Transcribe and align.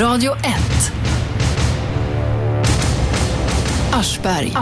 Radio 0.00 0.32
1. 0.32 0.92
Aschberg. 3.92 4.52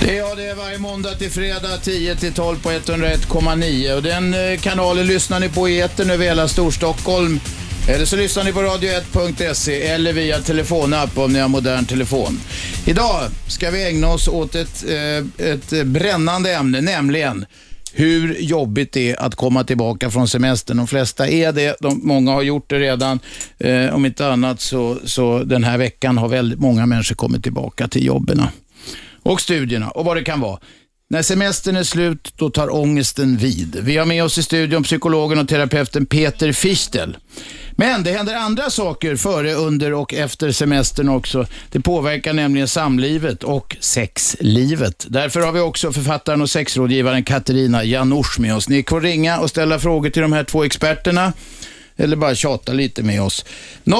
Det 0.00 0.10
är, 0.10 0.18
ja, 0.18 0.34
det 0.34 0.46
är 0.46 0.54
varje 0.54 0.78
måndag 0.78 1.14
till 1.14 1.30
fredag 1.30 1.78
10 1.82 2.16
till 2.16 2.32
12 2.32 2.62
på 2.62 2.70
101,9 2.70 3.96
och 3.96 4.02
den 4.02 4.34
eh, 4.34 4.58
kanalen 4.60 5.06
lyssnar 5.06 5.40
ni 5.40 5.48
på 5.48 5.68
i 5.68 5.80
etern 5.80 6.10
över 6.10 6.24
hela 6.24 6.48
Storstockholm. 6.48 7.40
Eller 7.88 8.04
så 8.04 8.16
lyssnar 8.16 8.44
ni 8.44 8.52
på 8.52 8.60
radio1.se 8.60 9.82
eller 9.82 10.12
via 10.12 10.38
telefonapp 10.38 11.18
om 11.18 11.32
ni 11.32 11.38
har 11.38 11.48
modern 11.48 11.84
telefon. 11.84 12.40
Idag 12.84 13.22
ska 13.48 13.70
vi 13.70 13.84
ägna 13.84 14.08
oss 14.08 14.28
åt 14.28 14.54
ett, 14.54 14.84
eh, 14.88 15.46
ett 15.46 15.86
brännande 15.86 16.54
ämne, 16.54 16.80
nämligen 16.80 17.46
hur 17.92 18.36
jobbigt 18.40 18.92
det 18.92 19.10
är 19.10 19.22
att 19.22 19.34
komma 19.34 19.64
tillbaka 19.64 20.10
från 20.10 20.28
semestern. 20.28 20.76
De 20.76 20.86
flesta 20.86 21.28
är 21.28 21.52
det, 21.52 21.76
de, 21.80 22.00
många 22.02 22.32
har 22.32 22.42
gjort 22.42 22.70
det 22.70 22.78
redan. 22.78 23.20
Eh, 23.58 23.94
om 23.94 24.06
inte 24.06 24.28
annat 24.28 24.60
så, 24.60 24.96
så 25.04 25.44
den 25.44 25.64
här 25.64 25.78
veckan 25.78 26.18
har 26.18 26.28
väldigt 26.28 26.58
många 26.58 26.86
människor 26.86 27.14
kommit 27.14 27.42
tillbaka 27.42 27.88
till 27.88 28.04
jobben 28.04 28.42
och 29.22 29.40
studierna 29.40 29.90
och 29.90 30.04
vad 30.04 30.16
det 30.16 30.24
kan 30.24 30.40
vara. 30.40 30.58
När 31.10 31.22
semestern 31.22 31.76
är 31.76 31.82
slut, 31.82 32.32
då 32.36 32.50
tar 32.50 32.74
ångesten 32.74 33.36
vid. 33.36 33.76
Vi 33.82 33.96
har 33.96 34.06
med 34.06 34.24
oss 34.24 34.38
i 34.38 34.42
studion 34.42 34.82
psykologen 34.82 35.38
och 35.38 35.48
terapeuten 35.48 36.06
Peter 36.06 36.52
Fichtel. 36.52 37.16
Men 37.82 38.02
det 38.02 38.12
händer 38.12 38.34
andra 38.34 38.70
saker 38.70 39.16
före, 39.16 39.54
under 39.54 39.92
och 39.92 40.14
efter 40.14 40.52
semestern 40.52 41.08
också. 41.08 41.46
Det 41.70 41.80
påverkar 41.80 42.32
nämligen 42.32 42.68
samlivet 42.68 43.44
och 43.44 43.76
sexlivet. 43.80 45.06
Därför 45.08 45.40
har 45.40 45.52
vi 45.52 45.60
också 45.60 45.92
författaren 45.92 46.42
och 46.42 46.50
sexrådgivaren 46.50 47.24
Katarina 47.24 47.84
Janouch 47.84 48.38
med 48.38 48.56
oss. 48.56 48.68
Ni 48.68 48.84
får 48.88 49.00
ringa 49.00 49.38
och 49.38 49.50
ställa 49.50 49.78
frågor 49.78 50.10
till 50.10 50.22
de 50.22 50.32
här 50.32 50.44
två 50.44 50.64
experterna 50.64 51.32
eller 51.96 52.16
bara 52.16 52.34
tjata 52.34 52.72
lite 52.72 53.02
med 53.02 53.22
oss. 53.22 53.44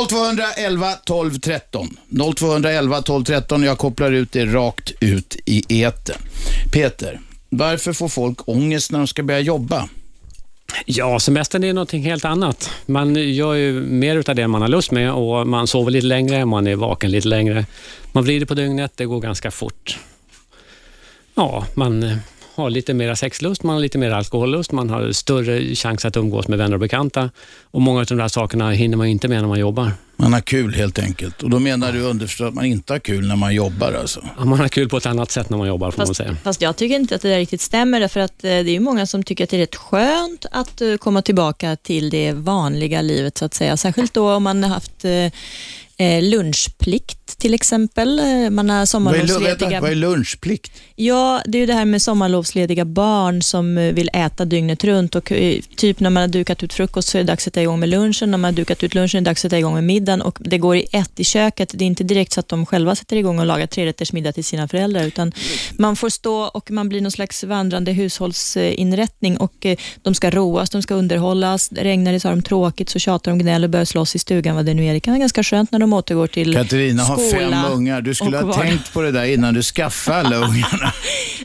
0211 0.09 0.93
12 1.05 1.39
13. 1.39 1.97
0211 2.37 3.03
12 3.03 3.25
13. 3.25 3.63
Jag 3.63 3.79
kopplar 3.79 4.13
ut 4.13 4.33
det 4.33 4.45
rakt 4.45 4.93
ut 5.01 5.37
i 5.45 5.83
eten. 5.83 6.17
Peter, 6.73 7.21
varför 7.49 7.93
får 7.93 8.09
folk 8.09 8.49
ångest 8.49 8.93
när 8.93 8.99
de 8.99 9.07
ska 9.07 9.23
börja 9.23 9.41
jobba? 9.41 9.89
Ja, 10.87 11.21
semestern 11.21 11.65
är 11.65 11.73
någonting 11.73 12.03
helt 12.03 12.25
annat. 12.25 12.71
Man 12.87 13.15
gör 13.15 13.55
ju 13.55 13.73
mer 13.81 14.17
utav 14.17 14.35
det 14.35 14.49
man 14.49 14.63
har 14.63 14.69
lust 14.69 14.91
med 14.91 15.13
och 15.13 15.47
man 15.47 15.67
sover 15.67 15.91
lite 15.91 16.07
längre, 16.07 16.45
man 16.45 16.67
är 16.67 16.77
vaken 16.77 17.11
lite 17.11 17.29
längre. 17.29 17.67
Man 18.13 18.25
vrider 18.25 18.47
på 18.47 18.55
dygnet, 18.55 18.93
det 18.95 19.05
går 19.05 19.21
ganska 19.21 19.51
fort. 19.51 19.99
Ja, 21.35 21.67
man 21.75 22.19
har 22.55 22.71
lite 22.71 22.95
mer 22.95 23.15
sexlust, 23.15 23.63
man 23.63 23.75
har 23.75 23.81
lite 23.81 23.99
mer 23.99 24.11
alkohollust, 24.11 24.73
man 24.73 24.91
har 24.91 25.13
större 25.13 25.75
chans 25.75 26.05
att 26.05 26.17
umgås 26.17 26.49
med 26.49 26.59
vänner 26.59 26.75
och 26.75 26.81
bekanta. 26.81 27.31
Och 27.63 27.81
många 27.81 28.01
av 28.01 28.07
de 28.07 28.19
där 28.19 28.29
sakerna 28.29 28.71
hinner 28.71 28.97
man 28.97 29.07
inte 29.07 29.29
med 29.29 29.41
när 29.41 29.49
man 29.49 29.59
jobbar. 29.59 29.93
Man 30.17 30.33
har 30.33 30.41
kul 30.41 30.75
helt 30.75 30.99
enkelt. 30.99 31.43
Och 31.43 31.51
då 31.51 31.59
menar 31.59 31.93
du 31.93 32.01
underförstått 32.01 32.49
att 32.49 32.55
man 32.55 32.65
inte 32.65 32.93
har 32.93 32.99
kul 32.99 33.29
när 33.29 33.37
man 33.37 33.55
jobbar 33.55 33.93
alltså? 33.93 34.25
Ja, 34.39 34.45
man 34.45 34.61
har 34.61 34.69
kul 34.69 34.89
på 34.89 34.97
ett 34.97 35.07
annat 35.07 35.31
sätt 35.31 35.51
när 35.51 35.59
man 35.59 35.69
jobbar 35.69 35.91
får 35.91 35.97
fast, 35.97 36.09
man 36.09 36.15
säga. 36.15 36.37
Fast 36.45 36.63
jag 36.63 36.77
tycker 36.77 36.97
inte 36.97 37.15
att 37.15 37.23
det 37.23 37.29
där 37.29 37.39
riktigt 37.39 37.61
stämmer, 37.61 38.01
därför 38.01 38.21
att 38.21 38.45
eh, 38.45 38.49
det 38.49 38.49
är 38.51 38.65
ju 38.65 38.81
många 38.81 39.07
som 39.07 39.23
tycker 39.23 39.45
att 39.45 39.51
det 39.51 39.57
är 39.57 39.61
rätt 39.61 39.77
skönt 39.77 40.47
att 40.51 40.81
eh, 40.81 40.97
komma 40.97 41.23
tillbaka 41.23 41.77
till 41.77 42.11
det 42.11 42.33
vanliga 42.33 43.03
livet, 43.03 43.39
så 43.39 43.45
att 43.45 43.55
säga. 43.55 43.77
Särskilt 43.77 44.15
då 44.15 44.33
om 44.33 44.43
man 44.43 44.63
har 44.63 44.71
haft 44.71 45.05
eh, 45.05 45.11
lunchplikt 46.23 47.39
till 47.39 47.55
exempel. 47.55 48.19
Eh, 48.19 48.51
Man 48.51 48.71
har 48.71 48.77
Vad 48.77 48.83
är, 48.83 48.87
sommarlovslediga... 48.87 49.81
vad 49.81 49.91
är 49.91 49.95
lunchplikt? 49.95 50.73
Ja, 50.97 51.43
det 51.47 51.59
är 51.59 51.67
det 51.67 51.73
här 51.75 51.85
med 51.85 52.03
sommarlovslediga 52.03 52.85
barn 52.85 53.43
som 53.43 53.79
eh, 53.79 53.93
vill 53.93 54.11
äta 54.13 54.45
dygnet 54.45 54.85
runt 54.85 55.15
och 55.15 55.33
eh, 55.33 55.61
typ 55.77 56.01
när 56.01 56.11
man 56.11 56.21
har 56.21 56.29
dukat 56.29 56.63
ut 56.63 56.73
frukost 56.73 57.09
så 57.09 57.19
är 57.19 57.23
det 57.23 57.27
dags 57.27 57.41
att 57.41 57.45
sätta 57.45 57.63
igång 57.63 57.81
med 57.81 57.89
lunchen. 57.89 58.31
När 58.31 58.39
man 58.39 58.45
har 58.45 58.53
dukat 58.53 58.83
ut 58.83 58.95
lunchen 58.95 59.19
är 59.19 59.21
det 59.21 59.31
dags 59.31 59.39
att 59.39 59.43
sätta 59.43 59.59
igång 59.59 59.75
med 59.75 59.85
middagen 59.85 60.23
och 60.23 60.39
det 60.41 60.59
går 60.59 60.77
i 60.77 60.87
ett 60.93 61.21
i 61.21 61.25
köket. 61.25 61.73
Det 61.75 61.85
är 61.85 61.87
inte 61.87 62.05
direkt 62.05 62.33
så 62.33 62.41
att 62.41 62.49
de 62.49 62.67
själva 62.67 62.95
sätter 62.95 63.17
igång 63.17 63.39
och 63.39 63.47
lagar 63.47 63.67
trerätters 63.67 64.13
middag 64.13 64.33
till 64.33 64.45
sina 64.45 64.69
föräldrar 64.69 65.05
utan 65.05 65.33
man 65.79 65.97
får 65.97 66.09
stå 66.09 66.43
och 66.43 66.71
man 66.71 66.89
blir 66.89 67.01
någon 67.01 67.13
slags 67.13 67.45
vandrande 67.45 67.93
hushållsinrättning 67.93 69.37
och 69.37 69.67
eh, 69.67 69.77
de 70.03 70.15
ska 70.15 70.31
roas, 70.31 70.71
de 70.71 70.83
ska 70.83 70.95
underhållas. 70.95 71.73
Regnar 71.73 72.13
det 72.13 72.21
så 72.21 72.29
har 72.29 72.37
de 72.37 72.43
tråkigt, 72.43 72.89
så 72.89 72.99
tjatar 72.99 73.31
de, 73.31 73.39
gnäller 73.39 73.67
och 73.67 73.71
börjar 73.71 73.85
slåss 73.85 74.15
i 74.17 74.19
stugan 74.19 74.57
vad 74.57 74.67
det 74.67 74.75
nu 74.75 74.87
är. 74.87 74.93
Det 74.93 75.01
kan 75.01 75.13
vara 75.13 75.21
ganska 75.21 75.43
skönt 75.43 75.73
när 75.73 75.79
de 75.79 75.92
återgår 75.93 76.27
till 76.27 76.55
Katarina 76.55 77.03
har 77.03 77.17
fem 77.17 77.29
skola 77.31 77.69
ungar. 77.69 78.01
Du 78.01 78.15
skulle 78.15 78.39
ha 78.39 78.53
tänkt 78.53 78.93
på 78.93 79.03
det 79.03 79.11
där 79.13 79.25
innan 79.25 79.55
du 79.55 79.63
skaffade 79.63 80.19
alla 80.19 80.37
ungarna. 80.49 80.93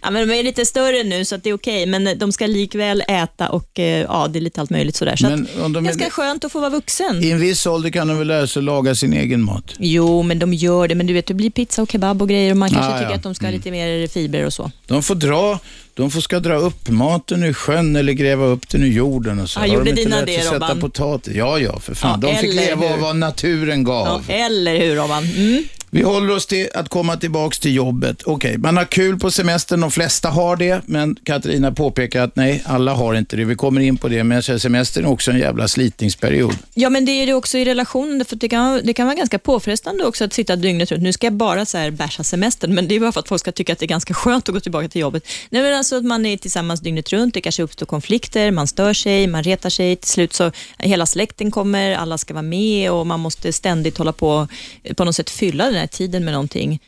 Ja, 0.04 0.12
men 0.12 0.28
de 0.28 0.40
är 0.40 0.44
lite 0.44 0.66
större 0.66 1.04
nu 1.04 1.26
så 1.26 1.36
att 1.36 1.44
det 1.44 1.50
är 1.50 1.54
okej, 1.54 1.86
men 1.86 2.18
de 2.20 2.32
ska 2.32 2.48
likväl 2.48 3.04
äta 3.08 3.50
och 3.50 3.80
eh, 3.80 3.86
ja, 4.02 4.28
det 4.28 4.40
är 4.40 4.42
lite 4.42 4.62
allt 4.62 4.70
möjligt 4.70 4.96
sådär. 4.96 5.16
Så 5.16 5.30
Men 5.30 5.42
att, 5.44 5.74
de 5.74 5.76
är- 5.76 5.82
ganska 5.82 6.10
skönt 6.10 6.46
att 6.46 6.52
få 6.52 6.60
vara 6.60 6.70
vuxen. 6.70 7.24
I 7.24 7.30
en 7.32 7.40
viss 7.40 7.66
ålder 7.66 7.90
kan 7.90 8.08
de 8.08 8.18
väl 8.18 8.28
lära 8.28 8.48
sig 8.48 8.62
laga 8.62 8.96
sin 8.96 9.14
egen 9.14 9.44
mat? 9.44 9.74
Jo, 9.80 10.24
men 10.24 10.40
de 10.40 10.54
gör 10.54 10.88
det. 10.88 10.96
Men 10.96 11.08
du 11.08 11.14
vet, 11.14 11.26
det 11.26 11.34
blir 11.34 11.50
pizza 11.50 11.82
och 11.82 11.92
kebab 11.92 12.22
och 12.22 12.30
grejer 12.30 12.52
och 12.52 12.58
man 12.58 12.70
kanske 12.70 12.92
Ah, 12.92 12.98
tycker 12.98 13.10
ja. 13.12 13.16
att 13.16 13.24
de 13.24 13.36
ska 13.36 13.46
ha 13.46 13.52
lite 13.52 13.72
mer 13.72 14.08
fibrer 14.08 14.46
och 14.46 14.54
så. 14.54 14.72
De 14.88 15.04
får 15.04 15.16
dra, 15.16 15.60
de 15.98 16.12
får 16.12 16.22
ska 16.22 16.40
dra 16.40 16.56
upp 16.56 16.90
maten 16.90 17.44
ur 17.44 17.54
sjön 17.54 17.96
eller 17.96 18.14
gräva 18.14 18.46
upp 18.46 18.70
den 18.70 18.84
ur 18.84 18.88
jorden 18.88 19.40
och 19.40 19.50
så. 19.50 19.60
Ah, 19.60 19.62
Har 19.62 19.68
gjorde 19.68 19.84
de 19.84 19.90
inte 19.90 20.02
dina 20.02 20.16
lärt 20.16 20.26
det, 20.26 20.34
sig 20.34 20.44
sätta 20.44 20.56
Robban? 20.56 20.80
potatis? 20.80 21.36
Ja, 21.36 21.60
ja, 21.60 21.80
för 21.80 21.96
fan. 21.96 22.20
Ja, 22.24 22.28
de 22.30 22.36
fick 22.38 22.50
eller 22.52 22.62
leva 22.66 22.94
av 22.94 23.00
vad 23.00 23.16
naturen 23.16 23.84
gav. 23.84 24.24
Ja, 24.28 24.34
eller 24.34 24.78
hur, 24.78 24.96
Robban? 24.96 25.24
Mm. 25.38 25.64
Vi 25.92 26.02
håller 26.02 26.36
oss 26.36 26.46
till 26.46 26.70
att 26.74 26.90
komma 26.90 27.18
tillbaka 27.18 27.56
till 27.56 27.76
jobbet. 27.76 28.24
Okej, 28.26 28.58
man 28.58 28.78
har 28.78 28.86
kul 28.86 29.20
på 29.20 29.32
semestern, 29.32 29.82
de 29.82 29.92
flesta 29.92 30.30
har 30.30 30.56
det, 30.56 30.82
men 30.86 31.16
Katarina 31.24 31.72
påpekar 31.72 32.24
att 32.24 32.36
nej, 32.36 32.64
alla 32.66 32.94
har 32.94 33.16
inte 33.16 33.36
det. 33.36 33.46
Vi 33.46 33.56
kommer 33.56 33.82
in 33.82 33.98
på 33.98 34.08
det, 34.08 34.24
men 34.24 34.44
semestern 34.44 35.06
är 35.06 35.10
också 35.10 35.32
en 35.32 35.40
jävla 35.40 35.68
slitningsperiod. 35.68 36.56
Ja, 36.74 36.90
men 36.90 37.06
det 37.06 37.12
är 37.12 37.26
det 37.26 37.34
också 37.34 37.58
i 37.58 37.66
relationen, 37.66 38.26
för 38.26 38.36
det 38.36 38.50
kan, 38.50 38.82
det 38.84 38.94
kan 38.94 39.06
vara 39.06 39.16
ganska 39.16 39.40
påfrestande 39.40 40.06
också 40.06 40.24
att 40.24 40.34
sitta 40.34 40.56
dygnet 40.56 40.92
runt. 40.92 41.04
Nu 41.04 41.14
ska 41.14 41.28
jag 41.28 41.34
bara 41.34 41.66
så 41.66 41.78
här 41.78 41.92
bärsa 41.92 42.24
semestern, 42.24 42.76
men 42.76 42.88
det 42.88 42.96
är 42.96 43.00
bara 43.00 43.12
för 43.12 43.20
att 43.20 43.28
folk 43.28 43.40
ska 43.40 43.52
tycka 43.52 43.74
att 43.74 43.80
det 43.80 43.86
är 43.86 43.88
ganska 43.88 44.14
skönt 44.14 44.50
att 44.50 44.54
gå 44.54 44.60
tillbaka 44.60 44.88
till 44.88 45.02
jobbet. 45.02 45.28
Nej, 45.50 45.62
men 45.62 45.78
alltså 45.78 45.96
att 45.98 46.06
man 46.06 46.26
är 46.26 46.38
tillsammans 46.38 46.80
dygnet 46.80 47.14
runt, 47.14 47.34
det 47.34 47.42
kanske 47.42 47.64
uppstår 47.64 47.86
konflikter, 47.86 48.52
man 48.52 48.68
stör 48.68 48.94
sig, 48.94 49.28
man 49.28 49.44
retar 49.44 49.70
sig, 49.70 49.96
till 49.96 50.10
slut 50.10 50.34
så 50.34 50.52
hela 50.78 51.06
släkten 51.06 51.52
kommer, 51.52 51.96
alla 51.96 52.18
ska 52.18 52.34
vara 52.34 52.42
med 52.42 52.92
och 52.92 53.08
man 53.08 53.20
måste 53.20 53.54
ständigt 53.54 53.98
hålla 53.98 54.14
på, 54.14 54.48
på 54.96 55.06
något 55.06 55.16
sätt 55.16 55.30
fylla 55.30 55.77
den 55.78 55.82
här 55.82 55.88
tiden 55.88 56.26
med 56.26 56.34
någonting. 56.34 56.80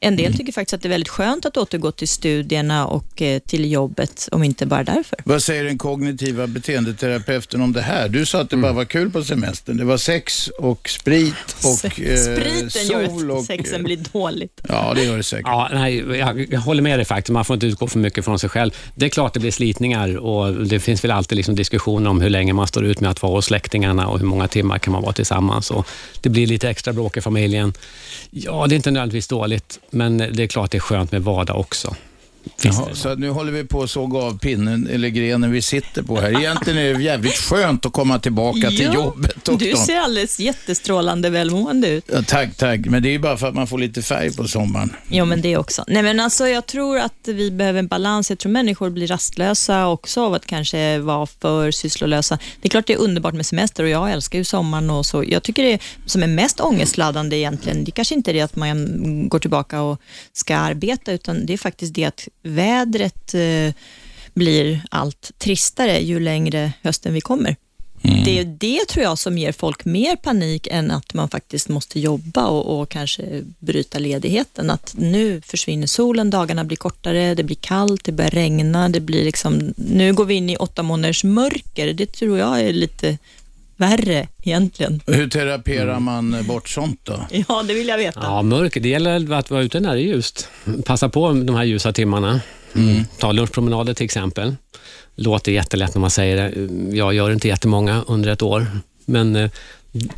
En 0.00 0.16
del 0.16 0.36
tycker 0.36 0.52
faktiskt 0.52 0.74
att 0.74 0.82
det 0.82 0.88
är 0.88 0.90
väldigt 0.90 1.08
skönt 1.08 1.46
att 1.46 1.56
återgå 1.56 1.92
till 1.92 2.08
studierna 2.08 2.86
och 2.86 3.22
eh, 3.22 3.38
till 3.38 3.72
jobbet, 3.72 4.28
om 4.32 4.44
inte 4.44 4.66
bara 4.66 4.84
därför. 4.84 5.18
Vad 5.24 5.42
säger 5.42 5.64
den 5.64 5.78
kognitiva 5.78 6.46
beteendeterapeuten 6.46 7.60
om 7.62 7.72
det 7.72 7.82
här? 7.82 8.08
Du 8.08 8.26
sa 8.26 8.40
att 8.40 8.50
det 8.50 8.56
bara 8.56 8.72
var 8.72 8.84
kul 8.84 9.10
på 9.10 9.24
semestern. 9.24 9.76
Det 9.76 9.84
var 9.84 9.96
sex 9.96 10.48
och 10.48 10.88
sprit 10.88 11.34
och 11.64 12.00
eh, 12.00 12.16
Spriten 12.16 12.86
gör 12.86 13.04
att 13.04 13.30
och... 13.30 13.44
sexen 13.44 13.82
blir 13.82 13.96
dåligt. 14.12 14.60
Ja, 14.68 14.92
det 14.94 15.04
gör 15.04 15.16
det 15.16 15.22
säkert. 15.22 15.46
Ja, 15.46 15.68
nej, 15.72 16.18
jag, 16.18 16.52
jag 16.52 16.60
håller 16.60 16.82
med 16.82 16.98
dig 16.98 17.04
faktiskt. 17.04 17.32
Man 17.32 17.44
får 17.44 17.54
inte 17.54 17.66
utgå 17.66 17.86
för 17.86 17.98
mycket 17.98 18.24
från 18.24 18.38
sig 18.38 18.50
själv. 18.50 18.70
Det 18.94 19.06
är 19.06 19.10
klart 19.10 19.34
det 19.34 19.40
blir 19.40 19.50
slitningar 19.50 20.16
och 20.16 20.66
det 20.66 20.80
finns 20.80 21.04
väl 21.04 21.10
alltid 21.10 21.36
liksom 21.36 21.54
diskussioner 21.54 22.10
om 22.10 22.20
hur 22.20 22.30
länge 22.30 22.52
man 22.52 22.66
står 22.66 22.84
ut 22.84 23.00
med 23.00 23.10
att 23.10 23.22
vara 23.22 23.32
hos 23.32 23.44
släktingarna 23.44 24.08
och 24.08 24.18
hur 24.18 24.26
många 24.26 24.48
timmar 24.48 24.78
kan 24.78 24.92
man 24.92 25.02
vara 25.02 25.12
tillsammans. 25.12 25.70
Och 25.70 25.86
det 26.20 26.28
blir 26.28 26.46
lite 26.46 26.68
extra 26.70 26.92
bråk 26.92 27.16
i 27.16 27.20
familjen. 27.20 27.72
Ja, 28.30 28.66
det 28.66 28.74
är 28.74 28.76
inte 28.76 28.90
nödvändigtvis 28.90 29.28
dåligt, 29.28 29.78
men 29.90 30.18
det 30.18 30.42
är 30.42 30.46
klart 30.46 30.70
det 30.70 30.78
är 30.78 30.80
skönt 30.80 31.12
med 31.12 31.22
vardag 31.22 31.60
också. 31.60 31.96
Jaha, 32.62 32.94
så 32.94 33.14
nu 33.14 33.30
håller 33.30 33.52
vi 33.52 33.64
på 33.64 33.82
att 33.82 33.90
såga 33.90 34.18
av 34.18 34.38
pinnen 34.38 34.86
eller 34.86 35.08
grenen 35.08 35.52
vi 35.52 35.62
sitter 35.62 36.02
på 36.02 36.20
här. 36.20 36.38
Egentligen 36.38 36.78
är 36.78 36.94
det 36.94 37.02
jävligt 37.02 37.36
skönt 37.36 37.86
att 37.86 37.92
komma 37.92 38.18
tillbaka 38.18 38.68
till 38.68 38.94
jobbet. 38.94 39.34
Du 39.44 39.52
doktorn. 39.52 39.76
ser 39.76 39.96
alldeles 39.96 40.40
jättestrålande 40.40 41.30
välmående 41.30 41.88
ut. 41.88 42.04
Ja, 42.12 42.22
tack, 42.26 42.56
tack. 42.56 42.80
Men 42.86 43.02
det 43.02 43.08
är 43.08 43.10
ju 43.10 43.18
bara 43.18 43.36
för 43.36 43.48
att 43.48 43.54
man 43.54 43.66
får 43.66 43.78
lite 43.78 44.02
färg 44.02 44.36
på 44.36 44.48
sommaren. 44.48 44.92
Jo, 45.08 45.24
men 45.24 45.40
det 45.42 45.56
också. 45.56 45.84
Nej, 45.88 46.02
men 46.02 46.20
alltså, 46.20 46.48
jag 46.48 46.66
tror 46.66 46.98
att 46.98 47.12
vi 47.24 47.50
behöver 47.50 47.78
en 47.78 47.86
balans. 47.86 48.30
Jag 48.30 48.38
tror 48.38 48.52
människor 48.52 48.90
blir 48.90 49.06
rastlösa 49.06 49.86
också 49.88 50.24
av 50.24 50.34
att 50.34 50.46
kanske 50.46 50.98
vara 50.98 51.26
för 51.26 51.70
sysslolösa. 51.70 52.38
Det 52.60 52.68
är 52.68 52.70
klart 52.70 52.86
det 52.86 52.92
är 52.92 52.98
underbart 52.98 53.34
med 53.34 53.46
semester 53.46 53.84
och 53.84 53.90
jag 53.90 54.12
älskar 54.12 54.38
ju 54.38 54.44
sommaren 54.44 54.90
och 54.90 55.06
så. 55.06 55.24
Jag 55.24 55.42
tycker 55.42 55.62
det 55.62 55.78
som 56.06 56.22
är 56.22 56.26
mest 56.26 56.60
ångestladdande 56.60 57.36
egentligen, 57.36 57.84
det 57.84 57.90
kanske 57.90 58.14
inte 58.14 58.30
är 58.30 58.34
det 58.34 58.40
att 58.40 58.56
man 58.56 59.28
går 59.28 59.38
tillbaka 59.38 59.82
och 59.82 60.00
ska 60.32 60.56
arbeta, 60.56 61.12
utan 61.12 61.46
det 61.46 61.52
är 61.52 61.58
faktiskt 61.58 61.94
det 61.94 62.04
att 62.04 62.28
vädret 62.46 63.34
eh, 63.34 63.74
blir 64.34 64.82
allt 64.90 65.32
tristare 65.38 65.98
ju 66.00 66.20
längre 66.20 66.72
hösten 66.82 67.12
vi 67.12 67.20
kommer. 67.20 67.56
Det 68.24 68.38
är 68.38 68.44
det 68.44 68.88
tror 68.88 69.04
jag 69.04 69.18
som 69.18 69.38
ger 69.38 69.52
folk 69.52 69.84
mer 69.84 70.16
panik 70.16 70.68
än 70.70 70.90
att 70.90 71.14
man 71.14 71.28
faktiskt 71.28 71.68
måste 71.68 72.00
jobba 72.00 72.46
och, 72.46 72.80
och 72.80 72.88
kanske 72.88 73.42
bryta 73.58 73.98
ledigheten. 73.98 74.70
Att 74.70 74.94
nu 74.98 75.40
försvinner 75.40 75.86
solen, 75.86 76.30
dagarna 76.30 76.64
blir 76.64 76.76
kortare, 76.76 77.34
det 77.34 77.42
blir 77.42 77.56
kallt, 77.56 78.04
det 78.04 78.12
börjar 78.12 78.30
regna, 78.30 78.88
det 78.88 79.00
blir 79.00 79.24
liksom, 79.24 79.74
nu 79.76 80.14
går 80.14 80.24
vi 80.24 80.34
in 80.34 80.50
i 80.50 80.56
åtta 80.56 80.82
månaders 80.82 81.24
mörker. 81.24 81.92
Det 81.92 82.06
tror 82.06 82.38
jag 82.38 82.60
är 82.60 82.72
lite 82.72 83.18
värre 83.76 84.28
egentligen. 84.42 85.00
Hur 85.06 85.28
teraperar 85.28 86.00
man 86.00 86.44
bort 86.46 86.68
sånt 86.68 87.00
då? 87.02 87.26
Ja, 87.48 87.62
det 87.62 87.74
vill 87.74 87.88
jag 87.88 87.98
veta. 87.98 88.20
Ja, 88.22 88.42
mörker. 88.42 88.80
Det 88.80 88.88
gäller 88.88 89.32
att 89.32 89.50
vara 89.50 89.62
ute 89.62 89.80
när 89.80 89.94
det 89.94 90.00
är 90.00 90.06
ljust. 90.06 90.48
Passa 90.84 91.08
på 91.08 91.32
de 91.32 91.54
här 91.54 91.64
ljusa 91.64 91.92
timmarna. 91.92 92.40
Ta 93.18 93.32
lunchpromenader 93.32 93.94
till 93.94 94.04
exempel. 94.04 94.56
Låter 95.14 95.52
jättelätt 95.52 95.94
när 95.94 96.00
man 96.00 96.10
säger 96.10 96.36
det. 96.36 96.96
Jag 96.96 97.14
gör 97.14 97.30
inte 97.30 97.48
jättemånga 97.48 98.04
under 98.06 98.30
ett 98.30 98.42
år. 98.42 98.66
Men 99.04 99.36
eh, 99.36 99.50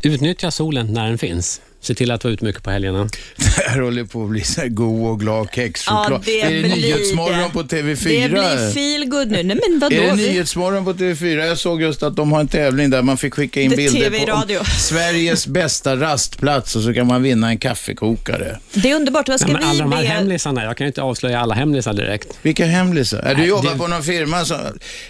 utnyttja 0.01 0.51
solen 0.51 0.93
när 0.93 1.07
den 1.07 1.17
finns. 1.17 1.61
Se 1.81 1.95
till 1.95 2.11
att 2.11 2.23
vara 2.23 2.33
ute 2.33 2.45
mycket 2.45 2.63
på 2.63 2.71
helgerna. 2.71 3.09
Det 3.37 3.69
här 3.69 3.79
håller 3.81 4.03
på 4.03 4.23
att 4.23 4.29
bli 4.29 4.41
så 4.41 4.61
här 4.61 4.67
god 4.67 5.09
och 5.11 5.19
glad 5.19 5.47
kexchoklad. 5.55 6.11
Ja, 6.11 6.21
det 6.25 6.41
är 6.41 6.51
det 6.53 6.61
blir 6.61 6.75
Nyhetsmorgon 6.75 7.37
det. 7.39 7.49
på 7.53 7.63
TV4? 7.63 8.23
Det 8.23 8.29
blir 8.29 8.71
feel 8.73 9.05
good 9.09 9.31
nu. 9.31 9.43
Nej, 9.43 9.59
men 9.69 9.79
vadå? 9.79 9.95
Är 9.95 10.01
det 10.01 10.13
Vi- 10.15 10.27
Nyhetsmorgon 10.29 10.85
på 10.85 10.93
TV4? 10.93 11.45
Jag 11.45 11.57
såg 11.57 11.81
just 11.81 12.03
att 12.03 12.15
de 12.15 12.31
har 12.31 12.39
en 12.39 12.47
tävling 12.47 12.89
där 12.89 13.01
man 13.01 13.17
fick 13.17 13.33
skicka 13.33 13.61
in 13.61 13.69
Det 13.69 13.75
bilder 13.75 14.59
på. 14.59 14.65
Sveriges 14.79 15.47
bästa 15.47 15.95
rastplats 15.95 16.75
och 16.75 16.81
så 16.83 16.93
kan 16.93 17.07
man 17.07 17.23
vinna 17.23 17.49
en 17.49 17.57
kaffekokare. 17.57 18.57
Det 18.73 18.91
är 18.91 18.95
underbart. 18.95 19.29
Vad 19.29 19.39
ska 19.39 19.51
Nej, 19.51 19.61
men 19.61 19.69
alla 19.69 19.73
vi 19.85 19.89
de 19.89 19.91
här 19.95 20.01
be? 20.03 20.07
hemlisarna, 20.07 20.63
jag 20.63 20.77
kan 20.77 20.85
ju 20.85 20.89
inte 20.89 21.01
avslöja 21.01 21.39
alla 21.39 21.55
hemlisar 21.55 21.93
direkt. 21.93 22.27
Vilka 22.41 22.65
hemlisar? 22.65 23.19
Är 23.19 23.35
du 23.35 23.39
Nej, 23.39 23.49
jobbar 23.49 23.71
det- 23.71 23.77
på 23.77 23.87
någon 23.87 24.03
firma 24.03 24.45
som... 24.45 24.57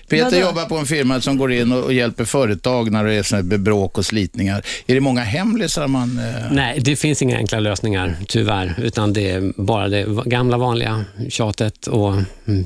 Peter 0.10 0.26
Vadå? 0.26 0.38
jobbar 0.38 0.66
på 0.66 0.78
en 0.78 0.86
firma 0.86 1.22
som 1.22 1.38
går 1.38 1.54
in 1.54 1.72
och, 1.72 1.94
hjälper 1.94 2.26
företag 2.26 2.92
när 2.92 3.04
det 3.04 3.14
är 3.14 3.36
här 3.36 3.58
bråk 3.58 3.98
och 3.98 4.06
slitningar. 4.06 4.62
Är 4.88 4.94
det 4.96 5.00
många 5.02 5.22
hemlisar 5.22 5.88
man... 5.88 6.20
Eh... 6.20 6.52
Nej, 6.60 6.80
det 6.80 6.96
finns 6.96 7.22
inga 7.22 7.38
enkla 7.38 7.60
lösningar, 7.60 8.16
tyvärr. 8.28 8.76
Utan 8.78 9.14
det 9.14 9.30
är 9.30 9.54
bara 9.56 9.88
det 9.90 10.06
gamla 10.26 10.58
vanliga 10.58 11.06
tjatet 11.30 11.88
och 11.88 12.14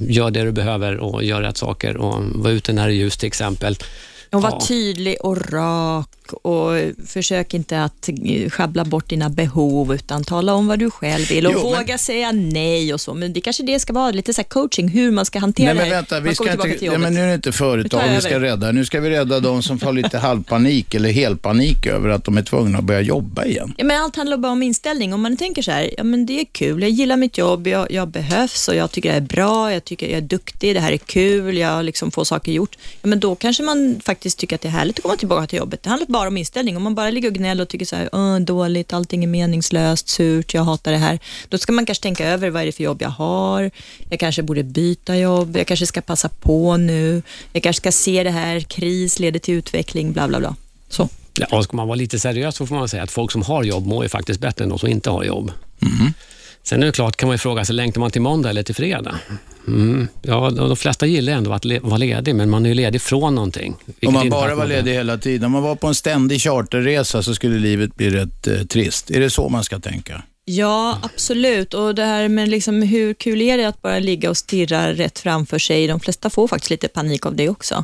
gör 0.02 0.32
det 0.32 0.44
du 0.44 0.52
behöver 0.52 0.98
och 0.98 1.24
gör 1.24 1.42
rätt 1.42 1.58
saker 1.58 1.98
och 1.98 2.24
var 2.36 2.52
ute 2.52 2.74
när 2.74 2.88
det 2.88 2.94
är 2.94 2.96
ljust 2.96 3.20
till 3.20 3.28
exempel. 3.28 3.76
Och 4.32 4.42
var 4.42 4.50
Ja. 4.52 4.62
tydlig 4.68 5.18
och 5.22 5.52
rak 5.54 6.10
och 6.34 6.72
försök 7.08 7.54
inte 7.54 7.84
att 7.84 8.10
eh, 8.26 8.50
sjabbla 8.50 8.86
bort 8.86 9.10
dina 9.10 9.30
behov 9.30 9.94
utan 9.96 10.24
tala 10.24 10.54
om 10.54 10.68
vad 10.68 10.80
du 10.80 10.92
själv 10.92 11.28
vill 11.30 11.46
och 11.48 11.54
Jo, 11.54 11.60
men- 11.70 11.80
våga 11.80 11.98
säga 11.98 12.32
nej 12.32 12.94
och 12.94 13.02
så. 13.02 13.14
Men 13.14 13.34
det 13.34 13.42
kanske 13.42 13.64
det 13.64 13.80
ska 13.80 13.94
vara 13.94 14.12
lite 14.12 14.34
så 14.34 14.44
coaching, 14.44 14.88
hur 14.88 15.12
man 15.12 15.26
ska 15.26 15.40
hantera 15.40 15.66
Nej 15.66 15.76
men 15.76 15.90
det. 15.90 15.96
vänta, 15.96 16.16
Man 16.16 16.24
vi 16.24 16.36
ska 16.36 16.52
inte, 16.52 16.78
till 16.80 16.98
men 16.98 17.14
nu 17.14 17.20
är 17.20 17.28
det 17.28 17.34
inte 17.34 17.52
företag 17.52 18.02
vi 18.16 18.22
ska 18.22 18.40
rädda. 18.40 18.72
Nu 18.72 18.86
ska 18.86 19.00
vi 19.00 19.10
rädda 19.10 19.40
de 19.40 19.64
som 19.64 19.80
får 19.80 19.94
lite 19.94 20.18
halvpanik 20.18 20.94
eller 20.96 21.12
helpanik 21.12 21.86
över 21.86 22.10
att 22.10 22.24
de 22.24 22.38
är 22.38 22.42
tvungna 22.44 22.78
att 22.78 22.84
börja 22.84 23.02
jobba 23.02 23.46
igen. 23.46 23.74
Ja, 23.78 23.84
men 23.86 24.02
allt 24.02 24.16
handlar 24.16 24.38
bara 24.38 24.52
om 24.52 24.64
inställning. 24.64 25.14
Om 25.14 25.22
man 25.22 25.38
tänker 25.38 25.62
så 25.62 25.72
här, 25.72 25.90
ja, 25.98 26.04
men 26.04 26.26
det 26.26 26.40
är 26.40 26.46
kul, 26.52 26.82
jag 26.82 26.92
gillar 26.92 27.18
mitt 27.18 27.38
jobb, 27.38 27.68
jag, 27.68 27.92
jag 27.92 28.08
behövs 28.08 28.68
och 28.68 28.76
jag 28.76 28.92
tycker 28.92 29.10
det 29.12 29.18
är 29.18 29.22
bra, 29.22 29.74
jag 29.74 29.84
tycker 29.86 30.08
jag 30.08 30.18
är 30.18 30.22
duktig, 30.22 30.76
det 30.76 30.80
här 30.80 30.92
är 30.92 30.98
kul, 30.98 31.58
jag 31.58 31.86
liksom 31.86 32.12
får 32.12 32.24
saker 32.24 32.52
gjort. 32.52 32.78
Ja, 33.02 33.08
men 33.08 33.20
då 33.20 33.36
kanske 33.36 33.64
man 33.64 34.00
faktiskt 34.06 34.38
tycker 34.40 34.56
att 34.56 34.62
det 34.62 34.68
är 34.68 34.72
härligt 34.72 34.98
att 35.00 35.04
komma 35.04 35.16
tillbaka 35.16 35.48
till 35.48 35.58
jobbet. 35.58 35.84
Det 35.84 35.90
handlar 35.90 36.08
bara 36.08 36.23
om 36.28 36.38
inställning. 36.38 36.78
Om 36.78 36.84
man 36.84 36.96
bara 36.96 37.10
ligger 37.10 37.30
och 37.30 37.36
gnäller 37.36 37.64
och 37.64 37.70
tycker 37.70 37.86
så 37.86 37.96
här, 37.96 38.10
"Åh, 38.12 38.40
dåligt, 38.40 38.94
allting 38.94 39.24
är 39.24 39.28
meningslöst, 39.28 40.10
surt, 40.10 40.54
jag 40.54 40.64
hatar 40.64 40.92
det 40.92 40.98
här. 40.98 41.20
Då 41.50 41.58
ska 41.58 41.72
man 41.72 41.86
kanske 41.86 42.02
tänka 42.02 42.28
över 42.28 42.50
vad 42.50 42.62
är 42.62 42.66
det 42.66 42.72
för 42.72 42.84
jobb 42.84 43.02
jag 43.02 43.10
har. 43.10 43.72
Jag 44.10 44.20
kanske 44.20 44.44
borde 44.44 44.64
byta 44.64 45.18
jobb, 45.18 45.58
jag 45.58 45.68
kanske 45.68 45.88
ska 45.88 46.02
passa 46.02 46.30
på 46.30 46.78
nu. 46.78 47.22
Jag 47.54 47.64
kanske 47.64 47.82
ska 47.82 47.92
se 47.92 48.24
det 48.24 48.32
här, 48.32 48.60
kris 48.60 49.20
leder 49.20 49.40
till 49.40 49.54
utveckling, 49.54 50.14
bla 50.14 50.28
bla 50.28 50.40
bla. 50.40 50.56
Så. 50.90 51.10
Ja, 51.40 51.46
och 51.58 51.64
ska 51.64 51.78
man 51.78 51.88
vara 51.88 51.96
lite 51.96 52.20
seriös 52.20 52.56
så 52.56 52.66
får 52.68 52.76
man 52.76 52.90
säga 52.90 53.04
att 53.04 53.12
folk 53.12 53.32
som 53.32 53.42
har 53.42 53.64
jobb 53.64 53.86
mår 53.86 54.04
ju 54.04 54.10
faktiskt 54.10 54.40
bättre 54.40 54.64
än 54.64 54.70
de 54.70 54.80
som 54.80 54.90
inte 54.90 55.10
har 55.10 55.24
jobb. 55.24 55.52
Sen 56.64 56.82
är 56.82 56.86
det 56.86 56.92
klart, 56.92 57.16
kan 57.16 57.28
man 57.28 57.34
ju 57.34 57.38
fråga 57.38 57.66
sig, 57.66 57.76
längtar 57.76 58.00
man 58.00 58.12
till 58.12 58.22
måndag 58.22 58.50
eller 58.50 58.64
till 58.64 58.76
fredag? 58.76 59.16
Mm. 59.68 60.08
Ja, 60.22 60.50
de 60.50 60.68
de 60.70 60.76
flesta 60.78 61.06
gillar 61.06 61.34
ändå 61.34 61.54
att 61.54 61.66
le- 61.66 61.80
vara 61.80 61.98
ledig, 61.98 62.36
men 62.36 62.50
man 62.50 62.66
är 62.66 62.70
ju 62.70 62.76
ledig 62.76 63.02
från 63.02 63.36
någonting. 63.36 63.76
Om 64.06 64.14
man 64.14 64.30
bara 64.30 64.56
var 64.56 64.66
ledig 64.66 64.94
hela 64.94 65.18
tiden, 65.18 65.46
om 65.46 65.52
man 65.52 65.64
var 65.64 65.76
på 65.76 65.88
en 65.88 65.96
ständig 65.96 66.42
charterresa 66.42 67.24
så 67.24 67.36
skulle 67.36 67.60
livet 67.60 67.96
bli 67.96 68.10
rätt 68.10 68.48
eh, 68.48 68.58
trist. 68.64 69.12
Är 69.12 69.20
det 69.20 69.30
så 69.30 69.50
man 69.50 69.64
ska 69.64 69.80
tänka? 69.80 70.24
Ja, 70.46 71.00
absolut. 71.02 71.74
Och 71.74 71.96
det 71.96 72.04
här 72.06 72.28
med 72.30 72.50
liksom 72.50 72.82
hur 72.82 73.14
kul 73.14 73.42
är 73.42 73.58
det 73.58 73.68
att 73.68 73.82
bara 73.82 74.00
ligga 74.00 74.30
och 74.30 74.38
stirra 74.38 74.94
rätt 74.94 75.20
framför 75.20 75.60
sig? 75.60 75.88
De 75.88 76.00
flesta 76.00 76.30
får 76.30 76.48
faktiskt 76.48 76.70
lite 76.70 76.88
panik 76.88 77.26
av 77.26 77.36
det 77.36 77.50
också. 77.50 77.84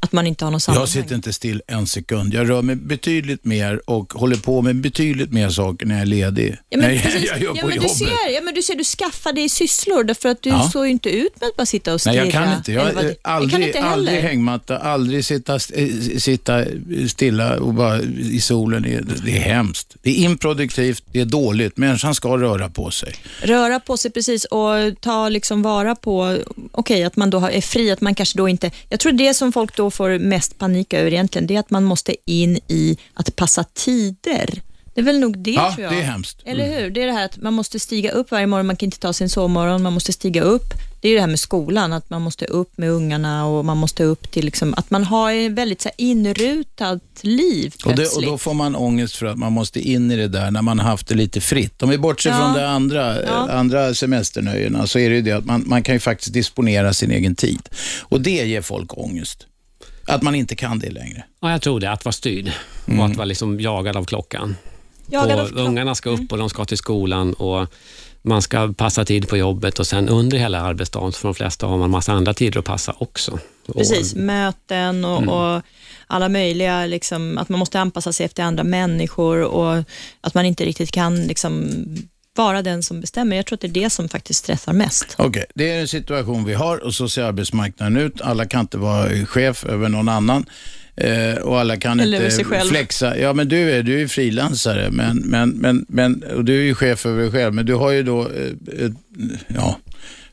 Att 0.00 0.12
man 0.12 0.26
inte 0.26 0.44
har 0.44 0.50
någon 0.50 0.60
sammanhang. 0.60 0.82
Jag 0.82 0.88
sitter 0.88 1.14
inte 1.14 1.32
still 1.32 1.62
en 1.66 1.86
sekund. 1.86 2.34
Jag 2.34 2.50
rör 2.50 2.62
mig 2.62 2.76
betydligt 2.76 3.44
mer 3.44 3.90
och 3.90 4.12
håller 4.12 4.36
på 4.36 4.62
med 4.62 4.76
betydligt 4.76 5.32
mer 5.32 5.48
saker 5.50 5.86
när 5.86 5.94
jag 5.94 6.02
är 6.02 6.06
ledig. 6.06 6.56
Ja, 6.68 6.78
men, 6.78 6.88
Nej, 6.88 7.00
precis. 7.04 7.24
jag 7.30 7.40
gör 7.42 7.52
ja, 7.56 7.62
på 7.62 7.68
men 7.68 7.78
du 7.78 7.88
ser, 7.88 8.06
ja, 8.34 8.40
men 8.42 8.54
du 8.54 8.62
ser, 8.62 8.74
du 8.74 8.84
skaffar 8.84 9.32
dig 9.32 9.48
sysslor 9.48 10.04
därför 10.04 10.28
att 10.28 10.42
du 10.42 10.48
Ja. 10.50 10.68
står 10.68 10.84
ju 10.86 10.90
inte 10.92 11.10
ut 11.10 11.40
med 11.40 11.48
att 11.48 11.56
bara 11.56 11.66
sitta 11.66 11.94
och 11.94 12.00
Nej, 12.06 12.14
stirra. 12.14 12.24
jag 12.24 12.32
kan 12.32 12.56
inte. 12.56 12.72
Jag, 12.72 12.92
vad 12.94 13.14
aldrig, 13.22 13.50
kan 13.52 13.62
inte 13.62 13.82
aldrig 13.82 14.20
hängmatta, 14.20 14.78
aldrig 14.78 15.24
sitta, 15.24 15.54
eh, 15.54 15.88
sitta 16.18 16.64
stilla 17.08 17.56
och 17.60 17.74
bara 17.74 18.00
i 18.18 18.40
solen. 18.40 18.82
Det 18.82 18.94
är, 18.94 19.04
det 19.24 19.30
är 19.36 19.40
hemskt. 19.40 19.96
Det 20.02 20.10
är 20.10 20.14
improduktivt, 20.24 21.02
det 21.12 21.20
är 21.20 21.24
dåligt. 21.24 21.76
Människan 21.76 22.14
ska 22.14 22.36
röra 22.36 22.68
på 22.68 22.90
sig. 22.90 23.14
Röra 23.42 23.80
på 23.80 23.96
sig 23.96 24.10
precis 24.10 24.44
och 24.44 24.74
ta 25.00 25.28
liksom 25.28 25.62
vara 25.62 25.94
på, 25.94 26.38
okej 26.72 27.04
att 27.04 27.16
man 27.16 27.30
då 27.30 27.46
är 27.46 27.60
fri, 27.60 27.90
att 27.90 28.00
man 28.00 28.14
kanske 28.14 28.38
då 28.38 28.48
inte, 28.48 28.70
jag 28.88 29.00
tror 29.00 29.12
det 29.12 29.34
som 29.34 29.52
folk 29.52 29.76
då 29.76 29.87
får 29.90 30.18
mest 30.18 30.58
panik 30.58 30.92
över 30.94 31.12
egentligen, 31.12 31.46
det 31.46 31.54
är 31.56 31.60
att 31.60 31.70
man 31.70 31.84
måste 31.84 32.14
in 32.30 32.56
i 32.68 32.98
att 33.14 33.36
passa 33.36 33.64
tider. 33.64 34.62
Det 34.94 35.00
är 35.02 35.04
väl 35.04 35.18
nog 35.20 35.38
det 35.38 35.50
Ja, 35.50 35.72
tror 35.74 35.84
jag. 35.84 35.92
det 35.92 35.98
är 35.98 36.02
hemskt. 36.02 36.42
Mm. 36.44 36.52
Eller 36.60 36.80
hur? 36.80 36.90
Det 36.90 37.02
är 37.02 37.06
det 37.06 37.12
här 37.12 37.24
att 37.24 37.36
man 37.36 37.54
måste 37.54 37.80
stiga 37.80 38.10
upp 38.10 38.30
varje 38.30 38.46
morgon, 38.46 38.66
man 38.66 38.76
kan 38.76 38.86
inte 38.86 38.98
ta 38.98 39.12
sin 39.12 39.28
sovmorgon, 39.28 39.82
man 39.82 39.92
måste 39.92 40.12
stiga 40.12 40.42
upp. 40.42 40.74
Det 41.00 41.08
är 41.08 41.14
det 41.14 41.20
här 41.20 41.26
med 41.28 41.40
skolan, 41.40 41.92
att 41.92 42.10
man 42.10 42.22
måste 42.22 42.44
upp 42.44 42.78
med 42.78 42.90
ungarna 42.90 43.46
och 43.46 43.64
man 43.64 43.76
måste 43.76 44.04
upp 44.04 44.30
till, 44.30 44.44
liksom, 44.44 44.74
att 44.76 44.90
man 44.90 45.04
har 45.04 45.32
ett 45.32 45.52
väldigt 45.52 45.80
så 45.82 45.88
här, 45.88 45.94
inrutat 45.96 47.02
liv 47.20 47.74
Och, 47.84 47.90
det, 47.90 47.96
plötsligt. 47.96 48.26
och 48.26 48.32
Då 48.32 48.38
får 48.38 48.54
man 48.54 48.76
ångest 48.76 49.16
för 49.16 49.26
att 49.26 49.38
man 49.38 49.52
måste 49.52 49.80
in 49.80 50.10
i 50.10 50.16
det 50.16 50.28
där 50.28 50.50
när 50.50 50.62
man 50.62 50.78
haft 50.78 51.06
det 51.08 51.14
lite 51.14 51.40
fritt. 51.40 51.82
Om 51.82 51.90
vi 51.90 51.98
bortser 51.98 52.30
Ja. 52.30 52.36
från 52.36 52.52
det 52.54 52.68
andra, 52.68 53.22
Ja. 53.22 53.48
eh, 53.48 53.58
andra 53.58 53.94
semesternöjena 53.94 54.86
så 54.86 54.98
är 54.98 55.10
det 55.10 55.16
ju 55.16 55.22
det 55.22 55.32
att 55.32 55.44
man, 55.44 55.62
man 55.66 55.82
kan 55.82 55.94
ju 55.94 55.98
faktiskt 56.00 56.32
disponera 56.32 56.92
sin 56.92 57.10
egen 57.10 57.34
tid. 57.34 57.68
Och 58.00 58.20
det 58.20 58.30
ger 58.46 58.62
folk 58.62 58.98
ångest. 58.98 59.46
Att 60.08 60.22
man 60.22 60.34
inte 60.34 60.56
kan 60.56 60.78
det 60.78 60.90
längre. 60.90 61.24
Ja, 61.40 61.50
jag 61.50 61.62
tror 61.62 61.80
det, 61.80 61.90
att 61.90 62.04
vara 62.04 62.12
styrd 62.12 62.52
och 62.98 63.04
att 63.04 63.16
vara 63.16 63.24
liksom 63.24 63.60
jagad 63.60 63.96
av 63.96 64.04
klockan. 64.04 64.56
Jagad 65.10 65.38
och 65.38 65.40
av 65.44 65.48
klockan. 65.48 65.66
Ungarna 65.66 65.94
ska 65.94 66.10
upp 66.10 66.32
och 66.32 66.38
de 66.38 66.50
ska 66.50 66.64
till 66.64 66.78
skolan 66.78 67.32
och 67.34 67.66
man 68.22 68.42
ska 68.42 68.72
passa 68.76 69.04
tid 69.04 69.28
på 69.28 69.36
jobbet 69.36 69.78
och 69.78 69.86
sen 69.86 70.08
under 70.08 70.38
hela 70.38 70.60
arbetsdagen, 70.60 71.12
för 71.12 71.28
de 71.28 71.34
flesta 71.34 71.66
har 71.66 71.78
man 71.78 71.90
massa 71.90 72.12
andra 72.12 72.34
tider 72.34 72.58
att 72.58 72.64
passa 72.64 72.94
också. 72.98 73.38
Precis, 73.74 74.12
Och, 74.12 74.18
möten 74.20 75.04
och, 75.04 75.18
Mm. 75.22 75.28
och 75.28 75.62
alla 76.06 76.28
möjliga, 76.28 76.86
liksom, 76.86 77.38
att 77.38 77.48
man 77.48 77.58
måste 77.58 77.80
anpassa 77.80 78.12
sig 78.12 78.26
efter 78.26 78.42
andra 78.42 78.64
människor 78.64 79.42
och 79.42 79.84
att 80.20 80.34
man 80.34 80.44
inte 80.46 80.64
riktigt 80.64 80.90
kan 80.90 81.26
liksom, 81.26 81.84
vara 82.38 82.62
den 82.62 82.82
som 82.82 83.00
bestämmer. 83.00 83.36
Jag 83.36 83.46
tror 83.46 83.56
att 83.56 83.60
det 83.60 83.66
är 83.66 83.82
det 83.82 83.90
som 83.90 84.08
faktiskt 84.08 84.44
stressar 84.44 84.72
mest. 84.72 85.14
Okej, 85.18 85.44
det 85.54 85.70
är 85.70 85.80
en 85.80 85.88
situation 85.88 86.44
vi 86.44 86.54
har 86.54 86.84
och 86.84 86.94
så 86.94 87.08
ser 87.08 87.22
arbetsmarknaden 87.22 87.96
ut. 87.96 88.20
Alla 88.20 88.46
kan 88.46 88.60
inte 88.60 88.78
vara 88.78 89.26
chef 89.26 89.64
över 89.64 89.88
någon 89.88 90.08
annan. 90.08 90.46
Eh, 90.96 91.34
och 91.34 91.60
alla 91.60 91.76
kan 91.76 92.00
Eller 92.00 92.38
inte 92.40 92.60
flexa. 92.68 93.18
Ja, 93.18 93.32
men 93.32 93.48
du 93.48 93.70
är, 93.70 93.82
du 93.82 94.02
är 94.02 94.06
frilansare 94.06 94.90
men, 94.90 95.16
men, 95.16 95.50
men, 95.50 95.86
men, 95.88 96.22
och 96.22 96.44
du 96.44 96.58
är 96.60 96.64
ju 96.64 96.74
chef 96.74 97.06
över 97.06 97.22
dig 97.22 97.30
själv, 97.30 97.54
men 97.54 97.66
du 97.66 97.74
har 97.74 97.90
ju 97.90 98.02
då, 98.02 98.20
eh, 98.28 98.84
eh, 98.84 98.90
ja, 99.48 99.78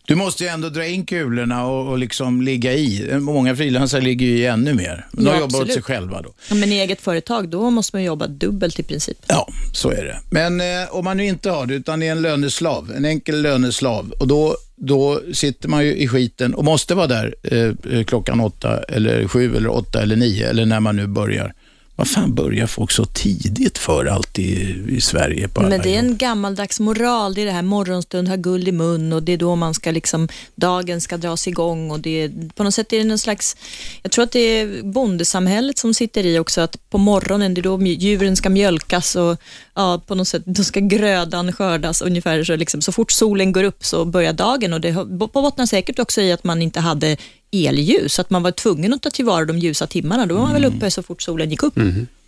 du 0.07 0.15
måste 0.15 0.43
ju 0.43 0.49
ändå 0.49 0.69
dra 0.69 0.85
in 0.85 1.05
kulorna 1.05 1.65
och, 1.65 1.87
och 1.91 1.97
liksom 1.97 2.41
ligga 2.41 2.73
i. 2.73 3.17
Många 3.19 3.55
frilansare 3.55 4.01
ligger 4.01 4.25
ju 4.25 4.37
i 4.37 4.45
ännu 4.45 4.73
mer. 4.73 5.05
De 5.11 5.25
Ja, 5.25 5.31
jobbar 5.31 5.37
åt 5.39 5.43
absolut. 5.53 5.73
sig 5.73 5.81
själva 5.81 6.21
då. 6.21 6.33
Ja, 6.49 6.55
Men 6.55 6.71
i 6.71 6.75
eget 6.79 7.01
företag, 7.01 7.49
då 7.49 7.69
måste 7.69 7.95
man 7.95 8.03
jobba 8.03 8.27
dubbelt 8.27 8.79
i 8.79 8.83
princip. 8.83 9.17
Ja, 9.27 9.47
så 9.73 9.89
är 9.91 10.03
det. 10.03 10.19
Men 10.29 10.61
eh, 10.61 10.65
om 10.95 11.05
man 11.05 11.17
nu 11.17 11.25
inte 11.25 11.49
har 11.49 11.65
det, 11.65 11.73
utan 11.73 12.03
är 12.03 12.11
en 12.11 12.21
löneslav, 12.21 12.91
en 12.97 13.05
enkel 13.05 13.41
löneslav, 13.41 14.11
och 14.19 14.27
då, 14.27 14.57
då 14.75 15.21
sitter 15.33 15.69
man 15.69 15.85
ju 15.85 15.95
i 15.95 16.07
skiten 16.07 16.53
och 16.53 16.65
måste 16.65 16.95
vara 16.95 17.07
där 17.07 17.35
eh, 17.43 18.03
klockan 18.03 18.39
åtta, 18.39 18.83
eller 18.83 19.27
sju, 19.27 19.55
eller 19.55 19.69
åtta, 19.69 20.01
eller 20.01 20.15
nio, 20.15 20.49
eller 20.49 20.65
när 20.65 20.79
man 20.79 20.95
nu 20.95 21.07
börjar. 21.07 21.53
Vad 21.97 22.07
fan 22.07 22.35
börjar 22.35 22.67
folk 22.67 22.91
så 22.91 23.05
tidigt 23.05 23.77
för 23.77 24.05
alltid 24.05 24.89
i, 24.89 25.01
Sverige? 25.01 25.47
På 25.47 25.61
Men 25.61 25.81
det 25.81 25.95
är 25.95 25.99
en 25.99 26.17
gammaldags 26.17 26.79
moral. 26.79 27.33
Det 27.33 27.41
är 27.41 27.45
det 27.45 27.51
här 27.51 27.61
morgonstund, 27.61 28.27
ha 28.27 28.35
guld 28.35 28.67
i 28.67 28.71
mun 28.71 29.13
och 29.13 29.23
det 29.23 29.31
är 29.31 29.37
då 29.37 29.55
man 29.55 29.73
ska 29.73 29.91
liksom, 29.91 30.27
dagen 30.55 31.01
ska 31.01 31.17
dras 31.17 31.47
igång 31.47 31.91
och 31.91 31.99
det 31.99 32.23
är, 32.23 32.49
på 32.55 32.63
något 32.63 32.73
sätt 32.73 32.93
är 32.93 32.97
det 32.97 33.03
någon 33.03 33.19
slags, 33.19 33.57
jag 34.03 34.11
tror 34.11 34.23
att 34.23 34.31
det 34.31 34.39
är 34.39 34.83
bondesamhället 34.83 35.77
som 35.77 35.93
sitter 35.93 36.25
i 36.25 36.39
också, 36.39 36.61
att 36.61 36.89
på 36.89 36.97
morgonen, 36.97 37.53
det 37.53 37.61
är 37.61 37.63
då 37.63 37.81
djuren 37.81 38.35
ska 38.35 38.49
mjölkas 38.49 39.15
och 39.15 39.37
ja, 39.75 40.01
på 40.07 40.15
något 40.15 40.27
sätt, 40.27 40.43
då 40.45 40.63
ska 40.63 40.79
grödan 40.79 41.53
skördas 41.53 42.01
ungefär 42.01 42.43
så 42.43 42.55
liksom, 42.55 42.81
så 42.81 42.91
fort 42.91 43.11
solen 43.11 43.51
går 43.51 43.63
upp 43.63 43.85
så 43.85 44.05
börjar 44.05 44.33
dagen 44.33 44.73
och 44.73 44.81
det 44.81 44.93
bottnar 45.33 45.65
säkert 45.65 45.99
också 45.99 46.21
i 46.21 46.31
att 46.31 46.43
man 46.43 46.61
inte 46.61 46.79
hade 46.79 47.17
elljus, 47.51 48.19
att 48.19 48.29
man 48.29 48.43
var 48.43 48.51
tvungen 48.51 48.93
att 48.93 49.01
ta 49.01 49.09
tillvara 49.09 49.45
de 49.45 49.57
ljusa 49.59 49.87
timmarna. 49.87 50.25
Då 50.25 50.35
var 50.35 50.41
man 50.41 50.53
väl 50.53 50.65
uppe 50.65 50.91
så 50.91 51.03
fort 51.03 51.21
solen 51.21 51.49
gick 51.49 51.63
upp. 51.63 51.73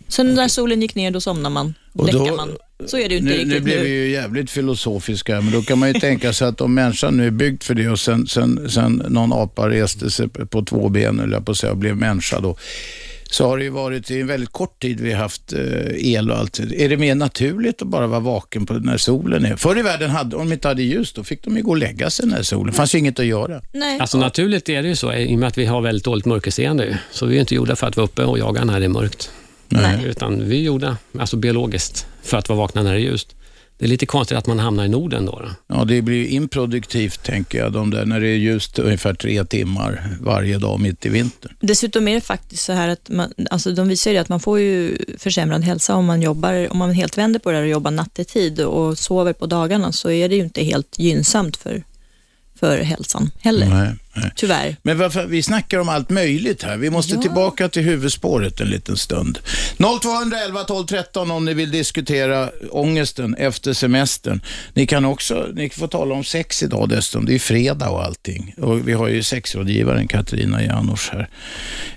Sen 0.08 0.34
när 0.34 0.48
solen 0.48 0.82
gick 0.82 0.94
ner, 0.94 1.10
då 1.10 1.20
somnar 1.20 1.50
man, 1.50 1.74
Och 1.92 2.12
då- 2.12 2.36
man. 2.36 2.56
Så 2.86 2.98
är 2.98 3.08
det 3.08 3.14
ju 3.14 3.20
inte 3.20 3.30
nu, 3.30 3.36
riktigt 3.36 3.52
nu 3.54 3.60
blev 3.60 3.80
vi 3.82 3.88
ju 3.88 4.10
jävligt 4.10 4.50
filosofiska, 4.50 5.40
men 5.40 5.52
då 5.52 5.62
kan 5.62 5.78
man 5.78 5.92
ju 5.92 6.00
tänka 6.00 6.32
sig 6.32 6.48
att 6.48 6.60
om 6.60 6.74
människan 6.74 7.16
nu 7.16 7.26
är 7.26 7.30
byggd 7.30 7.62
för 7.62 7.74
det 7.74 7.88
och 7.88 7.98
sen, 8.00 8.26
sen, 8.26 8.70
sen 8.70 9.02
någon 9.08 9.32
apa 9.32 9.68
reste 9.68 10.10
sig 10.10 10.28
på 10.28 10.64
två 10.64 10.88
ben, 10.88 11.20
eller 11.20 11.40
på 11.40 11.54
säga, 11.54 11.72
och 11.72 11.78
blev 11.78 11.96
människa 11.96 12.40
då, 12.40 12.56
så 13.30 13.46
har 13.46 13.58
det 13.58 13.64
ju 13.64 13.70
varit 13.70 14.10
i 14.10 14.20
en 14.20 14.26
väldigt 14.26 14.52
kort 14.52 14.82
tid 14.82 15.00
vi 15.00 15.12
har 15.12 15.18
haft 15.18 15.52
eh, 15.52 16.14
el 16.14 16.30
och 16.30 16.36
allt. 16.36 16.60
Är 16.60 16.88
det 16.88 16.96
mer 16.96 17.14
naturligt 17.14 17.82
att 17.82 17.88
bara 17.88 18.06
vara 18.06 18.20
vaken 18.20 18.66
på 18.66 18.74
när 18.74 18.96
solen 18.96 19.44
är? 19.44 19.56
Förr 19.56 19.78
i 19.78 19.82
världen, 19.82 20.10
hade, 20.10 20.36
om 20.36 20.48
de 20.48 20.52
inte 20.52 20.68
hade 20.68 20.82
ljus, 20.82 21.12
då 21.12 21.24
fick 21.24 21.44
de 21.44 21.56
ju 21.56 21.62
gå 21.62 21.70
och 21.70 21.76
lägga 21.76 22.10
sig 22.10 22.26
när 22.26 22.42
solen, 22.42 22.66
det 22.66 22.72
fanns 22.72 22.94
ju 22.94 22.98
inget 22.98 23.20
att 23.20 23.26
göra. 23.26 23.62
Nej. 23.72 24.00
Alltså 24.00 24.18
naturligt 24.18 24.68
är 24.68 24.82
det 24.82 24.88
ju 24.88 24.96
så, 24.96 25.12
i 25.12 25.34
och 25.34 25.38
med 25.38 25.46
att 25.46 25.58
vi 25.58 25.64
har 25.64 25.80
väldigt 25.80 26.04
dåligt 26.04 26.24
mörkerseende. 26.24 26.98
Så 27.10 27.26
vi 27.26 27.36
är 27.36 27.40
inte 27.40 27.54
gjorda 27.54 27.76
för 27.76 27.86
att 27.86 27.96
vara 27.96 28.04
uppe 28.04 28.24
och 28.24 28.38
jaga 28.38 28.64
när 28.64 28.80
det 28.80 28.86
är 28.86 28.88
mörkt. 28.88 29.30
Nej. 29.68 30.04
Utan 30.04 30.48
vi 30.48 30.58
är 30.58 30.62
gjorda, 30.62 30.96
alltså 31.18 31.36
biologiskt, 31.36 32.06
för 32.22 32.36
att 32.36 32.48
vara 32.48 32.58
vakna 32.58 32.82
när 32.82 32.92
det 32.92 32.98
är 32.98 33.02
ljust. 33.02 33.34
Det 33.78 33.84
är 33.84 33.88
lite 33.88 34.06
konstigt 34.06 34.38
att 34.38 34.46
man 34.46 34.58
hamnar 34.58 34.84
i 34.84 34.88
Norden 34.88 35.26
då. 35.26 35.32
då. 35.32 35.76
Ja, 35.76 35.84
det 35.84 36.02
blir 36.02 36.16
ju 36.16 36.28
improduktivt 36.28 37.22
tänker 37.22 37.58
jag, 37.58 37.72
de 37.72 37.90
där, 37.90 38.04
när 38.04 38.20
det 38.20 38.28
är 38.28 38.36
just 38.36 38.78
ungefär 38.78 39.14
tre 39.14 39.44
timmar 39.44 40.16
varje 40.20 40.58
dag 40.58 40.80
mitt 40.80 41.06
i 41.06 41.08
vintern. 41.08 41.52
Dessutom 41.60 42.08
är 42.08 42.14
det 42.14 42.20
faktiskt 42.20 42.64
så 42.64 42.72
här 42.72 42.88
att 42.88 43.08
man, 43.08 43.32
alltså 43.50 43.72
de 43.72 43.88
visar 43.88 44.10
ju 44.10 44.18
att 44.18 44.28
man 44.28 44.40
får 44.40 44.60
ju 44.60 44.98
försämrad 45.18 45.64
hälsa 45.64 45.94
om 45.94 46.06
man 46.06 46.22
jobbar, 46.22 46.72
om 46.72 46.78
man 46.78 46.92
helt 46.92 47.18
vänder 47.18 47.40
på 47.40 47.50
det 47.50 47.56
här 47.56 47.64
och 47.64 47.70
jobbar 47.70 47.90
nattetid 47.90 48.60
och 48.60 48.98
sover 48.98 49.32
på 49.32 49.46
dagarna 49.46 49.92
så 49.92 50.10
är 50.10 50.28
det 50.28 50.34
ju 50.34 50.42
inte 50.42 50.64
helt 50.64 50.98
gynnsamt 50.98 51.56
för, 51.56 51.82
för 52.60 52.78
hälsan 52.78 53.30
heller. 53.38 53.68
Nej, 53.68 53.94
nej. 54.20 54.30
Tyvärr. 54.36 54.76
Men 54.82 54.98
varför, 54.98 55.26
vi 55.26 55.42
snackar 55.42 55.78
om 55.78 55.88
allt 55.88 56.10
möjligt 56.10 56.62
här. 56.62 56.76
Vi 56.76 56.90
måste 56.90 57.14
Ja. 57.14 57.22
tillbaka 57.22 57.68
till 57.68 57.82
huvudspåret 57.82 58.60
en 58.60 58.66
liten 58.70 58.96
stund. 58.96 59.38
0211 59.78 60.64
12 60.64 60.86
13 60.86 61.30
om 61.30 61.44
ni 61.44 61.54
vill 61.54 61.70
diskutera 61.70 62.50
ångesten 62.70 63.34
efter 63.34 63.72
semestern. 63.72 64.40
Ni 64.74 64.86
kan 64.86 65.04
också, 65.04 65.46
ni 65.54 65.70
får 65.70 65.88
tala 65.88 66.14
om 66.14 66.24
sex 66.24 66.62
idag 66.62 66.88
dessutom. 66.88 67.24
Det 67.26 67.34
är 67.34 67.38
fredag 67.38 67.90
och 67.90 68.04
allting. 68.04 68.54
Och 68.58 68.88
vi 68.88 68.92
har 68.92 69.08
ju 69.08 69.22
sexrådgivaren 69.22 70.08
Katarina 70.08 70.64
Janouch 70.64 71.10
här. 71.12 71.28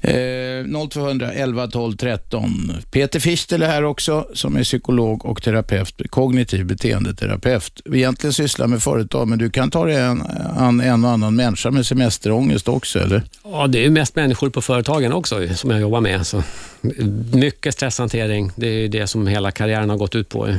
Eh, 0.01 0.65
0211 0.89 1.67
12 1.67 1.97
13. 1.97 2.73
Peter 2.91 3.19
Fichtel 3.19 3.61
är 3.63 3.67
här 3.67 3.83
också 3.83 4.27
som 4.33 4.55
är 4.55 4.63
psykolog 4.63 5.25
och 5.25 5.43
terapeut, 5.43 6.01
kognitiv 6.09 6.65
beteendeterapeut. 6.65 7.81
Vi 7.85 7.97
egentligen 7.97 8.33
sysslar 8.33 8.67
med 8.67 8.83
företag, 8.83 9.27
men 9.27 9.39
du 9.39 9.49
kan 9.49 9.71
ta 9.71 9.85
dig 9.85 10.01
an 10.01 10.21
an 10.57 10.81
en 10.81 11.05
och 11.05 11.11
annan 11.11 11.35
människa 11.35 11.71
med 11.71 11.85
semesterångest 12.11 12.67
också, 12.67 12.99
eller? 12.99 13.23
Ja, 13.43 13.67
det 13.67 13.85
är 13.85 13.89
mest 13.89 14.15
människor 14.15 14.49
på 14.49 14.61
företagen 14.61 15.13
också 15.13 15.47
som 15.55 15.71
jag 15.71 15.81
jobbar 15.81 16.01
med. 16.01 16.27
Så 16.27 16.43
mycket 17.33 17.73
stresshantering, 17.73 18.51
det 18.55 18.67
är 18.67 18.79
ju 18.79 18.87
det 18.87 19.07
som 19.07 19.27
hela 19.27 19.51
karriären 19.51 19.89
har 19.89 19.97
gått 19.97 20.15
ut 20.15 20.29
på. 20.29 20.55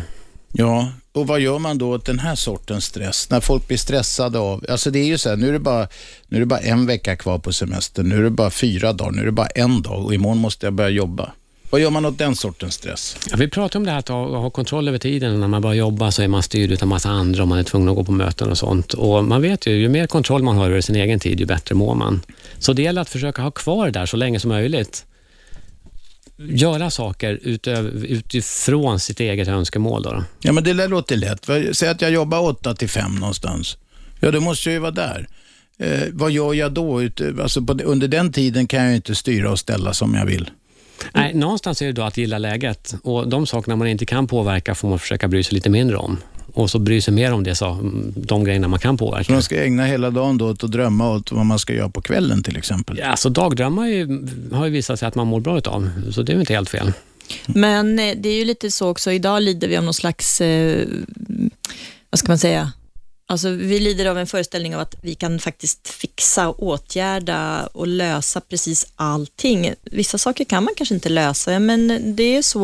Ja, 0.52 0.92
och 1.12 1.26
vad 1.26 1.40
gör 1.40 1.58
man 1.58 1.78
då 1.78 1.90
åt 1.90 2.04
den 2.06 2.18
här 2.18 2.34
sortens 2.34 2.84
stress? 2.84 3.30
När 3.30 3.40
folk 3.40 3.68
blir 3.68 3.78
stressade 3.78 4.38
av, 4.38 4.64
alltså 4.68 4.90
det 4.90 4.98
är 4.98 5.06
ju 5.06 5.18
så 5.18 5.28
här, 5.28 5.36
nu 5.36 5.48
är 5.48 5.52
det 5.52 5.58
bara, 5.58 5.88
nu 6.28 6.36
är 6.36 6.40
det 6.40 6.46
bara 6.46 6.60
en 6.60 6.86
vecka 6.86 7.16
kvar 7.16 7.38
på 7.38 7.52
semestern, 7.52 8.08
nu 8.08 8.16
är 8.16 8.22
det 8.22 8.30
bara 8.30 8.50
fyra 8.50 8.92
dagar, 8.92 9.10
nu 9.12 9.20
är 9.20 9.26
det 9.26 9.32
bara 9.32 9.46
en 9.46 9.82
dag 9.82 10.04
och 10.04 10.14
imorgon 10.14 10.38
måste 10.38 10.66
jag 10.66 10.74
börja 10.74 10.90
jobba. 10.90 11.32
Vad 11.72 11.80
gör 11.80 11.90
man 11.90 12.04
åt 12.04 12.18
den 12.18 12.36
sortens 12.36 12.74
stress? 12.74 13.16
Ja, 13.30 13.36
vi 13.36 13.48
pratar 13.48 13.78
om 13.78 13.84
det 13.86 13.92
här 13.92 13.98
att 13.98 14.08
ha, 14.08 14.38
ha 14.38 14.50
kontroll 14.50 14.88
över 14.88 14.98
tiden. 14.98 15.40
När 15.40 15.48
man 15.48 15.62
börjar 15.62 15.74
jobba 15.74 16.10
så 16.10 16.22
är 16.22 16.28
man 16.28 16.42
styrd 16.42 16.82
av 16.82 16.88
massa 16.88 17.08
andra 17.08 17.42
och 17.42 17.48
man 17.48 17.58
är 17.58 17.62
tvungen 17.62 17.88
att 17.88 17.94
gå 17.94 18.04
på 18.04 18.12
möten 18.12 18.50
och 18.50 18.58
sånt. 18.58 18.94
Och 18.94 19.24
man 19.24 19.42
vet 19.42 19.66
ju, 19.66 19.72
ju 19.72 19.88
mer 19.88 20.06
kontroll 20.06 20.42
man 20.42 20.56
har 20.56 20.70
över 20.70 20.80
sin 20.80 20.96
egen 20.96 21.20
tid, 21.20 21.40
ju 21.40 21.46
bättre 21.46 21.74
mår 21.74 21.94
man. 21.94 22.20
Så 22.58 22.72
det 22.72 22.82
gäller 22.82 23.02
att 23.02 23.08
försöka 23.08 23.42
ha 23.42 23.50
kvar 23.50 23.86
det 23.86 23.92
där 23.92 24.06
så 24.06 24.16
länge 24.16 24.40
som 24.40 24.48
möjligt. 24.48 25.06
Göra 26.36 26.90
saker 26.90 27.38
utöver, 27.42 28.04
utifrån 28.06 29.00
sitt 29.00 29.20
eget 29.20 29.48
önskemål. 29.48 30.02
Då. 30.02 30.24
Ja, 30.40 30.52
men 30.52 30.64
det 30.64 30.72
där 30.72 30.88
låter 30.88 31.16
lätt. 31.16 31.48
Säg 31.72 31.88
att 31.88 32.02
jag 32.02 32.10
jobbar 32.10 32.40
åtta 32.40 32.74
till 32.74 32.88
fem 32.88 33.14
någonstans. 33.14 33.76
Ja, 34.20 34.30
då 34.30 34.40
måste 34.40 34.68
jag 34.68 34.74
ju 34.74 34.80
vara 34.80 34.90
där. 34.90 35.28
Eh, 35.78 36.02
vad 36.12 36.30
gör 36.30 36.54
jag 36.54 36.72
då? 36.72 37.08
Alltså 37.42 37.62
på, 37.62 37.72
under 37.84 38.08
den 38.08 38.32
tiden 38.32 38.66
kan 38.66 38.80
jag 38.80 38.90
ju 38.90 38.96
inte 38.96 39.14
styra 39.14 39.50
och 39.50 39.58
ställa 39.58 39.92
som 39.92 40.14
jag 40.14 40.26
vill. 40.26 40.50
Nej, 41.14 41.34
någonstans 41.34 41.82
är 41.82 41.86
det 41.86 41.92
då 41.92 42.02
att 42.02 42.16
gilla 42.16 42.38
läget 42.38 42.94
och 43.02 43.28
de 43.28 43.46
sakerna 43.46 43.76
man 43.76 43.88
inte 43.88 44.06
kan 44.06 44.26
påverka 44.26 44.74
får 44.74 44.88
man 44.88 44.98
försöka 44.98 45.28
bry 45.28 45.42
sig 45.42 45.54
lite 45.54 45.70
mindre 45.70 45.96
om. 45.96 46.18
Och 46.54 46.70
så 46.70 46.78
bry 46.78 47.00
sig 47.00 47.14
mer 47.14 47.32
om 47.32 47.44
det, 47.44 47.54
så, 47.54 47.78
de 48.16 48.44
grejerna 48.44 48.68
man 48.68 48.78
kan 48.78 48.98
Så 48.98 49.04
påverka. 49.04 49.32
man 49.32 49.42
ska 49.42 49.64
ägna 49.64 49.84
hela 49.86 50.10
dagen 50.10 50.38
då 50.38 50.50
åt 50.50 50.64
att 50.64 50.72
drömma 50.72 51.10
åt 51.10 51.32
vad 51.32 51.46
man 51.46 51.58
ska 51.58 51.72
göra 51.72 51.88
på 51.88 52.00
kvällen 52.00 52.42
till 52.42 52.56
exempel. 52.56 52.98
Ja, 52.98 53.16
så 53.16 53.28
dagdrömmar 53.28 53.86
ju, 53.86 54.28
har 54.52 54.64
ju 54.64 54.70
visat 54.70 54.98
sig 54.98 55.08
att 55.08 55.14
man 55.14 55.26
mår 55.26 55.40
bra 55.40 55.58
utav, 55.58 55.90
så 56.12 56.22
det 56.22 56.32
är 56.32 56.34
ju 56.34 56.40
inte 56.40 56.52
helt 56.54 56.70
fel. 56.70 56.92
Men 57.46 57.98
eh, 57.98 58.14
det 58.16 58.28
är 58.28 58.38
ju 58.38 58.44
lite 58.44 58.70
så 58.70 58.88
också, 58.88 59.12
idag 59.12 59.42
lider 59.42 59.68
vi 59.68 59.76
av 59.76 59.84
någon 59.84 59.94
slags, 59.94 60.40
eh, 60.40 60.86
vad 62.10 62.18
ska 62.18 62.28
man 62.28 62.38
säga, 62.38 62.72
Alltså, 63.32 63.50
vi 63.50 63.80
lider 63.80 64.06
av 64.06 64.18
en 64.18 64.26
föreställning 64.26 64.74
av 64.74 64.80
att 64.80 64.94
vi 65.02 65.14
kan 65.14 65.38
faktiskt 65.38 65.88
fixa, 65.88 66.50
åtgärda 66.50 67.66
och 67.66 67.86
lösa 67.86 68.40
precis 68.40 68.86
allting. 68.96 69.74
Vissa 69.82 70.18
saker 70.18 70.44
kan 70.44 70.64
man 70.64 70.74
kanske 70.76 70.94
inte 70.94 71.08
lösa, 71.08 71.58
men 71.58 72.02
det 72.16 72.36
är 72.36 72.42
så. 72.42 72.60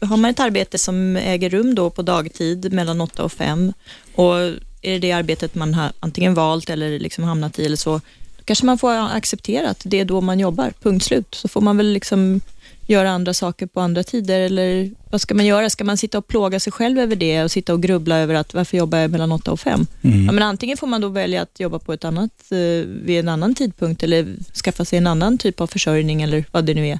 Har 0.00 0.16
man 0.16 0.30
ett 0.30 0.40
arbete 0.40 0.78
som 0.78 1.16
äger 1.16 1.50
rum 1.50 1.74
då 1.74 1.90
på 1.90 2.02
dagtid 2.02 2.72
mellan 2.72 3.00
8 3.00 3.24
och 3.24 3.32
5 3.32 3.72
och 4.14 4.34
är 4.36 4.58
det 4.82 4.98
det 4.98 5.12
arbetet 5.12 5.54
man 5.54 5.74
har 5.74 5.92
antingen 6.00 6.34
valt 6.34 6.70
eller 6.70 6.98
liksom 6.98 7.24
hamnat 7.24 7.58
i 7.58 7.64
eller 7.64 7.76
så, 7.76 8.00
då 8.36 8.44
kanske 8.44 8.66
man 8.66 8.78
får 8.78 8.92
acceptera 8.92 9.70
att 9.70 9.82
det 9.84 10.00
är 10.00 10.04
då 10.04 10.20
man 10.20 10.40
jobbar, 10.40 10.72
punkt 10.82 11.04
slut. 11.04 11.34
Så 11.34 11.48
får 11.48 11.60
man 11.60 11.76
väl 11.76 11.92
liksom 11.92 12.40
göra 12.88 13.10
andra 13.10 13.34
saker 13.34 13.66
på 13.66 13.80
andra 13.80 14.02
tider 14.02 14.40
eller 14.40 14.90
vad 15.10 15.20
ska 15.20 15.34
man 15.34 15.46
göra? 15.46 15.70
Ska 15.70 15.84
man 15.84 15.96
sitta 15.96 16.18
och 16.18 16.26
plåga 16.28 16.60
sig 16.60 16.72
själv 16.72 16.98
över 16.98 17.16
det 17.16 17.42
och 17.44 17.50
sitta 17.50 17.72
och 17.72 17.82
grubbla 17.82 18.16
över 18.18 18.34
att 18.34 18.54
varför 18.54 18.76
jobbar 18.76 18.98
jag 18.98 19.10
mellan 19.10 19.32
8 19.32 19.50
och 19.50 19.60
5? 19.60 19.86
Ja, 20.02 20.10
men 20.32 20.42
antingen 20.42 20.76
får 20.76 20.86
man 20.86 21.00
då 21.00 21.08
välja 21.08 21.42
att 21.42 21.60
jobba 21.60 21.78
på 21.78 21.92
ett 21.92 22.04
annat, 22.04 22.30
eh, 22.50 22.58
vid 22.88 23.18
en 23.18 23.28
annan 23.28 23.54
tidpunkt 23.54 24.02
eller 24.02 24.26
skaffa 24.64 24.84
sig 24.84 24.98
en 24.98 25.06
annan 25.06 25.38
typ 25.38 25.60
av 25.60 25.66
försörjning 25.66 26.22
eller 26.22 26.44
vad 26.52 26.64
det 26.64 26.74
nu 26.74 26.86
är. 26.88 26.98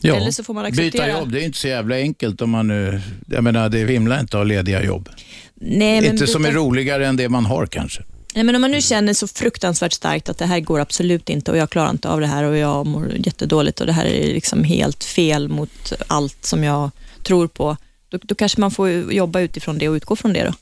Ja, 0.00 0.14
Eller 0.16 0.30
så 0.30 0.44
får 0.44 0.54
man 0.54 0.64
byta 0.70 0.82
acceptera. 0.82 1.18
jobb, 1.18 1.32
det 1.32 1.40
är 1.40 1.44
inte 1.44 1.58
så 1.58 1.68
jävla 1.68 1.96
enkelt 1.96 2.42
om 2.42 2.50
man 2.50 2.68
nu, 2.68 3.00
jag 3.26 3.44
menar 3.44 3.68
det 3.68 3.84
vimlar 3.84 4.20
inte 4.20 4.38
av 4.38 4.46
lediga 4.46 4.84
jobb. 4.84 5.08
Nej, 5.54 6.06
inte 6.06 6.26
som 6.26 6.44
är 6.44 6.48
byta- 6.48 6.58
roligare 6.58 7.06
än 7.06 7.16
det 7.16 7.28
man 7.28 7.46
har 7.46 7.66
kanske. 7.66 8.02
Nej, 8.38 8.44
men 8.44 8.54
om 8.54 8.60
man 8.60 8.70
nu 8.70 8.80
känner 8.80 9.14
så 9.14 9.28
fruktansvärt 9.28 9.92
starkt 9.92 10.28
att 10.28 10.38
det 10.38 10.46
här 10.46 10.60
går 10.60 10.80
absolut 10.80 11.28
inte 11.28 11.50
och 11.50 11.56
jag 11.56 11.70
klarar 11.70 11.90
inte 11.90 12.08
av 12.08 12.20
det 12.20 12.26
här 12.26 12.44
och 12.44 12.56
jag 12.56 12.86
mår 12.86 13.12
jättedåligt 13.16 13.80
och 13.80 13.86
det 13.86 13.92
här 13.92 14.04
är 14.04 14.26
liksom 14.26 14.64
helt 14.64 15.04
fel 15.04 15.48
mot 15.48 15.92
allt 16.06 16.44
som 16.44 16.64
jag 16.64 16.90
tror 17.22 17.46
på, 17.46 17.76
då, 18.08 18.18
då 18.22 18.34
kanske 18.34 18.60
man 18.60 18.70
får 18.70 19.12
jobba 19.12 19.40
utifrån 19.40 19.78
det 19.78 19.88
och 19.88 19.94
utgå 19.94 20.16
från 20.16 20.32
det. 20.32 20.44
Då. 20.44 20.52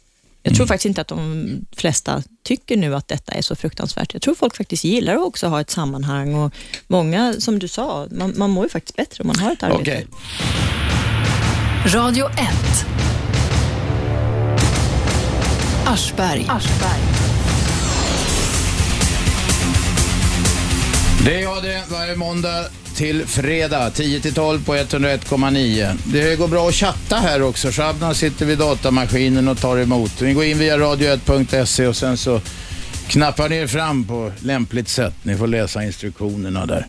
Jag 0.43 0.55
tror 0.57 0.67
faktiskt 0.67 0.87
inte 0.87 1.01
att 1.01 1.09
de 1.09 1.47
flesta 1.77 2.23
tycker 2.43 2.77
nu 2.77 2.95
att 2.95 3.09
detta 3.09 3.33
är 3.33 3.43
så 3.43 3.57
fruktansvärt. 3.57 4.13
Jag 4.13 4.23
tror 4.23 4.35
folk 4.35 4.57
faktiskt 4.57 4.85
gillar 4.85 5.15
att 5.15 5.27
också 5.27 5.47
ha 5.47 5.61
ett 5.61 5.71
sammanhang 5.71 6.35
och 6.35 6.55
många, 6.87 7.35
som 7.39 7.59
du 7.59 7.69
sa, 7.69 8.07
man, 8.11 8.33
man 8.37 8.51
mår 8.51 8.65
ju 8.65 8.69
faktiskt 8.69 8.97
bättre 8.97 9.23
om 9.23 9.27
man 9.27 9.39
har 9.39 9.53
ett 9.53 9.63
arbete. 9.63 9.81
Okej. 9.81 10.07
Radio 11.95 12.27
1. 12.27 12.37
Aschberg. 15.87 16.47
Det 21.27 21.35
är 21.35 21.43
jag 21.43 21.63
det 21.63 21.83
varje 21.91 22.17
måndag 22.17 22.65
till 22.95 23.27
fredag 23.27 23.91
10 23.91 24.21
till 24.21 24.35
12 24.35 24.65
på 24.65 24.75
101,9. 24.75 25.97
Det 26.05 26.37
går 26.37 26.49
bra 26.49 26.69
att 26.69 26.75
chatta 26.75 27.17
här 27.17 27.43
också. 27.43 27.69
Shabna 27.71 28.15
sitter 28.15 28.47
vid 28.47 28.59
datamaskinen 28.59 29.49
och 29.49 29.59
tar 29.59 29.79
emot. 29.79 30.21
Ni 30.21 30.33
går 30.33 30.45
in 30.45 30.59
via 30.59 30.79
radio1.se 30.79 31.87
och 31.87 31.97
sen 31.97 32.17
så 32.17 32.41
knappar 33.09 33.49
ni 33.49 33.57
er 33.57 33.67
fram 33.67 34.05
på 34.05 34.33
lämpligt 34.41 34.89
sätt. 34.89 35.15
Ni 35.23 35.37
får 35.37 35.47
läsa 35.47 35.85
instruktionerna 35.85 36.67
där. 36.67 36.87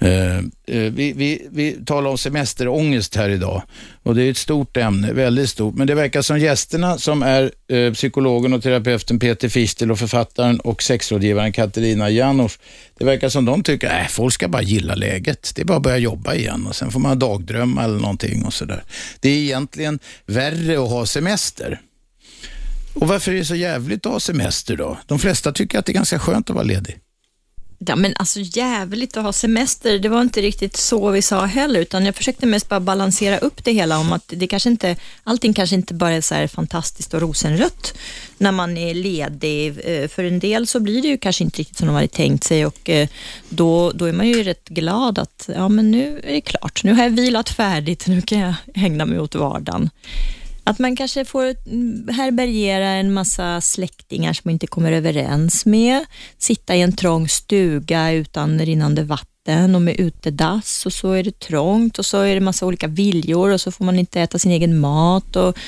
Eh, 0.00 0.38
eh, 0.38 0.42
vi, 0.66 1.12
vi, 1.12 1.48
vi 1.50 1.72
talar 1.86 2.10
om 2.10 2.18
semesterångest 2.18 3.16
här 3.16 3.28
idag 3.28 3.62
och 4.02 4.14
det 4.14 4.22
är 4.22 4.30
ett 4.30 4.36
stort 4.36 4.76
ämne, 4.76 5.12
väldigt 5.12 5.50
stort. 5.50 5.74
Men 5.74 5.86
det 5.86 5.94
verkar 5.94 6.22
som 6.22 6.38
gästerna 6.38 6.98
som 6.98 7.22
är 7.22 7.52
eh, 7.68 7.92
psykologen 7.92 8.52
och 8.52 8.62
terapeuten 8.62 9.18
Peter 9.18 9.48
Fistel 9.48 9.90
och 9.90 9.98
författaren 9.98 10.60
och 10.60 10.82
sexrådgivaren 10.82 11.52
Katarina 11.52 12.10
Janouch. 12.10 12.58
Det 12.98 13.04
verkar 13.04 13.28
som 13.28 13.44
de 13.44 13.62
tycker 13.62 13.88
att 13.88 14.10
folk 14.10 14.34
ska 14.34 14.48
bara 14.48 14.62
gilla 14.62 14.94
läget. 14.94 15.52
Det 15.54 15.62
är 15.62 15.66
bara 15.66 15.76
att 15.76 15.82
börja 15.82 15.98
jobba 15.98 16.34
igen 16.34 16.66
och 16.66 16.76
sen 16.76 16.90
får 16.90 17.00
man 17.00 17.18
dagdrömma 17.18 17.84
eller 17.84 17.98
någonting 17.98 18.44
och 18.44 18.54
sådär. 18.54 18.84
Det 19.20 19.28
är 19.28 19.36
egentligen 19.36 19.98
värre 20.26 20.82
att 20.82 20.90
ha 20.90 21.06
semester. 21.06 21.80
Och 22.94 23.08
varför 23.08 23.32
är 23.32 23.36
det 23.36 23.44
så 23.44 23.54
jävligt 23.54 24.06
att 24.06 24.12
ha 24.12 24.20
semester 24.20 24.76
då? 24.76 24.98
De 25.06 25.18
flesta 25.18 25.52
tycker 25.52 25.78
att 25.78 25.86
det 25.86 25.92
är 25.92 25.94
ganska 25.94 26.18
skönt 26.18 26.50
att 26.50 26.54
vara 26.54 26.64
ledig. 26.64 26.98
Ja, 27.86 27.96
men 27.96 28.14
alltså 28.16 28.40
jävligt 28.40 29.16
att 29.16 29.22
ha 29.22 29.32
semester, 29.32 29.98
det 29.98 30.08
var 30.08 30.20
inte 30.22 30.40
riktigt 30.40 30.76
så 30.76 31.10
vi 31.10 31.22
sa 31.22 31.44
heller, 31.44 31.80
utan 31.80 32.06
jag 32.06 32.14
försökte 32.14 32.46
mest 32.46 32.68
bara 32.68 32.80
balansera 32.80 33.38
upp 33.38 33.64
det 33.64 33.72
hela 33.72 33.98
om 33.98 34.12
att 34.12 34.24
det 34.26 34.46
kanske 34.46 34.70
inte, 34.70 34.96
allting 35.24 35.54
kanske 35.54 35.76
inte 35.76 35.94
bara 35.94 36.12
är 36.12 36.20
så 36.20 36.34
här 36.34 36.46
fantastiskt 36.46 37.14
och 37.14 37.20
rosenrött 37.20 37.94
när 38.38 38.52
man 38.52 38.76
är 38.76 38.94
ledig. 38.94 39.68
Eh, 39.84 40.08
för 40.08 40.24
en 40.24 40.38
del 40.38 40.66
så 40.66 40.80
blir 40.80 41.02
det 41.02 41.08
ju 41.08 41.18
kanske 41.18 41.44
inte 41.44 41.58
riktigt 41.58 41.78
som 41.78 41.86
de 41.86 41.94
hade 41.94 42.08
tänkt 42.08 42.44
sig 42.44 42.66
och 42.66 42.90
eh, 42.90 43.08
då, 43.48 43.92
då 43.92 44.04
är 44.04 44.12
man 44.12 44.28
ju 44.28 44.42
rätt 44.42 44.68
glad 44.68 45.18
att 45.18 45.50
ja, 45.54 45.68
men 45.68 45.90
nu 45.90 46.20
är 46.24 46.32
det 46.32 46.40
klart, 46.40 46.84
nu 46.84 46.92
har 46.94 47.02
jag 47.02 47.10
vilat 47.10 47.48
färdigt, 47.48 48.06
nu 48.06 48.22
kan 48.22 48.38
jag 48.38 48.54
ägna 48.74 49.06
mig 49.06 49.20
åt 49.20 49.34
vardagen. 49.34 49.90
Att 50.70 50.78
man 50.78 50.96
kanske 50.96 51.24
får 51.24 51.54
mm, 51.66 52.08
härbärgera 52.08 52.88
en 52.88 53.12
massa 53.12 53.60
släktingar 53.60 54.32
som 54.32 54.42
man 54.44 54.52
inte 54.52 54.66
kommer 54.66 54.92
överens 54.92 55.66
med, 55.66 56.04
sitta 56.38 56.76
i 56.76 56.80
en 56.80 56.96
trång 56.96 57.28
stuga 57.28 58.12
utan 58.12 58.58
rinnande 58.58 59.02
vatten 59.02 59.74
och 59.74 59.82
med 59.82 60.00
utedass 60.00 60.86
och 60.86 60.92
så 60.92 61.12
är 61.12 61.22
det 61.22 61.38
trångt 61.38 61.98
och 61.98 62.06
så 62.06 62.20
är 62.20 62.34
det 62.34 62.40
massa 62.40 62.66
olika 62.66 62.86
viljor 62.86 63.50
och 63.50 63.60
så 63.60 63.72
får 63.72 63.84
man 63.84 63.98
inte 63.98 64.20
äta 64.20 64.38
sin 64.38 64.52
egen 64.52 64.78
mat. 64.78 65.36
Och, 65.36 65.58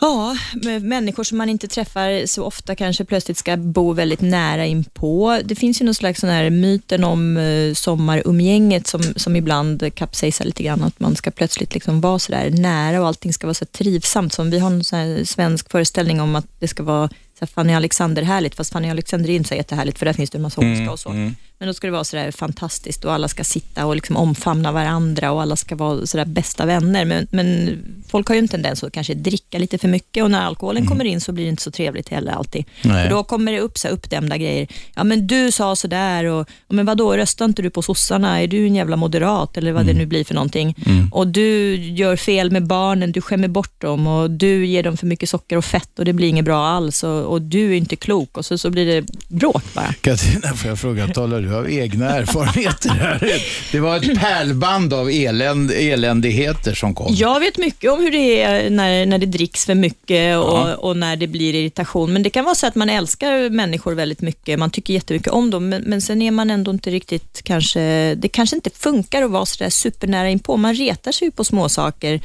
Ja, 0.00 0.36
människor 0.80 1.24
som 1.24 1.38
man 1.38 1.48
inte 1.48 1.68
träffar 1.68 2.26
så 2.26 2.44
ofta 2.44 2.74
kanske 2.74 3.04
plötsligt 3.04 3.38
ska 3.38 3.56
bo 3.56 3.92
väldigt 3.92 4.20
nära 4.20 4.66
inpå. 4.66 5.40
Det 5.44 5.54
finns 5.54 5.80
ju 5.80 5.84
någon 5.84 5.94
slags 5.94 6.20
sån 6.20 6.30
här 6.30 6.50
myten 6.50 7.04
om 7.04 7.36
eh, 7.36 7.74
sommarumgänget 7.74 8.86
som, 8.86 9.02
som 9.16 9.36
ibland 9.36 9.94
kapsejsar 9.94 10.44
lite 10.44 10.62
grann, 10.62 10.82
att 10.82 11.00
man 11.00 11.16
ska 11.16 11.30
plötsligt 11.30 11.74
liksom 11.74 12.00
vara 12.00 12.18
så 12.18 12.32
där 12.32 12.50
nära 12.50 13.00
och 13.00 13.06
allting 13.06 13.32
ska 13.32 13.46
vara 13.46 13.54
så 13.54 13.64
trivsamt. 13.64 14.32
Som 14.32 14.50
vi 14.50 14.58
har 14.58 14.70
en 14.70 14.84
sån 14.84 14.98
här 14.98 15.24
svensk 15.24 15.70
föreställning 15.70 16.20
om 16.20 16.36
att 16.36 16.46
det 16.58 16.68
ska 16.68 16.82
vara 16.82 17.10
så 17.38 17.46
Fanny 17.46 17.72
Alexander 17.72 18.22
härligt, 18.22 18.54
fast 18.54 18.72
Fanny 18.72 18.90
inte 19.16 19.48
så 19.48 19.54
jättehärligt, 19.54 19.98
för 19.98 20.06
där 20.06 20.12
finns 20.12 20.30
det 20.30 20.38
en 20.38 20.42
massa 20.42 20.60
ondska 20.60 20.82
mm, 20.82 20.92
och 20.92 20.98
så. 20.98 21.10
Mm. 21.10 21.34
Men 21.58 21.68
då 21.68 21.74
ska 21.74 21.86
det 21.86 21.90
vara 21.90 22.04
sådär 22.04 22.30
fantastiskt 22.30 23.04
och 23.04 23.12
alla 23.12 23.28
ska 23.28 23.44
sitta 23.44 23.86
och 23.86 23.94
liksom 23.94 24.16
omfamna 24.16 24.72
varandra 24.72 25.32
och 25.32 25.42
alla 25.42 25.56
ska 25.56 25.76
vara 25.76 26.06
sådär 26.06 26.24
bästa 26.24 26.66
vänner. 26.66 27.04
Men, 27.04 27.26
men 27.30 27.78
folk 28.08 28.28
har 28.28 28.34
ju 28.34 28.38
en 28.38 28.48
tendens 28.48 28.84
att 28.84 28.92
kanske 28.92 29.14
dricka 29.14 29.58
lite 29.58 29.78
för 29.78 29.88
mycket 29.88 30.24
och 30.24 30.30
när 30.30 30.40
alkoholen 30.40 30.82
mm. 30.82 30.88
kommer 30.88 31.04
in 31.04 31.20
så 31.20 31.32
blir 31.32 31.44
det 31.44 31.50
inte 31.50 31.62
så 31.62 31.70
trevligt 31.70 32.08
heller 32.08 32.32
alltid. 32.32 32.64
För 32.82 33.10
då 33.10 33.24
kommer 33.24 33.52
det 33.52 33.60
upp 33.60 33.78
så 33.78 33.88
uppdämda 33.88 34.36
grejer. 34.36 34.68
Ja, 34.94 35.04
men 35.04 35.26
du 35.26 35.52
sa 35.52 35.76
sådär 35.76 36.24
och, 36.24 36.40
och 36.66 36.74
men 36.74 36.86
vadå, 36.86 37.16
röstar 37.16 37.44
inte 37.44 37.62
du 37.62 37.70
på 37.70 37.82
sossarna? 37.82 38.42
Är 38.42 38.46
du 38.46 38.66
en 38.66 38.74
jävla 38.74 38.96
moderat 38.96 39.56
eller 39.56 39.72
vad 39.72 39.82
mm. 39.82 39.94
det 39.94 40.00
nu 40.00 40.06
blir 40.06 40.24
för 40.24 40.34
någonting? 40.34 40.74
Mm. 40.86 41.08
Och 41.12 41.28
du 41.28 41.74
gör 41.76 42.16
fel 42.16 42.50
med 42.50 42.66
barnen, 42.66 43.12
du 43.12 43.20
skämmer 43.20 43.48
bort 43.48 43.80
dem 43.80 44.06
och 44.06 44.30
du 44.30 44.66
ger 44.66 44.82
dem 44.82 44.96
för 44.96 45.06
mycket 45.06 45.28
socker 45.28 45.56
och 45.56 45.64
fett 45.64 45.98
och 45.98 46.04
det 46.04 46.12
blir 46.12 46.28
inget 46.28 46.44
bra 46.44 46.66
alls 46.66 47.02
och, 47.02 47.27
och 47.28 47.42
du 47.42 47.70
är 47.72 47.76
inte 47.76 47.96
klok 47.96 48.38
och 48.38 48.44
så, 48.44 48.58
så 48.58 48.70
blir 48.70 48.86
det 48.86 49.06
bråk 49.28 49.62
bara. 49.74 49.92
Katarina, 50.00 50.54
får 50.54 50.68
jag 50.68 50.78
fråga, 50.78 51.08
talar 51.08 51.40
du 51.40 51.56
av 51.56 51.70
egna 51.70 52.10
erfarenheter 52.10 52.90
här? 52.90 53.42
Det 53.72 53.80
var 53.80 53.96
ett 53.96 54.20
pärlband 54.20 54.92
av 54.92 55.10
eländ, 55.10 55.70
eländigheter 55.70 56.74
som 56.74 56.94
kom. 56.94 57.14
Jag 57.14 57.40
vet 57.40 57.58
mycket 57.58 57.92
om 57.92 58.00
hur 58.00 58.10
det 58.10 58.42
är 58.42 58.70
när, 58.70 59.06
när 59.06 59.18
det 59.18 59.26
dricks 59.26 59.64
för 59.64 59.74
mycket 59.74 60.38
och, 60.38 60.58
ja. 60.58 60.76
och 60.76 60.96
när 60.96 61.16
det 61.16 61.26
blir 61.26 61.54
irritation. 61.54 62.12
Men 62.12 62.22
det 62.22 62.30
kan 62.30 62.44
vara 62.44 62.54
så 62.54 62.66
att 62.66 62.74
man 62.74 62.90
älskar 62.90 63.50
människor 63.50 63.94
väldigt 63.94 64.20
mycket, 64.20 64.58
man 64.58 64.70
tycker 64.70 64.94
jättemycket 64.94 65.32
om 65.32 65.50
dem, 65.50 65.68
men, 65.68 65.82
men 65.82 66.02
sen 66.02 66.22
är 66.22 66.30
man 66.30 66.50
ändå 66.50 66.70
inte 66.70 66.90
riktigt 66.90 67.42
kanske, 67.42 68.14
det 68.14 68.28
kanske 68.28 68.56
inte 68.56 68.70
funkar 68.70 69.22
att 69.22 69.30
vara 69.30 69.46
sådär 69.46 69.70
supernära 69.70 70.30
inpå. 70.30 70.56
Man 70.56 70.74
retar 70.74 71.12
sig 71.12 71.30
på 71.30 71.44
småsaker 71.44 72.20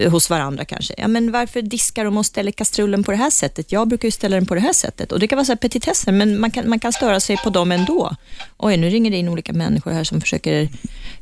hos 0.00 0.30
varandra 0.30 0.64
kanske. 0.64 0.94
Ja, 0.98 1.08
men 1.08 1.32
varför 1.32 1.62
diskar 1.62 2.04
de 2.04 2.16
och 2.16 2.26
ställer 2.26 2.50
kastrullen 2.52 3.04
på 3.04 3.10
det 3.10 3.16
här 3.16 3.30
sättet? 3.30 3.72
Jag 3.72 3.88
brukar 3.88 4.08
ju 4.08 4.12
ställa 4.12 4.36
den 4.36 4.46
på 4.46 4.54
det 4.54 4.60
här 4.60 4.72
sättet. 4.72 5.12
Och 5.12 5.18
Det 5.18 5.28
kan 5.28 5.36
vara 5.36 5.44
så 5.44 5.52
här 5.52 5.56
petitesser, 5.56 6.12
men 6.12 6.40
man 6.40 6.50
kan, 6.50 6.68
man 6.68 6.80
kan 6.80 6.92
störa 6.92 7.20
sig 7.20 7.36
på 7.36 7.50
dem 7.50 7.72
ändå. 7.72 8.16
Oj, 8.56 8.76
nu 8.76 8.90
ringer 8.90 9.10
det 9.10 9.16
in 9.16 9.28
olika 9.28 9.52
människor 9.52 9.90
här 9.90 10.04
som 10.04 10.20
försöker 10.20 10.68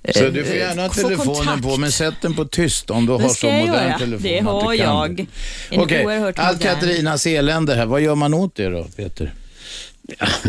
eh, 0.02 0.12
Så 0.14 0.28
du 0.28 0.44
får 0.44 0.56
gärna 0.56 0.82
ha 0.82 0.88
telefonen 0.88 1.34
kontakt. 1.34 1.62
på, 1.62 1.76
men 1.76 1.92
sätt 1.92 2.14
den 2.20 2.34
på 2.34 2.44
tyst 2.44 2.90
om 2.90 3.06
du 3.06 3.12
har 3.12 3.28
så 3.28 3.46
modern 3.50 3.66
göra. 3.66 3.98
telefon. 3.98 4.22
Det 4.22 4.40
har 4.40 4.74
jag. 4.74 5.26
Okej, 5.72 6.06
okay. 6.06 6.32
allt 6.36 6.62
Katarinas 6.62 7.26
elände 7.26 7.74
här, 7.74 7.86
vad 7.86 8.00
gör 8.00 8.14
man 8.14 8.34
åt 8.34 8.54
det 8.56 8.68
då, 8.68 8.84
Peter? 8.96 9.32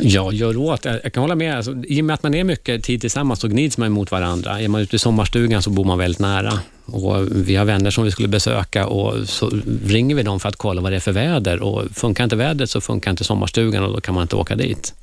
Ja, 0.02 0.32
gör 0.32 0.58
åt. 0.58 0.86
Jag 0.86 1.14
kan 1.14 1.22
hålla 1.22 1.36
med. 1.36 1.56
Alltså, 1.56 1.76
I 1.88 2.02
och 2.02 2.06
med 2.06 2.14
att 2.14 2.24
man 2.24 2.34
är 2.34 2.44
mycket 2.44 2.84
tid 2.84 3.02
tillsammans 3.02 3.40
så 3.40 3.48
gnids 3.48 3.78
man 3.78 3.92
mot 3.92 4.12
varandra. 4.12 4.62
Är 4.62 4.68
man 4.68 4.82
ute 4.82 4.96
i 4.96 5.00
sommarstugan 5.00 5.62
så 5.62 5.70
bor 5.70 5.86
man 5.86 5.98
väldigt 5.98 6.20
nära. 6.20 6.60
Och 6.86 7.28
vi 7.32 7.56
har 7.56 7.66
vänner 7.66 7.92
som 7.92 8.04
vi 8.04 8.12
skulle 8.12 8.28
besöka 8.28 8.88
och 8.88 9.30
så 9.30 9.52
ringer 9.86 10.16
vi 10.16 10.24
dem 10.24 10.40
för 10.40 10.50
att 10.50 10.56
kolla 10.56 10.82
vad 10.82 10.92
det 10.92 10.96
är 10.96 11.00
för 11.00 11.12
väder. 11.12 11.62
Och 11.62 11.84
funkar 11.94 12.24
inte 12.24 12.36
vädret 12.36 12.70
så 12.70 12.82
funkar 12.82 13.12
inte 13.12 13.24
sommarstugan 13.24 13.84
och 13.84 13.94
då 13.94 14.02
kan 14.02 14.16
man 14.16 14.22
inte 14.22 14.36
åka 14.36 14.56
dit. 14.56 14.94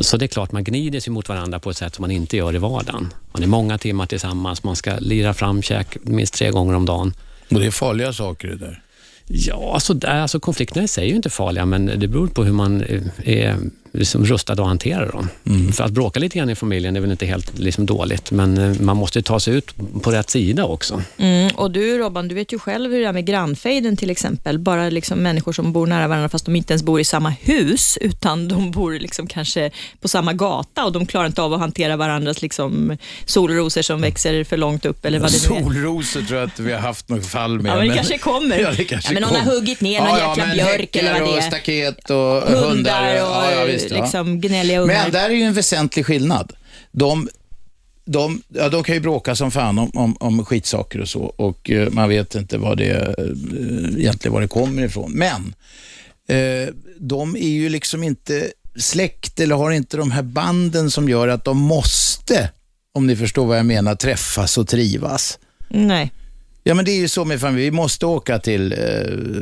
Så 0.00 0.16
det 0.16 0.24
är 0.24 0.28
klart, 0.28 0.52
man 0.52 0.64
gnider 0.64 1.00
sig 1.00 1.12
mot 1.12 1.28
varandra 1.28 1.58
på 1.58 1.70
ett 1.70 1.76
sätt 1.76 1.94
som 1.94 2.02
man 2.02 2.10
inte 2.10 2.36
gör 2.36 2.54
i 2.54 2.58
vardagen. 2.58 3.12
Man 3.32 3.42
är 3.42 3.46
många 3.46 3.78
timmar 3.78 4.06
tillsammans, 4.06 4.64
man 4.64 4.76
ska 4.76 4.98
lira 4.98 5.34
fram 5.34 5.62
käk 5.62 5.96
minst 6.02 6.34
tre 6.34 6.50
gånger 6.50 6.74
om 6.74 6.86
dagen. 6.86 7.14
Och 7.50 7.60
det 7.60 7.66
är 7.66 7.70
farliga 7.70 8.12
saker 8.12 8.48
det 8.48 8.56
där? 8.56 8.82
Ja, 9.26 9.74
alltså, 9.74 9.98
alltså 10.06 10.40
konflikterna 10.40 10.84
i 10.84 10.88
sig 10.88 11.04
är 11.04 11.08
ju 11.08 11.16
inte 11.16 11.30
farliga, 11.30 11.66
men 11.66 11.86
det 11.86 12.08
beror 12.08 12.26
på 12.26 12.44
hur 12.44 12.52
man 12.52 12.80
eh, 12.80 13.02
är 13.24 13.56
liksom 13.92 14.24
rustad 14.24 14.52
att 14.52 14.58
hantera 14.58 15.06
dem. 15.06 15.28
Mm. 15.46 15.72
För 15.72 15.84
att 15.84 15.90
bråka 15.90 16.20
lite 16.20 16.38
grann 16.38 16.50
i 16.50 16.54
familjen 16.54 16.96
är 16.96 17.00
väl 17.00 17.10
inte 17.10 17.26
helt 17.26 17.58
liksom 17.58 17.86
dåligt, 17.86 18.30
men 18.30 18.58
eh, 18.58 18.80
man 18.80 18.96
måste 18.96 19.22
ta 19.22 19.40
sig 19.40 19.54
ut 19.54 19.74
på 20.02 20.10
rätt 20.10 20.30
sida 20.30 20.64
också. 20.64 21.02
Mm. 21.18 21.50
Och 21.56 21.70
du 21.70 21.98
Robban, 21.98 22.28
du 22.28 22.34
vet 22.34 22.52
ju 22.52 22.58
själv 22.58 22.92
hur 22.92 23.00
det 23.00 23.06
är 23.06 23.12
med 23.12 23.26
grannfejden 23.26 23.96
till 23.96 24.10
exempel. 24.10 24.58
Bara 24.58 24.90
liksom 24.90 25.18
människor 25.18 25.52
som 25.52 25.72
bor 25.72 25.86
nära 25.86 26.08
varandra 26.08 26.28
fast 26.28 26.44
de 26.44 26.56
inte 26.56 26.72
ens 26.72 26.82
bor 26.82 27.00
i 27.00 27.04
samma 27.04 27.30
hus, 27.30 27.98
utan 28.00 28.48
de 28.48 28.70
bor 28.70 28.92
liksom 28.92 29.26
kanske 29.26 29.70
på 30.00 30.08
samma 30.08 30.32
gata 30.32 30.84
och 30.84 30.92
de 30.92 31.06
klarar 31.06 31.26
inte 31.26 31.42
av 31.42 31.54
att 31.54 31.60
hantera 31.60 31.96
varandras 31.96 32.42
liksom 32.42 32.96
solrosor 33.24 33.82
som 33.82 34.00
växer 34.00 34.44
för 34.44 34.56
långt 34.56 34.86
upp. 34.86 35.04
Eller 35.04 35.18
vad 35.18 35.30
det 35.30 35.38
solrosor 35.38 36.22
tror 36.22 36.40
jag 36.40 36.48
att 36.48 36.60
vi 36.60 36.72
har 36.72 36.80
haft 36.80 37.08
något 37.08 37.26
fall 37.26 37.60
med. 37.60 37.72
Ja, 37.72 37.76
men 37.76 37.88
det 37.88 37.94
kanske 37.94 38.18
kommer. 38.18 38.58
Ja, 38.62 38.70
det 38.76 38.84
kanske 38.84 39.14
ja, 39.14 39.20
men 39.20 39.22
någon 39.22 39.40
har 39.40 39.54
huggit 39.54 39.80
ner 39.80 40.00
någon 40.00 40.18
ja, 40.18 40.28
jäkla 40.28 40.54
björk 40.54 40.96
eller 40.96 41.12
vad 41.12 41.28
det 41.28 41.34
är. 41.34 41.38
och 41.38 41.44
staket 41.44 42.10
och 42.10 42.16
hundar. 42.16 42.68
hundar 42.68 43.12
och, 43.12 43.70
ja, 43.70 43.78
visst, 43.82 43.94
liksom 43.94 44.40
gnälliga 44.40 44.80
ungar. 44.80 45.02
Men 45.02 45.12
där 45.12 45.30
är 45.30 45.34
ju 45.34 45.42
en 45.42 45.54
väsentlig 45.54 46.06
skillnad. 46.06 46.52
De, 46.92 47.28
de, 48.04 48.42
ja, 48.48 48.68
de 48.68 48.82
kan 48.82 48.94
ju 48.94 49.00
bråka 49.00 49.36
som 49.36 49.50
fan 49.50 49.78
om, 49.78 49.90
om, 49.94 50.16
om 50.20 50.44
skitsaker 50.44 51.00
och 51.00 51.08
så 51.08 51.22
och 51.22 51.70
uh, 51.70 51.90
man 51.90 52.08
vet 52.08 52.34
inte 52.34 52.58
vad 52.58 52.78
det, 52.78 53.14
uh, 53.18 53.98
egentligen 53.98 54.32
var 54.32 54.40
det 54.40 54.48
kommer 54.48 54.82
ifrån. 54.82 55.12
Men 55.12 55.54
uh, 56.38 56.68
de 56.98 57.36
är 57.36 57.48
ju 57.48 57.68
liksom 57.68 58.02
inte 58.02 58.52
släkt 58.76 59.40
eller 59.40 59.54
har 59.54 59.70
inte 59.70 59.96
de 59.96 60.10
här 60.10 60.22
banden 60.22 60.90
som 60.90 61.08
gör 61.08 61.28
att 61.28 61.44
de 61.44 61.58
måste, 61.58 62.50
om 62.92 63.06
ni 63.06 63.16
förstår 63.16 63.46
vad 63.46 63.58
jag 63.58 63.66
menar, 63.66 63.94
träffas 63.94 64.58
och 64.58 64.68
trivas. 64.68 65.38
Nej. 65.68 66.12
Ja, 66.64 66.74
men 66.74 66.84
det 66.84 66.90
är 66.90 66.96
ju 66.96 67.08
så 67.08 67.24
med 67.24 67.40
familj. 67.40 67.64
Vi 67.64 67.70
måste 67.70 68.06
åka 68.06 68.38
till 68.38 68.72
eh, 68.72 68.78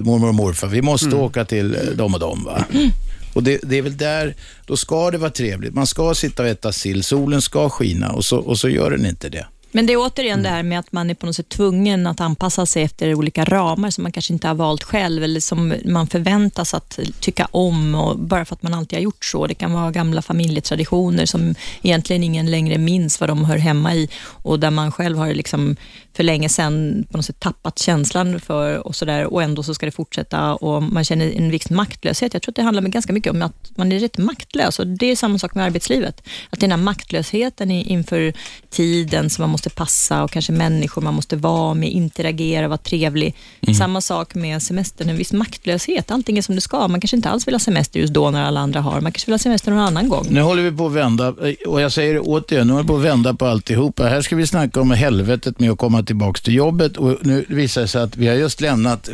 mormor 0.02 0.28
och 0.28 0.34
morfar. 0.34 0.68
Vi 0.68 0.82
måste 0.82 1.06
mm. 1.06 1.18
åka 1.18 1.44
till 1.44 1.74
eh, 1.74 1.80
dem 1.82 2.14
och 2.14 2.20
dem. 2.20 2.44
Va? 2.44 2.64
Mm. 2.72 2.90
Och 3.32 3.42
det, 3.42 3.60
det, 3.62 3.78
är 3.78 3.82
väl 3.82 3.96
där, 3.96 4.34
då 4.66 4.76
ska 4.76 5.10
det 5.10 5.18
vara 5.18 5.30
trevligt. 5.30 5.74
Man 5.74 5.86
ska 5.86 6.14
sitta 6.14 6.42
och 6.42 6.48
äta 6.48 6.72
sill, 6.72 7.04
solen 7.04 7.42
ska 7.42 7.68
skina 7.68 8.12
och 8.12 8.24
så, 8.24 8.38
och 8.38 8.58
så 8.58 8.68
gör 8.68 8.90
den 8.90 9.06
inte 9.06 9.28
det. 9.28 9.46
Men 9.72 9.86
det 9.86 9.92
är 9.92 9.96
återigen 9.96 10.38
mm. 10.38 10.42
det 10.42 10.48
här 10.48 10.62
med 10.62 10.78
att 10.78 10.92
man 10.92 11.10
är 11.10 11.14
på 11.14 11.26
något 11.26 11.36
sätt 11.36 11.48
tvungen 11.48 12.06
att 12.06 12.20
anpassa 12.20 12.66
sig 12.66 12.82
efter 12.82 13.14
olika 13.14 13.44
ramar 13.44 13.90
som 13.90 14.02
man 14.02 14.12
kanske 14.12 14.32
inte 14.32 14.48
har 14.48 14.54
valt 14.54 14.82
själv 14.82 15.24
eller 15.24 15.40
som 15.40 15.74
man 15.84 16.06
förväntas 16.06 16.74
att 16.74 16.98
tycka 17.20 17.48
om 17.50 17.94
och 17.94 18.18
bara 18.18 18.44
för 18.44 18.54
att 18.54 18.62
man 18.62 18.74
alltid 18.74 18.96
har 18.98 19.02
gjort 19.02 19.24
så. 19.24 19.46
Det 19.46 19.54
kan 19.54 19.72
vara 19.72 19.90
gamla 19.90 20.22
familjetraditioner 20.22 21.26
som 21.26 21.54
egentligen 21.82 22.24
ingen 22.24 22.50
längre 22.50 22.78
minns 22.78 23.20
vad 23.20 23.28
de 23.28 23.44
hör 23.44 23.56
hemma 23.56 23.94
i 23.94 24.08
och 24.26 24.60
där 24.60 24.70
man 24.70 24.92
själv 24.92 25.18
har 25.18 25.34
liksom 25.34 25.76
för 26.12 26.22
länge 26.22 26.48
sedan 26.48 27.04
på 27.10 27.16
något 27.16 27.26
sätt 27.26 27.40
tappat 27.40 27.78
känslan 27.78 28.40
för 28.40 28.86
och 28.86 28.96
sådär 28.96 29.24
och 29.32 29.42
ändå 29.42 29.62
så 29.62 29.74
ska 29.74 29.86
det 29.86 29.92
fortsätta 29.92 30.54
och 30.54 30.82
man 30.82 31.04
känner 31.04 31.32
en 31.36 31.50
viss 31.50 31.70
maktlöshet. 31.70 32.34
Jag 32.34 32.42
tror 32.42 32.52
att 32.52 32.56
det 32.56 32.62
handlar 32.62 32.82
ganska 32.82 33.12
mycket 33.12 33.32
om 33.32 33.42
att 33.42 33.70
man 33.76 33.92
är 33.92 33.98
rätt 33.98 34.18
maktlös 34.18 34.78
och 34.78 34.86
det 34.86 35.06
är 35.06 35.16
samma 35.16 35.38
sak 35.38 35.54
med 35.54 35.64
arbetslivet. 35.64 36.22
Att 36.50 36.60
den 36.60 36.70
här 36.70 36.78
maktlösheten 36.78 37.70
inför 37.70 38.32
tiden 38.70 39.30
som 39.30 39.42
man 39.42 39.50
måste 39.50 39.70
passa 39.70 40.22
och 40.22 40.30
kanske 40.30 40.52
människor 40.52 41.02
man 41.02 41.14
måste 41.14 41.36
vara 41.36 41.74
med, 41.74 41.90
interagera, 41.90 42.68
vara 42.68 42.78
trevlig. 42.78 43.34
Mm. 43.60 43.74
Samma 43.74 44.00
sak 44.00 44.34
med 44.34 44.62
semestern, 44.62 45.08
en 45.08 45.16
viss 45.16 45.32
maktlöshet. 45.32 46.10
Allting 46.10 46.38
är 46.38 46.42
som 46.42 46.54
det 46.54 46.60
ska. 46.60 46.88
Man 46.88 47.00
kanske 47.00 47.16
inte 47.16 47.30
alls 47.30 47.46
vill 47.46 47.54
ha 47.54 47.58
semester 47.58 48.00
just 48.00 48.12
då 48.12 48.30
när 48.30 48.44
alla 48.44 48.60
andra 48.60 48.80
har. 48.80 49.00
Man 49.00 49.12
kanske 49.12 49.26
vill 49.26 49.34
ha 49.34 49.38
semester 49.38 49.70
någon 49.70 49.80
annan 49.80 50.08
gång. 50.08 50.26
Nu 50.30 50.40
håller 50.40 50.62
vi 50.62 50.76
på 50.76 50.86
att 50.86 50.92
vända 50.92 51.34
och 51.66 51.80
jag 51.80 51.92
säger 51.92 52.14
det 52.14 52.20
återigen, 52.20 52.66
nu 52.66 52.72
håller 52.72 52.82
vi 52.82 52.88
på 52.88 52.96
att 52.96 53.02
vända 53.02 53.34
på 53.34 53.46
alltihopa. 53.46 54.04
Här 54.04 54.22
ska 54.22 54.36
vi 54.36 54.46
snacka 54.46 54.80
om 54.80 54.90
helvetet 54.90 55.60
med 55.60 55.70
att 55.70 55.78
komma 55.78 55.99
tillbaka 56.02 56.40
till 56.40 56.54
jobbet 56.54 56.96
och 56.96 57.26
nu 57.26 57.44
visar 57.48 57.80
det 57.80 57.88
sig 57.88 58.02
att 58.02 58.16
vi 58.16 58.26
har 58.26 58.34
just 58.34 58.60
lämnat 58.60 59.10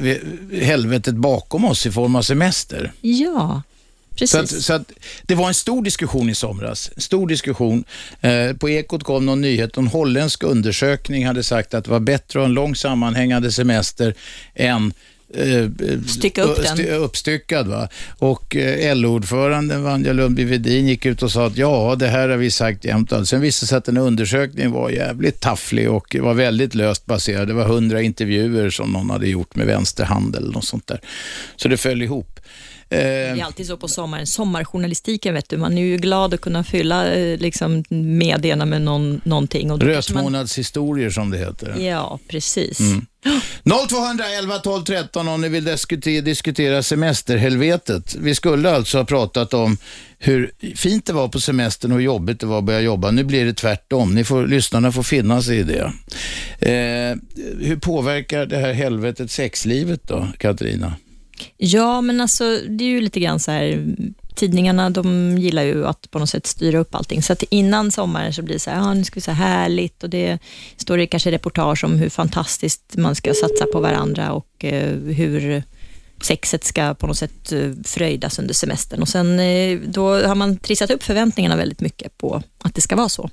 helvetet 0.52 1.14
bakom 1.14 1.64
oss 1.64 1.86
i 1.86 1.90
form 1.90 2.16
av 2.16 2.22
semester. 2.22 2.92
Ja. 3.00 3.62
Precis. 4.16 4.30
Så, 4.30 4.38
att, 4.38 4.48
så 4.48 4.72
att, 4.72 4.92
det 5.22 5.34
var 5.34 5.48
en 5.48 5.54
stor 5.54 5.82
diskussion 5.82 6.30
i 6.30 6.34
somras. 6.34 6.90
Stor 6.96 7.28
diskussion. 7.28 7.84
Eh, 8.20 8.52
på 8.52 8.70
Ekot 8.70 9.04
kom 9.04 9.26
någon 9.26 9.40
nyhet. 9.40 9.76
En 9.76 9.86
holländsk 9.86 10.42
undersökning 10.42 11.26
hade 11.26 11.42
sagt 11.42 11.74
att 11.74 11.84
det 11.84 11.90
var 11.90 12.00
bättre 12.00 12.38
att 12.38 12.42
ha 12.42 12.44
en 12.44 12.54
lång 12.54 12.76
sammanhängande 12.76 13.52
semester 13.52 14.14
än 14.54 14.92
Stycka 16.06 16.42
upp 16.42 16.62
den. 16.62 16.88
uppstyckad. 16.88 17.66
Va? 17.66 17.88
Och 18.18 18.56
eh, 18.56 18.96
LO-ordföranden 18.96 19.82
Vanja 19.82 20.12
Lundby-Wedin 20.12 20.86
gick 20.86 21.06
ut 21.06 21.22
och 21.22 21.32
sa 21.32 21.46
att 21.46 21.56
ja, 21.56 21.96
det 21.98 22.08
här 22.08 22.28
har 22.28 22.36
vi 22.36 22.50
sagt 22.50 22.84
jämt. 22.84 23.10
Sen 23.10 23.40
visade 23.40 23.64
det 23.64 23.68
sig 23.68 23.78
att 23.78 23.84
den 23.84 23.96
undersökningen 23.96 24.72
var 24.72 24.90
jävligt 24.90 25.40
tafflig 25.40 25.90
och 25.90 26.16
var 26.20 26.34
väldigt 26.34 26.74
löst 26.74 27.06
baserad. 27.06 27.48
Det 27.48 27.54
var 27.54 27.64
hundra 27.64 28.02
intervjuer 28.02 28.70
som 28.70 28.92
någon 28.92 29.10
hade 29.10 29.28
gjort 29.28 29.54
med 29.54 29.66
vänsterhandel 29.66 30.42
eller 30.42 30.52
något 30.52 30.64
sånt 30.64 30.86
där. 30.86 31.00
Så 31.56 31.68
det 31.68 31.76
föll 31.76 32.02
ihop. 32.02 32.40
Det 32.88 32.96
är 32.96 33.44
alltid 33.44 33.66
så 33.66 33.76
på 33.76 33.88
sommaren. 33.88 34.26
Sommarjournalistiken, 34.26 35.34
vet 35.34 35.48
du. 35.48 35.56
Man 35.56 35.78
är 35.78 35.82
ju 35.82 35.96
glad 35.96 36.34
att 36.34 36.40
kunna 36.40 36.64
fylla 36.64 37.14
eh, 37.14 37.38
liksom, 37.38 37.84
medierna 37.88 38.64
med 38.64 38.82
någon, 38.82 39.20
någonting. 39.24 39.70
Rötmånadshistorier 39.70 41.04
man... 41.04 41.12
som 41.12 41.30
det 41.30 41.38
heter. 41.38 41.76
Ja, 41.78 42.18
precis. 42.28 42.80
Mm. 42.80 43.06
0211 43.64 44.58
12 44.58 44.84
13 44.84 45.28
om 45.28 45.40
ni 45.40 45.48
vill 45.48 45.64
diskutera 46.24 46.82
semesterhelvetet. 46.82 48.14
Vi 48.14 48.34
skulle 48.34 48.70
alltså 48.70 48.98
ha 48.98 49.04
pratat 49.04 49.54
om 49.54 49.78
hur 50.18 50.52
fint 50.76 51.06
det 51.06 51.12
var 51.12 51.28
på 51.28 51.40
semestern 51.40 51.92
och 51.92 51.98
hur 51.98 52.04
jobbigt 52.04 52.40
det 52.40 52.46
var 52.46 52.58
att 52.58 52.64
börja 52.64 52.80
jobba. 52.80 53.10
Nu 53.10 53.24
blir 53.24 53.44
det 53.44 53.54
tvärtom. 53.54 54.14
Ni 54.14 54.24
får, 54.24 54.46
lyssnarna 54.46 54.92
får 54.92 55.02
finna 55.02 55.42
sig 55.42 55.58
i 55.58 55.62
det. 55.62 55.92
Eh, 56.58 57.16
hur 57.60 57.76
påverkar 57.76 58.46
det 58.46 58.56
här 58.58 58.72
helvetet 58.72 59.30
sexlivet 59.30 60.08
då, 60.08 60.28
Katarina? 60.38 60.92
Ja, 61.56 62.00
men 62.00 62.20
alltså 62.20 62.58
det 62.68 62.84
är 62.84 62.88
ju 62.88 63.00
lite 63.00 63.20
grann 63.20 63.40
så 63.40 63.50
här, 63.50 63.96
tidningarna 64.36 64.90
de 64.90 65.36
gillar 65.38 65.62
ju 65.62 65.86
att 65.86 66.10
på 66.10 66.18
något 66.18 66.28
sätt 66.28 66.46
styra 66.46 66.78
upp 66.78 66.94
allting. 66.94 67.22
Så 67.22 67.32
att 67.32 67.42
innan 67.42 67.92
sommaren 67.92 68.32
så 68.32 68.42
blir 68.42 68.54
det 68.54 68.60
så 68.60 68.70
här, 68.70 68.78
ja, 68.78 68.94
nu 68.94 69.04
ska 69.04 69.14
vi 69.14 69.20
så 69.20 69.30
härligt 69.30 70.02
och 70.02 70.10
det 70.10 70.38
står 70.76 70.96
det 70.96 71.06
kanske 71.06 71.30
reportage 71.30 71.84
om 71.84 71.92
hur 71.92 72.08
fantastiskt 72.08 72.96
man 72.96 73.14
ska 73.14 73.34
satsa 73.34 73.66
på 73.72 73.80
varandra 73.80 74.32
och 74.32 74.64
eh, 74.64 74.96
hur 74.98 75.62
sexet 76.22 76.64
ska 76.64 76.94
på 76.94 77.06
något 77.06 77.18
sätt 77.18 77.52
eh, 77.52 77.70
fröjdas 77.84 78.38
under 78.38 78.54
semestern. 78.54 79.02
Och 79.02 79.08
sen 79.08 79.40
eh, 79.40 79.78
då 79.78 80.26
har 80.26 80.34
man 80.34 80.56
trissat 80.56 80.90
upp 80.90 81.02
förväntningarna 81.02 81.56
väldigt 81.56 81.80
mycket 81.80 82.18
på 82.18 82.42
att 82.58 82.74
det 82.74 82.80
ska 82.80 82.96
vara 82.96 83.08
så. 83.08 83.30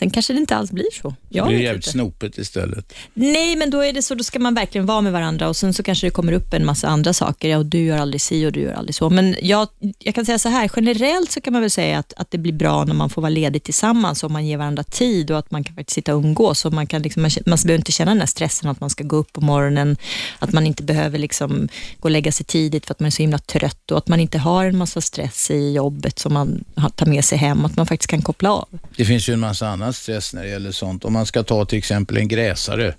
Sen 0.00 0.10
kanske 0.10 0.32
det 0.32 0.38
inte 0.38 0.56
alls 0.56 0.70
blir 0.72 0.86
så. 1.02 1.14
Jag 1.28 1.46
det 1.46 1.48
blir 1.48 1.60
jävligt 1.60 1.86
inte. 1.86 1.90
snopet 1.90 2.38
istället. 2.38 2.94
Nej, 3.14 3.56
men 3.56 3.70
då 3.70 3.84
är 3.84 3.92
det 3.92 4.02
så, 4.02 4.14
då 4.14 4.24
ska 4.24 4.38
man 4.38 4.54
verkligen 4.54 4.86
vara 4.86 5.00
med 5.00 5.12
varandra 5.12 5.48
och 5.48 5.56
sen 5.56 5.74
så 5.74 5.82
kanske 5.82 6.06
det 6.06 6.10
kommer 6.10 6.32
upp 6.32 6.54
en 6.54 6.66
massa 6.66 6.88
andra 6.88 7.12
saker. 7.12 7.48
Ja, 7.48 7.58
och 7.58 7.66
du 7.66 7.78
gör 7.78 7.98
aldrig 7.98 8.20
si 8.20 8.46
och 8.46 8.52
du 8.52 8.60
gör 8.60 8.72
aldrig 8.72 8.94
så. 8.94 9.10
Men 9.10 9.36
jag, 9.42 9.68
jag 9.98 10.14
kan 10.14 10.26
säga 10.26 10.38
så 10.38 10.48
här, 10.48 10.70
generellt 10.76 11.30
så 11.30 11.40
kan 11.40 11.52
man 11.52 11.62
väl 11.62 11.70
säga 11.70 11.98
att, 11.98 12.12
att 12.16 12.30
det 12.30 12.38
blir 12.38 12.52
bra 12.52 12.84
när 12.84 12.94
man 12.94 13.10
får 13.10 13.22
vara 13.22 13.30
ledig 13.30 13.62
tillsammans 13.62 14.24
och 14.24 14.30
man 14.30 14.46
ger 14.46 14.56
varandra 14.56 14.82
tid 14.82 15.30
och 15.30 15.38
att 15.38 15.50
man 15.50 15.64
kan 15.64 15.74
faktiskt 15.74 15.94
sitta 15.94 16.14
och 16.14 16.24
umgås. 16.24 16.64
Och 16.64 16.72
man, 16.72 16.86
kan 16.86 17.02
liksom, 17.02 17.22
man, 17.22 17.30
man 17.46 17.58
behöver 17.62 17.78
inte 17.78 17.92
känna 17.92 18.10
den 18.10 18.20
här 18.20 18.26
stressen 18.26 18.70
att 18.70 18.80
man 18.80 18.90
ska 18.90 19.04
gå 19.04 19.16
upp 19.16 19.32
på 19.32 19.40
morgonen, 19.40 19.96
att 20.38 20.52
man 20.52 20.66
inte 20.66 20.82
behöver 20.82 21.18
liksom 21.18 21.68
gå 21.98 22.06
och 22.06 22.10
lägga 22.10 22.32
sig 22.32 22.46
tidigt 22.46 22.86
för 22.86 22.94
att 22.94 23.00
man 23.00 23.06
är 23.06 23.10
så 23.10 23.22
himla 23.22 23.38
trött 23.38 23.90
och 23.90 23.98
att 23.98 24.08
man 24.08 24.20
inte 24.20 24.38
har 24.38 24.64
en 24.64 24.76
massa 24.76 25.00
stress 25.00 25.50
i 25.50 25.72
jobbet 25.72 26.18
som 26.18 26.34
man 26.34 26.64
tar 26.96 27.06
med 27.06 27.24
sig 27.24 27.38
hem, 27.38 27.64
att 27.64 27.76
man 27.76 27.86
faktiskt 27.86 28.10
kan 28.10 28.22
koppla 28.22 28.52
av. 28.52 28.68
Det 28.96 29.04
finns 29.04 29.28
ju 29.28 29.32
en 29.32 29.40
massa 29.40 29.68
annan 29.90 29.94
stress 29.94 30.34
när 30.34 30.42
det 30.42 30.48
gäller 30.48 30.70
sånt. 30.70 31.04
Om 31.04 31.12
man 31.12 31.26
ska 31.26 31.42
ta 31.42 31.64
till 31.64 31.78
exempel 31.78 32.16
en 32.16 32.28
gräsare 32.28 32.94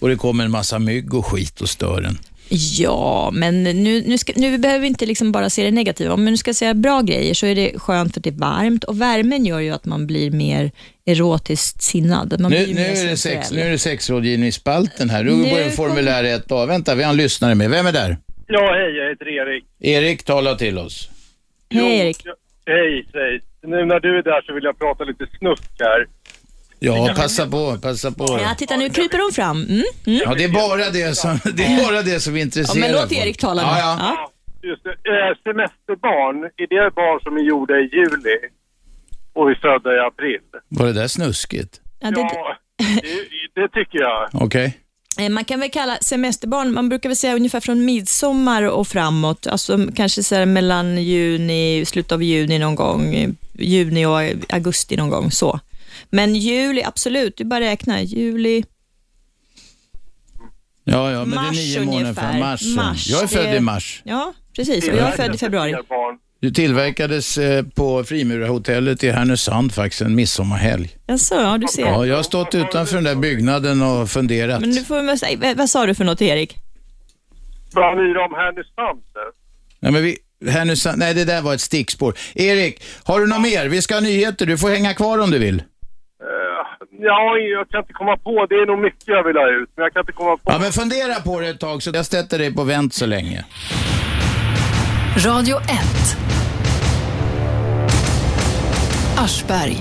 och 0.00 0.08
det 0.08 0.16
kommer 0.16 0.44
en 0.44 0.50
massa 0.50 0.78
mygg 0.78 1.14
och 1.14 1.26
skit 1.26 1.60
och 1.60 1.68
stör 1.68 2.02
en. 2.02 2.18
Ja, 2.78 3.30
men 3.32 3.62
nu, 3.64 4.02
nu, 4.06 4.18
ska, 4.18 4.32
nu 4.36 4.58
behöver 4.58 4.80
vi 4.80 4.86
inte 4.86 5.06
liksom 5.06 5.32
bara 5.32 5.50
se 5.50 5.64
det 5.64 5.70
negativa. 5.70 6.14
Om 6.14 6.24
nu 6.24 6.36
ska 6.36 6.54
säga 6.54 6.74
bra 6.74 7.00
grejer 7.02 7.34
så 7.34 7.46
är 7.46 7.54
det 7.54 7.78
skönt 7.78 8.12
för 8.14 8.20
att 8.20 8.24
det 8.24 8.30
är 8.30 8.40
varmt 8.40 8.84
och 8.84 9.00
värmen 9.00 9.44
gör 9.46 9.60
ju 9.60 9.70
att 9.70 9.84
man 9.84 10.06
blir 10.06 10.30
mer 10.30 10.70
erotiskt 11.06 11.82
sinnad. 11.82 12.40
Man 12.40 12.50
blir 12.50 12.60
Nu, 12.60 12.66
ju 12.66 12.74
nu, 12.74 12.80
mer 12.80 13.04
är 13.04 13.10
det 13.10 13.16
sex, 13.16 13.52
nu 13.52 13.60
är 13.60 13.70
det 13.70 13.78
sexrådgivningsspalten 13.78 15.10
här. 15.10 15.24
Nu 15.24 15.32
Nu 15.32 15.50
börjar 15.50 15.70
formulär 15.70 16.24
1 16.24 16.52
A. 16.52 16.66
Vänta, 16.66 16.94
vi 16.94 17.02
har 17.02 17.10
en 17.10 17.16
lyssnare 17.16 17.54
med. 17.54 17.70
Vem 17.70 17.86
är 17.86 17.92
där? 17.92 18.16
Ja, 18.46 18.74
hej, 18.74 18.96
jag 18.96 19.08
heter 19.10 19.28
Erik. 19.28 19.64
Erik, 19.80 20.24
tala 20.24 20.54
till 20.54 20.78
oss. 20.78 21.10
Hej 21.70 21.98
Erik. 21.98 22.18
Jo, 22.24 22.32
Hej, 22.66 23.06
säg. 23.12 23.40
Nu 23.62 23.84
när 23.84 24.00
du 24.00 24.18
är 24.18 24.22
där 24.22 24.42
så 24.46 24.54
vill 24.54 24.64
jag 24.64 24.78
prata 24.78 25.04
lite 25.04 25.26
snusk 25.38 25.70
här. 25.78 26.00
Ja, 26.78 27.12
passa 27.16 27.46
på, 27.46 27.78
passa 27.82 28.10
på. 28.10 28.38
Ja, 28.42 28.54
titta 28.58 28.76
nu 28.76 28.90
kryper 28.90 29.18
de 29.18 29.34
fram. 29.34 29.62
Mm. 29.62 29.70
Mm. 30.06 30.20
Ja, 30.24 30.34
det 30.34 30.44
är 30.44 30.48
bara 30.48 30.90
det 30.90 31.16
som, 31.16 31.38
det 31.54 31.64
är 31.64 31.82
bara 31.88 32.02
det 32.02 32.20
som 32.20 32.36
Ja, 32.36 32.42
intresserar 32.42 32.80
men 32.80 32.92
låt. 32.92 33.12
Erik 33.12 33.38
tala 33.38 33.62
nu. 33.62 33.68
Ja, 33.68 33.78
ja. 33.78 33.96
Ja. 34.00 34.30
Just 34.68 34.84
det. 34.84 34.90
Eh, 34.90 35.34
semesterbarn, 35.44 36.44
är 36.44 36.66
det 36.66 36.94
barn 36.94 37.20
som 37.22 37.36
är 37.36 37.40
gjorda 37.40 37.74
i 37.74 37.82
juli 37.92 38.36
och 39.32 39.50
är 39.50 39.54
födda 39.54 39.96
i 39.96 39.98
april? 40.06 40.40
Var 40.68 40.86
det 40.86 40.92
där 40.92 41.08
snuskigt? 41.08 41.80
Ja, 42.00 42.10
det, 42.10 42.20
Ja, 42.20 42.56
det, 42.78 43.60
det 43.60 43.68
tycker 43.68 43.98
jag. 43.98 44.28
Okej. 44.32 44.78
Eh, 45.18 45.28
Man 45.28 45.44
kan 45.44 45.60
väl 45.60 45.70
kalla 45.70 45.96
semesterbarn, 46.00 46.72
man 46.72 46.88
brukar 46.88 47.08
väl 47.08 47.16
säga 47.16 47.34
ungefär 47.34 47.60
från 47.60 47.84
midsommar 47.84 48.62
och 48.62 48.88
framåt, 48.88 49.46
alltså 49.46 49.78
kanske 49.96 50.22
så 50.22 50.34
här 50.34 50.46
mellan 50.46 51.02
juni, 51.02 51.84
slutet 51.86 52.12
av 52.12 52.22
juni 52.22 52.58
någon 52.58 52.74
gång, 52.74 53.34
juni 53.52 54.06
och 54.06 54.18
augusti 54.48 54.96
någon 54.96 55.10
gång 55.10 55.30
så. 55.30 55.60
Men 56.10 56.34
juli, 56.34 56.82
absolut, 56.82 57.36
du 57.36 57.44
bara 57.44 57.60
räkna, 57.60 58.02
juli, 58.02 58.64
Ja, 60.84 61.10
ja, 61.12 61.24
men 61.24 61.34
Mars 61.34 61.56
det 61.56 61.62
är 61.62 61.80
nio 61.80 61.86
månader 61.86 62.04
ungefär. 62.04 62.30
från 62.30 62.40
mars. 62.40 62.62
Mars, 62.76 63.08
Jag 63.10 63.22
är 63.22 63.26
född 63.26 63.44
det- 63.46 63.56
i 63.56 63.60
mars. 63.60 64.02
ja 64.04 64.32
precis, 64.56 64.88
och 64.88 64.94
jag 64.96 65.08
är 65.08 65.10
född 65.12 65.34
i 65.34 65.38
februari. 65.38 65.74
Du 66.40 66.50
tillverkades 66.50 67.38
eh, 67.38 67.64
på 67.64 68.04
Frimurarhotellet 68.04 69.04
i 69.04 69.10
Härnösand 69.10 69.74
faktiskt 69.74 70.02
en 70.02 70.14
midsommarhelg. 70.14 70.96
Jaså, 71.06 71.34
ja 71.34 71.58
du 71.58 71.66
ser. 71.68 71.82
Ja, 71.82 72.06
jag 72.06 72.16
har 72.16 72.22
stått 72.22 72.54
utanför 72.54 72.94
den 72.94 73.04
där 73.04 73.14
byggnaden 73.14 73.82
och 73.82 74.10
funderat. 74.10 74.60
Men 74.60 74.70
nu 74.70 74.84
får 74.84 75.16
säga, 75.16 75.38
vad, 75.38 75.56
vad 75.56 75.70
sa 75.70 75.86
du 75.86 75.94
för 75.94 76.04
något 76.04 76.22
Erik? 76.22 76.56
Vad 77.72 77.96
ni 77.96 78.02
om 78.02 78.34
Härnösand? 78.34 79.02
Nej, 79.80 79.92
men 79.92 80.02
vi, 80.02 80.18
Härnösand, 80.50 80.98
nej, 80.98 81.14
det 81.14 81.24
där 81.24 81.42
var 81.42 81.54
ett 81.54 81.60
stickspår. 81.60 82.14
Erik, 82.34 82.82
har 83.04 83.20
du 83.20 83.26
något 83.26 83.40
mer? 83.42 83.66
Vi 83.66 83.82
ska 83.82 83.94
ha 83.94 84.00
nyheter. 84.00 84.46
Du 84.46 84.58
får 84.58 84.70
hänga 84.70 84.94
kvar 84.94 85.18
om 85.18 85.30
du 85.30 85.38
vill. 85.38 85.62
Ja, 86.90 87.36
jag 87.36 87.68
kan 87.68 87.80
inte 87.80 87.92
komma 87.92 88.16
på. 88.16 88.46
Det 88.46 88.54
är 88.54 88.66
nog 88.66 88.78
mycket 88.78 89.08
jag 89.08 89.24
vill 89.24 89.36
ha 89.36 89.48
ut, 89.50 89.70
men 89.76 89.82
jag 89.82 89.92
kan 89.92 90.00
inte 90.00 90.12
komma 90.12 90.36
på. 90.36 90.42
Ja, 90.52 90.58
men 90.58 90.72
fundera 90.72 91.14
på 91.20 91.40
det 91.40 91.48
ett 91.48 91.60
tag 91.60 91.82
så 91.82 91.90
jag 91.94 92.06
sätter 92.06 92.38
dig 92.38 92.54
på 92.54 92.64
vänt 92.64 92.94
så 92.94 93.06
länge. 93.06 93.44
Radio 95.26 95.56
1. 95.56 95.64
Aschberg. 99.18 99.76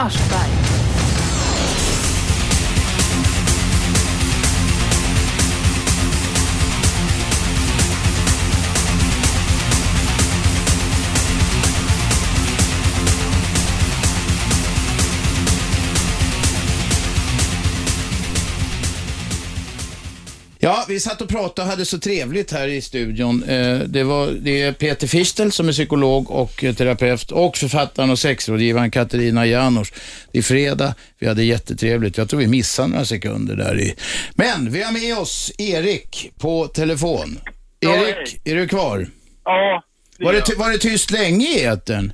Ja, 20.59 20.85
vi 20.87 20.99
satt 20.99 21.21
och 21.21 21.29
pratade 21.29 21.61
och 21.65 21.71
hade 21.71 21.85
så 21.85 21.99
trevligt 21.99 22.51
här 22.51 22.67
i 22.67 22.81
studion. 22.81 23.43
Eh, 23.43 23.79
Det, 23.79 24.03
var, 24.03 24.27
det 24.27 24.61
är 24.61 24.71
Peter 24.71 25.07
Fichtel 25.07 25.51
som 25.51 25.67
är 25.67 25.71
psykolog 25.71 26.31
och 26.31 26.63
eh, 26.63 26.75
terapeut 26.75 27.31
och 27.31 27.57
författaren 27.57 28.09
och 28.09 28.19
sexrådgivaren 28.19 28.91
Katarina 28.91 29.45
Janouch. 29.45 29.93
Det 30.31 30.37
är 30.37 30.43
fredag, 30.43 30.93
vi 31.19 31.27
hade 31.27 31.43
jättetrevligt. 31.43 32.17
Jag 32.17 32.29
tror 32.29 32.39
vi 32.39 32.47
missade 32.47 32.87
några 32.87 33.05
sekunder 33.05 33.55
där 33.55 33.79
i. 33.79 33.95
Men 34.35 34.71
vi 34.71 34.83
har 34.83 34.91
med 34.91 35.17
oss 35.17 35.51
Erik 35.57 36.31
på 36.39 36.67
telefon. 36.67 37.39
Erik, 37.79 38.41
är 38.45 38.55
du 38.55 38.67
kvar? 38.67 39.07
Ja, 39.43 39.83
det 40.17 40.25
Var 40.25 40.33
det, 40.33 40.55
var 40.57 40.71
det 40.71 40.77
tyst 40.77 41.11
länge 41.11 41.45
i 41.47 41.63
etern? 41.63 42.13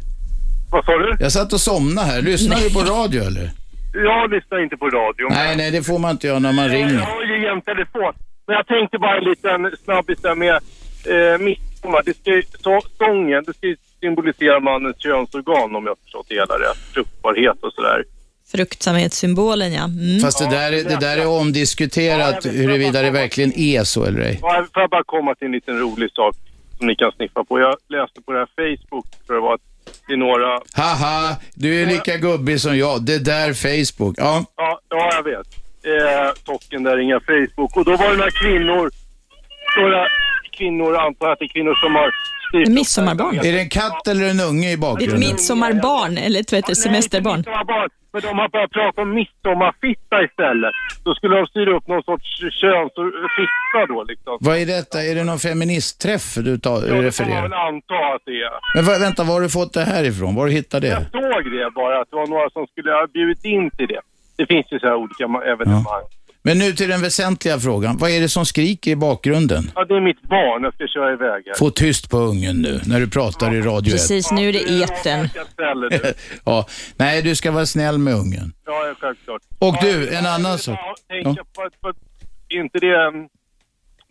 Vad 0.71 0.85
sa 0.85 0.91
du? 0.97 1.15
Jag 1.19 1.31
satt 1.31 1.53
och 1.53 1.61
somnade 1.61 2.07
här. 2.07 2.21
Lyssnar 2.21 2.57
du 2.61 2.69
på 2.73 2.79
radio 2.79 3.23
eller? 3.23 3.51
Jag 3.93 4.31
lyssnar 4.31 4.63
inte 4.63 4.77
på 4.77 4.85
radio. 4.89 5.27
Nej, 5.29 5.55
nej, 5.57 5.71
det 5.71 5.83
får 5.83 5.99
man 5.99 6.11
inte 6.11 6.27
göra 6.27 6.39
när 6.39 6.51
man 6.51 6.65
Jag 6.65 6.73
ringer. 6.75 6.97
har 6.99 7.23
ju 7.23 7.43
jämt 7.45 7.65
telefon. 7.65 8.13
Men 8.47 8.55
jag 8.55 8.67
tänkte 8.67 8.97
bara 8.97 9.17
en 9.17 9.23
liten 9.23 9.71
snabbis 9.83 10.19
där 10.21 10.35
med 10.35 10.55
eh, 10.55 11.37
midsommar. 11.39 12.01
Det 12.05 12.17
ska 12.17 12.29
ju, 12.31 12.43
så, 12.63 12.81
sången, 12.97 13.43
det 13.47 13.53
ska 13.53 13.67
ju 13.67 13.75
symbolisera 13.99 14.59
mannens 14.59 14.95
könsorgan 14.99 15.75
om 15.75 15.85
jag 15.85 15.97
förstått 16.03 16.25
det 16.29 16.35
hela 16.35 16.55
rätt. 16.59 16.77
Fruktbarhet 16.93 17.57
och 17.63 17.73
sådär. 17.73 18.03
Fruktsamhetssymbolen 18.51 19.73
ja. 19.73 19.83
Mm. 19.83 20.19
Fast 20.19 20.39
det 20.39 20.49
där, 20.49 20.71
är- 20.71 20.83
det 20.83 20.95
där 20.99 21.17
är 21.17 21.27
omdiskuterat 21.27 22.45
huruvida 22.45 23.01
det 23.01 23.11
verkligen 23.11 23.53
är 23.59 23.83
så 23.83 24.05
eller 24.05 24.19
ej. 24.21 24.39
Ja, 24.41 24.65
Får 24.73 24.81
jag 24.81 24.89
bara 24.89 25.03
komma 25.03 25.35
till 25.35 25.45
en 25.45 25.51
liten 25.51 25.79
rolig 25.79 26.11
sak 26.11 26.35
som 26.77 26.87
ni 26.87 26.95
kan 26.95 27.11
sniffa 27.11 27.43
på. 27.43 27.59
Jag 27.59 27.77
läste 27.89 28.21
på 28.21 28.31
det 28.31 28.37
här 28.39 28.47
Facebook, 28.55 29.05
för 29.27 29.33
det 29.33 29.39
var 29.39 29.53
att 29.53 29.61
det 30.07 30.13
är 30.13 30.17
några... 30.17 30.59
Haha, 30.73 31.35
du 31.55 31.81
är 31.81 31.85
lika 31.85 32.17
gubbig 32.17 32.61
som 32.61 32.77
jag. 32.77 33.05
Det 33.05 33.19
där 33.19 33.53
Facebook. 33.53 34.15
Ja, 34.17 34.45
Ja, 34.55 34.79
ja 34.89 35.11
jag 35.15 35.23
vet. 35.23 35.47
Eh, 35.91 36.31
tocken 36.45 36.83
där, 36.83 36.97
inga 36.97 37.19
Facebook. 37.19 37.77
Och 37.77 37.85
då 37.85 37.91
var 37.97 38.09
det 38.11 38.17
några 38.17 38.31
kvinnor, 38.31 38.91
några 39.79 40.07
kvinnor, 40.57 40.95
antar 40.97 41.25
jag 41.27 41.33
att 41.33 41.39
det 41.39 41.45
är 41.45 41.49
kvinnor 41.49 41.75
som 41.83 41.95
har... 41.95 42.11
styrt 42.49 42.67
Midsommarbarn. 42.67 43.39
det 43.41 43.49
är 43.49 43.53
det 43.53 43.59
en 43.59 43.69
katt 43.69 44.07
eller 44.07 44.29
en 44.29 44.39
unge 44.39 44.69
i 44.69 44.73
Ett 44.73 44.79
bakgrunden? 44.79 45.19
midsommarbarn, 45.19 46.17
eller 46.17 46.39
ett 46.39 46.51
vad 46.51 46.57
heter 46.57 46.61
det, 46.61 46.61
Nej, 46.61 46.69
inte 46.71 46.75
semesterbarn. 46.75 47.37
midsommarbarn. 47.37 47.89
Men 48.13 48.21
de 48.21 48.39
har 48.39 48.49
börjat 48.49 48.71
prata 48.71 49.01
om 49.01 49.09
midsommarfitta 49.13 50.23
istället. 50.27 50.71
Då 51.05 51.15
skulle 51.15 51.35
de 51.35 51.45
styra 51.47 51.71
upp 51.77 51.87
någon 51.87 52.03
sorts 52.03 52.27
könsfitta 52.61 53.79
då 53.87 54.03
liksom. 54.03 54.37
Vad 54.39 54.57
är 54.57 54.65
detta? 54.65 55.03
Är 55.03 55.15
det 55.15 55.23
någon 55.23 55.39
feministträff 55.39 56.35
du 56.35 56.57
tar, 56.57 56.71
Ja, 56.73 56.79
det 56.81 56.87
får 56.87 56.95
man 56.95 57.03
refererar? 57.03 57.41
väl 57.41 57.53
anta 57.53 57.95
att 58.15 58.21
det 58.25 58.31
är. 58.49 58.51
Men 58.75 58.85
vänta, 59.05 59.23
var 59.23 59.33
har 59.33 59.41
du 59.41 59.49
fått 59.49 59.73
det 59.73 59.83
här 59.93 60.03
ifrån? 60.03 60.35
Var 60.35 60.41
har 60.41 60.47
du 60.47 60.53
hittat 60.53 60.81
det? 60.81 60.87
Jag 60.87 61.01
såg 61.11 61.43
det 61.51 61.71
bara, 61.75 62.01
att 62.01 62.09
det 62.09 62.15
var 62.15 62.27
några 62.27 62.49
som 62.49 62.67
skulle 62.67 62.91
ha 62.91 63.07
bjudit 63.13 63.45
in 63.45 63.69
till 63.77 63.87
det. 63.87 64.01
Det 64.35 64.45
finns 64.45 64.65
ju 64.71 64.79
så 64.79 64.87
här 64.87 64.95
olika 64.95 65.23
ma- 65.27 65.43
evenemang. 65.43 66.03
Men 66.45 66.57
nu 66.59 66.71
till 66.73 66.89
den 66.89 67.01
väsentliga 67.01 67.59
frågan. 67.59 67.97
Vad 67.97 68.09
är 68.11 68.21
det 68.21 68.29
som 68.29 68.45
skriker 68.45 68.91
i 68.91 68.95
bakgrunden? 68.95 69.71
Ja, 69.75 69.85
det 69.85 69.95
är 69.95 70.01
mitt 70.01 70.21
barn. 70.21 70.63
Jag 70.63 70.73
ska 70.73 70.87
köra 70.87 71.13
iväg 71.13 71.43
här. 71.45 71.53
Få 71.59 71.69
tyst 71.69 72.09
på 72.09 72.17
ungen 72.17 72.61
nu, 72.61 72.81
när 72.85 72.99
du 72.99 73.09
pratar 73.09 73.53
i 73.55 73.61
Radio 73.61 73.87
1. 73.89 73.91
Precis, 73.91 74.31
nu 74.31 74.49
är 74.49 74.53
det 74.53 74.59
Ja, 74.59 74.83
eten. 74.85 75.29
Ja, 76.45 76.65
nej, 76.97 77.21
du 77.21 77.35
ska 77.35 77.51
vara 77.51 77.65
snäll 77.65 77.97
med 77.97 78.13
ungen. 78.13 78.53
Ja, 78.65 78.87
ja, 78.87 78.93
självklart. 78.99 79.41
Och 79.59 79.75
Ja, 79.75 79.79
du, 79.81 80.07
en 80.15 80.23
ja, 80.23 80.35
annan 80.35 80.51
ja, 80.51 80.57
sak. 80.57 80.79
Ja, 80.79 80.95
tänk 81.09 81.37
på 81.37 81.69
på 81.81 81.93
inte 82.49 82.79
det... 82.79 83.11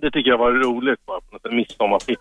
Det 0.02 0.10
tycker 0.10 0.30
jag 0.30 0.38
var 0.38 0.52
roligt 0.52 1.06
bara 1.06 1.20
på 1.20 1.32
något 1.32 2.02
sätt. 2.02 2.12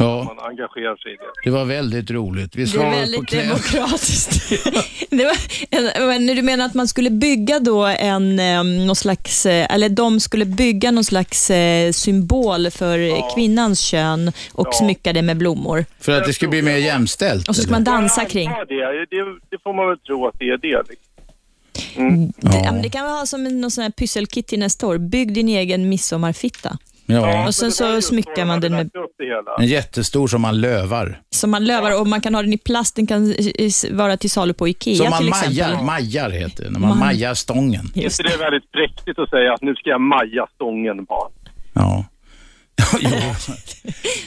Ja, 0.00 0.24
Man 0.24 0.38
engagerar 0.50 0.96
sig 0.96 1.12
i 1.12 1.16
det. 1.16 1.22
det 1.44 1.50
var 1.50 1.64
väldigt 1.64 2.10
roligt. 2.10 2.56
Vi 2.56 2.64
Det 2.64 2.78
är 2.78 2.84
på 2.84 2.90
väldigt 2.90 3.26
knä. 3.28 3.42
demokratiskt. 3.42 4.50
det 5.10 5.24
var 5.24 5.36
en, 5.70 6.08
men 6.08 6.26
du 6.36 6.42
menar 6.42 6.64
att 6.66 6.74
man 6.74 6.88
skulle 6.88 7.10
bygga 7.10 7.58
då 7.60 7.84
en, 7.84 8.38
eh, 8.38 8.64
någon 8.64 8.96
slags, 8.96 9.46
eh, 9.46 9.74
eller 9.74 9.88
de 9.88 10.20
skulle 10.20 10.44
bygga 10.44 10.90
någon 10.90 11.04
slags 11.04 11.50
eh, 11.50 11.92
symbol 11.92 12.70
för 12.70 12.98
eh, 12.98 13.34
kvinnans 13.34 13.80
kön 13.80 14.32
och 14.52 14.66
Ja. 14.70 14.72
smycka 14.72 15.12
det 15.12 15.22
med 15.22 15.36
blommor. 15.36 15.84
För 16.00 16.12
att 16.18 16.24
det 16.26 16.32
ska 16.32 16.48
bli 16.48 16.62
mer 16.62 16.76
jämställt. 16.76 17.48
Och 17.48 17.56
så 17.56 17.62
ska 17.62 17.70
man 17.70 17.84
dansa 17.84 18.22
Ja, 18.22 18.28
kring. 18.28 18.50
ja, 18.50 18.64
Det, 18.68 18.74
det, 19.16 19.24
det 19.50 19.58
får 19.62 19.72
man 19.74 19.88
väl 19.88 19.98
tro 19.98 20.26
att 20.26 20.34
det 20.38 20.44
är 20.48 20.58
det. 20.58 20.82
Liksom. 20.88 21.06
Det, 22.36 22.62
ja, 22.64 22.72
det 22.82 22.88
kan 22.88 23.04
vi 23.04 23.10
ha 23.10 23.26
som 23.26 23.46
en 23.46 23.60
någon 23.60 23.70
sån 23.70 23.82
här 23.82 23.90
pysselkit 23.90 24.46
till 24.46 24.58
nästa 24.58 24.86
år. 24.86 24.98
Bygg 24.98 25.32
din 25.34 25.48
egen 25.48 25.88
midsommarfitta. 25.88 26.78
Ja, 27.12 27.46
Och 27.46 27.54
sen 27.54 27.68
det 27.68 27.74
så 27.74 28.00
smyckar 28.02 28.44
man 28.44 28.60
den 28.60 28.72
med- 28.72 28.90
det 29.18 29.62
en 29.62 29.66
jättestor 29.66 30.26
som 30.28 30.40
man 30.42 30.60
lövar. 30.60 31.20
Som 31.30 31.50
man 31.50 31.64
lövar 31.64 32.00
och 32.00 32.06
man 32.06 32.20
kan 32.20 32.34
ha 32.34 32.42
den 32.42 32.52
i 32.52 32.58
plast. 32.58 32.96
Den 32.96 33.06
kan 33.06 33.34
vara 33.90 34.16
till 34.16 34.30
salu 34.30 34.52
på 34.52 34.68
Ikea 34.68 34.96
Som 34.96 35.10
man 35.10 35.18
till 35.18 35.28
exempel. 35.28 35.56
majar, 35.56 35.82
majar 35.84 36.30
heter 36.30 36.64
det, 36.64 36.70
när 36.70 36.80
man 36.80 36.88
Man- 36.88 36.98
majar 36.98 37.34
stången. 37.34 37.90
Just 37.94 38.16
Så 38.16 38.22
det 38.22 38.32
är 38.32 38.38
väldigt 38.38 38.72
präktigt 38.72 39.18
att 39.18 39.30
säga 39.30 39.52
att 39.54 39.62
nu 39.62 39.74
ska 39.74 39.90
jag 39.90 40.00
maja 40.00 40.46
stången 40.54 41.04
bara. 41.04 41.28
Ja. 41.72 42.04
Jo. 43.00 43.10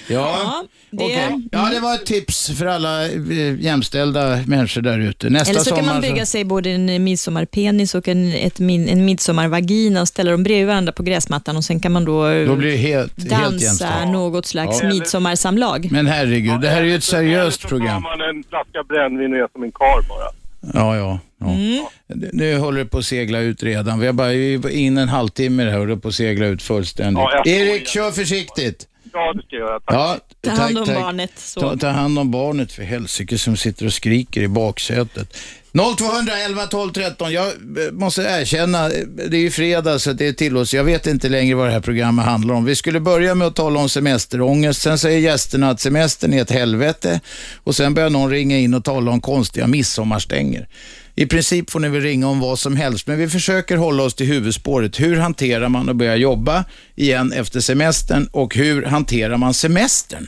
Ja, 0.08 0.16
Ja, 0.16 0.64
det- 0.90 1.04
okej. 1.04 1.48
ja, 1.52 1.70
det 1.74 1.80
var 1.80 1.96
ett 1.96 2.06
tips 2.06 2.52
för 2.58 2.66
alla 2.66 3.06
eh, 3.06 3.60
jämställda 3.60 4.40
människor 4.48 4.82
där 4.82 5.00
ute. 5.00 5.30
Nästa 5.30 5.50
Eller 5.52 5.60
så 5.62 5.70
kan 5.70 5.78
sommar 5.80 5.94
man 5.94 6.02
bygga 6.02 6.26
sig 6.26 6.44
både 6.46 6.70
en 6.70 7.04
midsommarpenis 7.04 7.96
och 7.96 8.08
en, 8.08 8.34
ett 8.34 8.60
min, 8.60 8.90
en 8.90 9.06
midsommarvagina 9.06 10.02
och 10.02 10.08
ställa 10.08 10.32
dem 10.32 10.44
bredvid 10.44 10.68
varandra 10.68 10.92
på 10.94 11.04
gräsmattan 11.04 11.58
och 11.58 11.64
sen 11.64 11.80
kan 11.80 11.92
man 11.92 12.06
då, 12.06 12.22
Då 12.24 12.56
helt, 12.56 12.78
helt 12.84 13.30
dansa 13.30 13.66
jämställt. 13.66 14.12
något 14.12 14.46
slags 14.46 14.80
Ja. 14.82 14.88
midsommarsamlag. 14.90 15.88
Men 15.92 16.08
herregud, 16.08 16.62
det 16.62 16.70
här 16.70 16.82
är 16.82 16.86
ju 16.86 16.96
ett 16.96 17.04
seriöst 17.04 17.62
Eller 17.62 17.70
program. 17.70 18.02
så 18.02 18.10
tar 18.10 18.18
man 18.18 18.30
en 18.38 18.44
flaska 18.50 18.84
brännvin 18.90 19.34
och 19.34 19.40
är 19.40 19.48
som 19.52 19.64
en 19.64 19.72
kar 19.72 20.02
bara. 20.10 20.43
Ja, 20.74 20.98
ja. 20.98 21.20
ja. 21.40 21.50
Mm. 21.54 21.86
Nu 22.34 22.58
håller 22.58 22.80
det 22.80 22.86
på 22.86 22.98
att 22.98 23.06
segla 23.06 23.40
ut 23.40 23.64
redan. 23.64 24.00
Vi 24.00 24.06
har 24.06 24.14
bara 24.14 24.34
in 24.72 24.98
en 24.98 25.10
halvtimme 25.10 25.64
här 25.64 25.80
och 25.80 25.88
det 25.88 25.98
på 25.98 26.08
att 26.08 26.16
segla 26.16 26.46
ut 26.46 26.62
fullständigt. 26.62 27.24
Ja, 27.24 27.44
Erik, 27.46 27.88
kör 27.88 28.12
försiktigt. 28.12 28.88
Ja, 29.14 29.34
det 29.34 29.42
ska 29.42 29.56
jag 29.56 29.68
göra. 29.68 29.80
Tack. 29.80 30.22
Ja, 30.42 30.50
Ta 30.50 30.62
hand 30.62 30.78
om 30.78 30.86
barnet. 30.86 31.32
Så. 31.36 31.60
Ta, 31.60 31.78
ta 31.78 31.88
hand 31.88 32.20
om 32.20 32.32
barnet 32.32 32.72
för 32.72 32.84
helsike 32.84 33.38
som 33.38 33.58
sitter 33.58 33.86
och 33.86 33.94
skriker 33.94 34.42
i 34.42 34.48
baksätet. 34.48 35.38
0211 35.74 36.68
12 36.68 36.92
13. 36.92 37.34
Jag 37.34 37.48
eh, 37.48 37.92
måste 37.92 38.22
erkänna, 38.22 38.86
eh, 38.86 39.08
det 39.08 39.38
är 39.38 39.42
ju 39.42 39.52
fredag 39.52 40.00
så 40.00 40.14
det 40.14 40.28
är 40.28 40.34
tillåts. 40.34 40.74
Jag 40.74 40.84
vet 40.84 41.08
inte 41.08 41.30
längre 41.30 41.56
vad 41.56 41.68
det 41.68 41.72
här 41.72 41.80
programmet 41.80 42.26
handlar 42.26 42.56
om. 42.56 42.66
Vi 42.66 42.76
skulle 42.76 43.00
börja 43.00 43.36
med 43.36 43.48
att 43.48 43.56
tala 43.56 43.80
om 43.80 43.90
semesterångest. 43.90 44.82
Sen 44.82 44.98
säger 45.00 45.20
gästerna 45.20 45.70
att 45.70 45.80
semestern 45.80 46.34
är 46.34 46.42
ett 46.42 46.52
helvete 46.52 47.20
och 47.64 47.76
sen 47.76 47.94
börjar 47.94 48.10
någon 48.10 48.30
ringa 48.32 48.58
in 48.58 48.74
och 48.74 48.84
tala 48.84 49.12
om 49.12 49.22
konstiga 49.22 49.68
midsommarstänger. 49.68 50.68
I 51.16 51.26
princip 51.26 51.70
får 51.70 51.80
ni 51.80 51.90
väl 51.90 52.02
ringa 52.02 52.28
om 52.28 52.40
vad 52.40 52.60
som 52.60 52.76
helst, 52.78 53.08
men 53.08 53.18
vi 53.18 53.30
försöker 53.30 53.78
hålla 53.78 54.04
oss 54.04 54.14
till 54.16 54.28
huvudspåret. 54.28 55.00
Hur 55.00 55.18
hanterar 55.18 55.70
man 55.70 55.90
att 55.90 55.96
börja 55.96 56.16
jobba 56.16 56.66
igen 56.96 57.32
efter 57.34 57.60
semestern 57.60 58.28
och 58.32 58.56
hur 58.56 58.84
hanterar 58.86 59.38
man 59.38 59.54
semestern? 59.54 60.28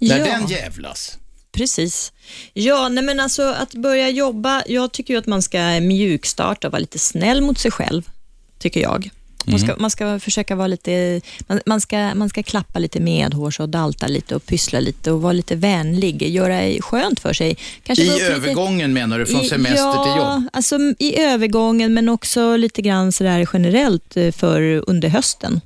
När 0.00 0.18
Ja. 0.18 0.24
den 0.24 0.46
jävlas. 0.46 1.18
Precis. 1.52 2.12
Ja, 2.54 2.88
nej 2.88 3.04
men 3.04 3.20
alltså 3.20 3.42
att 3.42 3.74
börja 3.74 4.08
jobba, 4.08 4.62
jag 4.66 4.92
tycker 4.92 5.14
ju 5.14 5.18
att 5.18 5.26
man 5.26 5.42
ska 5.42 5.58
mjukstarta 5.80 6.66
och 6.68 6.72
vara 6.72 6.80
lite 6.80 6.98
snäll 6.98 7.40
mot 7.42 7.58
sig 7.58 7.70
själv, 7.70 8.02
tycker 8.58 8.80
jag. 8.80 9.10
Man 9.44 9.58
ska, 9.60 9.76
man 9.76 9.90
ska 9.90 10.18
försöka 10.20 10.54
vara 10.56 10.66
lite, 10.66 11.20
man, 11.46 11.60
man, 11.66 11.80
ska, 11.80 12.14
man 12.14 12.28
ska 12.28 12.42
klappa 12.42 12.78
lite 12.78 13.00
medhårs 13.00 13.60
och 13.60 13.68
dalta 13.68 14.06
lite 14.06 14.34
och 14.36 14.46
pyssla 14.46 14.80
lite 14.80 15.10
och 15.12 15.22
vara 15.22 15.32
lite 15.32 15.56
vänlig, 15.56 16.22
göra 16.22 16.60
det 16.60 16.82
skönt 16.82 17.20
för 17.20 17.32
sig. 17.32 17.56
Kanske 17.82 18.04
I 18.04 18.08
upp 18.08 18.14
lite- 18.14 18.26
övergången 18.32 18.92
menar 18.92 19.18
du, 19.18 19.26
från 19.26 19.40
I- 19.40 19.48
semester 19.48 19.76
ja, 19.76 20.04
till 20.04 20.22
jobb? 20.22 20.48
alltså 20.52 20.78
i 20.98 21.18
övergången 21.20 21.94
men 21.94 22.08
också 22.08 22.56
lite 22.56 22.82
grann 22.82 23.12
sådär 23.12 23.48
generellt 23.52 24.16
eh, 24.16 24.30
för 24.32 24.82
under 24.86 25.08
hösten. 25.08 25.60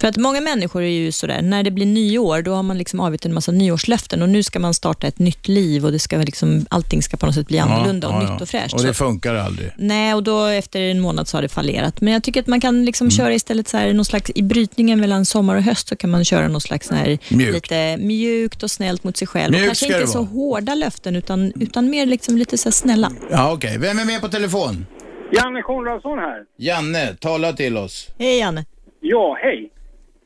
För 0.00 0.08
att 0.08 0.16
många 0.16 0.40
människor 0.40 0.82
är 0.82 0.88
ju 0.88 1.12
sådär, 1.12 1.42
när 1.42 1.62
det 1.62 1.70
blir 1.70 1.86
nyår, 1.86 2.42
då 2.42 2.54
har 2.54 2.62
man 2.62 2.78
liksom 2.78 3.00
avgett 3.00 3.24
en 3.24 3.34
massa 3.34 3.52
nyårslöften 3.52 4.22
och 4.22 4.28
nu 4.28 4.42
ska 4.42 4.58
man 4.58 4.74
starta 4.74 5.06
ett 5.06 5.18
nytt 5.18 5.48
liv 5.48 5.84
och 5.84 5.92
det 5.92 5.98
ska 5.98 6.16
liksom, 6.16 6.66
allting 6.70 7.02
ska 7.02 7.16
på 7.16 7.26
något 7.26 7.34
sätt 7.34 7.46
bli 7.48 7.58
annorlunda 7.58 8.08
och 8.08 8.22
nytt 8.22 8.40
och 8.42 8.48
fräscht. 8.48 8.74
Och 8.74 8.82
det 8.82 8.88
Så- 8.88 8.94
funkar 9.04 9.34
aldrig. 9.34 9.70
Nej, 9.76 10.14
och 10.14 10.22
då 10.22 10.44
efter 10.46 10.80
en 10.80 11.00
månad 11.00 11.28
så 11.28 11.36
har 11.36 11.42
det 11.42 11.48
fallerat. 11.48 12.00
Men 12.00 12.12
jag 12.12 12.22
tycker 12.22 12.40
att 12.40 12.46
man 12.46 12.60
kan 12.60 12.84
liksom 12.84 13.04
Mm. 13.04 13.10
köra 13.16 13.34
istället 13.34 13.68
så 13.68 13.76
här, 13.76 13.92
någon 13.92 14.04
slags, 14.04 14.30
i 14.34 14.42
brytningen 14.42 15.00
mellan 15.00 15.24
sommar 15.24 15.56
och 15.56 15.62
höst 15.62 15.88
så 15.88 15.96
kan 15.96 16.10
man 16.10 16.24
köra 16.24 16.48
någon 16.48 16.60
slags 16.60 16.90
här, 16.90 17.18
Mjukt. 17.28 17.52
lite 17.54 17.96
mjukt 17.96 18.62
och 18.62 18.70
snällt 18.70 19.04
mot 19.04 19.16
sig 19.16 19.28
själv. 19.28 19.52
Mjukt 19.52 19.62
och 19.62 19.68
kanske 19.68 19.86
inte 20.00 20.06
så 20.12 20.22
hårda 20.22 20.74
löften 20.74 21.16
utan, 21.16 21.52
utan 21.60 21.90
mer 21.90 22.06
liksom 22.06 22.36
lite 22.38 22.58
så 22.58 22.68
här 22.68 22.72
snälla. 22.72 23.12
Ja, 23.30 23.52
okej. 23.52 23.78
Vem 23.78 23.98
är 23.98 24.04
med 24.04 24.20
på 24.20 24.28
telefon? 24.28 24.86
Janne 25.32 25.62
Konradsson 25.62 26.18
här. 26.18 26.38
Janne, 26.58 27.14
tala 27.20 27.52
till 27.52 27.76
oss. 27.76 28.08
Hej 28.18 28.38
Janne. 28.38 28.64
Ja, 29.00 29.38
hej. 29.42 29.70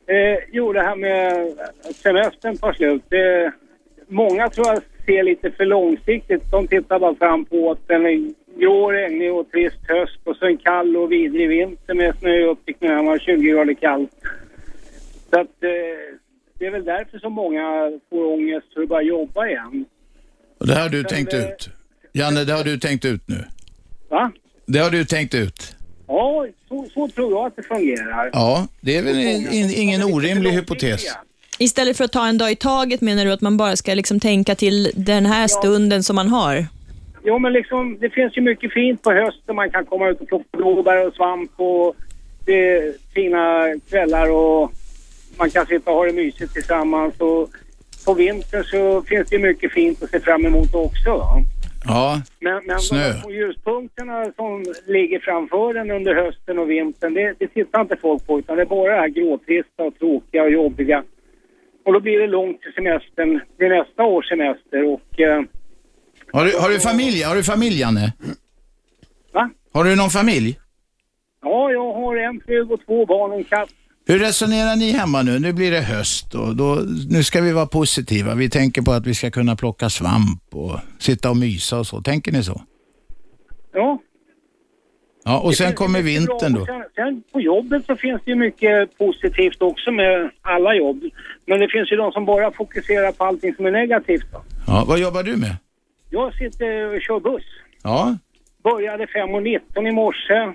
Eh, 0.07 0.39
jo, 0.53 0.73
det 0.73 0.83
här 0.83 0.97
med 0.97 1.33
att 1.85 1.97
semestern 1.97 2.57
tar 2.57 2.73
slut. 2.73 3.03
Det, 3.09 3.53
många 4.09 4.51
tror 4.51 4.67
jag 4.67 4.83
ser 5.07 5.23
lite 5.23 5.51
för 5.51 5.65
långsiktigt. 5.65 6.51
De 6.51 6.69
tittar 6.69 6.99
bara 6.99 7.15
fram 7.15 7.45
på 7.45 7.71
att 7.71 7.91
en 7.91 8.35
grå, 8.59 8.93
regnig 8.93 9.33
och 9.33 9.51
trist 9.51 9.79
höst 9.89 10.21
och 10.25 10.37
så 10.37 10.47
en 10.47 10.57
kall 10.57 10.97
och 10.97 11.13
vidrig 11.13 11.49
vinter 11.49 11.95
med 11.95 12.15
snö 12.19 12.45
upp 12.45 12.65
till 12.65 12.75
knäna 12.75 13.11
och 13.11 13.21
20 13.21 13.51
grader 13.51 13.75
kallt. 13.75 14.11
Så 15.31 15.41
att 15.41 15.63
eh, 15.63 16.19
det 16.59 16.67
är 16.67 16.71
väl 16.71 16.85
därför 16.85 17.19
som 17.19 17.33
många 17.33 17.93
får 18.11 18.25
ångest 18.25 18.67
för 18.75 18.83
att 18.83 18.89
börja 18.89 19.03
jobba 19.03 19.47
igen. 19.47 19.85
Och 20.59 20.67
det 20.67 20.75
har 20.75 20.89
du 20.89 20.97
Men, 20.97 21.07
tänkt 21.07 21.33
eh, 21.33 21.41
ut. 21.41 21.69
Janne, 22.13 22.45
det 22.45 22.53
har 22.53 22.65
du 22.65 22.79
tänkt 22.79 23.05
ut 23.05 23.29
nu. 23.29 23.45
Va? 24.09 24.33
Det 24.67 24.79
har 24.79 24.91
du 24.91 25.05
tänkt 25.05 25.35
ut. 25.35 25.77
Ja, 26.07 26.47
så, 26.69 26.87
så 26.95 27.09
tror 27.09 27.33
jag 27.33 27.47
att 27.47 27.57
det 27.57 27.63
fungerar. 27.63 28.31
Ja, 28.33 28.67
det 28.81 28.97
är 28.97 29.03
väl 29.03 29.19
in, 29.19 29.49
in, 29.53 29.71
ingen 29.71 30.03
orimlig 30.03 30.51
hypotes. 30.51 31.17
Istället 31.59 31.97
för 31.97 32.05
att 32.05 32.13
ta 32.13 32.27
en 32.27 32.39
dag 32.39 32.53
i 32.53 32.57
taget 32.57 33.01
menar 33.01 33.25
du 33.25 33.33
att 33.33 33.41
man 33.41 33.57
bara 33.57 33.77
ska 33.77 33.95
liksom 33.95 34.21
tänka 34.21 34.55
till 34.55 34.91
den 34.95 35.27
här 35.27 35.47
stunden 35.49 36.03
som 36.03 36.17
man 36.17 36.29
har? 36.29 36.67
Jo, 37.25 37.39
men 37.39 37.53
liksom, 37.53 37.99
det 38.01 38.11
finns 38.11 38.37
ju 38.37 38.41
mycket 38.41 38.73
fint 38.73 39.03
på 39.03 39.13
hösten. 39.13 39.57
Man 39.57 39.71
kan 39.71 39.87
komma 39.87 40.09
ut 40.09 40.21
och 40.21 40.29
plocka 40.29 40.57
blåbär 40.57 41.07
och 41.07 41.15
svamp 41.15 41.51
och 41.57 41.97
det 42.45 42.71
är 42.71 42.95
fina 43.15 43.75
kvällar 43.89 44.31
och 44.31 44.73
man 45.37 45.51
kan 45.51 45.67
sitta 45.67 45.91
och 45.91 45.97
ha 45.97 46.05
det 46.05 46.13
mysigt 46.13 46.53
tillsammans. 46.53 47.15
Och 47.19 47.51
på 48.05 48.15
vintern 48.15 48.65
så 48.65 49.03
finns 49.03 49.29
det 49.29 49.39
mycket 49.39 49.73
fint 49.73 50.03
att 50.03 50.11
se 50.11 50.21
fram 50.21 50.47
emot 50.47 50.75
också. 50.75 51.27
Ja, 51.85 52.23
Men, 52.41 52.63
men 52.67 52.79
Snö. 52.81 53.13
små 53.13 53.31
ljuspunkterna 53.31 54.25
som 54.37 54.65
ligger 54.87 55.19
framför 55.21 55.75
en 55.75 55.91
under 55.91 56.15
hösten 56.15 56.59
och 56.59 56.71
vintern, 56.71 57.15
det, 57.15 57.35
det 57.39 57.47
tittar 57.49 57.81
inte 57.81 57.97
folk 57.97 58.27
på 58.27 58.39
utan 58.39 58.57
det 58.57 58.63
är 58.63 58.67
bara 58.67 58.95
det 58.95 59.01
här 59.01 59.09
gråtrista 59.09 59.83
och 59.83 59.99
tråkiga 59.99 60.43
och 60.43 60.51
jobbiga. 60.51 61.05
Och 61.85 61.93
då 61.93 62.01
blir 62.01 62.19
det 62.19 62.27
långt 62.27 62.61
till 62.63 62.73
semestern, 62.73 63.41
till 63.59 63.69
nästa 63.69 64.03
års 64.03 64.29
semester 64.29 64.93
och... 64.93 65.21
Eh, 65.21 65.43
har 66.33 66.45
du, 66.45 66.59
har 66.59 66.69
du 66.69 66.81
familj? 66.81 67.23
Har 67.23 67.37
du 67.37 67.43
familj, 67.43 67.81
Janne? 67.81 68.13
va? 69.33 69.51
Har 69.73 69.85
du 69.85 69.97
någon 69.97 70.11
familj? 70.11 70.59
Ja, 71.43 71.71
jag 71.71 71.93
har 71.93 72.17
en 72.17 72.41
fru 72.47 72.63
och 72.63 72.81
två 72.87 73.07
barn 73.07 73.31
och 73.33 73.37
en 73.39 73.45
katt. 73.45 73.71
Hur 74.07 74.19
resonerar 74.19 74.77
ni 74.77 74.91
hemma 74.93 75.23
nu? 75.23 75.39
Nu 75.39 75.53
blir 75.53 75.71
det 75.71 75.81
höst 75.81 76.35
och 76.35 76.57
då, 76.57 76.79
nu 77.11 77.23
ska 77.23 77.41
vi 77.41 77.53
vara 77.53 77.67
positiva. 77.67 78.35
Vi 78.35 78.51
tänker 78.51 78.83
på 78.83 78.93
att 78.93 79.07
vi 79.07 79.15
ska 79.15 79.31
kunna 79.31 79.57
plocka 79.57 79.91
svamp 79.91 80.43
och 80.53 80.79
sitta 80.99 81.31
och 81.31 81.37
mysa 81.37 81.79
och 81.79 81.87
så. 81.87 82.03
Tänker 82.03 82.33
ni 82.33 82.43
så? 82.45 82.63
Ja. 83.73 83.99
Ja, 85.25 85.41
och 85.41 85.55
sen 85.55 85.73
kommer 85.75 86.03
vintern 86.03 86.53
då. 86.55 86.67
Sen, 86.67 86.85
sen 86.95 87.23
på 87.33 87.41
jobbet 87.41 87.87
så 87.87 87.97
finns 87.97 88.23
det 88.25 88.31
ju 88.31 88.37
mycket 88.37 88.99
positivt 88.99 89.63
också 89.63 89.91
med 89.91 90.31
alla 90.43 90.75
jobb. 90.75 91.03
Men 91.47 91.61
det 91.61 91.69
finns 91.69 91.93
ju 91.93 91.97
de 91.97 92.13
som 92.13 92.25
bara 92.25 92.51
fokuserar 92.53 93.13
på 93.13 93.25
allting 93.25 93.55
som 93.55 93.67
är 93.67 93.71
negativt. 93.71 94.27
Då. 94.33 94.43
Ja, 94.67 94.85
vad 94.89 94.99
jobbar 94.99 95.23
du 95.23 95.37
med? 95.37 95.57
Jag 96.11 96.35
sitter 96.35 96.95
och 96.95 97.01
kör 97.03 97.21
buss. 97.21 97.45
Ja, 97.83 98.17
Började 98.65 99.07
5.19 99.07 99.89
i 99.89 99.93
morse. 99.93 100.53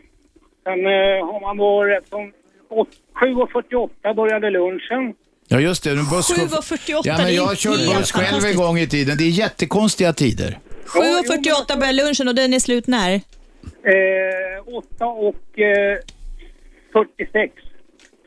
Sen 0.63 0.85
eh, 0.85 1.25
har 1.27 1.41
man 1.41 1.57
då 1.57 1.83
rätt 1.83 2.07
som... 2.09 2.31
åt- 2.69 2.89
7.48 3.21 4.13
började 4.15 4.49
lunchen. 4.49 5.13
ja 5.47 5.59
just 5.59 5.83
det. 5.83 5.89
En 5.91 6.09
buss 6.09 6.31
7.48, 6.37 7.01
Ja, 7.03 7.17
men 7.17 7.35
jag 7.35 7.43
har 7.45 7.55
kört 7.55 7.97
buss 7.97 8.11
själv 8.11 8.45
en 8.45 8.55
gång 8.55 8.79
i 8.79 8.87
tiden. 8.87 9.17
Det 9.17 9.23
är 9.23 9.29
jättekonstiga 9.29 10.13
tider. 10.13 10.59
7.48 10.85 11.79
börjar 11.79 11.93
lunchen 11.93 12.27
och 12.27 12.35
den 12.35 12.53
är 12.53 12.59
slut 12.59 12.87
när? 12.87 13.13
Eh, 13.13 13.21
8 14.77 15.05
och 15.05 15.59
eh, 15.59 15.97
46 16.93 17.53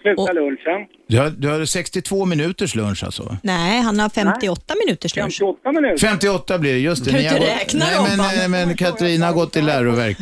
slutar 0.02 0.22
Och- 0.22 0.34
lunchen. 0.34 0.86
Du 1.08 1.18
har, 1.18 1.30
du 1.30 1.48
har 1.48 1.64
62 1.64 2.24
minuters 2.24 2.74
lunch 2.74 3.04
alltså? 3.04 3.36
Nej, 3.42 3.80
han 3.80 4.00
har 4.00 4.08
58 4.08 4.74
minuters 4.86 5.16
lunch. 5.16 5.38
58 5.38 5.72
minuter. 5.72 6.06
58 6.08 6.58
blir 6.58 6.72
det, 6.72 6.78
just 6.78 7.04
det. 7.04 7.10
Kan 7.10 7.18
du 7.20 7.24
inte 7.26 7.38
gått- 7.38 7.48
räkna 7.48 7.84
Nej, 7.84 7.94
dem, 7.96 8.06
men, 8.08 8.18
va? 8.18 8.42
eh, 8.44 8.48
men 8.48 8.76
Katarina 8.76 9.26
har 9.26 9.32
gått 9.32 9.56
i 9.56 9.62
läroverk. 9.62 10.18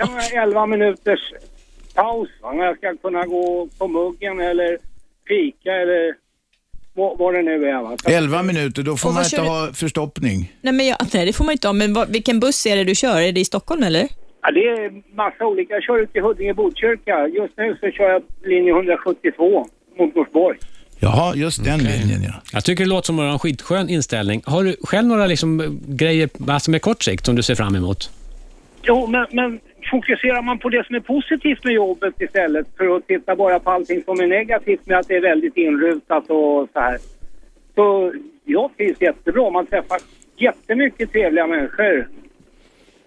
ha 0.00 0.20
11 0.42 0.66
minuters 0.66 1.20
paus 2.02 2.28
va? 2.42 2.52
när 2.52 2.64
jag 2.64 2.76
ska 2.76 2.96
kunna 2.96 3.22
gå 3.34 3.68
på 3.78 3.88
muggen 3.88 4.40
eller 4.40 4.78
fika 5.28 5.72
eller 5.82 6.14
vad, 6.94 7.18
vad 7.18 7.34
det 7.34 7.42
nu 7.42 7.56
är. 7.68 7.82
Va? 7.82 7.96
Så- 8.02 8.10
11 8.10 8.42
minuter, 8.42 8.82
då 8.82 8.96
får 8.96 9.08
Och 9.08 9.14
man 9.14 9.22
vad 9.22 9.24
inte 9.26 9.36
kör 9.36 9.42
du- 9.42 9.48
ha 9.48 9.72
förstoppning. 9.72 10.52
Nej, 10.62 10.72
men 10.74 10.86
jag, 10.86 10.98
nej, 11.14 11.26
det 11.26 11.32
får 11.32 11.44
man 11.44 11.52
inte 11.52 11.68
ha. 11.68 11.72
Men 11.72 11.94
vad, 11.94 12.08
vilken 12.12 12.40
buss 12.40 12.66
är 12.66 12.76
det 12.76 12.84
du 12.84 12.94
kör? 12.94 13.20
Är 13.20 13.32
det 13.32 13.40
i 13.40 13.44
Stockholm 13.44 13.82
eller? 13.82 14.08
Ja, 14.42 14.50
det 14.50 14.60
är 14.60 15.16
massa 15.16 15.46
olika. 15.46 15.74
Jag 15.74 15.82
kör 15.82 16.02
ut 16.02 16.12
till 16.12 16.22
Huddinge-Botkyrka. 16.22 17.26
Just 17.28 17.56
nu 17.56 17.76
så 17.80 17.90
kör 17.90 18.08
jag 18.10 18.22
linje 18.44 18.70
172 18.72 19.66
mot 19.98 20.14
Norsborg. 20.14 20.58
Jaha, 21.00 21.34
just 21.36 21.64
den 21.64 21.78
linjen 21.78 22.22
ja. 22.22 22.32
Jag 22.52 22.64
tycker 22.64 22.84
det 22.84 22.90
låter 22.90 23.06
som 23.06 23.18
att 23.18 23.22
du 23.22 23.26
har 23.26 23.32
en 23.32 23.38
skitskön 23.38 23.88
inställning. 23.88 24.42
Har 24.46 24.64
du 24.64 24.76
själv 24.82 25.06
några 25.08 25.26
liksom, 25.26 25.80
grejer 25.86 26.28
alltså 26.48 26.70
med 26.70 26.82
kort 26.82 27.02
sikt 27.02 27.26
som 27.26 27.36
du 27.36 27.42
ser 27.42 27.54
fram 27.54 27.76
emot? 27.76 28.10
Jo, 28.82 29.06
men, 29.06 29.26
men 29.32 29.60
fokuserar 29.90 30.42
man 30.42 30.58
på 30.58 30.68
det 30.68 30.86
som 30.86 30.96
är 30.96 31.00
positivt 31.00 31.64
med 31.64 31.74
jobbet 31.74 32.20
istället 32.20 32.66
för 32.76 32.96
att 32.96 33.06
titta 33.06 33.36
bara 33.36 33.58
på 33.58 33.70
allting 33.70 34.02
som 34.02 34.20
är 34.20 34.26
negativt 34.26 34.86
med 34.86 34.98
att 34.98 35.08
det 35.08 35.16
är 35.16 35.20
väldigt 35.20 35.56
inrutat 35.56 36.30
och 36.30 36.68
så 36.72 36.80
här. 36.80 36.98
Så 37.74 38.12
jag 38.44 38.76
trivs 38.76 39.00
jättebra. 39.00 39.50
Man 39.50 39.66
träffar 39.66 39.98
jättemycket 40.36 41.12
trevliga 41.12 41.46
människor. 41.46 42.08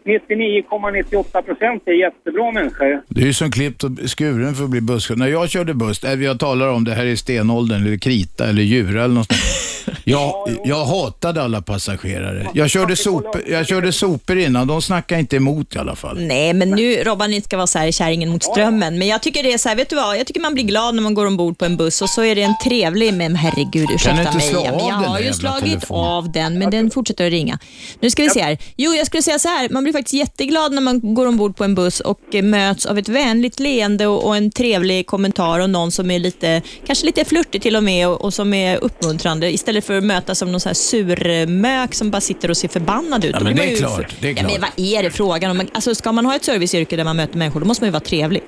99,98 0.06 1.42
procent 1.42 1.84
är 1.86 1.92
jättebra 1.92 2.52
människor. 2.52 3.02
Du 3.08 3.22
är 3.22 3.26
ju 3.26 3.34
som 3.34 3.52
klippt 3.52 3.84
och 3.84 3.92
skuren 4.18 4.56
för 4.56 4.64
att 4.64 4.70
bli 4.70 4.82
busschaufför. 4.82 5.20
När 5.20 5.28
jag 5.28 5.50
körde 5.50 5.74
buss, 5.74 6.04
äh, 6.04 6.24
jag 6.24 6.40
talar 6.40 6.68
om 6.68 6.84
det 6.84 6.94
här 6.94 7.06
i 7.06 7.18
stenåldern, 7.18 7.86
eller 7.86 7.98
krita 7.98 8.50
eller 8.50 8.64
djura 8.64 9.04
eller 9.04 9.16
något. 9.16 9.34
Jag, 10.04 10.58
jag 10.66 10.86
hatade 10.86 11.44
alla 11.44 11.62
passagerare. 11.62 12.48
Jag 12.54 12.70
körde, 12.70 12.96
sopor, 12.96 13.42
jag 13.48 13.68
körde 13.68 13.92
sopor 13.92 14.38
innan, 14.38 14.68
de 14.68 14.82
snackade 14.82 15.22
inte 15.22 15.36
emot 15.36 15.76
i 15.76 15.80
alla 15.80 15.96
fall. 15.96 16.20
Nej, 16.20 16.54
men 16.54 16.70
nu, 16.70 16.96
Robban, 16.96 17.34
inte 17.34 17.46
ska 17.46 17.58
vara 17.58 17.68
så 17.68 17.80
här 17.80 17.92
kärringen 17.92 18.30
mot 18.30 18.44
strömmen. 18.44 19.00
Men 19.00 19.08
jag 19.08 19.22
tycker 19.22 19.44
det 19.44 19.54
är 19.54 19.58
så 19.58 19.70
här, 19.70 19.76
vet 19.76 19.90
du 19.90 19.96
vad? 19.96 20.18
Jag 20.18 20.28
tycker 20.28 20.42
man 20.42 20.54
blir 20.54 20.64
glad 20.64 20.96
när 20.96 21.02
man 21.04 21.14
går 21.14 21.26
ombord 21.26 21.58
på 21.58 21.66
en 21.66 21.78
buss 21.78 22.02
och 22.02 22.10
så 22.10 22.24
är 22.24 22.36
det 22.36 22.42
en 22.42 22.54
trevlig, 22.64 23.14
men 23.14 23.36
herregud, 23.36 23.90
ursäkta 23.92 24.22
inte 24.22 24.38
mig. 24.38 24.50
slå 24.50 24.64
men 24.64 24.74
av 24.74 24.80
jag 24.90 25.02
den 25.02 25.10
har 25.10 25.20
ju 25.20 25.34
slagit 25.34 25.64
telefonen? 25.64 26.06
av 26.06 26.32
den, 26.32 26.60
men 26.60 26.72
den 26.72 26.92
fortsätter 26.92 27.26
att 27.26 27.32
ringa. 27.32 27.60
Nu 28.00 28.10
ska 28.10 28.24
vi 28.24 28.30
se 28.30 28.42
här. 28.42 28.58
Jo, 28.78 28.92
jag 28.92 29.08
skulle 29.08 29.24
säga 29.24 29.40
så 29.40 29.48
här, 29.48 29.70
man 29.70 29.84
blir 29.84 29.91
faktiskt 29.94 30.14
jätteglad 30.14 30.74
när 30.74 30.82
man 30.82 31.14
går 31.14 31.28
ombord 31.28 31.56
på 31.56 31.64
en 31.64 31.76
buss 31.76 32.00
och 32.00 32.36
eh, 32.36 32.44
möts 32.44 32.86
av 32.86 32.98
ett 32.98 33.10
vänligt 33.10 33.60
leende 33.60 34.08
och, 34.08 34.26
och 34.28 34.36
en 34.36 34.52
trevlig 34.52 35.08
kommentar 35.08 35.60
och 35.60 35.70
någon 35.70 35.92
som 35.92 36.12
är 36.12 36.20
lite, 36.20 36.62
kanske 36.86 37.06
lite 37.06 37.26
flörtig 37.26 37.62
till 37.62 37.76
och 37.76 37.84
med 37.84 38.08
och, 38.08 38.22
och 38.22 38.34
som 38.34 38.54
är 38.54 38.78
uppmuntrande 38.84 39.52
istället 39.54 39.86
för 39.86 39.98
att 39.98 40.04
mötas 40.04 40.40
som 40.40 40.52
någon 40.52 40.60
så 40.60 40.70
här 40.70 40.74
surmök 40.74 41.94
som 41.94 42.12
bara 42.12 42.22
sitter 42.22 42.50
och 42.50 42.58
ser 42.58 42.68
förbannad 42.68 43.26
ut. 43.26 43.32
Ja, 43.34 43.44
men 43.44 43.54
blir 43.54 43.64
det 43.66 43.72
är 43.74 43.78
klart, 43.78 44.16
det 44.22 44.28
är 44.28 44.36
Ja, 44.38 44.44
men 44.44 44.52
klart. 44.56 44.62
vad 44.78 44.86
är 44.86 45.04
det 45.04 45.10
frågan 45.12 45.52
om? 45.52 45.68
Alltså, 45.74 45.96
ska 45.96 46.12
man 46.12 46.26
ha 46.26 46.36
ett 46.36 46.44
serviceyrke 46.44 46.96
där 46.96 47.04
man 47.04 47.16
möter 47.16 47.38
människor, 47.38 47.60
då 47.60 47.66
måste 47.66 47.84
man 47.84 47.88
ju 47.88 47.92
vara 47.92 48.04
trevlig. 48.04 48.42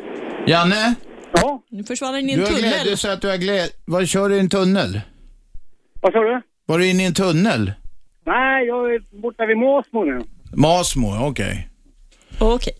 Janne, 0.47 0.93
Ja, 1.35 1.63
Nu 1.71 1.83
försvann 1.83 2.13
den 2.13 2.29
i 2.29 2.33
en 2.33 2.39
du 2.39 2.45
tunnel. 2.45 2.61
glädje 2.61 2.97
så 2.97 3.07
att 3.09 3.21
du 3.21 3.27
har 3.27 3.37
glädje. 3.37 3.67
Vad 3.85 4.07
kör 4.07 4.29
du 4.29 4.35
i 4.35 4.39
en 4.39 4.49
tunnel? 4.49 5.01
vad 6.01 6.13
sa 6.13 6.19
du? 6.19 6.41
Var 6.65 6.79
du 6.79 6.87
inne 6.87 7.03
i 7.03 7.05
en 7.05 7.13
tunnel? 7.13 7.71
Nej, 8.25 8.65
jag 8.67 8.93
är 8.95 9.21
borta 9.21 9.45
vid 9.45 9.57
Måsmo 9.57 10.03
nu. 10.03 10.21
Masmo, 10.55 11.27
okej. 11.29 11.67
Okej. 12.39 12.73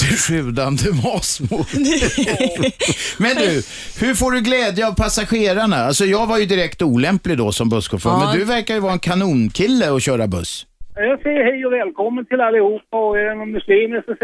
Det 0.00 0.16
sjudande 0.16 0.82
Masmo. 1.04 1.56
men 3.18 3.36
du, 3.36 3.62
hur 4.00 4.14
får 4.14 4.30
du 4.32 4.40
glädje 4.40 4.86
av 4.88 4.92
passagerarna? 4.94 5.76
Alltså 5.76 6.04
jag 6.04 6.26
var 6.26 6.38
ju 6.38 6.46
direkt 6.46 6.82
olämplig 6.82 7.38
då 7.38 7.52
som 7.52 7.68
busschaufför, 7.68 8.10
Ja. 8.10 8.18
men 8.18 8.38
du 8.38 8.44
verkar 8.44 8.74
ju 8.74 8.80
vara 8.80 8.92
en 8.92 8.98
kanonkille 8.98 9.92
att 9.92 10.02
köra 10.02 10.26
buss. 10.26 10.66
Jag 10.94 11.22
säger 11.22 11.44
hej 11.44 11.66
och 11.66 11.72
välkommen 11.72 12.26
till 12.26 12.40
allihopa 12.40 12.96
och 13.08 13.18
är 13.18 13.24
det 13.24 13.34
någon 13.34 13.52
muslimer 13.52 14.02
så 14.06 14.14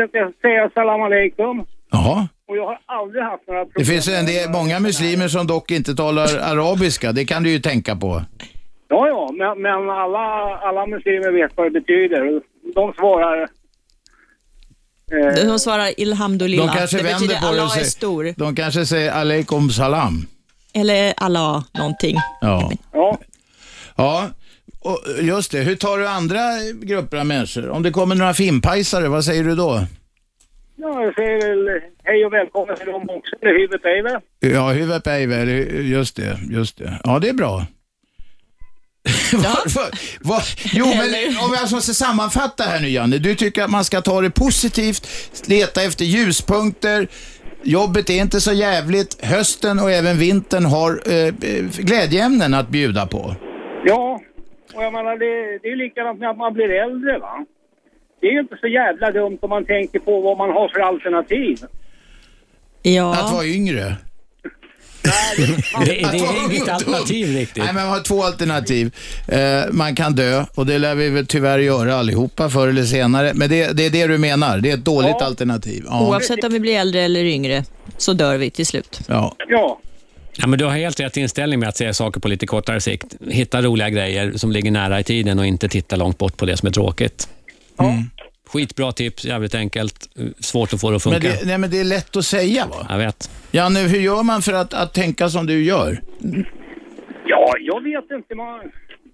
säger 0.41 0.57
jag 0.57 0.73
salam 0.73 1.03
aleikum. 1.03 1.65
Jaha. 1.91 2.29
Och 2.49 2.57
jag 2.57 2.67
har 2.67 2.79
aldrig 2.87 3.23
haft 3.25 3.47
några 3.49 3.65
problem. 3.65 3.79
Det 3.79 3.85
finns 3.85 4.09
en 4.09 4.27
del, 4.27 4.51
många 4.51 4.81
muslimer 4.81 5.29
som 5.29 5.47
dock 5.47 5.71
inte 5.71 5.95
talar 5.95 6.29
arabiska, 6.53 7.13
det 7.13 7.25
kan 7.25 7.43
du 7.43 7.51
ju 7.51 7.59
tänka 7.59 7.97
på. 7.97 8.23
Ja, 8.89 9.09
ja, 9.09 9.31
men, 9.39 9.63
men 9.63 9.91
alla, 9.91 10.27
alla 10.69 10.87
muslimer 10.87 11.33
vet 11.33 11.53
vad 11.57 11.67
det 11.67 11.81
betyder. 11.81 12.41
De 12.77 12.93
svarar... 12.93 13.43
Eh, 15.13 15.47
De 15.49 15.59
svarar 15.59 16.01
ilhamdulillah. 16.01 16.67
De 16.67 16.79
kanske 16.79 16.97
det 16.97 17.03
vänder 17.03 17.19
betyder 17.21 17.41
på 17.41 17.47
det 17.47 17.49
och 17.49 17.53
Allah 17.55 17.65
är 17.65 17.69
säger, 17.75 17.87
stor. 17.87 18.35
de 18.37 18.57
kanske 18.57 18.87
säger 18.87 19.13
alaikum 19.13 19.71
salam. 19.71 20.27
Eller 20.75 21.15
Allah 21.17 21.65
någonting. 21.79 22.17
Ja. 22.41 22.73
ja. 22.93 23.19
Ja, 23.97 24.29
och 24.81 24.99
just 25.21 25.53
det. 25.53 25.59
Hur 25.59 25.77
tar 25.77 25.99
du 25.99 26.09
andra 26.09 26.41
grupper 26.83 27.17
av 27.17 27.27
människor? 27.27 27.69
Om 27.71 27.83
det 27.83 27.91
kommer 27.91 28.15
några 28.15 28.35
fimpajsare, 28.35 29.09
vad 29.09 29.25
säger 29.25 29.45
du 29.45 29.55
då? 29.55 29.87
ja, 30.77 31.03
jag 31.05 31.15
säger 31.15 31.49
väl 31.49 31.81
hej 32.05 32.27
och 32.27 32.33
välkommen 32.33 32.77
till 32.77 32.87
dem 32.87 33.03
också. 33.11 33.37
Är 33.41 33.59
huvudet 33.59 33.85
Eive. 33.85 34.21
Ja, 34.41 34.75
Eiver, 35.13 35.47
just 35.81 36.17
det, 36.17 36.39
just 36.51 36.79
det. 36.79 37.01
Ja, 37.05 37.19
det 37.19 37.29
är 37.29 37.35
bra. 37.35 37.67
Vad- 39.33 39.73
vad- 39.75 39.99
vad- 40.21 40.43
jo, 40.73 40.87
men 40.87 40.97
om 41.45 41.51
jag 41.53 41.61
alltså 41.61 41.81
ska 41.81 41.93
sammanfatta 41.93 42.63
här 42.65 42.81
nu 42.81 42.89
Janne. 42.89 43.19
Du 43.19 43.35
tycker 43.35 43.65
att 43.65 43.71
man 43.71 43.85
ska 43.85 44.01
ta 44.01 44.21
det 44.21 44.31
positivt, 44.31 45.09
leta 45.47 45.83
efter 45.83 46.05
ljuspunkter. 46.05 47.09
Jobbet 47.63 48.11
är 48.11 48.15
inte 48.21 48.41
så 48.41 48.53
jävligt. 48.53 49.25
Hösten 49.25 49.79
och 49.79 49.91
även 49.91 50.19
vintern 50.19 50.65
har 50.65 51.01
eh, 51.07 51.15
eh, 51.17 51.33
glädjeämnen 51.79 52.55
att 52.55 52.69
bjuda 52.69 53.07
på. 53.07 53.35
Ja, 53.85 54.21
och 54.75 54.83
jag 54.85 54.93
menar 54.93 55.17
det, 55.17 55.59
det 55.63 55.69
är 55.69 55.77
likadant 55.77 56.21
med 56.21 56.31
att 56.31 56.37
man 56.39 56.53
blir 56.55 56.71
äldre 56.71 57.19
va. 57.19 57.45
Det 58.21 58.27
är 58.27 58.33
ju 58.33 58.41
inte 58.41 58.57
så 58.61 58.67
jävla 58.67 59.11
dumt 59.11 59.39
om 59.43 59.51
man 59.51 59.65
tänker 59.65 59.99
på 59.99 60.21
vad 60.21 60.39
man 60.39 60.51
har 60.51 60.69
för 60.69 60.81
alternativ. 60.81 61.59
Ja. 62.83 63.15
Att 63.15 63.33
vara 63.33 63.45
yngre. 63.47 63.97
Det, 65.07 65.87
det 65.87 66.19
är 66.19 66.53
inget 66.53 66.69
alternativ 66.69 67.37
riktigt. 67.37 67.65
Nej, 67.65 67.73
men 67.73 67.83
man 67.87 67.93
har 67.93 68.01
två 68.01 68.23
alternativ. 68.25 68.95
Eh, 69.29 69.39
man 69.71 69.95
kan 69.95 70.15
dö 70.15 70.45
och 70.55 70.67
det 70.67 70.79
lär 70.79 70.95
vi 70.95 71.09
väl 71.09 71.27
tyvärr 71.27 71.59
göra 71.59 71.97
allihopa 71.97 72.51
förr 72.51 72.69
eller 72.69 72.85
senare. 72.85 73.33
Men 73.35 73.49
det, 73.49 73.73
det 73.73 73.87
är 73.87 73.91
det 73.91 74.07
du 74.07 74.19
menar, 74.19 74.59
det 74.59 74.71
är 74.71 74.75
ett 74.75 74.85
dåligt 74.85 75.23
alternativ. 75.23 75.85
Ja. 75.89 76.01
Oavsett 76.09 76.45
om 76.45 76.53
vi 76.53 76.61
blir 76.61 76.77
äldre 76.77 77.03
eller 77.03 77.25
yngre 77.25 77.65
så 77.99 78.13
dör 78.13 78.37
vi 78.37 78.51
till 78.51 78.67
slut. 78.67 79.01
Ja. 79.09 79.37
Ja, 79.49 79.81
Ja, 80.39 80.47
men 80.47 80.59
du 80.59 80.65
har 80.65 80.73
helt 80.73 81.01
rätt 81.01 81.17
inställning 81.17 81.61
med 81.61 81.69
att 81.69 81.77
se 81.77 81.95
saker 81.95 82.21
på 82.21 82.29
lite 82.29 82.47
kortare 82.47 82.81
sikt. 82.81 83.15
Hitta 83.31 83.63
roliga 83.63 83.91
grejer 83.91 84.33
som 84.37 84.53
ligger 84.53 84.71
nära 84.71 85.01
i 85.01 85.05
tiden 85.05 85.39
och 85.39 85.47
inte 85.47 85.69
titta 85.69 85.97
långt 85.97 86.19
bort 86.19 86.37
på 86.37 86.47
det 86.47 86.57
som 86.57 86.67
är 86.69 86.73
tråkigt. 86.73 87.29
Skitbra 88.47 88.93
tips, 88.93 89.25
jävligt 89.25 89.55
enkelt. 89.55 90.09
Svårt 90.41 90.73
att 90.73 90.81
få 90.81 90.91
det 90.91 90.97
att 90.97 91.05
Men 91.07 91.21
funka. 91.21 91.29
det, 91.29 91.47
nej, 91.47 91.59
men 91.59 91.71
det 91.71 91.81
är 91.81 91.85
lätt 91.85 92.17
att 92.17 92.25
säga 92.25 92.67
va? 92.67 92.87
Jag 92.89 92.99
vet. 92.99 93.31
Janne, 93.51 93.81
hur 93.81 93.99
gör 94.01 94.23
man 94.23 94.43
för 94.43 94.53
att, 94.53 94.75
att 94.75 94.95
tänka 94.95 95.29
som 95.29 95.47
du 95.47 95.65
gör? 95.65 96.01
ja 97.27 97.53
jag 97.61 97.83
vet 97.83 98.11
inte. 98.11 98.35
Man, 98.35 98.61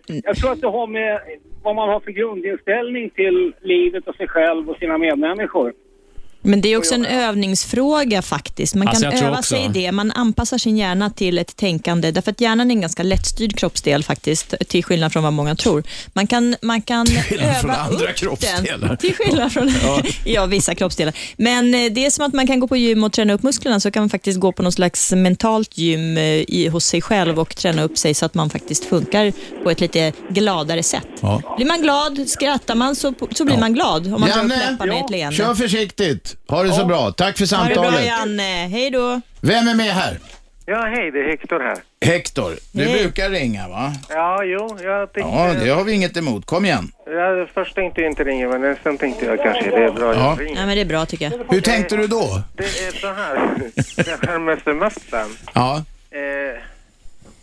jag 0.06 0.36
tror 0.36 0.52
att 0.52 0.60
det 0.60 0.66
har 0.66 0.86
med 0.86 1.20
vad 1.62 1.74
man 1.74 1.88
har 1.88 2.00
för 2.00 2.10
grundinställning 2.10 3.10
till 3.10 3.52
livet 3.62 4.08
och 4.08 4.14
sig 4.14 4.28
själv 4.28 4.70
och 4.70 4.76
sina 4.76 4.98
medmänniskor. 4.98 5.72
Men 6.42 6.60
det 6.60 6.68
är 6.72 6.76
också 6.76 6.94
en 6.94 7.06
övningsfråga 7.06 8.22
faktiskt. 8.22 8.74
Man 8.74 8.88
Alltså, 8.88 9.10
kan 9.10 9.12
öva 9.24 9.38
också. 9.38 9.54
sig 9.54 9.64
i 9.64 9.68
det. 9.68 9.92
Man 9.92 10.10
anpassar 10.12 10.58
sin 10.58 10.76
hjärna 10.76 11.10
till 11.10 11.38
ett 11.38 11.56
tänkande, 11.56 12.10
därför 12.10 12.30
att 12.30 12.40
hjärnan 12.40 12.70
är 12.70 12.74
en 12.74 12.80
ganska 12.80 13.02
lättstyrd 13.02 13.56
kroppsdel 13.58 14.04
faktiskt, 14.04 14.54
till 14.68 14.84
skillnad 14.84 15.12
från 15.12 15.22
vad 15.22 15.32
många 15.32 15.54
tror. 15.54 15.82
Man 16.12 16.26
kan, 16.26 16.56
man 16.62 16.82
kan 16.82 17.06
öva 17.30 17.54
från 17.54 17.70
andra 17.70 18.10
upp 18.10 18.16
kroppsdelar. 18.16 18.88
Den, 18.88 18.96
till 18.96 19.14
skillnad 19.14 19.52
från 19.52 19.74
ja. 20.24 20.46
vissa 20.46 20.74
kroppsdelar. 20.74 21.14
Men 21.36 21.74
eh, 21.74 21.92
det 21.92 22.06
är 22.06 22.10
som 22.10 22.24
att 22.26 22.32
man 22.34 22.46
kan 22.46 22.60
gå 22.60 22.68
på 22.68 22.76
gym 22.76 23.04
och 23.04 23.12
träna 23.12 23.32
upp 23.32 23.42
musklerna, 23.42 23.80
så 23.80 23.90
kan 23.90 24.02
man 24.02 24.10
faktiskt 24.10 24.40
gå 24.40 24.52
på 24.52 24.62
någon 24.62 24.72
slags 24.72 25.12
mentalt 25.12 25.78
gym 25.78 26.16
eh, 26.16 26.22
i, 26.24 26.68
hos 26.72 26.84
sig 26.86 27.02
själv 27.02 27.40
och 27.40 27.56
träna 27.56 27.82
upp 27.82 27.98
sig 27.98 28.14
så 28.14 28.26
att 28.26 28.34
man 28.34 28.50
faktiskt 28.50 28.84
funkar 28.84 29.32
på 29.64 29.70
ett 29.70 29.80
lite 29.80 30.12
gladare 30.28 30.82
sätt. 30.82 31.06
Ja. 31.20 31.54
Blir 31.56 31.66
man 31.66 31.82
glad, 31.82 32.24
skrattar 32.28 32.74
man 32.74 32.96
så, 32.96 33.14
så 33.34 33.44
blir 33.44 33.54
Ja. 33.54 33.60
man 33.60 33.74
glad 33.74 34.06
om 34.06 34.10
man 34.10 34.20
drar 34.20 34.28
upp 34.28 34.36
Janne, 34.36 34.70
läpparna 34.70 34.96
i 34.96 35.00
ett 35.00 35.10
leende. 35.10 35.36
Kör 35.36 35.54
försiktigt. 35.54 36.31
Ha 36.48 36.62
det 36.62 36.72
så 36.72 36.84
bra. 36.84 37.12
Tack 37.12 37.38
för 37.38 37.56
Ha 37.56 37.64
det 37.68 37.74
bra 37.74 37.82
samtalet. 37.84 38.06
Janne, 38.06 38.68
hej 38.72 38.90
då. 38.90 39.20
Vem 39.40 39.68
är 39.68 39.74
med 39.74 39.86
här? 39.94 40.18
Ja, 40.66 40.82
hej, 40.96 41.10
det 41.10 41.18
är 41.20 41.28
Hector 41.28 41.60
här. 41.60 41.76
Hector. 42.12 42.52
Du 42.72 42.84
Hej. 42.84 42.98
brukar 43.02 43.30
ringa 43.30 43.68
va? 43.68 43.92
Ja, 44.08 44.44
jo, 44.44 44.78
jag 44.82 45.12
tänkte... 45.12 45.32
Ja, 45.32 45.54
det 45.64 45.70
har 45.70 45.84
vi 45.84 45.92
inget 45.92 46.16
emot. 46.16 46.46
Kom 46.46 46.64
igen. 46.64 46.92
Jag 47.06 47.48
först 47.54 47.74
tänkte 47.74 48.00
jag 48.00 48.10
inte 48.10 48.24
ringa, 48.24 48.48
men 48.58 48.76
sen 48.82 48.98
tänkte 48.98 49.24
jag 49.26 49.38
kanske 49.42 49.70
det 49.70 49.84
är 49.84 49.90
bra 49.90 50.14
Ja. 50.14 50.20
jag 50.38 50.40
ringer. 50.46 50.60
Ja, 50.60 50.66
men 50.66 50.74
det 50.74 50.80
är 50.80 50.84
bra 50.84 51.06
tycker 51.06 51.24
jag. 51.30 51.38
Hur 51.50 51.60
tänkte 51.60 51.96
du 51.96 52.06
då? 52.06 52.42
Det 52.56 52.64
är 52.64 53.00
så 53.00 53.06
här, 53.06 53.36
det 54.20 54.26
här 54.30 54.38
med 54.38 54.58
semestern. 54.64 55.28
Ja, 55.54 55.84
Eh, 56.14 56.62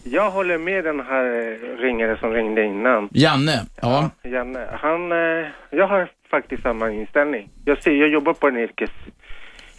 jag 0.03 0.31
håller 0.31 0.57
med 0.57 0.83
den 0.83 0.99
här 0.99 1.25
eh, 1.25 1.77
ringare 1.77 2.17
som 2.19 2.33
ringde 2.33 2.63
innan. 2.63 3.09
Janne. 3.11 3.65
Ja. 3.81 4.09
Janne. 4.23 4.67
Han, 4.71 5.11
eh, 5.11 5.47
jag 5.69 5.87
har 5.87 6.11
faktiskt 6.29 6.63
samma 6.63 6.91
inställning. 6.91 7.49
Jag, 7.65 7.83
ser, 7.83 7.91
jag 7.91 8.09
jobbar 8.09 8.33
på 8.33 8.47
en 8.47 8.57
yrkes... 8.57 8.91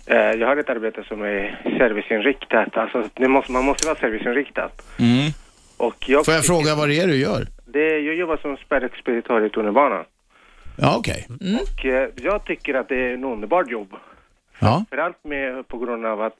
Eh, 0.07 0.17
jag 0.17 0.47
har 0.47 0.57
ett 0.57 0.71
arbete 0.71 1.05
som 1.09 1.23
är 1.23 1.61
serviceinriktat. 1.79 2.77
Alltså, 2.77 3.05
måste, 3.29 3.53
man 3.53 3.65
måste 3.65 3.87
vara 3.87 3.99
serviceinriktad. 3.99 4.71
Mm. 4.99 5.31
Och 5.77 6.09
jag, 6.09 6.25
Får 6.25 6.35
jag 6.35 6.45
fråga 6.45 6.75
vad 6.75 6.89
det 6.89 7.01
är 7.01 7.07
du 7.07 7.17
gör? 7.17 7.47
Det, 7.67 7.99
jag 7.99 8.15
jobbar 8.15 8.37
som 8.37 8.57
spärrexpeditör 8.57 9.47
i 9.47 9.51
tunnelbanan. 9.51 10.05
Ja, 10.77 10.97
okej. 10.99 11.27
Och 11.63 11.87
eh, 11.87 12.09
jag 12.17 12.45
tycker 12.45 12.75
att 12.75 12.89
det 12.89 12.97
är 12.97 13.15
en 13.15 13.25
underbart 13.25 13.71
jobb. 13.71 13.95
Ja. 14.59 14.85
Framförallt 14.91 15.25
med 15.25 15.69
på 15.69 15.79
grund 15.79 16.07
av 16.07 16.23
att 16.23 16.37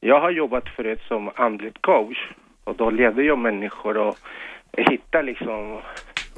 jag 0.00 0.20
har 0.20 0.30
jobbat 0.30 0.68
förut 0.76 1.00
som 1.08 1.30
andligt 1.34 1.82
coach. 1.82 2.18
Och 2.66 2.76
då 2.76 2.90
leder 2.90 3.22
jag 3.22 3.38
människor 3.38 3.96
och 3.96 4.16
hittar 4.76 5.22
liksom... 5.22 5.80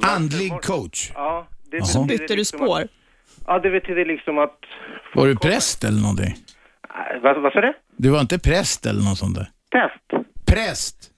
Andlig 0.03 0.53
coach. 0.63 1.11
Ja. 1.15 1.47
Det 1.71 1.77
Jaha. 1.95 2.07
Bytte 2.07 2.27
du 2.27 2.37
liksom 2.37 2.59
spår? 2.59 2.81
Att, 2.81 2.89
ja, 3.47 3.59
det 3.59 3.71
betyder 3.71 4.05
liksom 4.05 4.39
att... 4.39 4.59
Var 5.15 5.27
du 5.27 5.37
präst 5.37 5.85
eller 5.85 6.01
någonting? 6.01 6.35
Äh, 7.15 7.21
Vad, 7.23 7.43
vad 7.43 7.53
sa 7.53 7.61
du? 7.61 7.73
Du 7.97 8.11
var 8.11 8.21
inte 8.21 8.39
präst 8.39 8.87
eller 8.87 9.01
något 9.03 9.19
sånt 9.19 9.35
där? 9.35 9.49
Test? 9.71 10.27
Präst? 10.47 11.11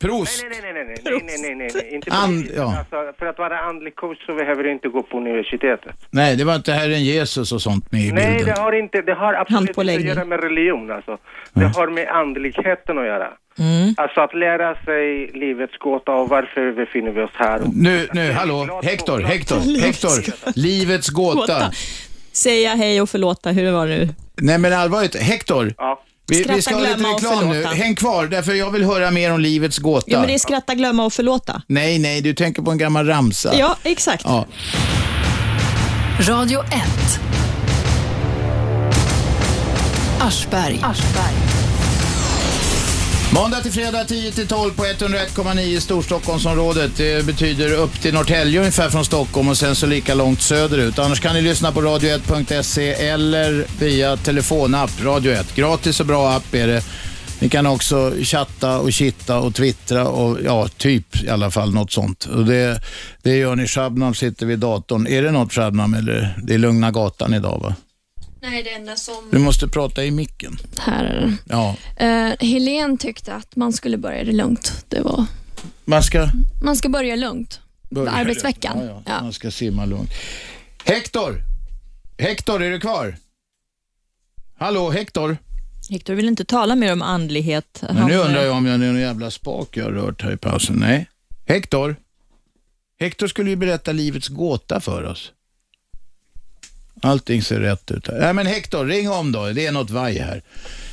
Prost? 0.00 0.44
Nej, 0.50 0.60
nej, 0.62 0.72
nej, 0.72 0.84
nej, 0.84 0.96
nej, 1.04 1.22
nej, 1.24 1.38
nej, 1.42 1.54
nej, 1.54 1.70
nej, 1.74 1.94
inte 1.94 2.10
And- 2.10 2.42
viset. 2.42 2.56
ja. 2.56 2.78
alltså, 2.78 3.12
För 3.18 3.26
att 3.26 3.38
vara 3.38 3.58
andlig 3.60 3.96
coach 3.96 4.26
så 4.26 4.34
behöver 4.34 4.62
du 4.64 4.72
inte 4.72 4.88
gå 4.88 5.02
på 5.02 5.16
universitetet. 5.16 5.94
Nej, 6.10 6.36
det 6.36 6.44
var 6.44 6.54
inte 6.56 6.72
Herren 6.72 7.04
Jesus 7.04 7.52
och 7.52 7.62
sånt 7.62 7.92
med 7.92 8.00
i 8.00 8.12
Nej, 8.12 8.36
bilden. 8.36 8.54
det 8.54 8.60
har 8.60 8.72
inte, 8.72 9.02
det 9.02 9.14
har 9.14 9.34
absolut 9.34 9.68
inte 9.78 9.80
att 9.94 10.00
göra 10.00 10.24
med 10.24 10.40
religion 10.42 10.90
alltså. 10.90 11.18
Det 11.52 11.64
har 11.64 11.88
med 11.88 12.08
andligheten 12.08 12.98
att 12.98 13.06
göra. 13.06 13.28
Mm. 13.58 13.94
Alltså 13.96 14.20
att 14.20 14.34
lära 14.34 14.74
sig 14.84 15.30
livets 15.34 15.78
gåta 15.78 16.12
och 16.12 16.28
varför 16.28 16.72
befinner 16.72 17.10
vi 17.10 17.20
oss 17.22 17.30
här. 17.34 17.60
Nu, 17.72 18.08
nu, 18.12 18.32
hallå, 18.32 18.80
Hector, 18.84 19.20
Hector, 19.20 19.80
Hector. 19.80 20.52
Livets 20.58 21.08
gåta. 21.08 21.34
Gåta. 21.40 21.70
Säga 22.32 22.74
hej 22.74 23.00
och 23.02 23.10
förlåta, 23.10 23.50
hur 23.50 23.72
var 23.72 23.86
det 23.86 23.98
nu? 23.98 24.08
Nej 24.40 24.58
men 24.58 24.72
allvarligt, 24.72 25.16
Hector. 25.16 25.72
Ja. 25.78 26.02
Vi, 26.28 26.36
vi 26.38 26.42
Skratta, 26.44 26.62
ska 26.62 26.74
ha 26.74 26.80
lite 26.80 26.94
glömma 26.94 27.14
och 27.14 27.20
reklam 27.22 27.48
nu. 27.48 27.54
förlåta. 27.54 27.74
Häng 27.74 27.94
kvar, 27.94 28.26
därför 28.26 28.54
jag 28.54 28.70
vill 28.70 28.84
höra 28.84 29.10
mer 29.10 29.32
om 29.32 29.40
livets 29.40 29.78
gåta. 29.78 30.06
Ja, 30.10 30.18
men 30.18 30.28
det 30.28 30.34
är 30.34 30.38
skratta, 30.38 30.74
glömma 30.74 31.04
och 31.04 31.12
förlåta. 31.12 31.62
Nej, 31.66 31.98
nej, 31.98 32.20
du 32.20 32.34
tänker 32.34 32.62
på 32.62 32.70
en 32.70 32.78
gammal 32.78 33.06
ramsa. 33.06 33.54
Ja, 33.58 33.76
exakt. 33.82 34.22
Ja. 34.24 34.46
Radio 36.20 36.60
1. 36.60 36.70
Aschberg. 40.20 40.80
Måndag 43.34 43.60
till 43.60 43.72
fredag 43.72 44.04
10 44.04 44.32
till 44.32 44.46
12 44.46 44.74
på 44.74 44.84
101,9 44.84 45.60
i 45.60 45.80
Storstockholmsområdet. 45.80 46.96
Det 46.96 47.26
betyder 47.26 47.72
upp 47.72 48.00
till 48.00 48.14
Norrtälje 48.14 48.60
ungefär 48.60 48.90
från 48.90 49.04
Stockholm 49.04 49.48
och 49.48 49.56
sen 49.56 49.74
så 49.76 49.86
lika 49.86 50.14
långt 50.14 50.42
söderut. 50.42 50.98
Annars 50.98 51.20
kan 51.20 51.34
ni 51.34 51.42
lyssna 51.42 51.72
på 51.72 51.80
radio1.se 51.80 52.92
eller 52.92 53.66
via 53.80 54.16
telefonapp 54.16 54.90
Radio 55.04 55.32
1. 55.32 55.54
Gratis 55.54 56.00
och 56.00 56.06
bra 56.06 56.30
app 56.30 56.54
är 56.54 56.66
det. 56.66 56.82
Ni 57.40 57.48
kan 57.48 57.66
också 57.66 58.12
chatta 58.22 58.78
och 58.78 58.92
kitta 58.92 59.38
och 59.38 59.54
twittra 59.54 60.08
och 60.08 60.38
ja, 60.44 60.68
typ 60.68 61.22
i 61.22 61.28
alla 61.28 61.50
fall 61.50 61.74
något 61.74 61.92
sånt. 61.92 62.24
Och 62.24 62.44
det, 62.44 62.80
det 63.22 63.36
gör 63.36 63.56
ni. 63.56 63.66
Shabnam 63.66 64.14
sitter 64.14 64.46
vid 64.46 64.58
datorn. 64.58 65.06
Är 65.06 65.22
det 65.22 65.30
något 65.30 65.52
Shabnam 65.52 65.94
eller 65.94 66.38
det 66.42 66.54
är 66.54 66.58
lugna 66.58 66.90
gatan 66.90 67.34
idag 67.34 67.60
va? 67.62 67.74
Nej, 68.50 68.62
det 68.62 68.70
enda 68.70 68.96
som... 68.96 69.28
Du 69.30 69.38
måste 69.38 69.68
prata 69.68 70.04
i 70.04 70.10
micken. 70.10 70.58
Här 70.78 71.04
är 71.04 71.20
den. 71.20 71.38
Ja, 71.44 71.76
Uh, 72.00 72.34
Helen 72.40 72.98
tyckte 72.98 73.34
att 73.34 73.56
man 73.56 73.72
skulle 73.72 73.96
börja 73.96 74.24
det 74.24 74.32
lugnt. 74.32 74.84
Det 74.88 75.00
var... 75.00 75.26
man 75.84 76.02
ska 76.02 76.28
Man 76.62 76.76
ska 76.76 76.88
börja 76.88 77.16
lugnt. 77.16 77.60
Börja 77.90 78.10
Arbetsveckan. 78.10 78.78
Ja, 78.78 78.84
ja. 78.84 79.02
Ja. 79.06 79.22
Man 79.22 79.32
ska 79.32 79.50
simma 79.50 79.84
lugnt. 79.84 80.10
Hector! 80.84 81.42
Hector, 82.18 82.62
är 82.62 82.70
du 82.70 82.80
kvar? 82.80 83.16
Hallå, 84.58 84.90
Hector? 84.90 85.36
Hector 85.90 86.14
vill 86.14 86.28
inte 86.28 86.44
tala 86.44 86.74
mer 86.74 86.92
om 86.92 87.02
andlighet. 87.02 87.82
Men 87.94 88.06
nu 88.06 88.16
undrar 88.16 88.42
jag 88.42 88.56
om 88.56 88.66
jag 88.66 88.74
är 88.74 88.78
någon 88.78 89.00
jävla 89.00 89.30
spak 89.30 89.76
jag 89.76 89.84
har 89.84 89.92
rört 89.92 90.22
här 90.22 90.32
i 90.32 90.36
pausen. 90.36 90.76
Nej. 90.76 91.08
Hector? 91.46 91.96
Hector 93.00 93.26
skulle 93.26 93.50
ju 93.50 93.56
berätta 93.56 93.92
livets 93.92 94.28
gåta 94.28 94.80
för 94.80 95.02
oss. 95.02 95.32
Allting 97.02 97.42
ser 97.42 97.60
rätt 97.60 97.90
ut 97.90 98.06
här. 98.08 98.18
Nej 98.20 98.32
men 98.34 98.46
Hector, 98.46 98.86
ring 98.86 99.10
om 99.10 99.32
då. 99.32 99.46
Det 99.46 99.66
är 99.66 99.72
något 99.72 99.90
vaj 99.90 100.18
här. 100.18 100.42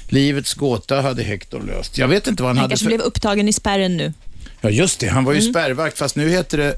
Livets 0.09 0.53
gåta 0.53 1.01
hade 1.01 1.23
Hector 1.23 1.61
löst. 1.61 1.97
Jag 1.97 2.07
vet 2.07 2.27
inte 2.27 2.43
vad 2.43 2.49
han, 2.49 2.57
Han 2.57 2.61
hade 2.63 2.71
kanske 2.71 2.83
för... 2.83 2.89
blev 2.89 2.99
upptagen 3.01 3.47
i 3.47 3.53
spärren 3.53 3.97
nu. 3.97 4.13
Ja 4.61 4.69
just 4.69 4.99
det, 4.99 5.07
han 5.07 5.23
var 5.25 5.33
ju 5.33 5.39
Mm. 5.39 5.53
spärrvakt 5.53 5.97
fast 5.97 6.15
nu 6.15 6.29
heter 6.29 6.57
det 6.57 6.73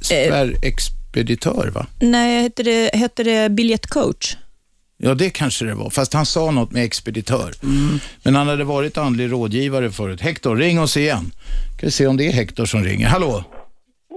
spärrexpeditör 0.00 1.70
va? 1.74 1.86
Nej, 2.00 2.42
hette 2.42 2.62
det, 2.62 2.90
hette 2.94 3.22
det 3.24 3.48
biljettcoach? 3.50 4.36
Ja, 4.96 5.14
det 5.14 5.30
kanske 5.30 5.64
det 5.64 5.74
var. 5.74 5.90
Fast 5.90 6.12
han 6.12 6.26
sa 6.26 6.50
något 6.50 6.72
med 6.72 6.84
expeditör. 6.84 7.52
Men 8.22 8.34
han 8.34 8.48
hade 8.48 8.64
varit 8.64 8.98
andlig 8.98 9.32
rådgivare 9.32 9.90
förut. 9.90 10.20
Hector, 10.20 10.56
ring 10.56 10.80
oss 10.80 10.96
igen. 10.96 11.32
Ska 11.76 11.86
vi 11.86 11.90
se 11.92 12.06
om 12.06 12.16
det 12.16 12.26
är 12.26 12.32
Hector 12.32 12.64
som 12.66 12.84
ringer. 12.84 13.06
Hallå? 13.08 13.44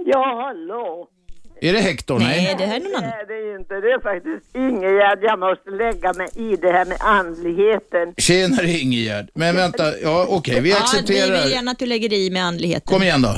Ja, 0.06 0.44
hallå. 0.46 1.06
Är 1.60 1.72
det 1.72 1.78
Hector? 1.78 2.18
Nej, 2.18 2.54
det 2.58 2.64
här 2.64 2.76
är 2.76 2.80
någon 2.80 2.94
annan. 2.96 3.10
är 3.10 3.26
det 3.26 3.56
inte. 3.60 3.74
Det 3.74 3.90
är 3.92 4.00
faktiskt 4.00 4.56
Ingegärd. 4.56 5.18
Jag 5.22 5.38
måste 5.38 5.70
lägga 5.70 6.12
mig 6.12 6.28
i 6.36 6.56
det 6.56 6.72
här 6.72 6.84
med 6.84 6.96
andligheten. 7.00 8.14
Tjenare 8.16 8.66
Ingegärd. 8.70 9.28
Men 9.34 9.56
vänta, 9.56 9.82
ja 10.02 10.26
okej, 10.28 10.60
vi 10.60 10.70
Ja, 10.70 10.76
vi 10.76 10.82
accepterar. 10.82 11.42
vill 11.42 11.52
gärna 11.52 11.70
att 11.70 11.78
du 11.78 11.86
lägger 11.86 12.12
i 12.12 12.30
med 12.30 12.44
andligheten. 12.44 12.86
Kom 12.94 13.02
igen 13.02 13.22
då. 13.22 13.34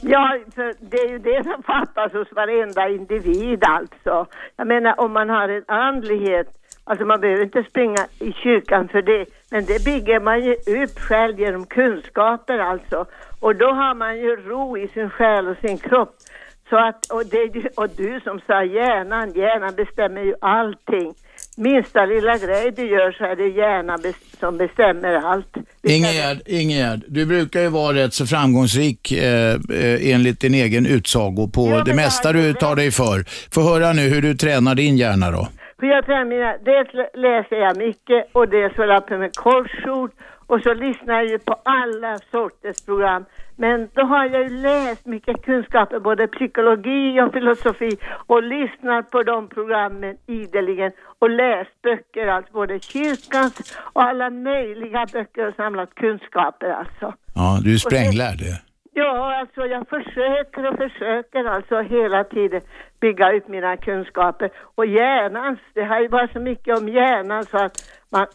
Ja, 0.00 0.38
för 0.54 0.74
det 0.90 0.96
är 0.96 1.08
ju 1.10 1.18
det 1.18 1.42
som 1.44 1.62
fattas 1.62 2.12
hos 2.12 2.32
varenda 2.32 2.88
individ 2.88 3.64
alltså. 3.64 4.26
Jag 4.56 4.66
menar 4.66 5.00
om 5.00 5.12
man 5.12 5.28
har 5.28 5.48
en 5.48 5.64
andlighet, 5.68 6.46
alltså 6.84 7.04
man 7.06 7.20
behöver 7.20 7.42
inte 7.44 7.64
springa 7.70 8.06
i 8.20 8.32
kyrkan 8.32 8.88
för 8.88 9.02
det, 9.02 9.26
men 9.50 9.64
det 9.64 9.84
bygger 9.84 10.20
man 10.20 10.44
ju 10.44 10.52
upp 10.52 10.98
själv 10.98 11.40
genom 11.40 11.66
kunskaper 11.66 12.58
alltså. 12.58 13.06
Och 13.40 13.56
då 13.56 13.66
har 13.66 13.94
man 13.94 14.16
ju 14.18 14.36
ro 14.36 14.78
i 14.78 14.88
sin 14.88 15.10
själ 15.10 15.48
och 15.48 15.56
sin 15.60 15.78
kropp. 15.78 16.16
Så 16.68 16.76
att, 16.76 17.06
och, 17.10 17.26
det, 17.26 17.68
och 17.76 17.88
du 17.96 18.20
som 18.24 18.40
sa 18.46 18.64
hjärnan, 18.64 19.32
hjärnan 19.32 19.74
bestämmer 19.74 20.22
ju 20.22 20.34
allting. 20.40 21.14
Minsta 21.56 22.06
lilla 22.06 22.38
grej 22.38 22.72
du 22.76 22.86
gör 22.86 23.12
så 23.12 23.24
är 23.24 23.36
det 23.36 23.48
hjärnan 23.48 24.02
som 24.40 24.56
bestämmer 24.58 25.14
allt. 25.14 25.56
Ingegärd, 25.82 26.38
Ingegärd, 26.46 27.00
du 27.08 27.26
brukar 27.26 27.60
ju 27.60 27.68
vara 27.68 27.96
rätt 27.96 28.14
så 28.14 28.26
framgångsrik 28.26 29.12
eh, 29.12 29.54
eh, 29.54 30.12
enligt 30.12 30.40
din 30.40 30.54
egen 30.54 30.86
utsago 30.86 31.48
på 31.54 31.68
Ja, 31.68 31.84
det 31.84 31.94
mesta 31.94 32.32
du 32.32 32.54
tar 32.54 32.76
dig 32.76 32.90
för. 32.90 33.24
Få 33.54 33.60
höra 33.60 33.92
nu 33.92 34.02
hur 34.02 34.22
du 34.22 34.34
tränar 34.34 34.74
din 34.74 34.96
hjärna 34.96 35.30
då. 35.30 35.48
För 35.78 35.86
jag 35.86 36.06
tränar 36.06 36.24
mina, 36.24 36.56
dels 36.64 36.88
läser 37.14 37.56
jag 37.56 37.76
mycket 37.76 38.28
och 38.32 38.48
dels 38.48 38.76
håller 38.76 38.94
jag 38.94 39.06
på 39.06 39.18
med 39.18 39.36
korsord 39.36 40.10
och 40.46 40.60
så 40.60 40.74
lyssnar 40.74 41.14
jag 41.14 41.26
ju 41.26 41.38
på 41.38 41.56
alla 41.64 42.18
sorters 42.18 42.84
program. 42.86 43.24
Men 43.56 43.88
då 43.94 44.02
har 44.02 44.24
jag 44.24 44.42
ju 44.42 44.48
läst 44.48 45.06
mycket 45.06 45.42
kunskaper, 45.42 45.98
både 46.00 46.26
psykologi 46.26 47.20
och 47.20 47.32
filosofi 47.32 47.90
och 48.26 48.42
lyssnat 48.42 49.10
på 49.10 49.22
de 49.22 49.48
programmen 49.48 50.16
ideligen 50.26 50.92
och 51.18 51.30
läst 51.30 51.82
böcker, 51.82 52.26
alltså 52.26 52.52
både 52.52 52.80
kyrkans 52.80 53.78
och 53.92 54.02
alla 54.02 54.30
möjliga 54.30 55.06
böcker 55.12 55.48
och 55.48 55.54
samlat 55.54 55.94
kunskaper 55.94 56.70
alltså. 56.70 57.14
Ja, 57.34 57.58
du 57.64 57.74
är 57.74 57.78
spränglärd. 57.78 58.40
Ja, 58.96 59.38
alltså 59.40 59.60
jag 59.60 59.88
försöker 59.88 60.72
och 60.72 60.76
försöker 60.76 61.44
alltså 61.44 61.80
hela 61.80 62.24
tiden 62.24 62.60
bygga 63.04 63.26
upp 63.36 63.46
mina 63.48 63.76
kunskaper. 63.76 64.48
Och 64.78 64.86
hjärnan, 64.86 65.50
det 65.74 65.84
har 65.90 66.00
ju 66.00 66.08
varit 66.08 66.32
så 66.32 66.40
mycket 66.50 66.78
om 66.78 66.88
hjärnan 66.88 67.42
så 67.50 67.56
att 67.64 67.72
man, 68.14 68.26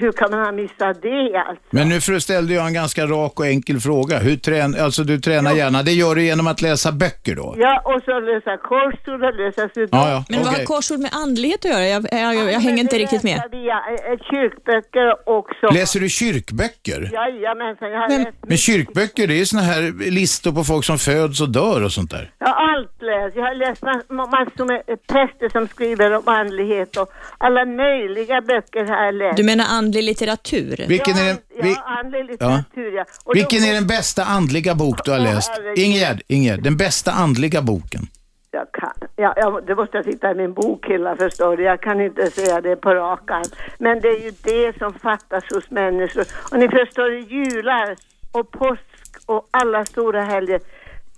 hur 0.00 0.12
kan 0.12 0.30
man 0.30 0.40
ha 0.44 0.52
missat 0.52 1.02
det 1.02 1.36
alltså? 1.48 1.64
Men 1.70 1.88
nu 1.88 2.00
för- 2.00 2.18
ställde 2.18 2.54
jag 2.54 2.66
en 2.66 2.74
ganska 2.74 3.02
rak 3.06 3.40
och 3.40 3.46
enkel 3.46 3.78
fråga. 3.80 4.18
Hur 4.18 4.36
trän, 4.36 4.74
alltså 4.84 5.02
du 5.04 5.18
tränar 5.26 5.52
hjärna, 5.60 5.82
det 5.82 5.92
gör 5.92 6.14
du 6.14 6.22
genom 6.24 6.46
att 6.46 6.60
läsa 6.62 6.92
böcker 6.92 7.34
då? 7.36 7.54
Ja, 7.58 7.74
och 7.84 8.00
så 8.04 8.20
lösa 8.20 8.56
korsord 8.56 9.22
och 9.28 9.34
lösa 9.42 9.68
sudoku. 9.74 9.96
Ja, 9.96 10.10
ja, 10.10 10.24
Men 10.28 10.38
vad 10.38 10.48
okej. 10.48 10.58
har 10.58 10.64
korsord 10.74 11.00
med 11.00 11.10
andlighet 11.24 11.64
att 11.64 11.70
göra? 11.70 11.86
Jag, 11.86 12.06
jag, 12.12 12.34
jag, 12.34 12.52
jag 12.52 12.60
hänger 12.60 12.78
inte 12.86 12.96
riktigt 12.98 13.22
med. 13.22 13.42
Via 13.50 13.76
eh, 13.76 14.18
kyrkböcker 14.30 15.28
också. 15.38 15.66
Läser 15.78 16.00
du 16.00 16.08
kyrkböcker? 16.08 17.10
Jajamensan, 17.12 17.90
jag 17.90 18.00
har 18.00 18.08
Men- 18.08 18.22
läst 18.22 18.36
Men 18.48 18.56
kyrkböcker, 18.56 19.26
det 19.26 19.40
är 19.40 19.44
såna 19.44 19.62
här 19.62 20.10
listor 20.10 20.52
på 20.52 20.64
folk 20.64 20.84
som 20.84 20.98
föds 20.98 21.40
och 21.40 21.48
dör 21.48 21.84
och 21.84 21.92
sånt 21.92 22.10
där. 22.10 22.30
Jag 22.38 22.46
har 22.48 22.74
allt 22.74 23.02
läst. 23.10 23.36
Jag 23.36 23.42
har 23.44 23.54
läst 23.54 23.82
massor 24.26 24.64
med 24.64 24.82
eh, 24.86 24.96
präster 25.08 25.48
som 25.48 25.68
skriver 25.68 26.12
om 26.16 26.22
andlighet 26.28 26.96
och 26.96 27.12
alla 27.38 27.64
möjliga 27.64 28.40
böcker 28.40 28.84
har 28.84 29.04
jag 29.04 29.14
läst. 29.14 29.36
Du 29.36 29.44
menar 29.44 29.64
andlig 29.68 30.02
litteratur? 30.04 30.84
Vilken 30.88 31.16
är 31.16 31.24
den, 31.24 31.36
vi, 31.62 31.70
Ja, 31.72 31.82
andlig 32.04 32.24
litteratur 32.24 32.92
ja. 32.96 33.04
Och 33.24 33.36
vilken 33.36 33.60
då- 33.62 33.66
är 33.68 33.72
den 33.74 33.86
bästa 33.86 34.24
andliga 34.24 34.74
bok 34.74 35.04
du 35.04 35.10
har 35.10 35.18
läst? 35.18 35.50
herregud. 35.56 35.78
Ingegärd, 35.78 36.22
Ingegärd, 36.28 36.62
den 36.62 36.76
bästa 36.76 37.12
andliga 37.12 37.62
boken? 37.62 38.00
Jag 38.50 38.72
kan, 38.72 38.92
ja, 39.16 39.34
jag, 39.36 39.66
det 39.66 39.74
måste 39.74 39.96
jag 39.96 40.04
titta 40.06 40.30
i 40.30 40.34
min 40.34 40.52
bokhylla 40.52 41.16
förstår 41.16 41.56
du. 41.56 41.62
Jag 41.62 41.80
kan 41.82 42.00
inte 42.00 42.30
säga 42.30 42.60
det 42.60 42.76
på 42.76 42.94
rak 42.94 43.30
arm. 43.30 43.42
Men 43.78 44.00
det 44.00 44.08
är 44.08 44.22
ju 44.24 44.32
det 44.42 44.78
som 44.78 44.94
fattas 44.94 45.44
hos 45.54 45.70
människor. 45.70 46.24
Och 46.52 46.58
ni 46.58 46.68
förstår, 46.68 47.12
jular 47.14 47.96
och 48.32 48.50
påsk 48.50 48.82
och 49.26 49.48
alla 49.50 49.84
stora 49.84 50.22
helger. 50.22 50.60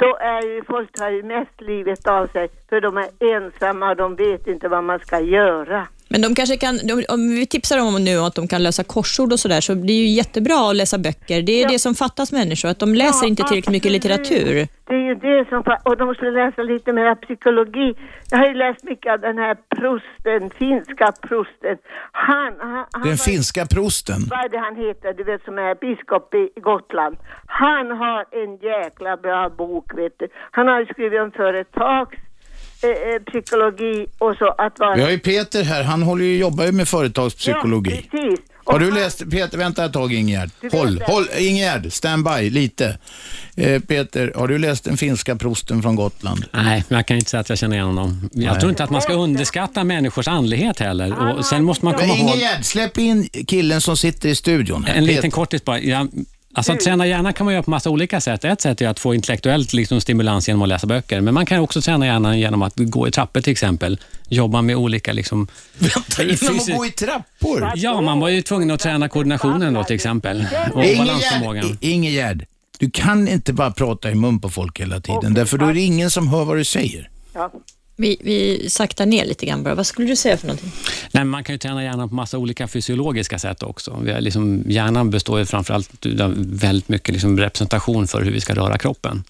Då 0.01 0.17
är 0.17 0.43
ju 0.43 0.65
folk 0.65 0.93
tar 0.93 1.11
ju 1.11 1.23
mest 1.23 1.61
livet 1.61 2.07
av 2.07 2.27
sig. 2.27 2.49
För 2.69 2.81
de 2.81 2.97
är 2.97 3.35
ensamma 3.37 3.91
och 3.91 3.97
de 3.97 4.17
vet 4.17 4.47
inte 4.47 4.69
vad 4.69 4.85
man 4.85 4.99
ska 4.99 5.21
göra. 5.21 5.87
Men 6.13 6.23
de 6.23 6.35
kanske 6.35 6.57
kan, 6.57 6.77
de, 6.89 7.05
om 7.09 7.29
vi 7.31 7.47
tipsar 7.47 7.77
dem 7.77 7.95
om 7.95 8.05
nu 8.05 8.19
att 8.19 8.35
de 8.35 8.49
kan 8.49 8.63
lösa 8.63 8.85
korsord 8.85 9.33
och 9.33 9.41
sådär, 9.41 9.61
så 9.61 9.75
det 9.75 9.93
ju 9.93 10.07
jättebra 10.07 10.71
att 10.71 10.77
läsa 10.77 10.99
böcker. 10.99 11.43
Det 11.43 11.53
är 11.53 11.63
Ja. 11.63 11.69
det 11.69 11.79
som 11.79 11.95
fattas 11.95 12.33
människor, 12.33 12.69
att 12.69 12.79
de 12.79 12.95
läser 12.95 13.25
Ja, 13.27 13.29
inte 13.29 13.43
tillräckligt 13.43 13.73
mycket 13.73 13.93
litteratur. 13.93 14.69
Det 14.89 14.95
är 14.95 15.05
ju 15.11 15.15
det 15.15 15.49
som... 15.49 15.63
Och 15.85 15.97
de 15.97 16.15
skulle 16.15 16.31
läsa 16.45 16.63
lite 16.63 16.93
mer 16.93 17.15
psykologi. 17.15 17.95
Jag 18.31 18.39
har 18.39 18.47
ju 18.49 18.55
läst 18.55 18.85
mycket 18.85 19.13
av 19.13 19.21
den 19.21 19.39
här 19.39 19.57
prosten, 19.79 20.51
finska 20.59 21.13
prosten. 21.29 21.77
Han... 22.13 22.53
han, 22.61 22.85
han 22.93 23.03
Den 23.03 23.11
var- 23.11 23.17
finska 23.17 23.67
prosten. 23.67 24.21
Vad 24.31 24.45
är 24.45 24.49
det 24.49 24.59
han 24.59 24.77
heter, 24.77 25.13
du 25.13 25.25
vet 25.25 25.45
som 25.45 25.59
är 25.59 25.75
biskop 25.75 26.35
i 26.35 26.61
Gotland. 26.61 27.17
Han 27.47 27.91
har 27.91 28.21
en 28.43 28.57
jäkla 28.57 29.17
bra 29.17 29.49
bok, 29.59 29.87
vet 29.99 30.13
du. 30.19 30.29
Han 30.51 30.69
har 30.69 30.81
ju 30.81 30.87
skrivit 30.87 31.21
om 31.21 31.31
företags 31.33 32.17
eh, 32.83 32.91
eh, 32.91 33.23
psykologi 33.27 34.07
och 34.19 34.37
så 34.37 34.55
att 34.59 34.79
vara... 34.79 34.95
Vi 34.97 35.03
har 35.03 35.11
ju 35.11 35.19
Peter 35.19 35.63
här, 35.65 35.83
han 35.83 36.03
håller 36.03 36.25
ju, 36.25 36.37
jobbar 36.39 36.65
ju 36.65 36.73
med 36.73 36.89
företagspsykologi. 36.89 37.91
Ja, 37.91 38.19
precis. 38.19 38.41
Och 38.65 38.73
Har 38.73 38.81
du 38.81 38.91
läst, 38.91 39.31
Peter, 39.31 39.59
vänta 39.59 39.85
ett 39.85 39.93
tag 39.93 40.13
vet 40.61 40.73
Håll, 40.73 40.97
det. 40.97 41.05
håll, 41.05 41.27
Ingegärd, 41.39 41.93
stand 41.93 42.25
by 42.25 42.51
lite. 42.51 42.99
Eh, 43.57 43.81
Peter, 43.81 44.33
har 44.37 44.49
du 44.49 44.59
läst 44.59 44.85
den 44.85 44.97
finska 44.97 45.37
prosten 45.37 45.83
från 45.83 45.97
Gotland? 45.97 46.45
Nej, 46.53 46.85
men 46.89 46.97
jag 46.97 47.07
kan 47.07 47.17
inte 47.17 47.31
säga 47.31 47.41
att 47.41 47.49
jag 47.49 47.59
känner 47.59 47.77
igen 47.77 47.87
honom. 47.87 48.31
Jag 48.33 48.61
tror 48.61 48.71
inte 48.71 48.85
att 48.85 48.91
man 48.91 49.03
ska 49.03 49.13
underskatta 49.13 49.85
människors 49.85 50.29
andlighet 50.29 50.79
heller. 50.81 51.37
Och 51.39 51.45
sen 51.45 51.65
måste 51.65 51.85
man 51.85 51.95
Men 51.99 52.01
komma 52.09 52.15
ihåg... 52.19 52.29
Ingegärd, 52.31 52.65
släpp 52.65 52.99
in 52.99 53.29
killen 53.47 53.81
som 53.81 53.97
sitter 53.97 54.29
i 54.29 54.35
studion. 54.35 54.85
här. 54.85 54.95
En 54.95 55.05
liten 55.05 55.23
Peter. 55.23 55.31
kortis 55.35 55.65
bara. 55.65 55.81
Jag, 55.81 56.09
alltså, 56.55 56.73
att 56.73 56.81
träna 56.81 57.07
hjärnan 57.07 57.33
kan 57.33 57.45
man 57.45 57.55
göra 57.55 57.63
på 57.63 57.71
massa 57.71 57.91
olika 57.91 58.21
sätt. 58.21 58.45
Ett 58.45 58.61
sätt 58.61 58.81
är 58.81 58.89
att 58.89 59.01
få 59.01 59.15
intellektuellt 59.15 59.73
liksom, 59.73 60.01
stimulans 60.01 60.49
genom 60.49 60.63
att 60.63 60.69
läsa 60.69 60.87
böcker. 60.87 61.21
Men 61.21 61.35
man 61.35 61.47
kan 61.47 61.59
också 61.61 61.81
träna 61.83 62.07
hjärnan 62.07 62.39
genom 62.39 62.63
att 62.63 62.73
gå 62.77 63.09
i 63.09 63.11
trappor 63.11 63.41
till 63.41 63.53
exempel. 63.53 64.01
Jobba 64.29 64.63
med 64.63 64.77
olika... 64.77 65.13
Liksom, 65.13 65.49
Vänta, 65.79 66.23
genom 66.23 66.59
att 66.61 66.77
gå 66.77 66.87
i 66.87 66.91
trappor? 66.91 67.73
Ja, 67.77 68.01
man 68.01 68.21
var 68.21 68.29
ju 68.29 68.43
tvungen 68.43 68.71
att 68.71 68.81
träna 68.81 69.09
koordinationen 69.09 69.75
då 69.75 69.85
till 69.85 69.97
exempel. 69.97 70.47
Och 70.75 70.85
balansförmågan. 70.99 71.65
Ingegärd, 71.65 71.77
I- 71.81 71.91
Ingegärd, 71.91 72.47
du 72.79 72.91
kan 72.91 73.29
inte 73.29 73.53
bara 73.53 73.71
prata 73.71 74.11
i 74.11 74.15
mun 74.15 74.41
på 74.41 74.49
folk 74.51 74.81
hela 74.81 75.01
tiden, 75.01 75.35
därför 75.35 75.59
då 75.59 75.67
är 75.67 75.75
det 75.75 75.81
ingen 75.81 76.11
som 76.11 76.29
hör 76.29 76.45
vad 76.45 76.57
du 76.57 76.65
säger. 76.65 77.11
Ja. 77.35 77.53
Vi, 78.01 78.17
vi 78.21 78.71
saktar 78.71 79.07
ner 79.07 79.25
lite 79.25 79.47
grann 79.47 79.63
bara. 79.63 79.75
Vad 79.75 79.87
skulle 79.87 80.09
du 80.09 80.17
säga 80.17 80.37
för 80.37 80.47
någonting? 80.47 80.73
Nej, 81.13 81.25
man 81.25 81.45
kan 81.45 81.55
ju 81.55 81.59
träna 81.59 81.85
hjärnan 81.85 82.09
på 82.09 82.15
massa 82.15 82.39
olika 82.39 82.69
fysiologiska 82.69 83.39
sätt 83.39 83.63
också. 83.63 84.01
Vi 84.03 84.13
har 84.13 84.21
liksom, 84.21 84.63
hjärnan 84.67 85.11
består 85.11 85.39
ju 85.39 85.47
framförallt 85.47 86.07
av 86.21 86.35
väldigt 86.39 86.89
mycket 86.89 87.13
liksom 87.13 87.39
representation 87.39 88.07
för 88.07 88.23
hur 88.23 88.33
vi 88.33 88.41
ska 88.41 88.55
röra 88.55 88.79
kroppen. 88.79 89.25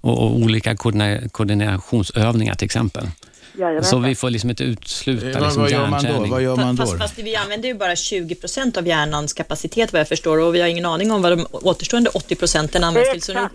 Och, 0.00 0.18
och 0.18 0.36
olika 0.36 0.76
koordina, 0.76 1.28
koordinationsövningar 1.28 2.54
till 2.54 2.64
exempel. 2.64 3.10
Jajamän. 3.58 3.84
Så 3.84 3.98
vi 3.98 4.14
får 4.14 4.30
liksom 4.30 4.50
inte 4.50 4.64
utesluta 4.64 5.26
Eh, 5.26 5.32
vad, 5.32 5.42
liksom 5.42 5.62
vad 5.62 5.70
gör 5.70 5.86
man 5.86 6.04
då? 6.04 6.26
Vad 6.26 6.42
gör 6.42 6.56
man 6.56 6.76
då? 6.76 6.82
Fast, 6.82 6.98
fast 6.98 7.18
vi 7.18 7.36
använder 7.36 7.68
ju 7.68 7.74
bara 7.74 7.96
20 7.96 8.34
procent 8.34 8.76
av 8.76 8.86
hjärnans 8.86 9.32
kapacitet 9.32 9.92
vad 9.92 10.00
jag 10.00 10.08
förstår 10.08 10.38
och 10.38 10.54
vi 10.54 10.60
har 10.60 10.68
ingen 10.68 10.86
aning 10.86 11.10
om 11.10 11.22
vad 11.22 11.32
de 11.32 11.46
återstående 11.50 12.10
80 12.10 12.34
procenten 12.34 12.84
används 12.84 13.12
till. 13.12 13.22
Så, 13.22 13.32
nog, 13.32 13.48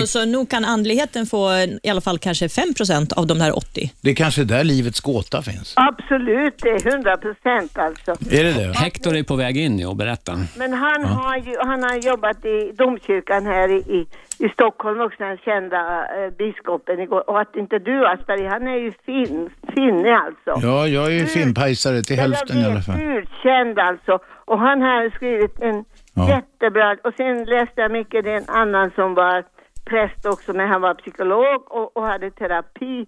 Så, 0.00 0.06
så 0.06 0.24
nog 0.24 0.50
kan 0.50 0.64
andligheten 0.64 1.26
få 1.26 1.50
i 1.82 1.88
alla 1.90 2.00
fall 2.00 2.18
kanske 2.18 2.48
5 2.48 2.74
procent 2.74 3.12
av 3.12 3.26
de 3.26 3.38
där 3.38 3.56
80. 3.56 3.92
Det 4.02 4.10
är 4.10 4.14
kanske 4.14 4.44
där 4.44 4.64
livets 4.64 5.00
gåta 5.00 5.42
finns. 5.42 5.74
Absolut, 5.76 6.54
det 6.62 6.68
är 6.68 6.92
hundra 6.92 7.16
procent 7.16 7.78
alltså. 7.78 8.10
Är 8.30 8.44
det 8.44 8.52
det? 8.52 8.72
Hector 8.78 9.16
är 9.16 9.22
på 9.22 9.36
väg 9.36 9.56
in 9.56 9.86
och 9.86 9.96
berätta. 9.96 10.32
Men 10.56 10.72
han, 10.72 11.04
har 11.04 11.36
ju, 11.36 11.56
han 11.58 11.82
har 11.82 11.96
jobbat 11.96 12.44
i 12.44 12.72
domkyrkan 12.78 13.46
här 13.46 13.68
i, 13.68 13.76
i, 13.96 14.06
i 14.44 14.48
Stockholm 14.48 15.00
också, 15.00 15.24
den 15.24 15.38
kända 15.38 15.78
eh, 16.16 16.30
biskopen 16.38 17.00
igår. 17.00 17.30
Och 17.30 17.40
att 17.40 17.56
inte 17.56 17.78
du 17.78 18.06
Asperger, 18.06 18.48
han 18.48 18.66
är 18.66 18.76
ju 18.76 18.92
fin, 19.06 19.50
finne 19.74 20.16
alltså. 20.16 20.66
Ja, 20.66 20.86
jag 20.86 21.06
är 21.06 21.10
ju 21.10 21.26
filmpajsare 21.26 22.02
till 22.02 22.16
hälften 22.16 22.58
i 22.58 22.64
alla 22.64 22.80
fall. 22.82 23.00
Utkänd 23.02 23.78
alltså. 23.78 24.18
Och 24.44 24.58
han 24.58 24.82
har 24.82 25.10
skrivit 25.16 25.60
en 25.60 25.84
Ja. 26.14 26.28
jättebra, 26.28 26.96
och 27.04 27.14
sen 27.16 27.44
läste 27.44 27.80
jag 27.80 27.92
mycket, 27.92 28.24
det 28.24 28.30
är 28.30 28.36
en 28.36 28.48
annan 28.48 28.90
som 28.94 29.14
var 29.14 29.44
präst 29.84 30.26
också, 30.26 30.52
men 30.52 30.68
han 30.68 30.80
var 30.80 30.94
psykolog 30.94 31.72
och, 31.72 31.96
och 31.96 32.02
hade 32.02 32.30
terapi. 32.30 33.06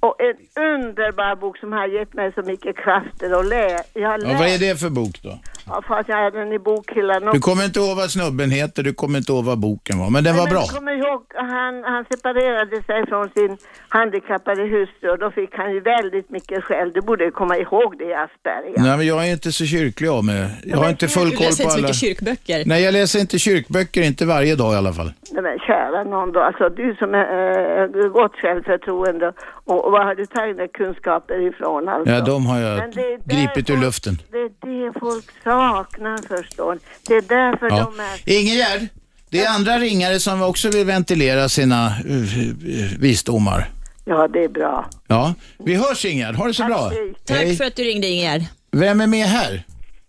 Och 0.00 0.16
en 0.20 0.64
underbar 0.74 1.36
bok 1.36 1.58
som 1.58 1.72
har 1.72 1.86
gett 1.86 2.14
mig 2.14 2.32
så 2.32 2.42
mycket 2.42 2.76
krafter 2.76 3.34
att. 3.34 3.82
Jag 3.94 4.08
har 4.08 4.18
Ja, 4.18 4.38
vad 4.38 4.48
är 4.48 4.58
det 4.58 4.80
för 4.80 4.90
bok 4.90 5.22
då? 5.22 5.38
Ja, 5.66 5.82
fast 5.88 6.08
jag 6.08 6.16
hade 6.16 6.38
den 6.38 6.52
i 6.52 6.58
bokhyllan 6.58 7.22
Du 7.32 7.40
kommer 7.40 7.64
inte 7.64 7.80
ihåg 7.80 7.96
vad 7.96 8.10
snubben 8.10 8.50
heter, 8.50 8.82
du 8.82 8.92
kommer 8.94 9.18
inte 9.18 9.32
ihåg 9.32 9.44
vad 9.44 9.58
boken 9.58 9.98
var, 9.98 10.10
men 10.10 10.24
den 10.24 10.36
var 10.36 10.44
Men 10.44 10.52
bra. 10.52 10.60
jag 10.60 10.68
kommer 10.78 10.92
ihåg, 10.92 11.22
han, 11.34 11.84
han 11.84 12.04
separerade 12.10 12.82
sig 12.82 13.06
från 13.06 13.28
sin 13.36 13.56
handikappade 13.88 14.62
hustru 14.62 15.10
och 15.10 15.18
då 15.18 15.30
fick 15.30 15.50
han 15.56 15.72
ju 15.72 15.80
väldigt 15.80 16.30
mycket 16.30 16.64
skäll. 16.64 16.92
Du 16.94 17.00
borde 17.00 17.30
komma 17.30 17.56
ihåg 17.56 17.98
det 17.98 18.14
Asperger. 18.14 18.74
Nej, 18.86 18.96
men 18.96 19.06
jag 19.06 19.26
är 19.28 19.32
inte 19.32 19.52
så 19.52 19.64
kyrklig 19.66 20.08
av 20.08 20.24
mig. 20.24 20.48
Jag 20.64 20.78
har 20.78 20.88
inte 20.88 21.08
full 21.08 21.30
Du 21.30 21.36
koll 21.36 21.46
läser 21.46 21.64
på 21.64 21.68
inte 21.68 21.70
så 21.72 21.78
alla... 21.78 21.82
mycket 21.82 21.96
kyrkböcker. 21.96 22.62
Nej, 22.66 22.82
jag 22.84 22.92
läser 22.92 23.18
inte 23.20 23.38
kyrkböcker, 23.38 24.02
inte 24.02 24.24
varje 24.26 24.54
dag 24.56 24.72
i 24.74 24.76
alla 24.76 24.92
fall. 24.92 25.12
Nej 25.32 25.42
men 25.42 25.58
kära 25.58 26.04
någon 26.04 26.32
då, 26.32 26.40
alltså 26.40 26.68
du 26.68 26.94
som 26.98 27.14
är 27.14 28.04
äh, 28.04 28.08
gott 28.12 28.34
självförtroende 28.42 29.32
och, 29.66 29.84
och 29.84 29.92
var 29.92 30.04
har 30.04 30.14
du 30.14 30.26
tagit 30.26 30.56
dina 30.56 30.68
kunskaper 30.68 31.48
ifrån 31.48 31.88
alltså? 31.88 32.12
Ja, 32.14 32.20
de 32.20 32.46
har 32.46 32.58
jag 32.58 32.92
gripit 33.24 33.70
ur 33.70 33.76
luften. 33.76 34.18
Det 34.30 34.38
är 34.38 34.50
det 34.66 35.00
folk 35.00 35.24
saknar 35.44 36.36
förstår. 36.36 36.78
Det 37.08 37.14
är 37.14 37.22
därför 37.22 37.66
Ja. 37.70 37.92
de 37.94 38.00
är... 38.00 38.38
Ingegärd, 38.40 38.88
det 39.30 39.44
är 39.44 39.50
andra 39.54 39.78
ringare 39.78 40.20
som 40.20 40.42
också 40.42 40.70
vill 40.70 40.86
ventilera 40.86 41.48
sina 41.48 41.86
uh, 41.86 42.98
visdomar. 42.98 43.68
Ja, 44.04 44.28
det 44.28 44.44
är 44.44 44.48
bra. 44.48 44.86
Ja, 45.06 45.34
vi 45.58 45.74
hörs 45.74 46.04
Ingegärd. 46.04 46.34
Ha 46.34 46.46
det 46.46 46.54
så 46.54 46.64
bra. 46.64 46.90
Tack 47.24 47.36
Hej. 47.38 47.56
för 47.56 47.64
att 47.64 47.76
du 47.76 47.82
ringde 47.82 48.06
Ingegärd. 48.06 48.42
Vem 48.70 49.00
är 49.00 49.06
med 49.06 49.26
här? 49.26 49.62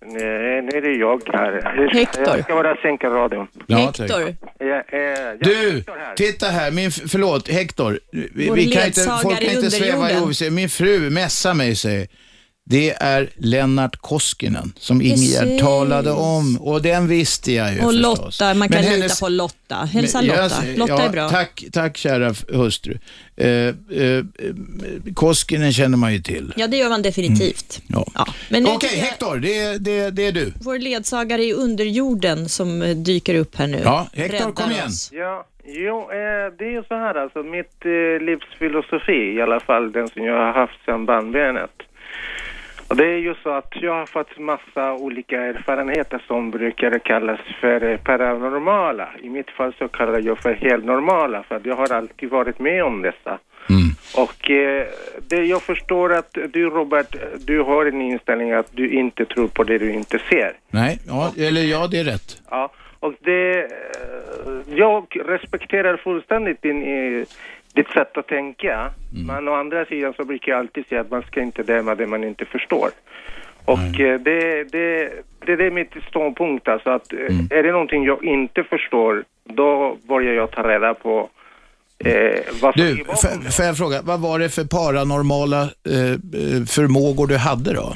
Nej, 0.08 0.62
nej, 0.62 0.82
det 0.82 0.88
är 0.88 0.99
jag 0.99 1.22
här. 1.34 1.89
Hector. 1.93 2.24
Jag 2.28 2.43
ska 2.43 2.53
bara 2.55 2.76
sänka 2.76 3.08
radion. 3.10 3.47
Ja. 3.68 3.78
Hector, 3.78 4.36
Jag, 4.60 4.70
eh, 4.70 4.99
jag 4.99 5.39
Du, 5.39 5.72
Hector 5.76 5.97
här. 5.97 6.16
titta 6.16 6.45
här, 6.47 6.72
min, 6.72 6.88
f- 6.88 7.01
förlåt, 7.08 7.49
Hector. 7.49 7.99
Vi, 8.12 8.47
Vår 8.47 8.55
vi 8.55 8.62
kan 8.72 8.86
inte, 8.86 8.99
ledsagare 8.99 9.22
folk 9.22 9.39
kan 9.39 9.49
i 9.51 9.55
inte 9.55 9.72
sväva 9.72 9.88
i 9.88 9.93
underjorden. 9.93 10.24
ovisshet. 10.24 10.53
Min 10.53 10.70
fru 10.70 11.10
messar 11.10 11.53
mig 11.53 11.76
säger, 11.76 12.08
det 12.70 12.89
är 12.91 13.30
Lennart 13.36 13.95
Koskinen 13.95 14.74
som 14.78 15.01
Ingegärd 15.01 15.43
Precis. 15.43 15.61
talade 15.61 16.11
om 16.11 16.57
och 16.61 16.82
den 16.82 17.07
visste 17.07 17.51
jag 17.51 17.74
ju 17.74 17.80
och 17.80 17.91
förstås. 17.93 18.39
Lotta, 18.39 18.53
man 18.53 18.70
kan 18.70 18.76
Men 18.76 18.84
lita 18.86 18.95
hennes- 18.95 19.20
på 19.20 19.30
Lotta. 19.30 19.76
Hälsa 19.76 20.18
Men 20.22 20.28
Lotta. 20.28 20.41
jag- 20.68 20.78
Lotta 20.78 20.93
ja, 20.93 21.01
är 21.01 21.09
bra. 21.09 21.30
Tack, 21.30 21.63
tack 21.72 21.97
kära 21.97 22.34
hustru. 22.49 22.97
Eh, 23.36 23.47
eh, 23.49 23.74
Koskinen 25.13 25.74
känner 25.74 25.97
man 25.97 26.13
ju 26.13 26.20
till. 26.20 26.53
Ja, 26.55 26.68
det 26.68 26.78
gör 26.78 26.89
man 26.89 27.01
definitivt. 27.01 27.82
Ja. 27.88 28.05
Ja. 28.13 28.26
Men 28.49 28.63
nu 28.63 28.70
Okej, 28.70 28.89
jag- 28.93 29.01
Hector, 29.05 29.38
det, 29.38 29.78
det, 29.78 30.09
det 30.09 30.26
är 30.28 30.32
du. 30.32 30.53
Vår 30.61 30.78
ledsagare 30.80 31.43
i 31.43 31.53
underjorden 31.53 32.49
som 32.49 32.82
eh, 32.82 32.95
dyker 32.95 33.36
upp 33.36 33.55
här 33.55 33.68
nu. 33.68 33.82
Ja, 33.84 34.07
Hector, 34.13 34.38
räddar 34.38 34.51
kom 34.51 34.72
igen. 34.72 34.88
oss. 34.88 35.09
Ja, 35.13 35.45
jo, 35.68 35.99
eh, 36.01 36.53
det 36.57 36.65
är 36.65 36.72
ju 36.72 36.84
så 36.88 36.95
här 36.95 37.15
alltså, 37.15 37.43
mitt 37.43 37.86
eh, 37.86 38.26
livsfilosofi 38.26 39.36
i 39.38 39.41
alla 39.41 39.59
fall, 39.59 39.91
den 39.91 40.07
som 40.07 40.24
jag 40.24 40.34
har 40.45 40.53
haft 40.53 40.86
sedan 40.86 41.05
barnbenet. 41.05 41.70
Och 42.88 42.96
det 42.96 43.06
är 43.06 43.18
ju 43.18 43.36
så 43.44 43.50
att 43.50 43.74
jag 43.82 43.94
har 43.94 44.06
fått 44.06 44.40
massa 44.40 44.94
olika 44.94 45.42
erfarenheter 45.42 46.24
som 46.28 46.52
brukar 46.52 47.00
kallas 47.00 47.40
för 47.62 47.98
paranormala. 47.98 49.10
I 49.22 49.30
mitt 49.30 49.50
fall 49.50 49.74
så 49.80 49.88
kallar 49.88 50.20
jag 50.20 50.40
för 50.40 50.54
helt 50.54 50.86
normala 50.86 51.44
för 51.44 51.56
att 51.56 51.66
jag 51.66 51.76
har 51.76 51.94
alltid 51.94 52.30
varit 52.30 52.60
med 52.60 52.84
om 52.84 53.02
dessa. 53.02 53.40
Och 54.16 54.52
eh, 54.52 54.88
det 55.30 55.46
jag 55.46 55.62
förstår 55.62 56.14
att 56.14 56.38
du 56.54 56.70
Robert, 56.70 57.16
du 57.46 57.62
har 57.62 57.86
en 57.86 58.02
inställning 58.02 58.52
att 58.52 58.70
du 58.72 58.90
inte 58.90 59.26
tror 59.26 59.48
på 59.48 59.64
det 59.64 59.78
du 59.78 59.92
inte 59.92 60.20
ser. 60.30 60.54
Nej, 60.70 61.00
ja, 61.08 61.34
eller 61.38 61.62
ja, 61.62 61.88
det 61.88 62.00
är 62.00 62.04
rätt. 62.04 62.42
Ja, 62.50 62.72
och 63.00 63.14
det, 63.20 63.60
eh, 63.60 63.68
jag 64.76 65.06
respekterar 65.26 65.98
fullständigt 65.98 66.62
din, 66.62 66.84
eh, 66.84 67.26
ditt 67.78 67.89
sätt 67.97 68.17
att 68.17 68.28
tänka. 68.28 68.91
Men 69.28 69.47
å 69.47 69.53
andra 69.53 69.86
sidan 69.86 70.13
så 70.17 70.23
brukar 70.25 70.51
jag 70.51 70.59
alltid 70.59 70.88
säga 70.88 71.01
att 71.01 71.11
man 71.11 71.21
ska 71.21 71.41
inte 71.41 71.63
döma 71.63 71.95
det 71.95 72.07
man 72.07 72.23
inte 72.23 72.45
förstår. 72.45 72.89
Och 73.65 73.99
eh, 73.99 74.19
det, 74.19 74.63
det, 74.63 75.09
det, 75.45 75.55
det 75.55 75.65
är 75.65 75.71
mitt 75.71 75.93
ståndpunkt 76.09 76.67
alltså 76.67 76.89
att 76.89 77.13
eh, 77.13 77.57
är 77.57 77.63
det 77.63 77.71
någonting 77.71 78.03
jag 78.03 78.23
inte 78.23 78.63
förstår 78.63 79.23
då 79.43 79.97
börjar 80.07 80.34
jag 80.34 80.51
ta 80.51 80.61
reda 80.69 80.93
på 80.93 81.30
eh, 82.05 82.39
vad 82.61 82.73
som 82.73 82.84
Du, 82.84 83.51
får 83.51 83.65
jag 83.65 83.78
fråga, 83.78 84.01
vad 84.01 84.19
var 84.19 84.39
det 84.39 84.49
för 84.49 84.63
paranormala 84.63 85.61
eh, 85.61 86.11
eh, 86.11 86.63
förmågor 86.75 87.28
du 87.28 87.38
hade 87.38 87.73
då? 87.73 87.93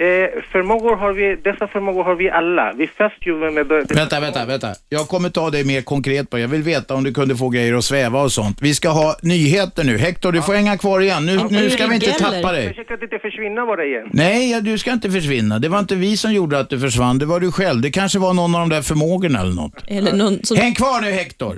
Eh, 0.00 0.06
förmågor 0.52 0.96
har 0.96 1.12
vi, 1.12 1.36
dessa 1.36 1.68
förmågor 1.68 2.04
har 2.04 2.14
vi 2.14 2.30
alla. 2.30 2.72
Vi 2.72 2.86
fäster 2.86 3.26
ju 3.26 3.50
med... 3.50 3.66
Vänta, 3.66 4.20
vänta, 4.20 4.44
vänta. 4.46 4.74
Jag 4.88 5.08
kommer 5.08 5.30
ta 5.30 5.50
dig 5.50 5.64
mer 5.64 5.82
konkret 5.82 6.30
på. 6.30 6.38
Jag 6.38 6.48
vill 6.48 6.62
veta 6.62 6.94
om 6.94 7.04
du 7.04 7.14
kunde 7.14 7.36
få 7.36 7.48
grejer 7.48 7.74
att 7.74 7.84
sväva 7.84 8.22
och 8.22 8.32
sånt. 8.32 8.58
Vi 8.62 8.74
ska 8.74 8.88
ha 8.88 9.16
nyheter 9.22 9.84
nu. 9.84 9.98
Hector, 9.98 10.32
du 10.32 10.42
får 10.42 10.54
hänga 10.54 10.78
kvar 10.78 11.00
igen. 11.00 11.26
Nu, 11.26 11.40
nu 11.50 11.70
ska 11.70 11.86
vi 11.86 11.94
inte 11.94 12.12
tappa 12.12 12.52
dig. 12.52 12.68
Försök 12.68 12.90
att 12.90 13.02
inte 13.02 13.18
försvinna 13.18 13.66
bara 13.66 13.84
igen. 13.84 14.08
Nej, 14.12 14.50
ja, 14.50 14.60
du 14.60 14.78
ska 14.78 14.92
inte 14.92 15.10
försvinna. 15.10 15.58
Det 15.58 15.68
var 15.68 15.78
inte 15.78 15.94
vi 15.94 16.16
som 16.16 16.32
gjorde 16.32 16.58
att 16.58 16.70
du 16.70 16.80
försvann. 16.80 17.18
Det 17.18 17.26
var 17.26 17.40
du 17.40 17.52
själv. 17.52 17.80
Det 17.80 17.90
kanske 17.90 18.18
var 18.18 18.34
någon 18.34 18.54
av 18.54 18.60
de 18.60 18.68
där 18.68 18.82
förmågorna 18.82 19.40
eller 19.40 19.54
något. 19.54 19.74
Eller 19.86 20.12
någon 20.12 20.44
som... 20.44 20.56
Häng 20.56 20.74
kvar 20.74 21.00
nu 21.00 21.10
Hector. 21.10 21.56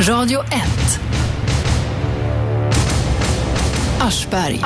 Radio 0.00 0.40
1. 0.40 0.48
Aschberg. 4.00 4.60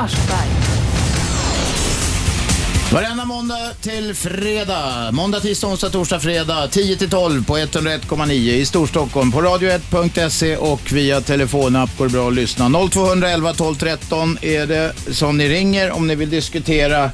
Varenda 2.93 3.25
måndag 3.25 3.73
till 3.81 4.15
fredag. 4.15 5.11
Måndag, 5.13 5.41
tisdag, 5.41 5.67
onsdag, 5.67 5.91
torsdag, 5.91 6.21
fredag. 6.21 6.69
10 6.69 6.97
till 6.97 7.11
12 7.11 7.45
på 7.45 7.59
101,9 7.59 8.33
i 8.33 8.67
Storstockholm. 8.67 9.33
På 9.33 9.41
radio1.se 9.41 10.57
och 10.57 10.93
via 10.93 11.21
telefonapp 11.21 11.99
går 11.99 12.07
det 12.07 12.13
bra 12.13 12.29
att 12.29 12.35
lyssna. 12.35 12.89
0211 12.91 13.53
12 13.53 13.75
13 13.75 14.39
är 14.43 14.67
det 14.67 14.93
som 15.11 15.37
ni 15.37 15.49
ringer 15.49 15.91
om 15.91 16.07
ni 16.07 16.15
vill 16.15 16.31
diskutera 16.31 17.11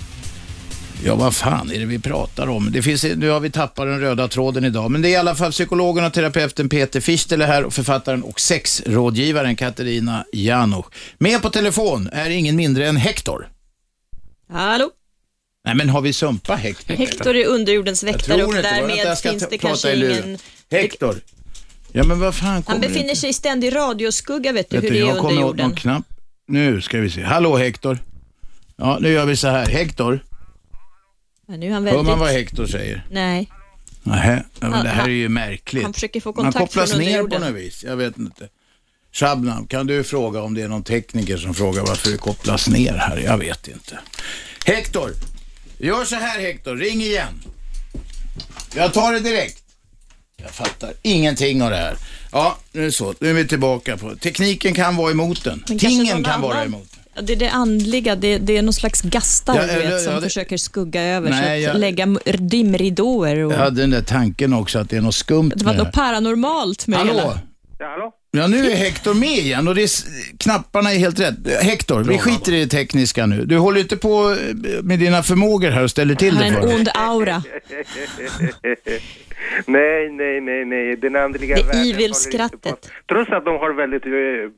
Ja, 1.05 1.15
vad 1.15 1.35
fan 1.35 1.71
är 1.71 1.79
det 1.79 1.85
vi 1.85 1.99
pratar 1.99 2.49
om? 2.49 2.73
Det 2.73 2.83
finns, 2.83 3.05
nu 3.05 3.29
har 3.29 3.41
vi 3.41 3.51
tappat 3.51 3.87
den 3.87 4.01
röda 4.01 4.29
tråden 4.29 4.65
idag, 4.65 4.91
men 4.91 5.03
det 5.03 5.09
är 5.09 5.13
i 5.13 5.17
alla 5.17 5.35
fall 5.35 5.53
psykologen 5.53 6.05
och 6.05 6.13
terapeuten 6.13 6.69
Peter 6.69 7.01
Fichtele 7.01 7.45
här 7.45 7.65
och 7.65 7.73
författaren 7.73 8.23
och 8.23 8.41
sexrådgivaren 8.41 9.57
Katarina 9.57 10.25
Janouch. 10.33 10.87
Med 11.19 11.43
på 11.43 11.51
telefon 11.51 12.09
är 12.13 12.31
ingen 12.31 12.57
mindre 12.57 12.89
än 12.89 12.97
Hector. 12.97 13.49
Hallå? 14.53 14.91
Nej, 15.65 15.75
men 15.75 15.89
har 15.89 16.01
vi 16.01 16.13
sumpa 16.13 16.55
Hector? 16.55 16.95
Hector 16.95 17.37
är 17.37 17.47
underjordens 17.47 18.03
Jag 18.05 18.13
väktare 18.13 18.45
och 18.45 18.55
därmed 18.55 18.97
jag 18.97 19.19
finns 19.21 19.49
det 19.51 19.59
kanske 19.59 19.95
ingen... 19.97 20.39
Hector. 20.71 21.21
Ja, 21.93 22.05
men 22.05 22.21
vad 22.21 22.35
fan 22.35 22.63
Han 22.67 22.81
befinner 22.81 23.09
det? 23.09 23.17
sig 23.17 23.31
i 23.31 23.33
ständig 23.33 23.75
radioskugga, 23.77 24.53
vet 24.53 24.71
du 24.71 24.77
Vet 24.77 24.85
hur 24.85 24.89
du, 24.91 24.95
det 24.95 25.01
är 25.01 25.07
jag 25.07 25.09
under 25.17 25.21
kommer 25.23 25.33
åt 25.45 25.57
någon 25.57 25.59
jorden. 25.59 25.77
knapp. 25.77 26.05
Nu 26.49 26.81
ska 26.81 26.99
vi 27.01 27.11
se. 27.11 27.23
Hallå 27.23 27.57
Hector. 27.57 27.99
Ja, 28.77 28.99
nu 29.01 29.09
gör 29.13 29.27
vi 29.27 29.37
så 29.37 29.49
här. 29.49 29.67
Hector. 29.67 30.25
Ja, 31.49 31.57
nu 31.57 31.67
är 31.67 31.71
han 31.73 31.87
Hör 31.87 32.03
man 32.03 32.19
vad 32.19 32.29
väldigt... 32.29 32.49
Hector 32.51 32.67
säger? 32.67 33.07
Nej, 33.11 33.51
Nähä, 34.03 34.45
men 34.61 34.73
Han- 34.73 34.85
det 34.85 34.91
här 34.91 34.97
är 34.97 35.01
han- 35.03 35.13
ju 35.13 35.29
märkligt. 35.29 35.83
han 35.85 35.93
försöker 35.95 36.21
få 36.21 36.29
Man 36.29 36.35
kontakt 36.35 36.59
kopplas 36.59 36.91
från 36.91 37.01
ner 37.01 37.23
på 37.23 37.39
något 37.39 37.55
vis. 37.55 37.85
Jag 37.85 37.97
vet 37.97 38.19
inte. 38.19 38.49
Shabnam, 39.13 39.67
kan 39.67 39.87
du 39.87 40.05
fråga 40.05 40.43
om 40.43 40.55
det 40.55 40.63
är 40.63 40.69
någon 40.69 40.83
tekniker 40.83 41.37
som 41.37 41.55
frågar 41.55 41.83
varför 41.87 42.11
det 42.11 42.17
kopplas 42.17 42.69
ner 42.69 42.95
här? 42.95 43.19
Jag 43.19 43.39
vet 43.39 43.69
inte. 43.69 43.99
Hector, 44.67 45.11
gör 45.79 46.05
så 46.05 46.15
här 46.17 46.41
Hector, 46.41 46.77
ring 46.77 47.01
igen. 47.01 47.43
Jag 48.75 48.93
tar 48.93 49.13
det 49.13 49.21
direkt. 49.21 49.61
Jag 50.37 50.51
fattar 50.51 50.93
ingenting 51.03 51.63
av 51.63 51.71
det 51.71 51.77
här. 51.77 51.97
Ja, 52.33 52.59
nu 52.73 52.81
är 52.81 52.85
det 52.85 52.93
så. 52.93 53.15
Nu 53.21 53.31
är 53.31 53.35
vi 53.35 53.49
tillbaka 53.49 53.97
på 53.97 54.17
Tekniken 54.17 54.75
kan 54.75 54.97
vara 54.97 55.11
emot 55.11 55.45
den. 55.45 55.63
Tingen 55.79 56.25
kan 56.25 56.41
vara 56.41 56.65
emot. 56.65 56.89
Ja, 57.15 57.23
det 57.23 57.33
är 57.33 57.37
det 57.37 57.51
andliga, 57.51 58.17
det, 58.17 58.39
det 58.39 58.57
är 58.57 58.63
någon 58.63 58.73
slags 58.75 59.01
gastar 59.03 59.55
Ja, 59.55 59.61
vet, 59.79 60.03
som 60.03 60.13
ja, 60.13 60.21
det- 60.21 60.27
försöker 60.27 60.57
skugga 60.57 61.03
över, 61.03 61.31
Nej, 61.31 61.63
så 61.65 61.69
att 61.69 61.75
jag- 61.75 61.81
lägga 61.81 62.07
dimridåer. 62.39 63.37
Och... 63.37 63.53
Jag 63.53 63.59
hade 63.59 63.81
den 63.81 63.91
där 63.91 64.03
tanken 64.03 64.53
också 64.55 64.79
att 64.79 64.91
det 64.91 64.97
är 64.97 65.01
något 65.01 65.15
skumt 65.15 65.53
Det 65.57 65.65
var 65.65 65.75
något 65.75 65.93
paranormalt 65.93 66.87
med 66.87 66.99
det 66.99 67.03
Hallå? 67.05 67.19
hela. 67.21 67.41
Ja, 67.79 67.87
hallå? 67.91 68.13
Ja, 68.37 68.47
nu 68.47 68.71
är 68.71 68.77
Hector 68.77 69.15
med 69.15 69.29
igen 69.39 69.69
och 69.69 69.75
det 69.75 69.83
är, 69.83 69.91
knapparna 70.39 70.93
är 70.93 70.99
helt 70.99 71.21
rätt. 71.21 71.63
Hector, 71.63 72.03
vi 72.05 72.19
skiter 72.19 72.53
i 72.55 72.61
det 72.61 72.67
tekniska 72.71 73.27
nu. 73.27 73.45
Du 73.45 73.59
håller 73.59 73.81
inte 73.81 73.97
på 73.97 74.31
eh, 74.31 74.83
med 74.83 74.99
dina 74.99 75.23
förmågor 75.23 75.71
här 75.71 75.83
och 75.83 75.91
ställer 75.91 76.15
till 76.15 76.35
det 76.35 76.53
för 76.53 76.61
en 76.61 76.75
ond 76.75 76.89
aura. 76.95 77.43
nej, 79.67 80.11
nej, 80.13 80.41
nej, 80.41 80.65
nej. 80.65 80.97
Den 80.97 81.17
andliga 81.17 81.57
Det 81.57 81.63
världen 81.63 81.83
evil-skrattet. 81.95 82.91
Trots 83.09 83.31
att 83.33 83.45
de 83.45 83.51
har 83.59 83.75
väldigt 83.77 84.07
eh, 84.07 84.11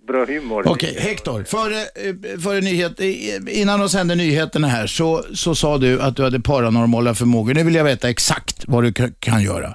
bra 0.07 0.24
humor. 0.27 0.62
Okej, 0.68 0.97
Hector. 1.01 1.45
Före, 1.45 1.77
eh, 1.81 2.41
före 2.43 2.61
nyhet, 2.61 3.01
innan 3.51 3.81
de 3.81 3.89
sände 3.89 4.14
nyheterna 4.14 4.68
här 4.68 4.87
så, 4.87 5.24
så 5.35 5.55
sa 5.55 5.79
du 5.79 6.01
att 6.01 6.16
du 6.16 6.22
hade 6.22 6.41
paranormala 6.41 7.14
förmågor. 7.14 7.55
Nu 7.55 7.62
vill 7.62 7.74
jag 7.74 7.85
veta 7.85 8.11
exakt 8.11 8.64
vad 8.66 8.85
du 8.85 8.91
ka- 8.91 9.12
kan 9.20 9.43
göra. 9.43 9.74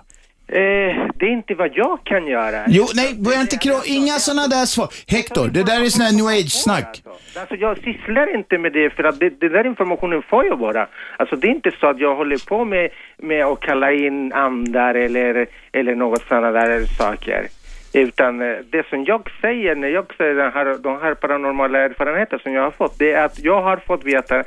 Eh, 0.53 1.07
det 1.15 1.25
är 1.25 1.31
inte 1.31 1.55
vad 1.55 1.71
jag 1.73 1.99
kan 2.03 2.27
göra. 2.27 2.63
Jo, 2.67 2.85
nej, 2.95 3.15
börja 3.25 3.41
inte 3.41 3.55
kra- 3.55 3.83
Inga 3.85 4.13
sådana 4.13 4.47
där 4.47 4.65
svar. 4.65 4.87
Hector, 5.07 5.47
det 5.47 5.63
där 5.63 5.81
är 5.85 5.85
sån 5.85 6.05
här 6.05 6.13
new 6.17 6.25
age-snack. 6.25 7.01
Alltså, 7.05 7.39
alltså 7.39 7.55
jag 7.55 7.77
sysslar 7.77 8.35
inte 8.35 8.57
med 8.57 8.73
det 8.73 8.89
för 8.89 9.03
att 9.03 9.19
det, 9.19 9.29
det 9.29 9.49
där 9.49 9.65
informationen 9.67 10.21
får 10.21 10.45
jag 10.45 10.59
bara. 10.59 10.87
Alltså 11.17 11.35
det 11.35 11.47
är 11.47 11.51
inte 11.51 11.71
så 11.79 11.87
att 11.87 11.99
jag 11.99 12.15
håller 12.15 12.47
på 12.47 12.65
med, 12.65 12.89
med 13.17 13.45
att 13.45 13.59
kalla 13.59 13.91
in 13.91 14.33
andar 14.33 14.95
eller, 14.95 15.47
eller 15.71 15.95
något 15.95 16.27
sådana 16.27 16.51
där 16.51 16.85
saker. 16.85 17.47
Utan 17.93 18.41
eh, 18.41 18.57
det 18.69 18.87
som 18.89 19.03
jag 19.05 19.29
säger 19.41 19.75
när 19.75 19.87
jag 19.87 20.13
säger 20.17 20.33
den 20.35 20.51
här, 20.51 20.77
de 20.77 21.01
här 21.01 21.13
paranormala 21.13 21.79
erfarenheter 21.79 22.37
som 22.37 22.53
jag 22.53 22.61
har 22.63 22.71
fått, 22.71 22.99
det 22.99 23.11
är 23.11 23.25
att 23.25 23.39
jag 23.39 23.61
har 23.61 23.77
fått 23.77 24.03
veta 24.05 24.43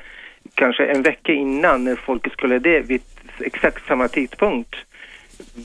kanske 0.55 0.87
en 0.87 1.03
vecka 1.03 1.33
innan 1.33 1.85
när 1.85 1.97
folk 1.97 2.33
skulle 2.33 2.59
dö 2.59 2.81
vid 2.81 3.03
exakt 3.41 3.87
samma 3.87 4.09
tidpunkt 4.09 4.75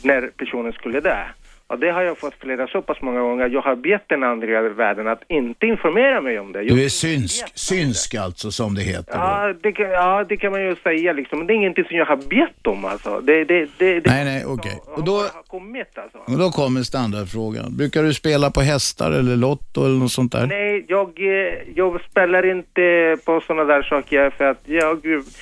när 0.03 0.29
personen 0.37 0.73
skulle 0.73 0.99
dö. 0.99 1.23
Och 1.69 1.79
det 1.79 1.91
har 1.91 2.01
jag 2.01 2.17
fått 2.17 2.33
flera 2.39 2.67
så 2.67 2.81
pass 2.81 2.97
många 3.01 3.19
gånger. 3.19 3.49
Jag 3.49 3.61
har 3.61 3.75
bett 3.75 4.03
den 4.07 4.23
andra 4.23 4.61
världen 4.61 5.07
att 5.07 5.23
inte 5.27 5.65
informera 5.65 6.21
mig 6.21 6.39
om 6.39 6.51
det. 6.51 6.61
Jag 6.61 6.77
Du 6.77 6.85
är 6.85 6.89
synsk, 6.89 7.45
synsk 7.55 8.15
alltså 8.15 8.51
som 8.51 8.75
det 8.75 8.81
heter. 8.81 9.13
Ja 9.13 9.53
det, 9.61 9.71
kan, 9.71 9.89
ja, 9.89 10.25
det 10.29 10.37
kan 10.37 10.51
man 10.51 10.63
ju 10.63 10.75
säga 10.75 11.13
liksom. 11.13 11.37
Men 11.37 11.47
det 11.47 11.53
är 11.53 11.55
ingenting 11.55 11.85
som 11.85 11.97
jag 11.97 12.05
har 12.05 12.15
bett 12.15 12.67
om 12.67 12.85
alltså. 12.85 13.21
Det, 13.21 13.43
det, 13.43 13.69
det, 13.77 14.05
Nej, 14.05 14.25
nej, 14.25 14.45
okej. 14.45 14.79
Och 14.85 15.03
då, 15.03 15.17
har 15.17 15.47
kommit 15.47 15.97
alltså. 15.97 16.17
och 16.17 16.37
då 16.39 16.51
kommer 16.51 16.83
standardfrågan. 16.83 17.77
Brukar 17.77 18.03
du 18.03 18.13
spela 18.13 18.51
på 18.51 18.61
hästar 18.61 19.11
eller 19.11 19.35
lotto 19.35 19.85
eller 19.85 19.99
något 19.99 20.11
sånt 20.11 20.31
där? 20.31 20.47
Nej, 20.47 20.85
jag, 20.87 21.07
eh, 21.19 21.53
jag 21.75 22.01
spelar 22.01 22.45
inte 22.45 23.17
på 23.25 23.41
sådana 23.47 23.63
där 23.63 23.83
saker 23.83 24.29
för 24.29 24.45
att 24.45 24.61
jag... 24.65 25.01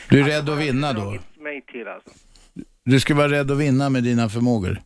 Du 0.10 0.20
är 0.20 0.24
rädd 0.24 0.50
att 0.50 0.58
vinna 0.58 0.94
då? 0.94 1.16
mig 1.48 1.62
till 1.62 1.88
alltså. 1.88 2.10
Du 2.90 3.00
skulle 3.00 3.18
vara 3.18 3.32
rädd 3.32 3.52
att 3.52 3.58
vinna 3.58 3.90
med 3.90 4.04
dina 4.04 4.30
förmågor? 4.30 4.78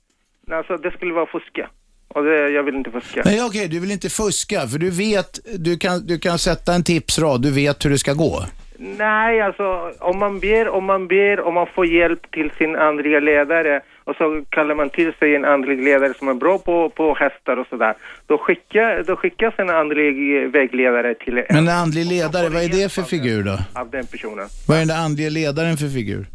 Alltså 0.51 0.77
det 0.77 0.91
skulle 0.91 1.13
vara 1.13 1.25
fuska. 1.25 1.69
Och 2.07 2.23
det, 2.23 2.49
jag 2.49 2.63
vill 2.63 2.75
inte 2.75 2.91
fuska. 2.91 3.21
Nej, 3.25 3.43
okej, 3.43 3.67
du 3.67 3.79
vill 3.79 3.91
inte 3.91 4.09
fuska, 4.09 4.67
för 4.67 4.79
du 4.79 4.89
vet, 4.89 5.39
du 5.57 5.77
kan, 5.77 6.05
du 6.05 6.19
kan 6.19 6.37
sätta 6.39 6.73
en 6.73 6.83
tipsrad, 6.83 7.41
du 7.41 7.51
vet 7.51 7.85
hur 7.85 7.89
det 7.89 7.97
ska 7.97 8.13
gå. 8.13 8.43
Nej, 8.77 9.41
alltså 9.41 9.91
om 9.99 10.19
man 10.19 10.39
ber, 10.39 10.67
om 10.67 10.85
man 10.85 11.07
ber, 11.07 11.39
om 11.39 11.53
man 11.53 11.67
får 11.75 11.85
hjälp 11.85 12.31
till 12.31 12.51
sin 12.57 12.75
andliga 12.75 13.19
ledare 13.19 13.81
och 14.03 14.15
så 14.15 14.43
kallar 14.49 14.75
man 14.75 14.89
till 14.89 15.13
sig 15.19 15.35
en 15.35 15.45
andlig 15.45 15.83
ledare 15.83 16.13
som 16.13 16.27
är 16.27 16.33
bra 16.33 16.57
på, 16.57 16.89
på 16.89 17.15
hästar 17.15 17.57
och 17.57 17.67
sådär. 17.67 17.93
Då, 18.27 18.37
skicka, 18.37 19.03
då 19.07 19.15
skickas 19.15 19.53
en 19.57 19.69
andlig 19.69 20.13
vägledare 20.51 21.15
till 21.15 21.37
en 21.37 21.45
Men 21.49 21.67
en 21.67 21.77
andlig 21.77 22.05
ledare, 22.05 22.49
vad 22.49 22.63
är 22.63 22.69
det 22.69 22.91
för 22.91 23.01
figur 23.01 23.43
då? 23.43 23.57
av 23.73 23.89
den 23.89 24.05
personen. 24.05 24.47
Vad 24.67 24.77
är 24.77 24.85
den 24.85 24.97
andliga 24.97 25.29
ledaren 25.29 25.77
för 25.77 25.87
figur? 25.87 26.25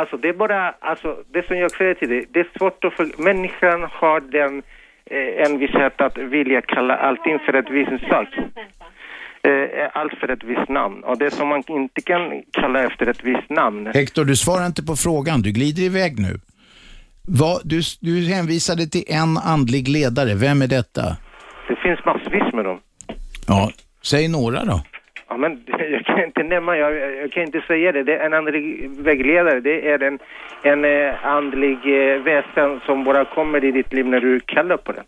Alltså 0.00 0.16
det 0.16 0.28
är 0.28 0.32
bara, 0.32 0.74
alltså 0.80 1.16
det 1.32 1.46
som 1.46 1.56
jag 1.56 1.70
säger 1.70 1.94
till 1.94 2.08
dig, 2.08 2.24
det 2.30 2.40
är 2.40 2.48
svårt 2.58 2.84
att 2.84 2.94
för, 2.94 3.22
människan 3.22 3.88
har 3.90 4.20
den 4.20 4.62
eh, 5.06 5.46
envishet 5.46 6.00
att 6.00 6.18
vilja 6.18 6.60
kalla 6.62 6.96
allting 6.96 7.38
för 7.38 7.52
ett 7.52 7.70
visst 7.70 8.08
sak. 8.08 8.28
Eh, 9.42 9.90
allt 9.92 10.14
för 10.20 10.28
ett 10.30 10.44
visst 10.44 10.68
namn. 10.68 11.04
Och 11.04 11.18
det 11.18 11.30
som 11.30 11.48
man 11.48 11.62
inte 11.68 12.00
kan 12.00 12.42
kalla 12.52 12.84
efter 12.84 13.06
ett 13.06 13.24
visst 13.24 13.50
namn. 13.50 13.86
Hector, 13.94 14.24
du 14.24 14.36
svarar 14.36 14.66
inte 14.66 14.82
på 14.82 14.96
frågan, 14.96 15.42
du 15.42 15.52
glider 15.52 15.82
iväg 15.82 16.12
nu. 16.18 16.40
Vad, 17.28 17.60
du, 17.64 17.80
du 18.00 18.28
hänvisade 18.34 18.86
till 18.86 19.04
en 19.06 19.38
andlig 19.38 19.88
ledare, 19.88 20.34
vem 20.34 20.62
är 20.62 20.66
detta? 20.66 21.16
Det 21.68 21.76
finns 21.76 22.00
massvis 22.04 22.52
med 22.52 22.64
dem. 22.64 22.78
Ja, 23.48 23.70
säg 24.02 24.28
några 24.28 24.64
då. 24.64 24.80
Ja, 25.28 25.36
men 25.36 25.62
jag 25.90 26.04
kan 26.04 26.24
inte 26.24 26.42
nämna, 26.42 26.76
jag, 26.76 26.96
jag 26.96 27.32
kan 27.32 27.42
inte 27.42 27.60
säga 27.60 27.92
det. 27.92 28.02
Det 28.02 28.16
är 28.16 28.26
en 28.26 28.34
andlig 28.34 28.90
vägledare. 28.90 29.60
Det 29.60 29.88
är 29.88 30.02
en, 30.02 30.18
en 30.62 30.84
eh, 30.84 31.26
andlig 31.26 31.78
eh, 31.84 32.22
väsen 32.22 32.80
som 32.86 33.04
bara 33.04 33.24
kommer 33.24 33.64
i 33.64 33.72
ditt 33.72 33.92
liv 33.92 34.06
när 34.06 34.20
du 34.20 34.40
kallar 34.40 34.76
på 34.76 34.92
den. 34.92 35.04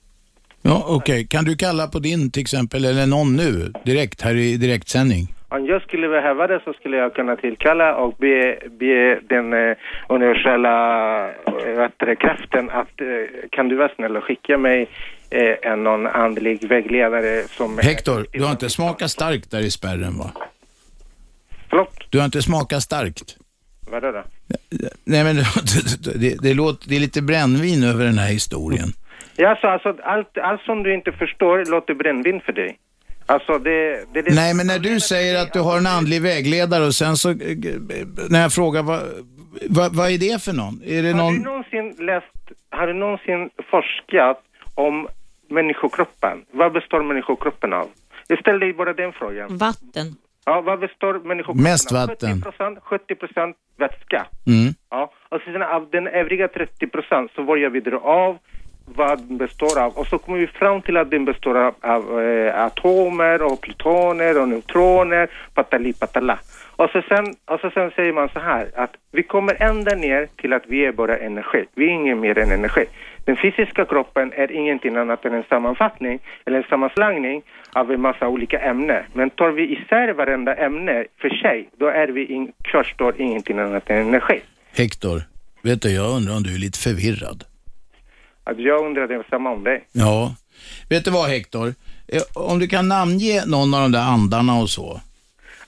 Ja, 0.62 0.84
okej. 0.88 1.26
Kan 1.26 1.44
du 1.44 1.56
kalla 1.56 1.86
på 1.86 1.98
din 1.98 2.30
till 2.30 2.42
exempel, 2.42 2.84
eller 2.84 3.06
någon 3.06 3.36
nu, 3.36 3.72
direkt, 3.84 4.22
här 4.22 4.34
i 4.34 4.56
direktsändning? 4.56 5.24
Om 5.48 5.66
jag 5.66 5.82
skulle 5.82 6.08
behöva 6.08 6.46
det 6.46 6.60
så 6.64 6.72
skulle 6.72 6.96
jag 6.96 7.14
kunna 7.14 7.36
tillkalla 7.36 7.96
och 7.96 8.14
be, 8.18 8.58
be 8.70 9.20
den 9.20 9.52
eh, 9.52 9.76
universella 10.08 11.28
eh, 11.28 12.14
kraften 12.18 12.70
att 12.70 13.00
eh, 13.00 13.48
kan 13.50 13.68
du 13.68 13.76
vara 13.76 13.94
snäll 13.94 14.16
och 14.16 14.24
skicka 14.24 14.58
mig 14.58 14.88
eh, 15.30 15.72
en 15.72 15.84
någon 15.84 16.06
andlig 16.06 16.68
vägledare 16.68 17.42
som... 17.48 17.78
Hector, 17.78 18.26
du 18.32 18.44
har 18.44 18.50
inte 18.50 18.70
smakat 18.70 19.10
starkt 19.10 19.50
där 19.50 19.60
i 19.60 19.70
spärren 19.70 20.18
va? 20.18 20.30
Förlåt? 21.70 22.10
Du 22.10 22.18
har 22.18 22.24
inte 22.24 22.42
smakat 22.42 22.82
starkt? 22.82 23.36
Vadå 23.90 24.12
då? 24.12 24.24
Nej 25.04 25.24
men 25.24 25.36
det, 26.14 26.42
det, 26.42 26.54
låter, 26.54 26.88
det 26.88 26.96
är 26.96 27.00
lite 27.00 27.22
brännvin 27.22 27.84
över 27.84 28.04
den 28.04 28.18
här 28.18 28.28
historien. 28.32 28.88
Ja, 29.36 29.58
så 29.60 29.66
alltså 29.66 29.96
allt, 30.02 30.38
allt 30.38 30.60
som 30.60 30.82
du 30.82 30.94
inte 30.94 31.12
förstår 31.12 31.64
låter 31.70 31.94
brännvin 31.94 32.40
för 32.40 32.52
dig. 32.52 32.78
Alltså 33.26 33.58
det... 33.58 34.04
det, 34.12 34.22
det 34.22 34.34
Nej 34.34 34.54
men 34.54 34.66
när 34.66 34.78
du 34.78 35.00
säger 35.00 35.42
att 35.42 35.52
du 35.52 35.60
har 35.60 35.78
en 35.78 35.86
andlig 35.86 36.22
vägledare 36.22 36.84
och 36.84 36.94
sen 36.94 37.16
så, 37.16 37.30
eh, 37.30 37.36
när 38.30 38.42
jag 38.42 38.52
frågar 38.52 38.82
vad, 38.82 39.00
vad, 39.68 39.94
vad 39.94 40.10
är 40.10 40.18
det 40.18 40.42
för 40.42 40.52
någon? 40.52 40.82
Är 40.84 41.02
det 41.02 41.12
Har 41.12 41.32
du 41.32 41.38
någon... 41.38 41.42
någonsin 41.42 42.06
läst, 42.06 42.36
har 42.70 42.86
du 42.86 42.94
någonsin 42.94 43.50
forskat 43.70 44.42
om 44.76 45.08
människokroppen? 45.48 46.44
Vad 46.50 46.72
består 46.72 47.02
människokroppen 47.02 47.72
av? 47.72 47.88
Jag 48.28 48.38
ställer 48.38 48.58
dig 48.58 48.72
bara 48.72 48.92
den 48.92 49.12
frågan. 49.12 49.56
Vatten. 49.58 50.06
Ja, 50.44 50.60
vad 50.60 50.78
består 50.80 51.14
människokroppen 51.24 51.62
Mest 51.62 51.92
av? 51.92 52.08
vatten. 52.08 52.42
70%, 52.42 52.78
70% 52.80 53.54
vätska. 53.78 54.26
Mm. 54.46 54.74
Ja, 54.90 55.12
och 55.28 55.40
sen 55.44 55.62
av 55.62 55.90
den 55.90 56.06
övriga 56.06 56.46
30% 56.46 57.28
så 57.34 57.42
börjar 57.42 57.70
vi 57.70 57.80
dra 57.80 57.98
av 57.98 58.38
vad 58.94 59.18
den 59.18 59.38
består 59.38 59.80
av 59.80 59.92
och 59.92 60.06
så 60.06 60.18
kommer 60.18 60.38
vi 60.38 60.46
fram 60.46 60.82
till 60.82 60.96
att 60.96 61.10
den 61.10 61.24
består 61.24 61.56
av, 61.58 61.74
av 61.80 62.20
eh, 62.22 62.64
atomer 62.64 63.42
och 63.42 63.60
plutoner 63.60 64.40
och 64.40 64.48
neutroner, 64.48 65.30
patali 65.54 65.92
patala. 65.92 66.38
Och 66.76 66.90
så, 66.90 67.02
sen, 67.08 67.26
och 67.44 67.60
så 67.60 67.70
sen 67.70 67.90
säger 67.96 68.12
man 68.12 68.28
så 68.32 68.40
här 68.40 68.70
att 68.74 68.90
vi 69.12 69.22
kommer 69.22 69.62
ända 69.62 69.94
ner 69.94 70.28
till 70.40 70.52
att 70.52 70.62
vi 70.66 70.84
är 70.84 70.92
bara 70.92 71.18
energi. 71.18 71.64
Vi 71.74 71.84
är 71.84 71.90
ingen 71.90 72.20
mer 72.20 72.38
än 72.38 72.50
energi. 72.52 72.84
Den 73.24 73.36
fysiska 73.36 73.84
kroppen 73.84 74.32
är 74.36 74.52
ingenting 74.52 74.96
annat 74.96 75.24
än 75.24 75.34
en 75.34 75.44
sammanfattning 75.48 76.18
eller 76.46 76.58
en 76.58 76.64
sammanslagning 76.70 77.42
av 77.72 77.92
en 77.92 78.00
massa 78.00 78.28
olika 78.28 78.58
ämnen. 78.58 79.04
Men 79.12 79.30
tar 79.30 79.50
vi 79.50 79.62
isär 79.62 80.12
varenda 80.12 80.54
ämne 80.54 81.04
för 81.20 81.28
sig, 81.28 81.68
då 81.78 81.86
är 81.86 82.08
vi 82.08 82.24
in, 82.26 82.52
kvarstår 82.64 83.20
ingenting 83.20 83.58
annat 83.58 83.90
än 83.90 83.96
energi. 84.08 84.40
Hector, 84.76 85.22
vet 85.62 85.82
du, 85.82 85.90
jag 85.90 86.10
undrar 86.16 86.36
om 86.36 86.42
du 86.42 86.54
är 86.54 86.58
lite 86.58 86.78
förvirrad. 86.78 87.44
Att 88.44 88.58
jag 88.58 88.86
undrar 88.86 89.08
det 89.08 89.22
samma 89.30 89.50
om 89.50 89.64
dig. 89.64 89.84
Ja. 89.92 90.34
Vet 90.88 91.04
du 91.04 91.10
vad 91.10 91.28
Hector? 91.30 91.74
Eh, 92.08 92.22
Om 92.34 92.58
du 92.58 92.68
kan 92.68 92.88
namnge 92.88 93.46
någon 93.46 93.74
av 93.74 93.80
de 93.80 93.92
där 93.92 94.00
andarna 94.02 94.54
och 94.58 94.70
så. 94.70 95.00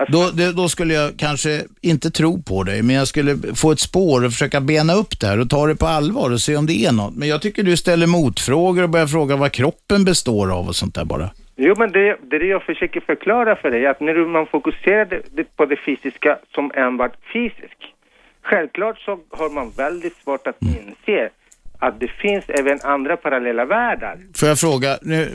Då, 0.07 0.31
det, 0.31 0.53
då 0.53 0.69
skulle 0.69 0.95
jag 0.95 1.17
kanske 1.19 1.63
inte 1.81 2.11
tro 2.11 2.43
på 2.43 2.63
dig, 2.63 2.83
men 2.83 2.97
jag 2.97 3.09
skulle 3.09 3.37
få 3.55 3.73
ett 3.73 3.81
spår 3.81 4.25
och 4.25 4.33
försöka 4.33 4.61
bena 4.61 4.95
upp 4.95 5.21
det 5.21 5.27
här 5.27 5.41
och 5.41 5.51
ta 5.51 5.67
det 5.67 5.77
på 5.77 5.87
allvar 5.87 6.31
och 6.31 6.41
se 6.41 6.57
om 6.57 6.67
det 6.67 6.85
är 6.85 6.93
något. 6.93 7.17
Men 7.17 7.29
jag 7.29 7.43
tycker 7.43 7.63
du 7.63 7.77
ställer 7.77 8.07
motfrågor 8.07 8.83
och 8.83 8.91
börjar 8.91 9.07
fråga 9.07 9.37
vad 9.37 9.53
kroppen 9.53 10.05
består 10.05 10.53
av 10.59 10.69
och 10.69 10.77
sånt 10.77 10.95
där 10.95 11.05
bara. 11.05 11.31
Jo, 11.57 11.75
men 11.79 11.93
det, 11.93 12.17
det 12.31 12.37
är 12.37 12.41
det 12.41 12.47
jag 12.47 12.63
försöker 12.63 13.01
förklara 13.01 13.57
för 13.57 13.71
dig, 13.71 13.87
att 13.87 14.01
när 14.01 14.15
man 14.15 14.47
fokuserar 14.47 15.05
det, 15.05 15.23
det, 15.33 15.57
på 15.57 15.67
det 15.67 15.77
fysiska 15.77 16.39
som 16.55 16.73
enbart 16.75 17.13
fysisk, 17.33 17.95
självklart 18.43 18.99
så 18.99 19.19
har 19.31 19.51
man 19.51 19.71
väldigt 19.77 20.17
svårt 20.17 20.47
att 20.47 20.63
inse 20.63 21.31
att 21.79 22.01
det 22.01 22.09
finns 22.09 22.45
även 22.49 22.79
andra 22.83 23.17
parallella 23.17 23.65
världar. 23.65 24.19
Får 24.35 24.49
jag 24.49 24.59
fråga, 24.59 24.99
nu, 25.03 25.31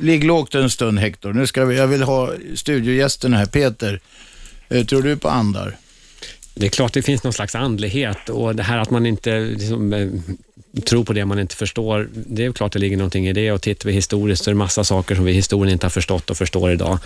ligg 0.00 0.24
lågt 0.24 0.54
en 0.54 0.70
stund 0.70 0.98
Hector. 0.98 1.32
Nu 1.32 1.46
ska 1.46 1.64
vi, 1.64 1.76
jag 1.76 1.86
vill 1.86 2.02
ha 2.02 2.30
studiogästen 2.54 3.34
här. 3.34 3.46
Peter, 3.46 4.00
eh, 4.68 4.84
tror 4.84 5.02
du 5.02 5.16
på 5.16 5.28
andar? 5.28 5.76
Det 6.54 6.66
är 6.66 6.70
klart 6.70 6.92
det 6.92 7.02
finns 7.02 7.24
någon 7.24 7.32
slags 7.32 7.54
andlighet 7.54 8.28
och 8.28 8.56
det 8.56 8.62
här 8.62 8.78
att 8.78 8.90
man 8.90 9.06
inte 9.06 9.40
liksom, 9.40 9.92
eh, 9.92 10.08
tror 10.84 11.04
på 11.04 11.12
det 11.12 11.24
man 11.24 11.38
inte 11.38 11.56
förstår, 11.56 12.08
det 12.12 12.44
är 12.44 12.52
klart 12.52 12.72
det 12.72 12.78
ligger 12.78 12.96
någonting 12.96 13.28
i 13.28 13.32
det 13.32 13.52
och 13.52 13.62
tittar 13.62 13.86
vi 13.86 13.92
historiskt 13.92 14.44
så 14.44 14.50
är 14.50 14.54
det 14.54 14.58
massa 14.58 14.84
saker 14.84 15.14
som 15.14 15.24
vi 15.24 15.30
i 15.30 15.34
historien 15.34 15.72
inte 15.72 15.86
har 15.86 15.90
förstått 15.90 16.30
och 16.30 16.36
förstår 16.36 16.70
idag. 16.70 16.98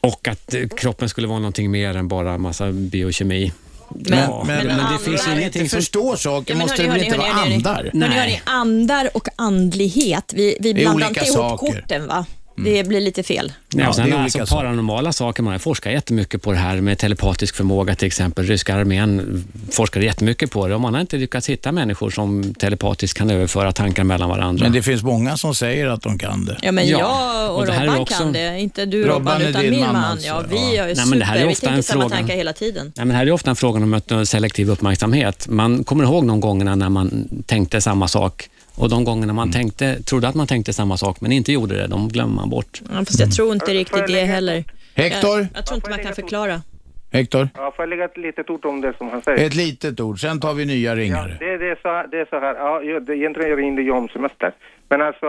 Och 0.00 0.28
att 0.28 0.54
eh, 0.54 0.68
kroppen 0.68 1.08
skulle 1.08 1.26
vara 1.26 1.38
någonting 1.38 1.70
mer 1.70 1.96
än 1.96 2.08
bara 2.08 2.38
massa 2.38 2.72
biokemi. 2.72 3.52
Men- 3.94 4.30
men- 4.30 4.46
men, 4.46 4.66
men 4.66 4.92
det 4.92 4.98
finns 5.04 5.28
ingenting 5.28 5.68
som... 5.68 5.76
förstår 5.78 6.16
saker 6.16 6.54
Ja, 6.54 6.58
måste 6.60 6.82
hörni, 6.82 6.98
det 6.98 6.98
väl 6.98 7.04
inte 7.14 7.26
hörni, 7.26 7.56
vara 7.64 7.72
andar? 7.74 7.90
Hörni, 7.92 8.14
hörni, 8.16 8.40
andar 8.44 9.08
och 9.14 9.28
andlighet, 9.36 10.32
vi, 10.34 10.56
vi 10.60 10.74
blandar 10.74 11.08
inte 11.08 11.20
ihop 11.20 11.32
saker. 11.36 11.66
korten 11.66 12.06
va? 12.06 12.26
Det 12.56 12.88
blir 12.88 13.00
lite 13.00 13.22
fel. 13.22 13.52
Nej, 13.74 13.86
och 13.88 13.94
sen 13.94 14.10
det 14.10 14.16
är 14.16 14.20
alltså 14.22 14.38
saker. 14.46 14.52
paranormala 14.62 15.12
saker. 15.12 15.42
Man 15.42 15.52
har 15.52 15.58
forskat 15.58 15.92
jättemycket 15.92 16.42
på 16.42 16.52
det 16.52 16.58
här 16.58 16.80
med 16.80 16.98
telepatisk 16.98 17.56
förmåga 17.56 17.94
till 17.94 18.06
exempel. 18.06 18.46
Ryska 18.46 18.74
armén 18.74 19.44
forskar 19.70 20.00
jättemycket 20.00 20.50
på 20.50 20.68
det 20.68 20.74
och 20.74 20.80
man 20.80 20.94
har 20.94 21.00
inte 21.00 21.16
lyckats 21.16 21.48
hitta 21.48 21.72
människor 21.72 22.10
som 22.10 22.54
telepatiskt 22.54 23.18
kan 23.18 23.30
överföra 23.30 23.72
tankar 23.72 24.04
mellan 24.04 24.28
varandra. 24.28 24.64
Men 24.64 24.72
det 24.72 24.82
finns 24.82 25.02
många 25.02 25.36
som 25.36 25.54
säger 25.54 25.86
att 25.86 26.02
de 26.02 26.18
kan 26.18 26.44
det. 26.44 26.58
Ja, 26.62 26.72
men 26.72 26.88
Ja, 26.88 26.98
jag 26.98 27.50
och, 27.54 27.58
och 27.62 27.68
är 27.68 27.86
Robban 27.86 27.98
också- 28.00 28.18
kan 28.18 28.32
det. 28.32 28.60
Inte 28.60 28.86
du 28.86 29.02
Robban 29.04 29.18
Robban, 29.18 29.42
är 29.42 29.48
utan 29.48 29.62
din 29.62 29.70
min 29.70 29.80
man 29.80 29.92
man. 29.92 30.04
alltså, 30.04 30.26
Ja, 30.26 30.42
ja. 30.50 30.56
vi 30.70 30.76
är 30.76 30.88
ju 30.88 30.94
Nej, 30.94 31.06
men 31.06 31.18
det 31.18 31.24
här 31.24 31.36
är 31.36 31.38
super. 31.40 31.46
Vi 31.48 31.52
ofta 31.52 31.66
tänker 31.66 31.76
en 31.76 31.82
samma 31.82 32.02
fråga. 32.02 32.16
tankar 32.16 32.34
hela 32.34 32.52
tiden. 32.52 32.84
Nej, 32.86 32.92
men 33.06 33.08
det 33.08 33.14
här 33.14 33.26
är 33.26 33.30
ofta 33.32 33.50
en 33.50 33.56
fråga 33.56 33.80
om 34.16 34.26
selektiv 34.26 34.70
uppmärksamhet. 34.70 35.48
Man 35.48 35.84
kommer 35.84 36.04
ihåg 36.04 36.26
de 36.26 36.40
gångerna 36.40 36.74
när 36.74 36.88
man 36.88 37.28
tänkte 37.46 37.80
samma 37.80 38.08
sak 38.08 38.48
och 38.76 38.88
de 38.90 39.04
gångerna 39.04 39.32
man 39.32 39.50
tänkte, 39.52 40.02
trodde 40.02 40.28
att 40.28 40.34
man 40.34 40.46
tänkte 40.46 40.72
samma 40.72 40.96
sak 40.96 41.20
men 41.20 41.32
inte 41.32 41.52
gjorde 41.52 41.74
det, 41.76 41.86
de 41.86 42.08
glömmer 42.08 42.34
man 42.34 42.50
bort. 42.50 42.80
Ja, 42.90 42.96
fast 42.98 43.20
jag 43.20 43.32
tror 43.32 43.52
inte 43.52 43.70
riktigt 43.74 44.06
det 44.06 44.24
heller. 44.24 44.64
Hector? 44.94 45.38
Jag, 45.38 45.46
jag 45.54 45.66
tror 45.66 45.76
inte 45.76 45.90
man 45.90 45.98
kan 45.98 46.14
förklara. 46.14 46.62
Hector? 47.12 47.48
Ja, 47.54 47.72
får 47.76 47.82
jag 47.82 47.88
lägga 47.88 48.04
ett 48.04 48.16
litet 48.16 48.50
ord 48.50 48.64
om 48.66 48.80
det 48.80 48.92
som 48.98 49.08
han 49.08 49.22
säger? 49.22 49.46
Ett 49.46 49.54
litet 49.54 50.00
ord, 50.00 50.20
sen 50.20 50.40
tar 50.40 50.54
vi 50.54 50.64
nya 50.64 50.90
Ja, 50.90 50.96
ringare. 50.96 51.36
det, 51.40 51.56
det, 51.58 51.70
är 51.70 51.74
så, 51.82 52.08
det 52.10 52.20
är 52.20 52.26
så 52.30 52.38
här, 52.40 52.54
ja, 52.54 53.00
det, 53.00 53.16
egentligen 53.16 53.50
jag 53.50 53.58
ringde 53.58 53.82
ju 53.82 53.90
om 53.90 54.08
semester. 54.08 54.52
Men 54.88 55.02
alltså, 55.02 55.26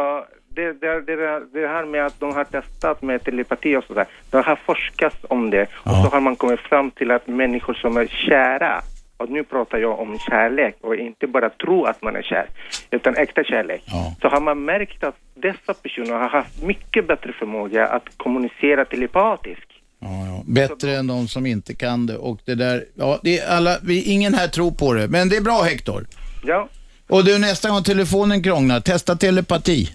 det, 0.55 0.73
det, 0.73 1.01
det, 1.01 1.15
det 1.53 1.67
här 1.67 1.85
med 1.85 2.05
att 2.05 2.19
de 2.19 2.33
har 2.35 2.43
testat 2.43 3.01
med 3.01 3.23
telepati 3.23 3.75
och 3.75 3.83
sådär, 3.83 4.05
det 4.31 4.37
har 4.37 4.55
forskats 4.65 5.15
om 5.29 5.49
det 5.49 5.61
och 5.63 5.67
Ja. 5.83 6.03
så 6.03 6.09
har 6.09 6.21
man 6.21 6.35
kommit 6.35 6.59
fram 6.59 6.91
till 6.91 7.11
att 7.11 7.27
människor 7.27 7.73
som 7.73 7.97
är 7.97 8.07
kära, 8.07 8.81
och 9.17 9.29
nu 9.29 9.43
pratar 9.43 9.77
jag 9.77 9.99
om 9.99 10.19
kärlek 10.29 10.75
och 10.81 10.95
inte 10.95 11.27
bara 11.27 11.49
tro 11.49 11.85
att 11.85 12.01
man 12.01 12.15
är 12.15 12.21
kär, 12.21 12.45
utan 12.91 13.15
äkta 13.15 13.43
kärlek, 13.43 13.83
Ja. 13.85 14.15
så 14.21 14.27
har 14.27 14.41
man 14.41 14.65
märkt 14.65 15.03
att 15.03 15.15
dessa 15.35 15.73
personer 15.73 16.13
har 16.13 16.29
haft 16.29 16.63
mycket 16.63 17.07
bättre 17.07 17.33
förmåga 17.33 17.87
att 17.87 18.03
kommunicera 18.17 18.85
telepatiskt. 18.85 19.69
Ja, 19.99 20.07
ja. 20.27 20.43
Bättre 20.45 20.91
än 20.95 21.07
de 21.07 21.27
som 21.27 21.45
inte 21.45 21.73
kan 21.75 22.05
det. 22.05 22.17
Och 22.17 22.39
det 22.45 22.55
där, 22.55 22.85
ja, 22.95 23.19
det 23.23 23.39
är 23.39 23.55
alla, 23.57 23.77
vi, 23.83 24.03
ingen 24.03 24.33
här 24.33 24.47
tror 24.47 24.71
på 24.71 24.93
det. 24.93 25.07
Men 25.07 25.29
det 25.29 25.37
är 25.37 25.41
bra 25.41 25.61
Hector. 25.61 26.05
Ja, 26.43 26.67
Och 27.09 27.25
du, 27.25 27.39
nästa 27.39 27.69
gång 27.69 27.83
telefonen 27.83 28.43
krånglar, 28.43 28.79
testa 28.79 29.15
telepati. 29.15 29.89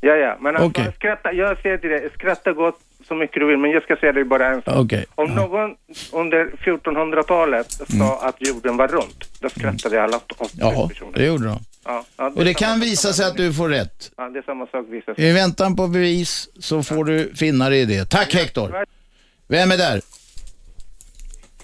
ja, 0.00 0.14
ja. 0.16 0.36
Men 0.40 0.56
alltså, 0.56 0.82
skratta, 0.96 1.32
jag 1.32 1.58
säger 1.62 1.78
till 1.78 1.90
dig, 1.90 2.08
skratta 2.14 2.52
gott 2.52 2.78
så 3.08 3.14
mycket 3.14 3.34
du 3.40 3.46
vill, 3.46 3.58
men 3.58 3.70
jag 3.70 3.82
ska 3.82 3.96
säga 3.96 4.12
dig 4.12 4.24
bara 4.24 4.46
en 4.54 4.62
sak. 4.62 4.74
Okej. 4.76 5.04
Om 5.14 5.28
Ja. 5.28 5.34
någon 5.34 5.70
under 6.12 6.46
1400-talet 6.64 7.72
sa 7.98 8.20
att 8.28 8.36
jorden 8.38 8.76
var 8.76 8.88
rund, 8.88 9.24
då 9.40 9.48
skrattade 9.48 10.02
alla 10.02 10.16
åt 10.16 10.32
åt 10.40 10.52
Ja, 10.54 10.88
personer. 10.88 11.12
det 11.12 11.24
gjorde 11.26 11.44
de. 11.44 11.58
Ja, 11.84 12.04
ja, 12.16 12.26
Och 12.26 12.44
det 12.44 12.50
är 12.50 12.54
samma 12.54 12.70
kan 12.72 12.80
visa 12.80 13.12
sig 13.12 13.26
att 13.26 13.36
du 13.36 13.52
får 13.54 13.68
rätt. 13.68 14.12
Ja, 14.16 14.28
det 14.28 14.38
är 14.38 14.42
samma 14.42 14.66
sak 14.66 14.86
visar 14.88 15.14
sig. 15.14 15.28
I 15.28 15.32
väntan 15.32 15.76
på 15.76 15.86
bevis 15.86 16.48
så 16.60 16.82
får 16.82 17.04
du 17.04 17.34
finna 17.34 17.68
dig 17.68 17.80
i 17.80 17.84
det. 17.84 18.04
Tack 18.10 18.34
Hector. 18.34 18.84
Vem 19.48 19.70
är 19.72 19.76
där? 19.76 20.00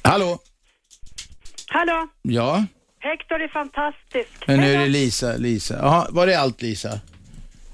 Hallå? 0.03 0.39
Hallå, 1.69 2.09
Ja, 2.23 2.65
Hector 2.99 3.43
är 3.43 3.49
fantastisk. 3.49 4.29
men 4.47 4.61
nu 4.61 4.75
är 4.75 4.79
det 4.79 4.87
Lisa. 4.89 5.37
Lisa. 5.37 5.75
Jaha, 5.83 6.07
var 6.11 6.27
det 6.27 6.35
allt 6.41 6.63
Lisa? 6.63 7.01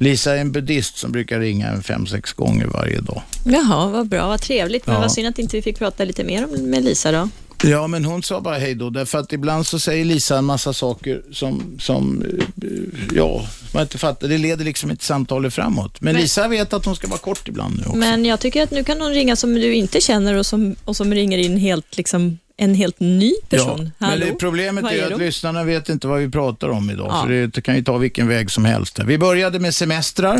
Lisa 0.02 0.34
är 0.36 0.38
en 0.40 0.52
buddhist 0.52 0.98
som 0.98 1.12
brukar 1.12 1.40
ringa 1.40 1.68
en 1.68 1.82
fem, 1.82 2.06
sex 2.06 2.32
gånger 2.32 2.66
varje 2.66 3.00
dag. 3.00 3.22
Jaha, 3.44 3.88
vad 3.88 4.08
bra, 4.08 4.28
vad 4.28 4.40
trevligt. 4.40 4.86
Men 4.86 4.94
Ja. 4.94 5.00
vad 5.00 5.12
synd 5.12 5.28
att 5.28 5.38
inte 5.38 5.56
vi 5.56 5.62
fick 5.62 5.78
prata 5.78 6.04
lite 6.04 6.24
mer 6.24 6.44
om- 6.44 6.70
med 6.70 6.84
Lisa 6.84 7.12
då. 7.12 7.28
Ja, 7.64 7.86
men 7.86 8.04
hon 8.04 8.22
sa 8.22 8.40
bara 8.40 8.58
hej 8.58 8.74
då, 8.74 8.90
därför 8.90 9.18
att 9.18 9.32
ibland 9.32 9.66
så 9.66 9.78
säger 9.78 10.04
Lisa 10.04 10.38
en 10.38 10.44
massa 10.44 10.72
saker 10.72 11.22
som, 11.32 11.76
som 11.80 12.22
eh, 12.62 12.68
ja, 13.16 13.46
man 13.74 13.82
inte 13.82 13.98
fattar. 13.98 14.28
Det 14.28 14.38
leder 14.38 14.64
liksom 14.64 14.90
inte 14.90 15.04
samtalet 15.04 15.54
framåt. 15.54 16.00
Men, 16.00 16.12
Men- 16.14 16.22
Lisa 16.22 16.48
vet 16.48 16.72
att 16.72 16.84
hon 16.84 16.96
ska 16.96 17.06
vara 17.08 17.18
kort 17.18 17.48
ibland 17.48 17.76
nu 17.76 17.82
också. 17.86 17.96
Men 17.96 18.24
jag 18.24 18.40
tycker 18.40 18.62
att 18.62 18.70
nu 18.70 18.84
kan 18.84 18.98
någon 18.98 19.12
ringa 19.12 19.36
som 19.36 19.54
du 19.54 19.74
inte 19.74 20.00
känner 20.00 20.34
och 20.34 20.46
som, 20.46 20.76
och 20.84 20.96
som 20.96 21.14
ringer 21.14 21.38
in 21.38 21.56
helt, 21.56 21.96
liksom, 21.96 22.38
en 22.62 22.74
helt 22.74 23.00
ny 23.00 23.32
person. 23.48 23.78
Ja, 23.84 23.90
men 23.98 24.10
Hallå? 24.10 24.26
det, 24.26 24.32
problemet 24.32 24.84
är, 24.84 24.88
är 24.88 25.12
att 25.12 25.18
lyssnarna 25.18 25.64
vet 25.64 25.88
inte 25.88 26.06
vad 26.06 26.20
vi 26.20 26.30
pratar 26.30 26.68
om 26.68 26.90
idag. 26.90 27.06
Ja. 27.10 27.22
För 27.22 27.46
det 27.46 27.60
kan 27.60 27.76
ju 27.76 27.84
ta 27.84 27.96
vilken 27.98 28.28
väg 28.28 28.50
som 28.50 28.64
helst. 28.64 28.98
Vi 28.98 29.18
började 29.18 29.58
med 29.58 29.74
semestrar. 29.74 30.38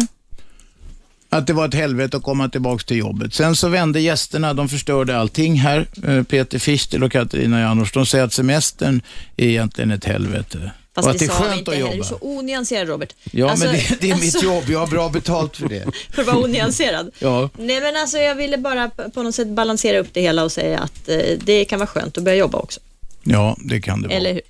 Att 1.29 1.47
det 1.47 1.53
var 1.53 1.69
ett 1.69 1.75
helvete 1.75 2.17
att 2.17 2.23
komma 2.23 2.49
tillbaka 2.49 2.85
till 2.85 2.97
jobbet. 2.97 3.35
Sen 3.35 3.57
så 3.57 3.69
vände 3.69 4.01
gästerna, 4.01 4.55
de 4.55 4.69
förstörde 4.69 5.19
allting 5.19 5.55
här. 5.55 5.87
Eh, 6.07 6.23
Peter 6.23 6.59
Fichtel 6.59 7.05
och 7.05 7.13
Katarina 7.13 7.61
Janouch, 7.61 7.93
de 7.95 8.07
säger 8.07 8.25
att 8.25 8.33
semestern 8.33 9.03
är 9.37 9.47
egentligen 9.47 9.91
ett 9.91 10.05
helvete. 10.05 10.71
Fast 10.95 11.07
och 11.09 11.13
att 11.15 11.19
det 11.19 11.25
är 11.25 11.29
skönt 11.29 11.69
att 11.69 11.79
jobba. 11.79 11.93
Du 11.93 11.99
är 11.99 12.03
så 12.03 12.19
onyanserad 12.21 12.89
Robert. 12.89 13.15
Ja, 13.31 13.51
Alltså- 13.51 13.67
men 13.67 13.75
det, 13.75 14.01
det 14.01 14.11
är 14.11 14.15
mitt 14.15 14.35
alltså, 14.35 14.45
jobb. 14.45 14.65
Jag 14.69 14.79
har 14.79 14.87
bra 14.87 15.09
betalt 15.09 15.57
för 15.57 15.69
det. 15.69 15.85
För 16.15 16.23
att 16.23 16.29
vara 16.29 16.39
onyanserad. 16.45 17.11
Ja. 17.19 17.51
Nej 17.59 17.81
men 17.81 17.97
alltså 17.97 18.19
jag 18.19 18.35
ville 18.35 18.59
bara 18.59 18.89
på 18.89 19.23
något 19.23 19.35
sätt 19.35 19.49
balansera 19.49 19.99
upp 19.99 20.09
det 20.13 20.21
hela 20.21 20.45
och 20.45 20.53
säga 20.53 20.79
att 20.79 21.09
eh, 21.09 21.19
det 21.45 21.65
kan 21.65 21.79
vara 21.79 21.87
skönt 21.87 22.19
att 22.19 22.25
börja 22.25 22.37
jobba 22.37 22.59
också. 22.59 22.81
Ja, 23.23 23.57
det 23.65 23.81
kan 23.81 24.03
det 24.03 24.09
vara. 24.09 24.17
Eller 24.17 24.33
hur? 24.33 24.43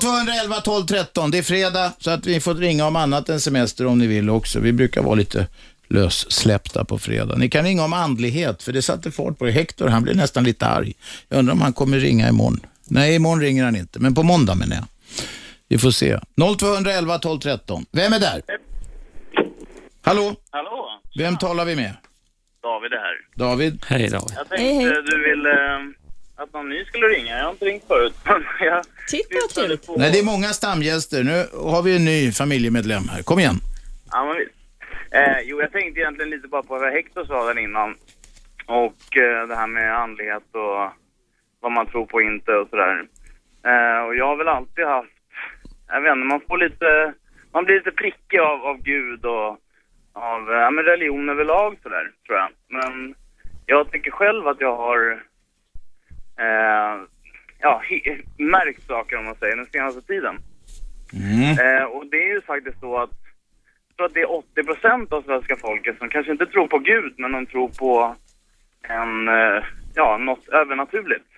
0211 0.00 0.60
12 0.60 0.86
13. 0.86 1.30
Det 1.30 1.38
är 1.38 1.42
fredag 1.42 1.92
så 1.98 2.10
att 2.10 2.26
vi 2.26 2.40
får 2.40 2.54
ringa 2.54 2.86
om 2.86 2.96
annat 2.96 3.28
än 3.28 3.40
semester 3.40 3.86
om 3.86 3.98
ni 3.98 4.06
vill 4.06 4.30
också. 4.30 4.60
Vi 4.60 4.72
brukar 4.72 5.02
vara 5.02 5.14
lite 5.14 5.46
lössläppta 5.88 6.84
på 6.84 6.98
fredag. 6.98 7.36
Ni 7.36 7.50
kan 7.50 7.64
ringa 7.64 7.84
om 7.84 7.92
andlighet 7.92 8.62
för 8.62 8.72
det 8.72 8.82
satte 8.82 9.10
fart 9.10 9.38
på 9.38 9.44
det. 9.44 9.52
Hector 9.52 9.88
han 9.88 10.02
blev 10.02 10.16
nästan 10.16 10.44
lite 10.44 10.66
arg. 10.66 10.92
Jag 11.28 11.38
undrar 11.38 11.52
om 11.52 11.60
han 11.60 11.72
kommer 11.72 11.98
ringa 11.98 12.28
imorgon. 12.28 12.60
Nej, 12.84 13.14
imorgon 13.14 13.40
ringer 13.40 13.64
han 13.64 13.76
inte, 13.76 13.98
men 13.98 14.14
på 14.14 14.22
måndag 14.22 14.54
menar 14.54 14.76
jag. 14.76 14.84
Vi 15.70 15.78
får 15.78 15.90
se. 15.90 16.18
0211 16.58 17.18
12 17.18 17.38
13. 17.40 17.84
Vem 17.92 18.12
är 18.12 18.18
där? 18.20 18.42
Hallå? 20.02 20.34
Hallå, 20.50 21.00
Vem 21.18 21.36
talar 21.38 21.64
vi 21.64 21.76
med? 21.76 21.92
David 22.62 22.92
är 22.92 22.96
här. 22.96 23.16
David? 23.34 23.84
Hej 23.88 24.08
David. 24.08 24.32
Jag 24.36 24.48
tänkte 24.48 24.56
Hej, 24.64 24.74
hej. 24.74 25.02
du 25.10 25.30
ville 25.30 25.50
eh, 25.50 25.80
att 26.42 26.52
någon 26.52 26.68
ny 26.68 26.84
skulle 26.84 27.06
ringa. 27.06 27.38
Jag 27.38 27.44
har 27.44 27.50
inte 27.50 27.64
ringt 27.64 27.84
förut. 27.86 28.14
jag 28.60 28.84
Titta 29.08 29.34
vad 29.42 29.50
trevligt. 29.54 29.86
på... 29.86 29.96
Nej, 29.96 30.10
det 30.12 30.18
är 30.18 30.24
många 30.24 30.48
stamgäster. 30.48 31.22
Nu 31.24 31.46
har 31.70 31.82
vi 31.82 31.96
en 31.96 32.04
ny 32.04 32.32
familjemedlem 32.32 33.08
här. 33.08 33.22
Kom 33.22 33.38
igen. 33.38 33.56
Ja, 34.10 34.24
men 34.24 34.36
visst. 34.36 34.54
Eh, 35.10 35.40
jo, 35.44 35.60
jag 35.60 35.72
tänkte 35.72 36.00
egentligen 36.00 36.30
lite 36.30 36.48
bara 36.48 36.62
på 36.62 36.78
vad 36.78 36.92
Hector 36.92 37.24
sa 37.24 37.44
där 37.52 37.58
innan. 37.58 37.90
Och 38.66 39.16
eh, 39.16 39.48
det 39.48 39.56
här 39.56 39.66
med 39.66 39.96
andlighet 39.98 40.42
och 40.52 40.92
vad 41.60 41.72
man 41.72 41.86
tror 41.86 42.06
på 42.06 42.14
och 42.14 42.22
inte 42.22 42.50
och 42.52 42.68
sådär. 42.68 42.92
Eh, 43.70 44.00
och 44.06 44.14
jag 44.16 44.26
har 44.26 44.36
väl 44.36 44.48
alltid 44.48 44.84
haft, 44.84 45.08
jag 45.90 46.00
vet 46.00 46.12
inte, 46.12 46.26
man 46.26 46.40
får 46.48 46.58
lite 46.58 47.14
man 47.52 47.64
blir 47.64 47.74
lite 47.74 47.90
prickig 47.90 48.38
av, 48.38 48.66
av 48.66 48.82
Gud 48.82 49.24
och 49.24 49.58
av 50.12 50.48
ja, 50.48 50.70
men 50.70 50.84
religion 50.84 51.28
överlag 51.28 51.76
sådär, 51.82 52.10
tror 52.26 52.38
jag. 52.38 52.48
Men 52.68 53.14
jag 53.66 53.90
tycker 53.92 54.10
själv 54.10 54.48
att 54.48 54.60
jag 54.60 54.76
har 54.76 55.22
eh, 56.38 57.02
ja, 57.60 57.82
märkt 58.38 58.86
saker 58.86 59.16
om 59.16 59.24
man 59.24 59.34
säger 59.34 59.56
den 59.56 59.66
senaste 59.66 60.02
tiden. 60.02 60.38
Eh, 61.58 61.84
och 61.84 62.06
det 62.06 62.16
är 62.16 62.34
ju 62.34 62.40
faktiskt 62.40 62.80
så 62.80 62.98
att 62.98 63.10
jag 63.88 63.96
tror 63.96 64.06
att 64.06 64.14
det 64.14 64.20
är 64.20 64.32
80 64.32 64.64
procent 64.64 65.12
av 65.12 65.22
svenska 65.22 65.56
folket 65.56 65.98
som 65.98 66.08
kanske 66.08 66.32
inte 66.32 66.46
tror 66.46 66.66
på 66.66 66.78
Gud, 66.78 67.14
men 67.16 67.32
de 67.32 67.46
tror 67.46 67.68
på 67.68 68.16
en, 68.82 69.28
eh, 69.28 69.64
ja, 69.94 70.18
något 70.18 70.48
övernaturligt. 70.48 71.29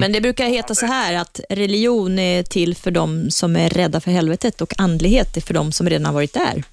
Men 0.00 0.12
det 0.12 0.20
brukar 0.20 0.44
heta 0.44 0.74
så 0.74 0.86
här 0.86 1.20
att 1.20 1.40
religion 1.50 2.18
är 2.18 2.42
till 2.42 2.76
för 2.76 2.90
de 2.90 3.30
som 3.30 3.56
är 3.56 3.68
rädda 3.70 4.00
för 4.00 4.10
helvetet 4.10 4.60
och 4.60 4.72
andlighet 4.78 5.36
är 5.36 5.40
för 5.40 5.54
de 5.54 5.72
som 5.72 5.88
redan 5.88 6.06
har 6.06 6.12
varit 6.12 6.32
där. 6.34 6.62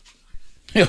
Ja, 0.77 0.87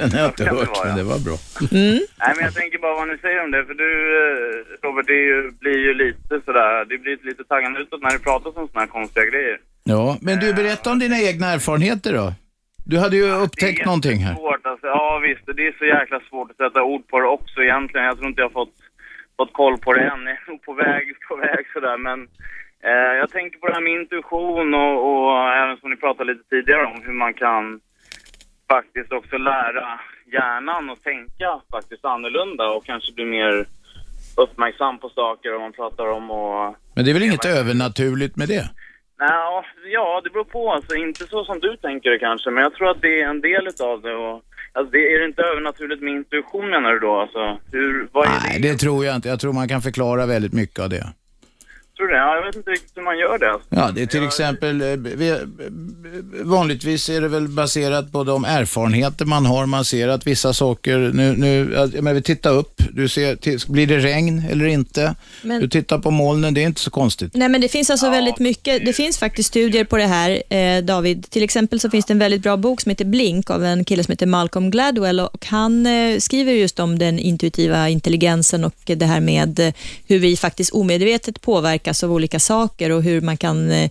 den 0.00 0.12
har 0.12 0.18
jag 0.18 0.28
inte 0.28 0.44
det 0.44 0.50
hört, 0.50 0.84
men 0.84 0.96
det 0.96 1.02
var 1.02 1.18
bra. 1.18 1.36
Mm. 1.80 2.00
Nej, 2.22 2.32
men 2.36 2.44
jag 2.44 2.54
tänker 2.54 2.78
bara 2.78 2.94
vad 2.94 3.08
ni 3.08 3.18
säger 3.18 3.44
om 3.44 3.50
det, 3.50 3.64
för 3.64 3.74
du, 3.74 3.90
eh, 4.20 4.86
Robert, 4.86 5.06
det 5.06 5.12
är 5.12 5.50
blir 5.60 5.78
ju 5.78 5.94
lite 5.94 6.40
sådär, 6.44 6.84
det 6.84 6.98
blir 6.98 7.18
lite 7.22 7.44
taggande 7.44 7.80
utåt 7.80 8.02
när 8.02 8.10
du 8.10 8.18
pratar 8.18 8.48
om 8.48 8.54
sådana 8.54 8.80
här 8.80 8.86
konstiga 8.86 9.24
grejer. 9.24 9.58
Ja, 9.84 10.18
men 10.20 10.38
du, 10.40 10.54
berätta 10.54 10.92
om 10.92 10.98
dina 10.98 11.18
egna 11.20 11.46
erfarenheter 11.52 12.12
då. 12.12 12.32
Du 12.84 12.98
hade 12.98 13.16
ju 13.16 13.30
upptäckt 13.44 13.84
någonting 13.86 14.18
här. 14.18 14.34
Svårt 14.34 14.66
alltså. 14.66 14.86
Ja 14.86 15.20
visst, 15.26 15.46
det 15.56 15.66
är 15.66 15.74
så 15.78 15.84
jäkla 15.84 16.20
svårt 16.28 16.50
att 16.50 16.56
sätta 16.56 16.82
ord 16.82 17.06
på 17.08 17.20
det 17.20 17.28
också 17.28 17.62
egentligen. 17.62 18.06
Jag 18.06 18.16
tror 18.16 18.28
inte 18.28 18.40
jag 18.40 18.48
har 18.48 18.52
fått, 18.52 18.74
fått 19.40 19.52
koll 19.52 19.78
på 19.78 19.92
det 19.92 20.00
än. 20.00 20.26
Jag 20.26 20.36
är 20.36 20.50
nog 20.50 20.62
på 20.62 20.72
väg, 20.72 21.04
på 21.28 21.36
väg 21.36 21.62
sådär. 21.72 21.98
Men 22.08 22.18
eh, 22.88 23.12
jag 23.20 23.30
tänker 23.30 23.58
på 23.58 23.66
det 23.66 23.74
här 23.74 23.80
med 23.80 23.92
intuition 23.92 24.74
och, 24.74 24.96
och 25.08 25.30
även 25.60 25.76
som 25.76 25.90
ni 25.90 25.96
pratade 25.96 26.32
lite 26.32 26.48
tidigare 26.48 26.84
om 26.86 27.02
hur 27.06 27.12
man 27.12 27.34
kan 27.34 27.80
faktiskt 28.68 29.12
också 29.12 29.36
lära 29.38 30.00
hjärnan 30.32 30.90
att 30.90 31.02
tänka 31.02 31.48
faktiskt 31.70 32.04
annorlunda 32.04 32.64
och 32.74 32.84
kanske 32.84 33.12
bli 33.12 33.24
mer 33.24 33.66
uppmärksam 34.36 34.98
på 34.98 35.08
saker 35.08 35.54
och 35.54 35.60
man 35.60 35.72
pratar 35.72 36.06
om 36.06 36.30
och 36.30 36.76
Men 36.94 37.04
det 37.04 37.10
är 37.10 37.14
väl 37.14 37.28
inget 37.28 37.44
övernaturligt 37.60 38.36
med 38.36 38.48
det? 38.48 38.64
Nej, 39.20 39.64
ja, 39.92 40.20
det 40.24 40.30
beror 40.30 40.44
på. 40.44 40.72
Alltså, 40.72 40.96
inte 40.96 41.24
så 41.26 41.44
som 41.44 41.60
du 41.60 41.76
tänker 41.76 42.10
det 42.10 42.18
kanske, 42.18 42.50
men 42.50 42.62
jag 42.62 42.74
tror 42.74 42.90
att 42.90 43.02
det 43.02 43.22
är 43.22 43.28
en 43.28 43.40
del 43.40 43.68
utav 43.68 44.02
det. 44.02 44.14
Och, 44.14 44.42
alltså, 44.72 44.90
det 44.90 45.14
är 45.14 45.18
det 45.18 45.26
inte 45.26 45.42
övernaturligt 45.42 46.02
med 46.02 46.12
intuition 46.12 46.70
menar 46.70 46.92
du 46.92 46.98
då? 46.98 47.20
Alltså, 47.20 47.58
hur, 47.72 48.08
vad 48.12 48.26
är 48.26 48.30
Nej, 48.48 48.60
det 48.60 48.74
tror 48.74 49.04
jag 49.04 49.16
inte. 49.16 49.28
Jag 49.28 49.40
tror 49.40 49.52
man 49.52 49.68
kan 49.68 49.82
förklara 49.82 50.26
väldigt 50.26 50.52
mycket 50.52 50.78
av 50.78 50.88
det. 50.90 51.06
Tror 52.00 52.08
det? 52.08 52.16
Ja, 52.16 52.34
jag 52.36 52.46
vet 52.46 52.56
inte 52.56 52.70
riktigt 52.70 52.92
hur 52.96 53.02
man 53.02 53.18
gör 53.18 53.38
det. 53.38 53.58
Ja, 53.68 53.90
det 53.94 54.02
är 54.02 54.06
till 54.06 54.24
exempel, 54.24 54.80
eh, 54.82 54.86
vi, 54.96 55.36
vanligtvis 56.42 57.08
är 57.08 57.20
det 57.20 57.28
väl 57.28 57.48
baserat 57.48 58.12
på 58.12 58.24
de 58.24 58.44
erfarenheter 58.44 59.24
man 59.24 59.46
har. 59.46 59.66
Man 59.66 59.84
ser 59.84 60.08
att 60.08 60.26
vissa 60.26 60.52
saker, 60.52 60.98
nu, 60.98 61.36
nu 61.36 61.72
jag 61.74 61.94
menar, 61.94 62.14
vi 62.14 62.22
tittar 62.22 62.50
upp, 62.52 62.82
du 62.92 63.08
ser, 63.08 63.72
blir 63.72 63.86
det 63.86 63.98
regn 63.98 64.42
eller 64.50 64.66
inte? 64.66 65.14
Men- 65.42 65.60
Du 65.60 65.68
tittar 65.68 65.98
på 65.98 66.10
molnen, 66.10 66.54
det 66.54 66.62
är 66.62 66.66
inte 66.66 66.80
så 66.80 66.90
konstigt. 66.90 67.30
Nej, 67.34 67.48
men 67.48 67.60
det 67.60 67.68
finns 67.68 67.90
alltså 67.90 68.10
väldigt 68.10 68.38
mycket. 68.38 68.84
Det 68.86 68.92
finns 68.92 69.18
faktiskt 69.18 69.48
studier 69.48 69.84
på 69.84 69.96
det 69.96 70.06
här, 70.06 70.42
eh, 70.54 70.82
David. 70.84 71.30
Till 71.30 71.42
exempel 71.42 71.80
så 71.80 71.90
finns 71.90 72.04
det 72.06 72.12
en 72.12 72.18
väldigt 72.18 72.42
bra 72.42 72.56
bok 72.56 72.80
som 72.80 72.90
heter 72.90 73.04
Blink 73.04 73.50
av 73.50 73.64
en 73.64 73.84
kille 73.84 74.04
som 74.04 74.12
heter 74.12 74.26
Malcolm 74.26 74.70
Gladwell 74.70 75.20
och 75.20 75.46
han 75.46 75.86
eh, 75.86 76.18
skriver 76.18 76.52
just 76.52 76.80
om 76.80 76.98
den 76.98 77.18
intuitiva 77.18 77.88
intelligensen 77.88 78.64
och 78.64 78.74
det 78.84 79.06
här 79.06 79.20
med 79.20 79.58
eh, 79.60 79.72
hur 80.06 80.18
vi 80.18 80.36
faktiskt 80.36 80.70
omedvetet 80.72 81.40
påverkas 81.40 81.89
av 82.04 82.12
olika 82.12 82.40
saker 82.40 82.90
och 82.90 83.02
hur 83.02 83.20
man 83.20 83.36
kan 83.36 83.70
eh, 83.70 83.90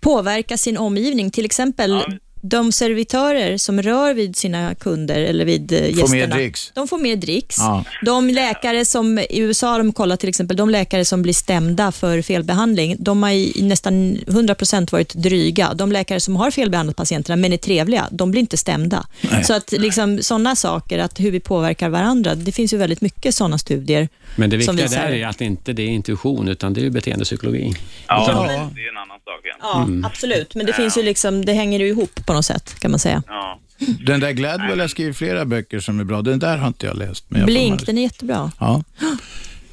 påverka 0.00 0.56
sin 0.56 0.76
omgivning. 0.76 1.30
Till 1.30 1.44
exempel 1.44 2.02
de 2.40 2.72
servitörer 2.72 3.56
som 3.56 3.82
rör 3.82 4.14
vid 4.14 4.36
sina 4.36 4.74
kunder 4.74 5.20
eller 5.20 5.44
vid 5.44 5.72
eh, 5.72 5.78
Får 5.78 5.88
gästerna. 5.88 6.10
mer 6.10 6.26
dricks. 6.26 6.72
De 6.74 6.88
får 6.88 6.98
mer 6.98 7.16
dricks. 7.16 7.56
Ja. 7.58 7.84
De 8.04 8.28
läkare 8.30 8.84
som, 8.84 9.18
i 9.18 9.26
USA 9.38 9.70
har 9.70 9.78
de 9.78 9.92
kollat 9.92 10.20
till 10.20 10.28
exempel, 10.28 10.56
de 10.56 10.70
läkare 10.70 11.04
som 11.04 11.22
blir 11.22 11.32
stämda 11.32 11.92
för 11.92 12.22
felbehandling, 12.22 12.96
de 12.98 13.22
har 13.22 13.30
i 13.30 13.62
nästan 13.62 14.16
100% 14.16 14.92
varit 14.92 15.14
dryga. 15.14 15.74
De 15.74 15.92
läkare 15.92 16.20
som 16.20 16.36
har 16.36 16.50
felbehandlat 16.50 16.96
patienterna 16.96 17.36
men 17.36 17.52
är 17.52 17.56
trevliga, 17.56 18.08
de 18.10 18.30
blir 18.30 18.40
inte 18.40 18.56
stämda. 18.56 19.06
Nej. 19.30 19.44
Så 19.44 19.52
att 19.54 19.72
liksom, 19.72 20.18
sådana 20.22 20.56
saker, 20.56 20.98
att 20.98 21.20
hur 21.20 21.30
vi 21.30 21.40
påverkar 21.40 21.88
varandra, 21.88 22.34
det 22.34 22.52
finns 22.52 22.72
ju 22.72 22.76
väldigt 22.76 23.00
mycket 23.00 23.34
sådana 23.34 23.58
studier. 23.58 24.08
Men 24.36 24.50
det 24.50 24.62
som 24.62 24.76
viktiga 24.76 24.88
visar- 24.98 25.08
där 25.10 25.16
är 25.16 25.26
att 25.26 25.40
inte 25.40 25.72
det 25.72 25.82
är 25.82 25.86
intuition, 25.88 26.48
utan 26.48 26.74
det 26.74 26.86
är 26.86 26.90
beteendepsykologi. 26.90 27.74
Ja, 28.08 28.22
Utan- 28.30 28.46
det 28.46 28.52
är 28.52 28.88
en 28.90 28.96
annan 28.96 29.17
sak 29.28 29.44
igen. 29.44 29.56
Ja, 29.60 29.82
Mm. 29.82 30.04
absolut. 30.04 30.54
Men 30.54 30.66
det 30.66 30.72
finns 30.72 30.98
ju 30.98 31.02
liksom, 31.02 31.44
det 31.44 31.52
hänger 31.52 31.78
ju 31.78 31.88
ihop 31.88 32.26
på 32.26 32.32
något 32.32 32.44
sätt, 32.44 32.80
kan 32.80 32.90
man 32.90 33.00
säga. 33.00 33.22
Ja. 33.26 33.60
Den 34.06 34.20
där 34.20 34.32
Gladwell 34.32 34.80
har 34.80 34.88
skrivit 34.88 35.16
flera 35.16 35.44
böcker 35.44 35.80
som 35.80 36.00
är 36.00 36.04
bra. 36.04 36.22
Den 36.22 36.38
där 36.38 36.56
har 36.56 36.68
inte 36.68 36.86
jag 36.86 36.96
läst. 36.96 37.24
Men 37.28 37.40
jag 37.40 37.46
Blink, 37.46 37.86
den 37.86 37.98
är 37.98 38.02
jättebra. 38.02 38.52
Ja. 38.60 38.82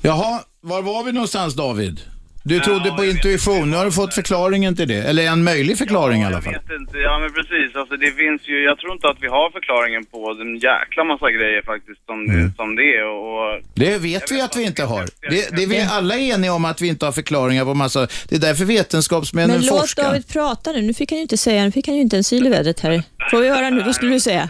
Jaha, 0.01 0.41
var 0.61 0.81
var 0.81 1.03
vi 1.03 1.11
någonstans 1.11 1.53
David? 1.55 1.99
Du 2.47 2.59
trodde 2.59 2.91
på 2.91 3.05
intuition, 3.05 3.71
nu 3.71 3.77
har 3.77 3.85
du 3.85 3.91
fått 3.91 4.13
förklaringen 4.13 4.75
till 4.75 4.87
det. 4.87 5.01
Eller 5.09 5.23
en 5.27 5.43
möjlig 5.43 5.77
förklaring 5.77 6.21
i 6.21 6.25
alla 6.25 6.41
fall. 6.41 6.53
vet 6.53 6.79
inte. 6.79 6.97
Ja, 6.97 7.19
men 7.19 7.29
precis. 7.33 7.75
Alltså, 7.75 7.95
det 7.97 8.11
finns 8.11 8.41
ju, 8.47 8.63
jag 8.63 8.77
tror 8.79 8.93
inte 8.93 9.07
att 9.07 9.17
vi 9.21 9.27
har 9.27 9.51
förklaringen 9.51 10.05
på 10.05 10.31
en 10.41 10.55
jäkla 10.55 11.03
massa 11.03 11.31
grejer 11.31 11.61
faktiskt 11.65 12.05
som, 12.05 12.19
Mm. 12.25 12.47
det, 12.47 12.55
som 12.55 12.75
det 12.75 12.95
är. 12.95 13.05
Och, 13.07 13.61
Det 13.73 13.97
vet 13.97 14.31
vi 14.31 14.41
att 14.41 14.55
vi 14.55 14.63
inte 14.63 14.83
har. 14.83 15.05
Det, 15.29 15.55
det 15.55 15.63
är 15.63 15.67
vi 15.67 15.81
alla 15.91 16.17
eniga 16.17 16.53
om 16.53 16.65
att 16.65 16.81
vi 16.81 16.87
inte 16.87 17.05
har 17.05 17.11
förklaringar 17.11 17.65
på 17.65 17.73
massa... 17.73 18.07
Det 18.29 18.35
är 18.35 18.39
därför 18.39 18.65
vetenskapsmännen 18.65 19.51
Men 19.57 19.65
låt 19.65 19.79
forskar. 19.81 20.03
David 20.03 20.27
prata 20.27 20.71
nu. 20.71 20.81
Nu 20.81 20.93
fick 20.93 21.11
han 21.11 21.17
ju 21.17 21.21
inte 21.21 21.37
säga, 21.37 21.63
nu 21.63 21.71
fick 21.71 21.87
han 21.87 21.95
ju 21.95 22.01
inte 22.01 22.17
en 22.17 22.23
syl 22.23 22.47
i 22.47 22.49
vädret 22.49 22.79
här. 22.79 23.03
Får 23.31 23.39
vi 23.41 23.49
höra 23.49 23.69
nu, 23.69 23.83
vad 23.83 23.95
skulle 23.95 24.11
du 24.11 24.19
säga? 24.19 24.49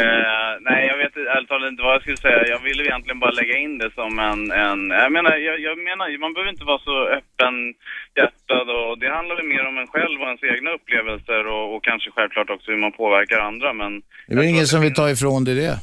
Eh, 0.00 0.52
nej, 0.68 0.80
jag 0.90 0.96
vet 1.02 1.16
ärligt 1.16 1.48
talat 1.48 1.70
inte 1.70 1.82
vad 1.82 1.94
jag 1.94 2.02
skulle 2.02 2.24
säga. 2.26 2.46
Jag 2.54 2.62
ville 2.68 2.82
egentligen 2.84 3.20
bara 3.24 3.30
lägga 3.40 3.56
in 3.64 3.78
det 3.78 3.90
som 4.00 4.18
en... 4.18 4.40
en 4.64 4.80
jag, 5.04 5.12
menar, 5.12 5.32
jag, 5.48 5.56
jag 5.68 5.76
menar, 5.88 6.18
man 6.18 6.32
behöver 6.34 6.50
inte 6.50 6.64
vara 6.64 6.82
så 6.88 6.96
öppen 7.18 7.54
hjärtad 8.18 8.66
och 8.78 8.98
det 9.00 9.08
handlar 9.18 9.36
väl 9.36 9.52
mer 9.54 9.64
om 9.70 9.78
en 9.78 9.86
själv 9.94 10.16
och 10.20 10.28
ens 10.30 10.44
egna 10.52 10.70
upplevelser 10.78 11.42
och, 11.54 11.66
och 11.74 11.84
kanske 11.84 12.10
självklart 12.10 12.50
också 12.50 12.70
hur 12.70 12.78
man 12.78 12.92
påverkar 12.92 13.38
andra. 13.50 13.72
Men 13.72 13.90
Det 14.26 14.32
är 14.32 14.36
väl 14.36 14.52
ingen 14.54 14.66
som 14.66 14.80
vill 14.80 14.94
ta 14.94 15.10
ifrån 15.10 15.44
dig 15.44 15.54
det? 15.54 15.74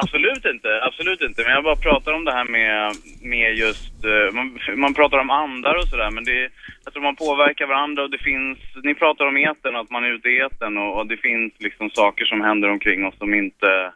Absolut 0.00 0.44
inte, 0.54 0.68
absolut 0.88 1.20
inte. 1.20 1.42
Men 1.42 1.52
jag 1.52 1.64
bara 1.64 1.76
pratar 1.88 2.12
om 2.12 2.24
det 2.24 2.32
här 2.32 2.44
med, 2.44 2.94
med 3.22 3.54
just... 3.64 3.94
eh, 4.04 4.34
man, 4.36 4.58
man 4.84 4.94
pratar 4.94 5.18
om 5.18 5.30
andar 5.30 5.74
och 5.74 5.88
sådär, 5.88 6.10
men 6.10 6.24
det 6.24 6.48
jag 6.84 6.92
tror 6.92 7.02
man 7.02 7.16
påverkar 7.16 7.66
varandra 7.66 8.02
och 8.02 8.10
det 8.10 8.18
finns... 8.18 8.58
Ni 8.82 8.94
pratar 8.94 9.24
om 9.26 9.36
etern, 9.36 9.76
att 9.76 9.90
man 9.90 10.04
är 10.04 10.14
ute 10.16 10.28
i 10.28 10.40
etern 10.40 10.78
och, 10.78 10.98
och 10.98 11.06
det 11.06 11.16
finns 11.16 11.52
liksom 11.58 11.90
saker 11.90 12.24
som 12.24 12.40
händer 12.40 12.68
omkring 12.70 13.06
oss 13.06 13.18
som 13.18 13.34
inte... 13.34 13.92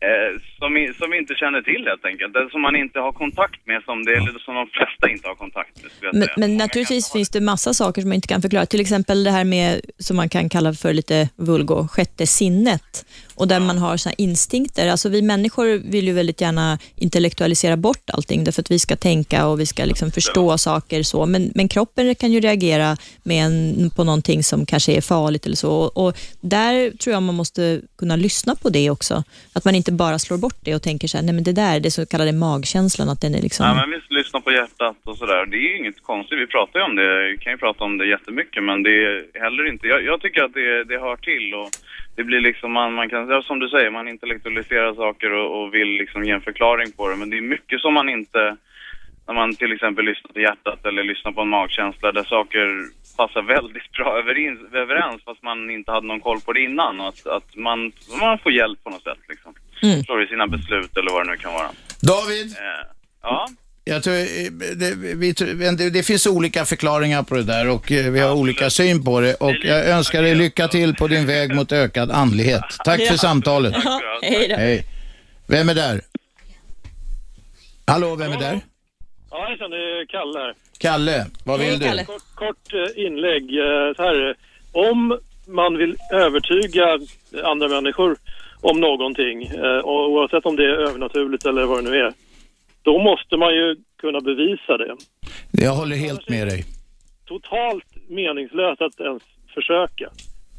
Eh, 0.00 0.40
som, 0.58 0.94
som 0.98 1.10
vi 1.10 1.18
inte 1.18 1.34
känner 1.34 1.62
till 1.62 1.84
helt 1.86 2.04
enkelt. 2.04 2.36
Eller 2.36 2.48
som 2.48 2.62
man 2.62 2.76
inte 2.76 2.98
har 3.00 3.12
kontakt 3.12 3.66
med, 3.66 3.82
som, 3.82 4.04
det, 4.04 4.12
eller 4.12 4.38
som 4.38 4.54
de 4.54 4.66
flesta 4.66 5.10
inte 5.10 5.28
har 5.28 5.34
kontakt 5.34 5.82
med. 5.82 5.92
skulle 5.92 6.08
jag 6.08 6.14
Men, 6.14 6.22
säga. 6.22 6.34
men 6.36 6.56
naturligtvis 6.56 7.12
finns 7.12 7.30
det 7.30 7.40
massa 7.40 7.74
saker 7.74 8.00
som 8.00 8.08
man 8.08 8.14
inte 8.14 8.28
kan 8.28 8.42
förklara. 8.42 8.66
Till 8.66 8.80
exempel 8.80 9.24
det 9.24 9.30
här 9.30 9.44
med, 9.44 9.80
som 9.98 10.16
man 10.16 10.28
kan 10.28 10.48
kalla 10.48 10.72
för 10.72 10.92
lite 10.92 11.28
vulgo, 11.36 11.88
sjätte 11.88 12.26
sinnet. 12.26 13.06
Och 13.36 13.48
där 13.48 13.60
man 13.60 13.78
har 13.78 13.96
såna 13.96 14.10
här 14.10 14.24
instinkter. 14.24 14.88
Alltså 14.88 15.08
vi 15.08 15.22
människor 15.22 15.90
vill 15.90 16.06
ju 16.06 16.12
väldigt 16.12 16.40
gärna 16.40 16.78
intellektualisera 16.96 17.76
bort 17.76 18.10
allting, 18.12 18.44
därför 18.44 18.62
att 18.62 18.70
vi 18.70 18.78
ska 18.78 18.96
tänka 18.96 19.46
och 19.46 19.60
vi 19.60 19.66
ska 19.66 19.84
liksom 19.84 20.10
förstå 20.10 20.58
saker. 20.58 21.02
så. 21.02 21.26
Men, 21.26 21.52
men 21.54 21.68
kroppen 21.68 22.14
kan 22.14 22.32
ju 22.32 22.40
reagera 22.40 22.96
med 23.22 23.44
en, 23.46 23.90
på 23.96 24.04
någonting 24.04 24.42
som 24.42 24.66
kanske 24.66 24.92
är 24.92 25.00
farligt 25.00 25.46
eller 25.46 25.56
så. 25.56 25.70
Och, 25.70 26.06
och 26.06 26.16
där 26.40 26.90
tror 26.90 27.14
jag 27.14 27.22
man 27.22 27.34
måste 27.34 27.80
kunna 27.98 28.16
lyssna 28.16 28.54
på 28.54 28.68
det 28.68 28.90
också. 28.90 29.24
Att 29.52 29.64
man 29.64 29.74
inte 29.74 29.92
bara 29.92 30.18
slår 30.18 30.38
bort 30.38 30.58
det 30.60 30.74
och 30.74 30.82
tänker 30.82 31.08
så 31.08 31.16
här, 31.18 31.24
nej 31.24 31.34
men 31.34 31.44
det 31.44 31.52
där, 31.52 31.80
det 31.80 31.90
så 31.90 32.06
kallade 32.06 32.32
magkänslan, 32.32 33.08
att 33.08 33.20
den 33.20 33.34
är 33.34 33.42
liksom... 33.42 33.66
Ja, 33.66 33.74
men 33.74 33.90
visst, 33.90 34.12
lyssna 34.12 34.40
på 34.40 34.50
hjärtat 34.52 34.96
och 35.04 35.16
sådär. 35.16 35.46
Det 35.46 35.56
är 35.56 35.68
ju 35.70 35.78
inget 35.78 36.02
konstigt. 36.02 36.38
Vi 36.38 36.46
pratar 36.46 36.78
ju 36.80 36.84
om 36.84 36.96
det. 36.96 37.30
Vi 37.30 37.38
kan 37.42 37.52
ju 37.52 37.58
prata 37.58 37.84
om 37.84 37.98
det 37.98 38.06
jättemycket, 38.06 38.64
men 38.64 38.82
det 38.82 38.90
är 38.90 39.40
heller 39.44 39.68
inte... 39.72 39.86
Jag, 39.86 40.04
jag 40.04 40.20
tycker 40.20 40.42
att 40.42 40.54
det, 40.54 40.84
det 40.84 40.98
hör 41.06 41.16
till 41.16 41.54
och 41.54 41.70
det 42.16 42.24
blir 42.24 42.40
liksom, 42.40 42.72
man, 42.72 42.92
man 42.92 43.08
kan, 43.08 43.28
ja, 43.28 43.42
som 43.42 43.58
du 43.58 43.68
säger, 43.68 43.90
man 43.90 44.08
intellektualiserar 44.08 44.94
saker 44.94 45.32
och, 45.32 45.62
och 45.62 45.74
vill 45.74 45.88
liksom 45.88 46.24
ge 46.24 46.30
en 46.32 46.40
förklaring 46.40 46.92
på 46.92 47.08
det. 47.08 47.16
Men 47.16 47.30
det 47.30 47.36
är 47.36 47.40
mycket 47.40 47.80
som 47.80 47.94
man 47.94 48.08
inte, 48.08 48.56
när 49.26 49.34
man 49.34 49.54
till 49.54 49.72
exempel 49.72 50.04
lyssnar 50.04 50.32
till 50.32 50.42
hjärtat 50.42 50.86
eller 50.86 51.02
lyssnar 51.04 51.32
på 51.32 51.40
en 51.40 51.48
magkänsla 51.48 52.12
där 52.12 52.24
saker 52.24 52.66
passar 53.16 53.42
väldigt 53.42 53.92
bra 53.92 54.18
överens, 54.18 54.60
överens 54.72 55.24
fast 55.24 55.42
man 55.42 55.70
inte 55.70 55.92
hade 55.92 56.06
någon 56.06 56.20
koll 56.20 56.40
på 56.40 56.52
det 56.52 56.60
innan. 56.60 57.00
Och 57.00 57.08
att, 57.08 57.26
att 57.26 57.56
man, 57.56 57.92
man 58.20 58.38
får 58.38 58.52
hjälp 58.52 58.84
på 58.84 58.90
något 58.90 59.02
sätt 59.02 59.22
liksom. 59.28 59.54
Mm. 59.82 59.96
Förstår 59.96 60.22
i 60.22 60.26
sina 60.26 60.46
beslut 60.46 60.96
eller 60.96 61.10
vad 61.12 61.26
det 61.26 61.30
nu 61.30 61.36
kan 61.36 61.52
vara. 61.52 61.70
David? 62.02 62.46
Eh, 62.46 62.86
ja. 63.22 63.46
Jag 63.88 64.02
tror, 64.02 64.14
det, 64.76 64.94
vi, 65.16 65.32
det, 65.76 65.90
det 65.90 66.02
finns 66.02 66.26
olika 66.26 66.64
förklaringar 66.64 67.22
på 67.22 67.34
det 67.34 67.42
där 67.42 67.68
och 67.70 67.92
eh, 67.92 68.10
vi 68.12 68.20
har 68.20 68.34
olika 68.34 68.70
syn 68.70 69.04
på 69.04 69.20
det. 69.20 69.34
Och 69.34 69.54
jag 69.62 69.86
önskar 69.88 70.22
dig 70.22 70.34
lycka 70.34 70.68
till 70.68 70.94
på 70.94 71.06
din 71.08 71.26
väg 71.26 71.54
mot 71.54 71.72
ökad 71.72 72.10
andlighet. 72.10 72.62
Tack 72.84 73.00
för 73.00 73.06
Ja. 73.14 73.16
samtalet. 73.18 73.74
Ja, 73.84 74.00
hej 74.22 74.48
då. 74.48 74.54
Hej. 74.56 74.84
Vem 75.46 75.68
är 75.68 75.74
där? 75.74 76.00
Hallå, 77.86 78.16
vem 78.16 78.32
är 78.32 78.38
där? 78.38 78.60
Ja, 79.30 79.46
hejsan, 79.48 79.70
det 79.70 79.76
är 79.76 80.06
Kalle 80.06 80.38
här. 80.38 80.54
Kalle, 80.78 81.26
vad 81.44 81.60
vill 81.60 81.78
du? 81.78 82.04
Kort, 82.04 82.22
kort 82.34 82.72
eh, 82.72 83.04
inlägg. 83.06 83.42
eh, 83.58 83.94
Så 83.96 84.02
här, 84.02 84.34
om 84.72 85.18
man 85.46 85.76
vill 85.78 85.96
övertyga 86.12 86.98
andra 87.44 87.68
människor 87.68 88.16
om 88.60 88.80
någonting, 88.80 89.50
och 89.82 90.10
oavsett 90.10 90.46
om 90.46 90.56
det 90.56 90.64
är 90.64 90.88
övernaturligt 90.88 91.46
eller 91.46 91.64
vad 91.64 91.84
det 91.84 91.90
nu 91.90 91.96
är, 91.98 92.12
då 92.88 92.98
måste 92.98 93.36
man 93.36 93.54
ju 93.54 93.76
kunna 94.00 94.20
bevisa 94.20 94.76
det. 94.76 94.96
Jag 95.50 95.72
håller 95.72 95.96
helt 95.96 96.28
med 96.28 96.46
dig. 96.48 96.64
Totalt 97.24 97.90
meningslöst 98.08 98.80
att 98.82 99.00
ens 99.00 99.22
försöka. 99.54 100.08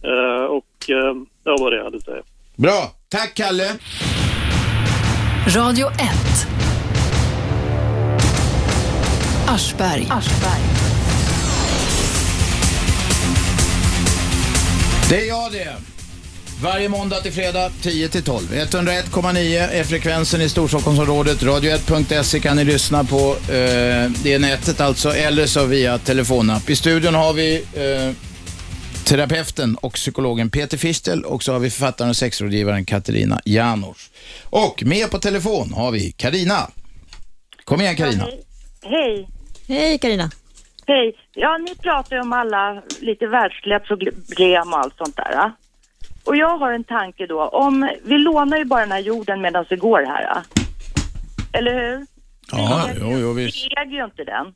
Eh, 0.04 0.46
och 0.58 0.90
eh, 0.90 1.14
det 1.44 1.50
var 1.62 1.72
det 1.72 1.78
jag 1.78 1.84
hade 1.84 1.98
att 1.98 2.04
säga. 2.04 2.24
Bra. 2.56 2.92
Tack, 3.10 3.34
Kalle. 3.36 3.68
Radio 5.58 5.88
1. 5.88 5.94
Aschberg. 9.50 10.08
Det 15.10 15.16
är 15.16 15.28
jag 15.28 15.52
det. 15.52 15.97
Varje 16.62 16.90
måndag 16.90 17.16
till 17.16 17.32
fredag 17.32 17.72
10 17.82 18.10
till 18.10 18.24
12. 18.24 18.44
101,9 18.54 19.70
är 19.70 19.84
frekvensen 19.84 20.42
i 20.42 20.50
Storstockholmsområdet. 20.50 21.42
Radio1.se 21.42 22.40
kan 22.40 22.56
ni 22.56 22.64
lyssna 22.64 23.04
på. 23.04 23.16
Eh, 23.32 24.12
det 24.24 24.34
är 24.34 24.40
nätet 24.40 24.82
alltså, 24.82 25.10
eller 25.10 25.46
så 25.46 25.66
via 25.66 25.98
telefonapp. 25.98 26.70
I 26.70 26.76
studion 26.76 27.14
har 27.14 27.34
vi 27.34 27.56
eh, 27.56 28.14
terapeuten 29.06 29.76
och 29.76 29.94
psykologen 29.94 30.50
Peter 30.50 30.78
Fichtel 30.78 31.24
och 31.24 31.44
så 31.44 31.54
har 31.54 31.60
vi 31.60 31.70
författaren 31.70 32.10
och 32.10 32.16
sexrådgivaren 32.16 32.86
Katarina 32.86 33.40
Janouch. 33.46 34.10
Och 34.44 34.84
med 34.86 35.12
på 35.12 35.20
telefon 35.20 35.74
har 35.74 35.92
vi 35.92 36.12
Karina. 36.12 36.70
Kom 37.64 37.82
igen 37.82 37.96
Karina. 37.96 38.28
Hej. 38.84 39.28
Hej 39.68 39.98
Karina. 39.98 40.32
Hej. 40.88 41.16
Ja, 41.34 41.58
ni 41.58 41.76
pratar 41.76 42.16
ju 42.16 42.22
om 42.22 42.34
alla 42.34 42.84
lite 43.00 43.28
världsliga 43.28 43.80
problem 43.80 44.74
och 44.74 44.80
allt 44.80 44.98
sånt 44.98 45.16
där. 45.16 45.32
ja. 45.32 45.52
Och 46.28 46.36
jag 46.36 46.58
har 46.58 46.72
en 46.72 46.84
tanke 46.84 47.28
då. 47.28 47.42
Om 47.42 47.90
vi 48.04 48.18
lånar 48.18 48.58
ju 48.58 48.66
bara 48.66 48.82
den 48.82 48.92
här 48.92 49.00
jorden 49.00 49.42
medan 49.42 49.66
vi 49.70 49.76
går 49.76 50.04
här. 50.04 50.42
Eller 51.54 51.74
hur? 51.74 52.06
Ja, 52.52 52.90
jo, 53.02 53.18
jo, 53.18 53.34
visst. 53.34 53.66
Vi 53.66 53.74
äger 53.82 53.92
ju 53.98 54.04
inte 54.06 54.24
den. 54.24 54.54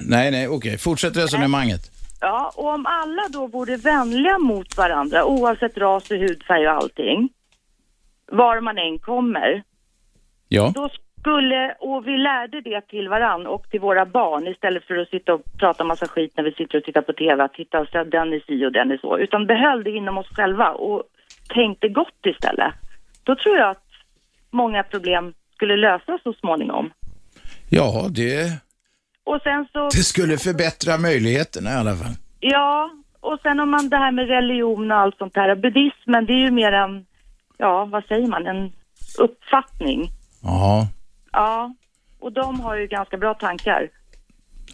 Nej, 0.00 0.30
nej, 0.30 0.48
okej. 0.48 0.78
Fortsätt 0.78 1.16
resonemanget. 1.16 1.80
Ja, 2.20 2.52
och 2.56 2.68
om 2.74 2.86
alla 2.86 3.22
då 3.30 3.46
vore 3.46 3.76
vänliga 3.76 4.38
mot 4.38 4.76
varandra 4.76 5.24
oavsett 5.24 5.76
ras 5.78 6.10
och 6.10 6.16
hudfärg 6.16 6.68
och 6.68 6.74
allting, 6.74 7.28
var 8.32 8.60
man 8.60 8.78
än 8.78 8.98
kommer, 8.98 9.62
Ja. 10.48 10.72
då 10.74 10.88
skulle, 11.20 11.74
och 11.80 12.06
vi 12.06 12.16
lärde 12.16 12.60
det 12.60 12.80
till 12.80 13.08
varann 13.08 13.46
och 13.46 13.70
till 13.70 13.80
våra 13.80 14.06
barn 14.06 14.46
istället 14.46 14.84
för 14.84 14.96
att 14.96 15.08
sitta 15.08 15.34
och 15.34 15.42
prata 15.58 15.84
massa 15.84 16.08
skit 16.08 16.32
när 16.36 16.44
vi 16.44 16.52
sitter 16.52 16.78
och 16.78 16.84
tittar 16.84 17.02
på 17.02 17.12
TV, 17.12 17.42
att 17.44 17.54
titta 17.54 17.80
och 17.80 17.88
säga 17.88 18.04
den 18.04 18.32
är 18.32 18.40
si 18.46 18.66
och 18.66 18.72
den 18.72 18.90
är 18.90 18.98
så, 18.98 19.18
utan 19.18 19.46
behöll 19.46 19.84
det 19.84 19.90
inom 19.90 20.18
oss 20.18 20.28
själva 20.28 20.68
och 20.70 21.02
tänkte 21.54 21.88
gott 21.88 22.26
istället. 22.26 22.74
Då 23.24 23.36
tror 23.36 23.56
jag 23.56 23.70
att 23.70 23.84
många 24.50 24.82
problem 24.82 25.34
skulle 25.54 25.76
lösas 25.76 26.22
så 26.22 26.32
småningom. 26.32 26.90
Ja, 27.70 28.08
det, 28.10 28.60
Och 29.24 29.40
sen 29.42 29.66
så... 29.72 29.84
det 29.84 30.04
skulle 30.12 30.36
förbättra 30.36 30.98
möjligheterna 30.98 31.70
i 31.70 31.74
alla 31.74 31.94
fall. 31.94 32.14
Ja, 32.40 32.90
och 33.20 33.38
sen 33.42 33.60
om 33.60 33.70
man 33.70 33.88
det 33.88 33.96
här 33.96 34.12
med 34.12 34.28
religion 34.28 34.92
och 34.92 34.98
allt 34.98 35.18
sånt 35.18 35.36
här. 35.36 35.54
Buddhismen, 35.54 36.26
det 36.26 36.32
är 36.32 36.44
ju 36.44 36.50
mer 36.50 36.72
en, 36.72 37.06
ja 37.56 37.84
vad 37.84 38.04
säger 38.04 38.26
man, 38.26 38.46
en 38.46 38.72
uppfattning. 39.18 40.08
Ja, 40.42 40.88
Ja, 41.38 41.74
och 42.20 42.32
de 42.32 42.60
har 42.60 42.76
ju 42.76 42.86
ganska 42.86 43.16
bra 43.16 43.34
tankar. 43.34 43.88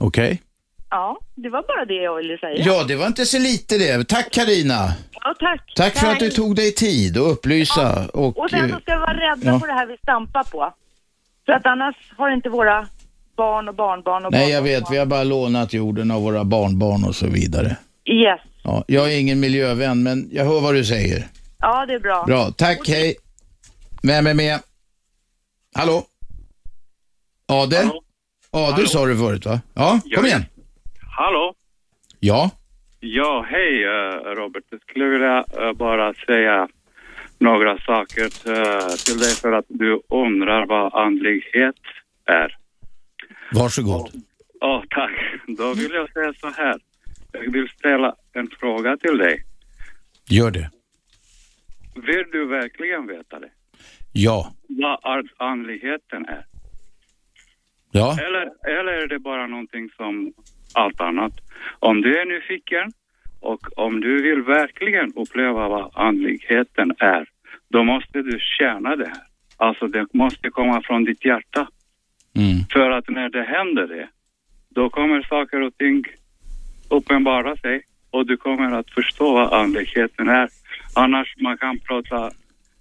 okej. 0.01 0.43
Ja, 0.91 1.19
det 1.35 1.49
var 1.49 1.63
bara 1.63 1.85
det 1.85 2.03
jag 2.03 2.17
ville 2.17 2.39
säga. 2.39 2.65
Ja, 2.65 2.85
det 2.89 2.97
var 2.97 3.07
inte 3.07 3.27
så 3.27 3.39
lite 3.39 3.79
det. 3.79 4.09
Tack 4.09 4.31
Karina. 4.31 4.93
Ja, 5.13 5.35
tack. 5.39 5.73
Tack 5.77 5.97
för 5.97 6.07
att 6.07 6.19
du 6.19 6.31
tog 6.31 6.57
dig 6.57 6.75
tid 6.75 7.19
att 7.19 7.33
upplysa. 7.33 8.09
Och, 8.15 8.39
Och 8.39 8.51
sen 8.51 8.71
så 8.71 8.81
ska 8.81 8.95
vi 8.95 9.01
vara 9.01 9.15
rädda 9.15 9.53
ja. 9.53 9.61
på 9.61 9.67
det 9.67 9.73
här 9.73 9.87
vi 9.87 9.97
stampar 9.97 10.45
på. 10.45 10.75
För 11.47 11.53
att 11.53 11.67
annars 11.67 11.97
har 12.17 12.31
inte 12.31 12.49
våra 12.49 12.89
barn 13.37 13.69
och 13.69 13.75
barnbarn 13.75 14.25
och 14.25 14.33
Nej, 14.33 14.51
jag 14.51 14.63
vet. 14.63 14.91
Vi 14.91 14.97
har 14.97 15.07
bara 15.07 15.25
lånat 15.25 15.73
jorden 15.73 16.11
av 16.11 16.23
våra 16.23 16.45
barnbarn 16.45 17.05
och 17.05 17.15
så 17.15 17.27
vidare. 17.27 17.77
Yes. 18.05 18.41
Ja, 18.63 18.85
jag 18.87 19.13
är 19.13 19.19
ingen 19.19 19.41
miljövän, 19.41 20.03
men 20.03 20.29
jag 20.33 20.45
hör 20.45 20.61
vad 20.61 20.75
du 20.75 20.85
säger. 20.85 21.27
Ja, 21.59 21.87
det 21.87 21.95
är 21.95 22.01
bra. 22.01 22.25
Bra, 22.27 22.51
tack, 22.51 22.89
hej. 22.89 23.15
Vem 24.03 24.27
är 24.27 24.35
med? 24.35 24.61
Hallå? 25.75 26.03
Ade? 27.47 27.91
Ade 28.51 28.89
sa 28.89 29.07
du 29.07 29.17
förut, 29.17 29.47
va? 29.47 29.61
Ja, 29.75 30.01
kom 30.15 30.27
igen. 30.27 30.43
Hallå? 31.17 31.55
Ja, 32.21 32.51
Ja, 33.07 33.47
hej 33.51 33.85
eh, 33.85 34.35
Robert. 34.35 34.65
Jag 34.71 34.81
skulle 34.81 35.05
vilja 35.05 35.45
eh, 35.61 35.73
bara 35.73 36.15
säga 36.15 36.69
några 37.39 37.79
saker 37.79 38.25
eh, 38.25 38.89
till 39.07 39.19
dig 39.19 39.35
för 39.43 39.53
att 39.53 39.65
du 39.69 40.01
undrar 40.09 40.67
vad 40.67 40.95
andlighet 40.95 41.75
är. 42.25 42.57
varsågod. 43.53 44.11
Ja, 44.61 44.85
tack. 44.91 45.11
Då 45.59 45.75
vill 45.75 45.91
jag 45.93 46.13
säga 46.13 46.35
så 46.41 46.51
här. 46.51 46.77
Jag 47.33 47.53
vill 47.53 47.69
ställa 47.79 48.15
en 48.33 48.49
fråga 48.61 48.97
till 48.97 49.19
dig. 49.19 49.45
Gör 50.29 50.51
det. 50.51 50.71
Vill 51.95 52.25
du 52.33 52.47
verkligen 52.47 53.07
veta 53.07 53.41
det? 53.41 53.51
Ja. 54.13 54.53
Vad 54.69 55.29
andligheten 55.37 56.27
är? 56.27 56.45
Ja. 57.97 58.17
Eller, 58.27 58.51
eller 58.79 58.93
är 58.93 59.09
det 59.09 59.19
bara 59.19 59.47
någonting 59.47 59.91
som 59.97 60.33
allt 60.73 61.01
annat? 61.01 61.33
Om 61.79 62.01
du 62.01 62.19
är 62.21 62.25
nyfiken 62.25 62.93
och 63.41 63.79
om 63.79 64.01
du 64.01 64.23
vill 64.23 64.43
verkligen 64.43 65.13
uppleva 65.17 65.69
vad 65.69 65.91
andligheten 65.95 66.93
är, 66.99 67.29
då 67.69 67.85
måste 67.85 68.23
du 68.23 68.39
känna 68.59 68.97
det 68.97 69.07
här. 69.07 69.23
Alltså 69.57 69.87
det 69.87 70.07
måste 70.15 70.51
komma 70.51 70.83
från 70.85 71.05
ditt 71.05 71.25
hjärta. 71.25 71.69
För 72.73 72.91
att 72.91 73.09
när 73.09 73.29
det 73.29 73.43
händer 73.43 73.87
det, 73.87 74.09
då 74.69 74.91
kommer 74.91 75.23
saker 75.23 75.61
och 75.61 75.77
ting 75.79 76.05
uppenbara 76.91 77.57
sig 77.57 77.83
och 78.11 78.27
du 78.27 78.37
kommer 78.37 78.79
att 78.79 78.91
förstå 78.91 79.35
vad 79.35 79.53
andligheten 79.53 80.29
är. 80.29 80.49
Annars 80.95 81.35
man 81.37 81.59
kan 81.59 81.79
prata 81.79 82.31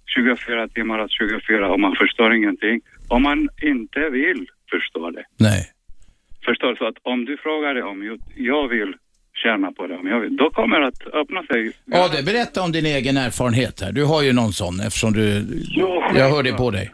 24 0.06 0.68
timmar 0.68 0.98
av 0.98 1.08
24 1.08 1.68
och 1.72 1.80
man 1.80 1.96
förstår 1.96 2.34
ingenting. 2.34 2.80
Om 3.08 3.22
man 3.22 3.48
inte 3.62 4.10
vill 4.10 4.46
förstå 4.74 5.10
det. 5.10 5.24
Nej. 5.48 5.62
Förstår 6.44 6.68
du? 6.70 6.76
Så 6.76 6.86
att 6.86 6.98
om 7.02 7.24
du 7.24 7.36
frågar 7.36 7.74
det 7.74 7.82
om 7.82 8.18
jag- 8.36 8.68
vill 8.68 8.92
känna 9.44 9.72
på 9.72 9.86
det, 9.86 9.96
om 9.96 10.06
jag 10.06 10.20
vill, 10.20 10.36
då 10.36 10.50
kommer 10.50 10.80
det 10.80 10.86
att 10.86 11.06
öppna 11.06 11.42
sig. 11.42 11.72
Ade, 11.92 12.22
berätta 12.22 12.62
om 12.62 12.72
din 12.72 12.86
egen 12.86 13.16
erfarenhet 13.16 13.80
här. 13.80 13.92
Du 13.92 14.04
har 14.04 14.22
ju 14.22 14.32
någon 14.32 14.52
sån 14.52 14.80
eftersom 14.80 15.12
du... 15.12 15.44
Jo, 15.80 16.02
Jag 16.14 16.28
hör 16.30 16.42
det 16.42 16.52
på 16.52 16.70
dig. 16.70 16.90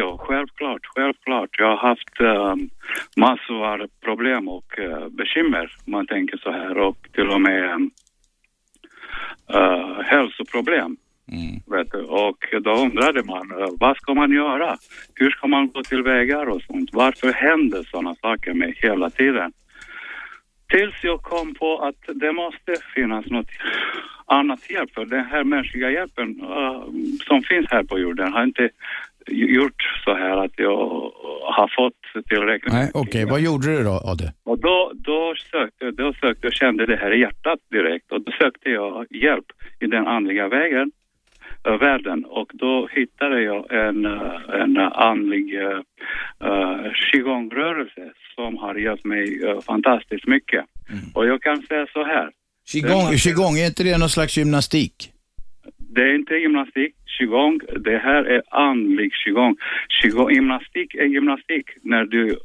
Ja, 0.00 0.16
självklart, 0.20 0.80
självklart. 0.94 1.50
Jag 1.58 1.76
har 1.76 1.88
haft 1.88 2.20
um, 2.20 2.70
massor 3.16 3.66
av 3.66 3.88
problem 4.04 4.48
och 4.48 4.78
eh, 4.78 5.08
bekymmer, 5.08 5.72
om 5.86 5.92
man 5.92 6.06
tänker 6.06 6.36
så 6.36 6.50
här, 6.50 6.78
och 6.78 6.96
till 7.12 7.28
och 7.28 7.40
med 7.40 7.74
um, 7.74 7.90
uh, 9.54 10.00
hälsoproblem. 10.04 10.96
Du? 11.92 12.02
Och 12.02 12.62
då 12.62 12.70
undrade 12.70 13.22
man, 13.24 13.50
eh, 13.60 13.68
vad 13.80 13.96
ska 13.96 14.14
man 14.14 14.32
göra? 14.32 14.76
Hur 15.14 15.30
ska 15.30 15.46
man 15.46 15.68
gå 15.68 15.82
till 15.82 16.02
vägar 16.02 16.46
och 16.46 16.62
sånt? 16.62 16.90
Varför 16.92 17.32
händer 17.32 17.82
sådana 17.90 18.14
saker 18.14 18.54
med 18.54 18.74
hela 18.76 19.10
tiden? 19.10 19.52
Tills 20.68 20.94
jag 21.02 21.22
kom 21.22 21.54
på 21.54 21.78
att 21.78 22.18
det 22.20 22.32
måste 22.32 22.76
finnas 22.94 23.26
något 23.26 23.50
annat 24.26 24.70
hjälp. 24.70 24.94
För 24.94 25.04
den 25.06 25.24
här 25.24 25.44
mänskliga 25.44 25.90
hjälpen 25.90 26.40
eh, 26.40 26.82
som 27.26 27.42
finns 27.42 27.66
här 27.70 27.82
på 27.82 27.98
jorden 27.98 28.32
har 28.32 28.44
inte 28.44 28.70
gjort 29.30 29.82
så 30.04 30.14
här 30.14 30.44
att 30.44 30.52
jag 30.56 30.76
har 31.42 31.70
fått 31.76 32.26
tillräckligt. 32.28 32.72
Nej, 32.72 32.90
okej. 32.94 33.24
Vad 33.24 33.40
gjorde 33.40 33.66
du 33.76 33.84
då, 33.84 34.00
Ade? 34.04 34.32
Och 34.44 34.58
då, 34.58 34.92
då 34.94 35.34
sökte 35.50 35.90
då 35.90 36.12
sökte 36.12 36.46
jag 36.46 36.52
kände 36.52 36.86
det 36.86 36.96
här 36.96 37.14
i 37.14 37.20
hjärtat 37.20 37.58
direkt 37.70 38.12
och 38.12 38.20
då 38.20 38.32
sökte 38.32 38.70
jag 38.70 39.06
hjälp 39.10 39.46
i 39.80 39.86
den 39.86 40.06
andliga 40.06 40.48
vägen, 40.48 40.90
världen 41.76 42.24
och 42.24 42.50
då 42.54 42.88
hittade 42.92 43.42
jag 43.42 43.72
en, 43.72 44.04
äh, 44.04 44.60
en 44.62 44.76
andlig 44.78 45.54
äh, 45.54 46.92
qigong-rörelse 47.12 48.12
som 48.34 48.56
har 48.56 48.74
hjälpt 48.74 49.04
mig 49.04 49.44
äh, 49.44 49.60
fantastiskt 49.60 50.26
mycket. 50.26 50.64
Och 51.14 51.26
jag 51.26 51.42
kan 51.42 51.62
säga 51.62 51.86
så 51.92 52.04
här. 52.04 52.30
Qigong, 52.72 53.16
qigong, 53.16 53.58
är 53.58 53.66
inte 53.66 53.84
det 53.84 53.98
någon 53.98 54.08
slags 54.08 54.36
gymnastik? 54.36 55.12
Det 55.94 56.02
är 56.02 56.14
inte 56.14 56.34
gymnastik, 56.34 56.94
qigong. 57.18 57.60
Det 57.80 57.98
här 57.98 58.24
är 58.24 58.42
andlig 58.50 59.12
qigong. 59.24 59.56
qigong. 60.02 60.30
Gymnastik 60.30 60.94
är 60.94 61.04
gymnastik 61.04 61.66
när 61.82 62.04
du 62.04 62.36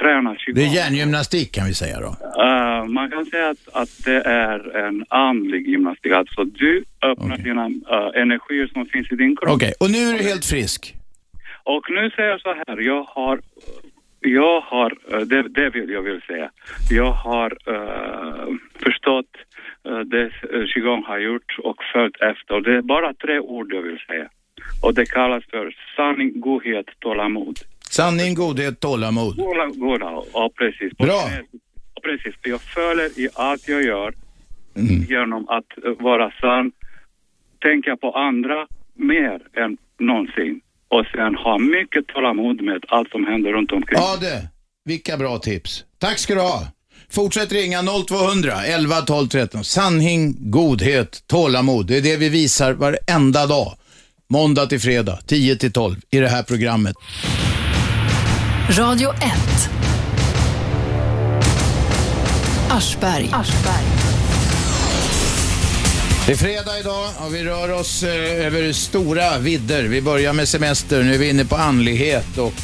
tränar 0.00 0.34
qigong. 0.34 0.54
Det 0.54 0.64
är 0.68 0.74
hjärngymnastik 0.74 1.54
kan 1.54 1.66
vi 1.66 1.74
säga 1.74 2.00
då. 2.00 2.10
Uh, 2.42 2.84
man 2.88 3.10
kan 3.10 3.26
säga 3.26 3.48
att, 3.50 3.68
att 3.72 4.04
det 4.04 4.20
är 4.20 4.76
en 4.76 5.04
andlig 5.08 5.68
gymnastik. 5.68 6.12
Alltså 6.12 6.44
du 6.44 6.84
öppnar 7.02 7.36
dina 7.36 7.66
uh, 7.66 8.22
energier 8.22 8.66
som 8.72 8.86
finns 8.86 9.12
i 9.12 9.16
din 9.16 9.36
kropp. 9.36 9.50
Okej, 9.54 9.72
och 9.80 9.90
nu 9.90 9.98
är 9.98 10.12
du 10.18 10.24
helt 10.24 10.44
frisk? 10.44 10.94
Och 11.64 11.90
nu 11.90 12.10
säger 12.10 12.28
jag 12.28 12.40
så 12.40 12.54
här, 12.66 12.78
jag 12.78 13.02
har, 13.02 13.40
jag 14.20 14.60
har, 14.60 14.90
uh, 15.14 15.20
det, 15.20 15.42
det 15.42 15.70
vill 15.70 15.90
jag 15.90 16.02
vill 16.02 16.20
säga, 16.22 16.50
jag 16.90 17.12
har 17.12 17.50
uh, 17.68 18.56
förstått 18.84 19.32
eh, 19.88 19.98
det 19.98 20.24
eh, 20.24 20.64
qigong 20.74 21.02
har 21.04 21.18
gjort 21.18 21.58
och 21.58 21.76
följt 21.92 22.16
efter. 22.20 22.60
Det 22.60 22.76
är 22.76 22.82
bara 22.82 23.14
tre 23.14 23.38
ord 23.38 23.72
jag 23.72 23.82
vill 23.82 23.98
säga. 24.06 24.28
Och 24.82 24.94
det 24.94 25.06
kallas 25.06 25.44
för 25.50 25.76
sanning, 25.96 26.40
godhet, 26.40 26.86
tålamod. 26.98 27.58
Sanning, 27.96 28.34
godhet, 28.34 28.80
tålamod. 28.80 29.36
Goda, 29.36 30.22
ja 30.32 30.50
precis. 30.58 30.98
Bra. 30.98 31.06
ja, 31.94 32.00
precis. 32.02 32.34
Jag 32.42 32.60
följer 32.60 33.18
i 33.20 33.28
allt 33.34 33.68
jag 33.68 33.82
gör 33.84 34.14
Mm. 34.76 35.02
genom 35.08 35.48
att 35.48 35.84
eh, 35.84 36.04
vara 36.04 36.30
sann, 36.40 36.72
tänka 37.62 37.96
på 37.96 38.12
andra 38.12 38.66
mer 38.94 39.38
än 39.64 39.76
någonsin 40.00 40.60
och 40.88 41.04
sen 41.14 41.34
ha 41.34 41.58
mycket 41.58 42.06
tålamod 42.06 42.62
med 42.62 42.84
allt 42.88 43.10
som 43.10 43.24
händer 43.26 43.52
runt 43.52 43.72
omkring. 43.72 43.98
Ja 44.00 44.16
det, 44.20 44.48
vilka 44.84 45.16
bra 45.16 45.38
tips. 45.38 45.84
Tack 45.98 46.18
ska 46.18 46.34
du 46.34 46.40
ha. 46.40 46.62
Fortsätt 47.10 47.52
ringa 47.52 47.78
0200 48.08 48.52
11 48.66 48.94
12 49.00 49.26
13. 49.28 49.64
Sanning, 49.64 50.36
godhet, 50.50 51.22
tålamod. 51.26 51.86
Det 51.86 51.96
är 51.96 52.02
det 52.02 52.16
vi 52.16 52.28
visar 52.28 52.72
varenda 52.72 53.46
dag. 53.46 53.72
Måndag 54.28 54.66
till 54.66 54.80
fredag, 54.80 55.18
10 55.26 55.56
till 55.56 55.72
12 55.72 55.96
i 56.10 56.18
det 56.18 56.28
här 56.28 56.42
programmet. 56.42 56.94
Radio 58.68 59.10
1. 59.10 59.20
Aschberg. 62.70 63.30
Det 66.26 66.32
är 66.32 66.36
fredag 66.36 66.78
idag 66.78 67.08
och 67.18 67.34
vi 67.34 67.44
rör 67.44 67.72
oss 67.72 68.02
eh, 68.02 68.46
över 68.46 68.72
stora 68.72 69.38
vidder. 69.38 69.82
Vi 69.82 70.02
börjar 70.02 70.32
med 70.32 70.48
semester, 70.48 71.02
nu 71.02 71.14
är 71.14 71.18
vi 71.18 71.28
inne 71.28 71.44
på 71.44 71.56
andlighet 71.56 72.38
och 72.38 72.54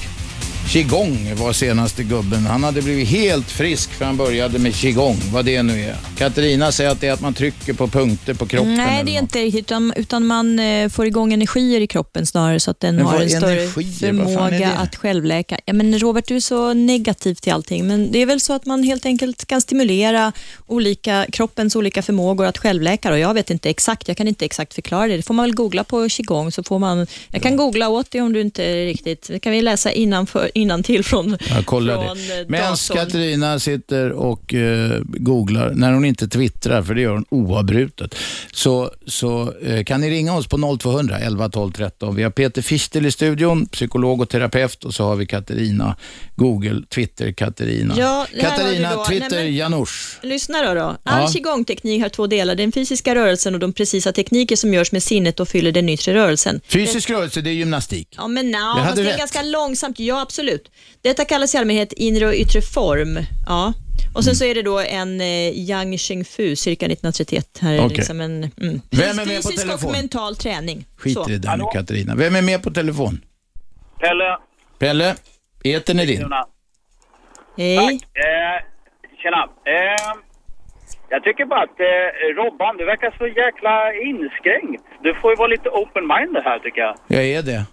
qigong 0.70 1.34
var 1.34 1.52
senaste 1.52 2.02
gubben. 2.02 2.46
Han 2.46 2.64
hade 2.64 2.82
blivit 2.82 3.08
helt 3.08 3.50
frisk 3.50 3.90
för 3.90 4.04
han 4.04 4.16
började 4.16 4.58
med 4.58 4.74
qigong, 4.74 5.16
vad 5.32 5.44
det 5.44 5.62
nu 5.62 5.80
är. 5.80 5.96
Katarina 6.18 6.72
säger 6.72 6.90
att 6.90 7.00
det 7.00 7.08
är 7.08 7.12
att 7.12 7.20
man 7.20 7.34
trycker 7.34 7.72
på 7.72 7.88
punkter 7.88 8.34
på 8.34 8.46
kroppen. 8.46 8.74
Nej, 8.74 9.04
det 9.04 9.16
är 9.16 9.18
inte 9.18 9.38
riktigt, 9.38 9.60
utan, 9.60 9.92
utan 9.96 10.26
man 10.26 10.58
eh, 10.58 10.88
får 10.88 11.06
igång 11.06 11.32
energier 11.32 11.80
i 11.80 11.86
kroppen 11.86 12.26
snarare 12.26 12.60
så 12.60 12.70
att 12.70 12.80
den 12.80 12.96
Men 12.96 13.04
har 13.06 13.20
en 13.20 13.30
större 13.30 13.62
energier? 13.62 14.08
Är 14.08 14.12
förmåga 14.12 14.70
att 14.70 14.96
självläka. 14.96 15.58
Ja, 15.64 15.72
men 15.72 15.98
Robert, 15.98 16.28
du 16.28 16.36
är 16.36 16.40
så 16.40 16.74
negativ 16.74 17.34
till 17.34 17.52
allting, 17.52 17.86
men 17.86 18.12
det 18.12 18.18
är 18.18 18.26
väl 18.26 18.40
så 18.40 18.52
att 18.52 18.66
man 18.66 18.82
helt 18.82 19.06
enkelt 19.06 19.46
kan 19.46 19.60
stimulera 19.60 20.32
olika, 20.66 21.26
kroppens 21.32 21.76
olika 21.76 22.02
förmågor 22.02 22.46
att 22.46 22.58
självläka. 22.58 23.12
Och 23.12 23.18
jag 23.18 23.34
vet 23.34 23.50
inte 23.50 23.70
exakt, 23.70 24.08
jag 24.08 24.16
kan 24.16 24.28
inte 24.28 24.44
exakt 24.44 24.74
förklara 24.74 25.06
det. 25.06 25.16
Det 25.16 25.22
får 25.22 25.34
man 25.34 25.44
väl 25.44 25.54
googla 25.54 25.84
på 25.84 26.08
qigong, 26.08 26.52
så 26.52 26.62
får 26.62 26.78
man, 26.78 27.06
jag 27.30 27.42
kan 27.42 27.56
googla 27.56 27.88
åt 27.88 28.10
dig 28.10 28.20
om 28.20 28.32
du 28.32 28.40
inte 28.40 28.64
är 28.64 28.86
riktigt, 28.86 29.28
det 29.28 29.38
kan 29.38 29.52
vi 29.52 29.62
läsa 29.62 29.92
innanför, 29.92 30.50
innantill 30.60 31.04
från, 31.04 31.36
Jag 31.50 31.66
kollar 31.66 32.04
från 32.06 32.16
det. 32.16 32.40
eh, 32.40 32.46
Medan. 32.48 32.76
Katarina 32.94 33.58
sitter 33.58 34.12
och 34.12 34.54
eh, 34.54 35.00
googlar, 35.04 35.70
när 35.74 35.92
hon 35.92 36.04
inte 36.04 36.28
twittrar, 36.28 36.82
för 36.82 36.94
det 36.94 37.00
gör 37.00 37.12
hon 37.12 37.24
oavbrutet, 37.30 38.14
så, 38.52 38.90
så 39.06 39.52
eh, 39.62 39.84
kan 39.84 40.00
ni 40.00 40.10
ringa 40.10 40.34
oss 40.36 40.46
på 40.46 40.78
0200 40.80 41.18
11 41.18 41.48
12 41.48 41.72
13. 41.72 42.14
Vi 42.16 42.22
har 42.22 42.30
Peter 42.30 42.62
Fichtel 42.62 43.06
i 43.06 43.10
studion, 43.10 43.66
psykolog 43.66 44.20
och 44.20 44.28
terapeut 44.28 44.84
och 44.84 44.94
så 44.94 45.04
har 45.04 45.16
vi 45.16 45.26
Katarina, 45.26 45.96
Google, 46.36 46.82
Twitter, 46.94 47.32
Katarina. 47.32 47.94
Ja, 47.98 48.26
det 48.34 48.40
Katarina. 48.40 49.04
Twitter, 49.04 49.28
Nej, 49.30 49.44
men- 49.44 49.54
Janusz. 49.56 50.18
Lyssna 50.22 50.62
då. 50.62 50.74
då. 50.74 50.80
All 50.80 50.96
Ja. 51.22 51.28
qigong-teknik 51.32 52.02
har 52.02 52.08
två 52.08 52.26
delar. 52.26 52.54
Den 52.54 52.72
fysiska 52.72 53.14
rörelsen 53.14 53.54
och 53.54 53.60
de 53.60 53.72
precisa 53.72 54.12
tekniker 54.12 54.56
som 54.56 54.74
görs 54.74 54.92
med 54.92 55.02
sinnet 55.02 55.40
och 55.40 55.48
fyller 55.48 55.72
den 55.72 55.88
yttre 55.88 56.14
rörelsen. 56.14 56.60
Fysisk 56.68 57.10
rörelse, 57.10 57.40
det 57.40 57.50
är 57.50 57.54
gymnastik. 57.54 58.08
Ja, 58.16 58.28
men 58.28 58.50
no, 58.50 58.56
hade 58.56 59.02
det 59.02 59.08
är 59.08 59.10
rätt. 59.12 59.18
ganska 59.18 59.42
långsamt. 59.42 59.98
Ja, 60.00 60.20
absolut. 60.40 60.70
Detta 61.02 61.24
kallas 61.24 61.54
i 61.54 61.58
allmänhet 61.58 61.92
inre 61.92 62.26
och 62.26 62.34
yttre 62.34 62.62
form. 62.62 63.18
Ja. 63.46 63.72
Och 64.14 64.24
sen 64.24 64.34
så 64.34 64.44
är 64.44 64.54
det 64.54 64.62
då 64.62 64.78
en 64.78 65.20
eh, 65.20 65.70
Yang 65.70 65.98
Shengfu, 65.98 66.56
cirka 66.56 66.86
1931. 66.86 67.58
Här 67.60 67.72
är 67.72 67.76
det 67.76 67.84
Okej. 67.84 67.96
liksom 67.96 68.20
en 68.20 68.50
mm, 68.60 68.80
Vem 68.90 69.18
är 69.18 69.26
med 69.26 69.26
på 69.26 69.48
fysisk 69.48 69.62
telefon? 69.66 69.90
och 69.90 69.96
mental 69.96 70.36
träning. 70.36 70.86
Skiter 70.96 71.22
Så. 71.22 71.30
i 71.30 71.38
det 71.38 71.56
nu 71.56 71.64
Katarina. 71.72 72.14
Vem 72.14 72.36
är 72.36 72.42
med 72.42 72.62
på 72.62 72.70
telefon? 72.70 73.20
Pelle. 74.00 74.38
Pelle, 74.78 75.16
etern 75.64 75.98
är 75.98 76.06
din. 76.06 76.32
Hej. 77.56 78.00
Eh, 78.24 78.56
tjena. 79.22 79.42
Eh, 79.66 80.20
jag 81.08 81.22
tycker 81.24 81.44
bara 81.44 81.62
att 81.62 81.80
eh, 81.80 82.36
Robban, 82.36 82.76
du 82.76 82.84
verkar 82.84 83.10
så 83.18 83.26
jäkla 83.26 83.74
inskränkt. 83.94 84.84
Du 85.02 85.14
får 85.20 85.30
ju 85.32 85.36
vara 85.36 85.48
lite 85.48 85.68
open-minded 85.68 86.42
här 86.44 86.58
tycker 86.58 86.80
jag. 86.80 86.94
Jag 87.08 87.24
är 87.24 87.42
det. 87.42 87.64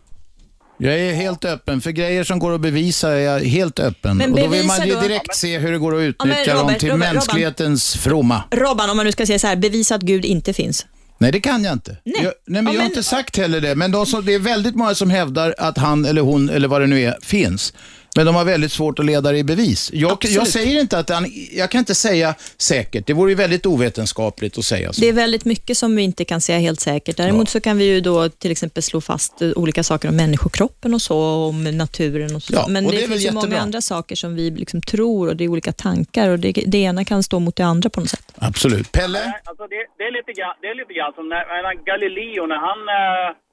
Jag 0.77 0.93
är 0.99 1.13
helt 1.13 1.45
öppen. 1.45 1.81
För 1.81 1.91
grejer 1.91 2.23
som 2.23 2.39
går 2.39 2.55
att 2.55 2.61
bevisa 2.61 3.09
är 3.11 3.17
jag 3.19 3.39
helt 3.39 3.79
öppen. 3.79 4.17
Men 4.17 4.33
och 4.33 4.39
då 4.39 4.47
vill 4.47 4.65
man 4.65 4.87
ju 4.87 4.93
då- 4.93 5.01
direkt 5.01 5.35
se 5.35 5.57
hur 5.57 5.71
det 5.71 5.77
går 5.77 5.95
att 5.95 6.01
Ja, 6.01 6.07
utnyttja 6.07 6.53
dem 6.53 6.61
Robert, 6.61 6.79
till 6.79 6.89
Robert, 6.91 7.13
mänsklighetens 7.13 7.95
fromma. 7.95 8.43
Robban, 8.51 8.89
om 8.89 8.97
man 8.97 9.05
nu 9.05 9.11
ska 9.11 9.25
säga 9.25 9.39
så 9.39 9.47
här, 9.47 9.55
bevisa 9.55 9.95
att 9.95 10.01
Gud 10.01 10.25
inte 10.25 10.53
finns. 10.53 10.85
Nej, 11.19 11.31
det 11.31 11.39
kan 11.39 11.63
jag 11.63 11.73
inte. 11.73 11.97
Nej. 12.03 12.15
Jag, 12.23 12.23
nej, 12.23 12.33
men 12.45 12.65
Ja, 12.65 12.71
jag 12.71 12.79
har 12.79 12.83
men- 12.83 12.91
inte 12.91 13.03
sagt 13.03 13.37
heller 13.37 13.61
det. 13.61 13.75
Men 13.75 13.91
de 13.91 14.05
som, 14.05 14.25
det 14.25 14.33
är 14.33 14.39
väldigt 14.39 14.75
många 14.75 14.95
som 14.95 15.09
hävdar 15.09 15.55
att 15.57 15.77
han 15.77 16.05
eller 16.05 16.21
hon 16.21 16.49
eller 16.49 16.67
vad 16.67 16.81
det 16.81 16.87
nu 16.87 17.01
är 17.01 17.17
finns. 17.21 17.73
Men 18.17 18.25
de 18.25 18.35
har 18.35 18.45
väldigt 18.45 18.71
svårt 18.71 18.99
att 18.99 19.05
leda 19.05 19.31
det 19.31 19.37
i 19.37 19.43
bevis. 19.43 19.89
Jag, 19.93 20.17
jag 20.21 20.47
säger 20.47 20.81
inte 20.81 20.99
att 20.99 21.09
han, 21.09 21.25
jag 21.51 21.71
kan 21.71 21.79
inte 21.79 21.95
säga 21.95 22.35
säkert. 22.57 23.07
Det 23.07 23.13
vore 23.13 23.31
ju 23.31 23.35
väldigt 23.35 23.65
ovetenskapligt 23.65 24.57
att 24.57 24.65
säga 24.65 24.93
så. 24.93 25.01
Det 25.01 25.07
är 25.07 25.13
väldigt 25.13 25.45
mycket 25.45 25.77
som 25.77 25.95
vi 25.95 26.01
inte 26.01 26.25
kan 26.25 26.41
säga 26.41 26.59
helt 26.59 26.79
säkert. 26.79 27.17
Däremot 27.17 27.49
så 27.49 27.59
kan 27.59 27.77
vi 27.77 27.85
ju 27.85 28.01
då 28.01 28.29
till 28.29 28.51
exempel 28.51 28.83
slå 28.83 29.01
fast 29.01 29.41
eh, 29.41 29.51
olika 29.55 29.83
saker 29.83 30.09
om 30.09 30.15
människokroppen 30.15 30.93
och 30.93 31.01
så, 31.01 31.17
om 31.49 31.63
naturen 31.63 32.35
och 32.35 32.43
så. 32.43 32.53
Ja, 32.53 32.65
Men 32.69 32.85
och 32.85 32.91
det, 32.91 33.01
det 33.01 33.07
finns 33.07 33.25
ju 33.25 33.31
många 33.31 33.59
andra 33.59 33.81
saker 33.81 34.15
som 34.15 34.35
vi 34.35 34.51
liksom 34.51 34.81
tror 34.81 35.27
och 35.27 35.35
det 35.35 35.43
är 35.43 35.47
olika 35.47 35.71
tankar 35.71 36.29
och 36.29 36.39
det, 36.39 36.51
det 36.51 36.77
ena 36.77 37.05
kan 37.05 37.23
stå 37.23 37.39
mot 37.39 37.55
det 37.55 37.65
andra 37.65 37.89
på 37.89 37.99
något 37.99 38.09
sätt. 38.09 38.33
Absolut. 38.35 38.91
Pelle? 38.91 39.33
Alltså 39.43 39.67
det, 39.67 39.75
det, 39.97 40.03
är 40.03 40.11
lite 40.11 40.41
grann, 40.41 40.55
det 40.61 40.67
är 40.67 40.75
lite 40.75 40.93
grann 40.93 41.13
som 41.15 41.29
när, 41.29 41.43
när 41.63 41.85
Galileo, 41.85 42.45
när 42.45 42.59
han 42.67 42.79
eh, 42.99 43.46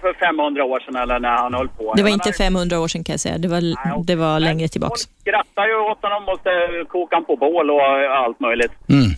för 0.00 0.12
500 0.12 0.64
år 0.64 0.80
sedan 0.80 0.96
eller 0.96 1.18
när 1.18 1.36
han 1.36 1.54
höll 1.54 1.68
på. 1.68 1.94
Det 1.94 2.02
var 2.02 2.10
inte 2.10 2.28
menar, 2.28 2.44
500 2.44 2.80
år 2.80 2.88
sedan 2.88 3.04
kan 3.04 3.12
jag 3.12 3.20
säga. 3.20 3.38
Det 3.38 3.48
var, 3.48 3.60
det 4.06 4.14
var 4.14 4.40
längre 4.40 4.68
tillbaks. 4.68 5.00
skrattar 5.20 5.66
ju 5.66 5.76
åt 5.90 6.02
honom 6.02 6.28
och 6.28 6.40
han 7.12 7.24
på 7.24 7.36
bål 7.36 7.70
och 7.70 7.82
allt 8.24 8.40
möjligt. 8.40 8.72
Mm. 8.88 9.10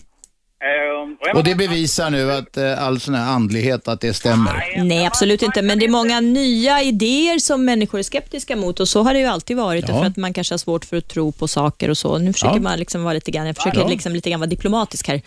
Eh, 0.61 1.29
och 1.31 1.37
Och 1.37 1.43
det 1.43 1.55
bevisar 1.55 2.09
nu 2.09 2.31
att 2.31 2.57
eh, 2.57 2.83
all 2.83 2.99
sån 2.99 3.13
här 3.15 3.31
andlighet, 3.33 3.87
att 3.87 4.01
det 4.01 4.13
stämmer. 4.13 4.83
Nej, 4.83 5.05
absolut 5.05 5.41
inte. 5.41 5.61
Men 5.61 5.79
det 5.79 5.85
är 5.85 5.89
många 5.89 6.19
nya 6.19 6.81
idéer 6.81 7.39
som 7.39 7.65
människor 7.65 7.99
är 7.99 8.03
skeptiska 8.03 8.55
mot 8.55 8.79
och 8.79 8.87
så 8.87 9.03
har 9.03 9.13
det 9.13 9.19
ju 9.19 9.25
alltid 9.25 9.57
varit. 9.57 9.85
Ja. 9.89 9.99
För 9.99 10.05
att 10.05 10.17
man 10.17 10.33
kanske 10.33 10.53
har 10.53 10.57
svårt 10.57 10.85
för 10.85 10.97
att 10.97 11.07
tro 11.07 11.31
på 11.31 11.47
saker 11.47 11.89
och 11.89 11.97
så. 11.97 12.17
Nu 12.17 12.33
försöker 12.33 12.55
Ja. 12.55 12.61
man 12.61 12.79
liksom 12.79 13.03
vara 13.03 13.13
lite 13.13 13.31
grann, 13.31 13.47
jag 13.47 13.55
försöker 13.55 13.79
Ja. 13.79 13.87
liksom 13.87 14.13
lite 14.13 14.29
grann 14.29 14.39
vara 14.39 14.49
diplomatisk 14.49 15.07
här. 15.07 15.21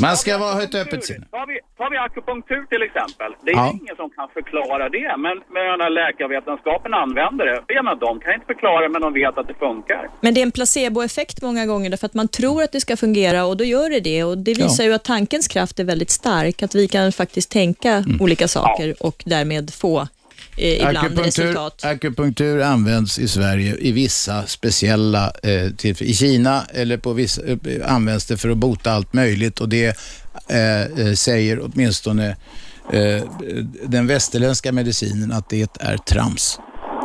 Man 0.00 0.16
ska 0.16 0.38
vara, 0.38 0.62
ett 0.62 0.74
öppet 0.74 1.04
sinne. 1.04 1.26
Tar 1.30 1.46
vi, 1.46 1.58
tar 1.78 1.90
vi 1.90 1.96
akupunktur 1.96 2.62
till 2.72 2.82
exempel. 2.82 3.30
Det 3.44 3.50
är 3.50 3.56
Ja. 3.56 3.70
ingen 3.82 3.96
som 3.96 4.10
kan 4.10 4.28
förklara 4.34 4.88
det. 4.88 5.08
Men, 5.24 5.34
men 5.56 5.64
när 5.82 5.90
läkarvetenskapen 5.90 6.94
använder 6.94 7.44
det, 7.46 7.74
jag 7.74 7.84
menar, 7.84 7.96
de 8.06 8.20
kan 8.20 8.34
inte 8.34 8.46
förklara 8.46 8.88
men 8.88 9.00
de 9.02 9.12
vet 9.12 9.38
att 9.38 9.48
det 9.48 9.54
funkar. 9.66 10.02
Men 10.20 10.34
det 10.34 10.40
är 10.40 10.42
en 10.42 10.52
placeboeffekt 10.52 11.42
många 11.42 11.66
gånger 11.66 11.90
därför 11.90 12.06
att 12.06 12.14
man 12.14 12.28
tror 12.28 12.62
att 12.62 12.72
det 12.72 12.80
ska 12.80 12.96
fungera 12.96 13.44
och 13.46 13.56
då 13.56 13.64
gör 13.64 13.90
det 13.90 14.00
det. 14.00 14.24
Och 14.24 14.38
det 14.38 14.54
visar 14.70 14.84
ju 14.84 14.92
att 14.94 15.04
tankens 15.04 15.48
kraft 15.48 15.80
är 15.80 15.84
väldigt 15.84 16.10
stark, 16.10 16.62
att 16.62 16.74
vi 16.74 16.88
kan 16.88 17.12
faktiskt 17.12 17.50
tänka 17.50 17.92
Mm. 17.92 18.20
olika 18.20 18.48
saker 18.48 18.94
och 19.02 19.22
därmed 19.26 19.74
få 19.74 20.08
eh, 20.56 20.74
ibland 20.74 20.96
Akupunktur, 20.96 21.42
resultat. 21.44 21.84
akupunktur 21.84 22.60
används 22.62 23.18
i 23.18 23.28
Sverige 23.28 23.76
i 23.80 23.92
vissa 23.92 24.46
speciella 24.46 25.32
eh, 25.42 25.70
tillfällen. 25.76 26.10
I 26.10 26.14
Kina 26.14 26.64
eller 26.74 26.96
på 26.96 27.12
vissa, 27.12 27.42
eh, 27.46 27.56
används 27.94 28.26
det 28.26 28.36
för 28.36 28.48
att 28.48 28.56
bota 28.56 28.92
allt 28.92 29.12
möjligt 29.12 29.60
och 29.60 29.68
det 29.68 29.96
eh, 30.48 30.80
eh, 30.82 31.12
säger 31.14 31.60
åtminstone 31.64 32.36
eh, 32.92 33.22
den 33.86 34.06
västerländska 34.06 34.72
medicinen 34.72 35.32
att 35.32 35.48
det 35.50 35.76
är 35.80 35.96
trams. 35.96 36.58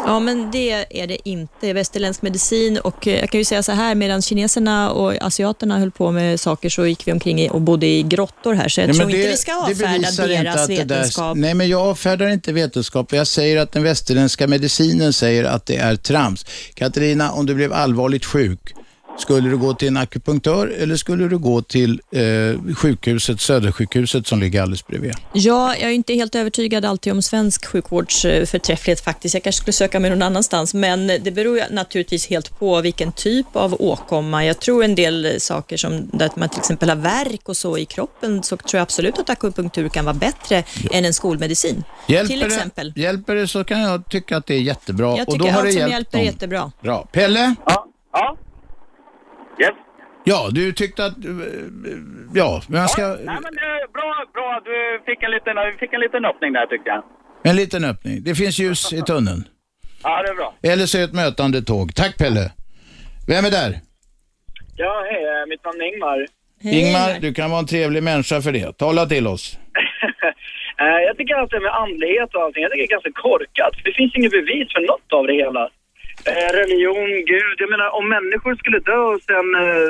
Ja, 0.05 0.19
men 0.19 0.51
det 0.51 0.71
är 0.89 1.07
det 1.07 1.29
inte. 1.29 1.73
Västerländsk 1.73 2.21
medicin 2.21 2.77
och 2.77 3.07
eh, 3.07 3.19
jag 3.19 3.29
kan 3.29 3.39
ju 3.39 3.45
säga 3.45 3.63
så 3.63 3.71
här, 3.71 3.95
medan 3.95 4.21
kineserna 4.21 4.91
och 4.91 5.13
asiaterna 5.21 5.79
höll 5.79 5.91
på 5.91 6.11
med 6.11 6.39
saker 6.39 6.69
så 6.69 6.85
gick 6.85 7.07
vi 7.07 7.11
omkring 7.11 7.51
och 7.51 7.61
bodde 7.61 7.85
i 7.87 8.03
grottor 8.03 8.53
här, 8.53 8.69
så 8.69 8.81
jag 8.81 8.87
Nej, 8.87 8.97
tror 8.97 9.09
inte 9.11 9.27
vi 9.29 9.37
ska 9.37 9.55
avfärda 9.55 10.27
deras 10.27 10.67
det 10.67 10.75
där- 10.75 10.85
vetenskap. 10.85 11.37
nej, 11.37 11.53
men 11.53 11.69
jag 11.69 11.81
avfärdar 11.81 12.27
inte 12.29 12.53
vetenskap. 12.53 13.13
Jag 13.13 13.27
säger 13.27 13.57
att 13.57 13.71
den 13.71 13.83
västerländska 13.83 14.47
medicinen 14.47 15.13
säger 15.13 15.43
att 15.43 15.65
det 15.65 15.75
är 15.77 15.95
trams. 15.95 16.45
Katarina, 16.73 17.31
om 17.31 17.45
du 17.45 17.55
blev 17.55 17.73
allvarligt 17.73 18.25
sjuk, 18.25 18.73
skulle 19.21 19.49
du 19.49 19.57
gå 19.57 19.73
till 19.73 19.87
en 19.87 19.97
akupunktör 19.97 20.67
eller 20.67 20.95
skulle 20.95 21.27
du 21.27 21.37
gå 21.37 21.61
till 21.61 22.01
eh, 22.11 22.73
sjukhuset, 22.75 23.41
Södersjukhuset 23.41 24.27
som 24.27 24.39
ligger 24.39 24.61
alldeles 24.61 24.87
bredvid? 24.87 25.13
Ja, 25.33 25.75
jag 25.75 25.89
är 25.89 25.93
inte 25.93 26.13
helt 26.13 26.35
övertygad 26.35 26.85
alltid 26.85 27.13
om 27.13 27.21
svensk 27.21 27.65
sjukvårds 27.65 28.21
förträfflighet 28.21 29.01
faktiskt. 29.01 29.33
Jag 29.33 29.43
kanske 29.43 29.61
skulle 29.61 29.73
söka 29.73 29.99
mig 29.99 30.09
någon 30.09 30.21
annanstans, 30.21 30.73
men 30.73 31.07
det 31.07 31.31
beror 31.31 31.57
ju 31.57 31.63
naturligtvis 31.71 32.27
helt 32.27 32.59
på 32.59 32.81
vilken 32.81 33.11
typ 33.11 33.55
av 33.55 33.75
åkomma. 33.79 34.45
Jag 34.45 34.59
tror 34.59 34.83
en 34.83 34.95
del 34.95 35.41
saker 35.41 35.77
som 35.77 36.09
där 36.13 36.29
man 36.35 36.49
till 36.49 36.59
exempel 36.59 36.89
har 36.89 36.95
värk 36.95 37.49
och 37.49 37.57
så 37.57 37.77
i 37.77 37.85
kroppen, 37.85 38.43
så 38.43 38.57
tror 38.57 38.77
jag 38.77 38.81
absolut 38.81 39.19
att 39.19 39.29
akupunktur 39.29 39.89
kan 39.89 40.05
vara 40.05 40.13
bättre 40.13 40.63
än 40.91 41.05
en 41.05 41.13
skolmedicin. 41.13 41.83
Hjälper 42.07 42.27
till 42.27 42.43
exempel. 42.43 42.91
Det, 42.95 43.01
hjälper 43.01 43.35
det 43.35 43.47
så 43.47 43.63
kan 43.63 43.79
jag 43.79 44.09
tycka 44.09 44.37
att 44.37 44.45
det 44.45 44.55
är 44.55 44.61
jättebra. 44.61 45.17
Jag 45.17 45.29
och 45.29 45.37
då 45.37 45.45
tycker 45.45 45.53
har 45.53 45.63
det 45.63 45.67
allt 45.67 45.73
som 45.73 45.79
hjälpt 45.79 45.93
hjälper 45.93 46.17
är 46.17 46.23
jättebra. 46.23 46.71
Bra. 46.81 47.07
Pelle? 47.11 47.55
Ja. 47.65 47.87
Yes. 48.15 48.50
Ja, 50.23 50.49
du 50.51 50.71
tyckte 50.73 51.05
att... 51.05 51.25
eh, 51.25 51.31
Ja, 52.33 52.61
men 52.69 52.79
jag 52.81 52.89
ska... 52.89 53.01
Nej 53.07 53.17
men 53.25 53.53
det 53.55 53.61
är 53.61 53.91
bra, 53.93 54.25
bra. 54.33 54.61
Du 54.65 55.01
fick 55.05 55.23
en 55.23 55.31
liten, 55.31 55.55
vi 55.71 55.77
fick 55.79 55.93
en 55.93 55.99
liten 55.99 56.25
öppning 56.25 56.53
där 56.53 56.65
tyckte 56.65 56.89
jag. 56.89 57.03
En 57.43 57.55
liten 57.55 57.83
öppning. 57.85 58.23
Det 58.23 58.35
finns 58.35 58.59
ljus 58.59 58.93
i 58.93 59.01
tunneln. 59.01 59.43
Ja, 60.03 60.21
det 60.23 60.29
är 60.29 60.35
bra. 60.35 60.53
Eller 60.63 60.85
så 60.85 60.97
är 60.97 61.01
det 61.01 61.05
ett 61.07 61.13
mötande 61.13 61.61
tåg. 61.61 61.95
Tack 61.95 62.17
Pelle. 62.17 62.51
Vem 63.27 63.45
är 63.45 63.51
där? 63.51 63.79
Ja, 64.75 65.03
hej. 65.11 65.23
eh, 65.23 65.47
Mitt 65.49 65.63
namn 65.65 65.81
är 65.81 65.85
Ingmar. 65.93 66.25
Ingmar, 66.63 67.19
du 67.21 67.33
kan 67.33 67.49
vara 67.49 67.59
en 67.59 67.67
trevlig 67.67 68.03
människa 68.03 68.41
för 68.41 68.51
det. 68.51 68.77
Tala 68.77 69.05
till 69.05 69.27
oss. 69.27 69.57
Eh, 70.81 70.99
Jag 71.07 71.17
tycker 71.17 71.35
att 71.35 71.49
det 71.49 71.59
med 71.59 71.75
andlighet 71.85 72.29
och 72.35 72.41
allting, 72.43 72.63
jag 72.63 72.71
tycker 72.71 72.83
det 72.87 72.91
är 72.93 72.97
ganska 72.97 73.11
korkat. 73.25 73.73
Det 73.85 73.93
finns 73.99 74.15
inget 74.15 74.31
bevis 74.39 74.67
för 74.75 74.83
något 74.91 75.09
av 75.19 75.23
det 75.27 75.33
hela. 75.43 75.63
Eh, 76.31 76.49
religion, 76.61 77.09
Gud. 77.33 77.55
Jag 77.63 77.69
menar, 77.75 77.89
om 77.99 78.05
människor 78.15 78.53
skulle 78.55 78.79
dö 78.91 78.99
och 79.13 79.21
sen 79.29 79.47
eh, 79.65 79.89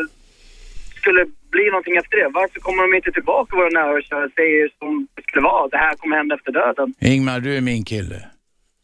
skulle 1.02 1.22
bli 1.56 1.66
någonting 1.74 1.96
efter 2.02 2.16
det, 2.22 2.28
varför 2.40 2.60
kommer 2.66 2.82
de 2.86 2.90
inte 3.00 3.12
tillbaka 3.18 3.50
våra 3.60 3.70
nära 3.80 3.92
och 3.98 4.04
kära 4.10 4.28
säger 4.40 4.64
som 4.80 5.08
det 5.16 5.22
skulle 5.28 5.44
vara? 5.52 5.68
Det 5.74 5.78
här 5.86 5.94
kommer 6.00 6.16
hända 6.22 6.36
efter 6.40 6.52
döden. 6.60 6.88
Ingmar, 7.14 7.40
du 7.46 7.50
är 7.58 7.62
min 7.72 7.84
kille. 7.92 8.20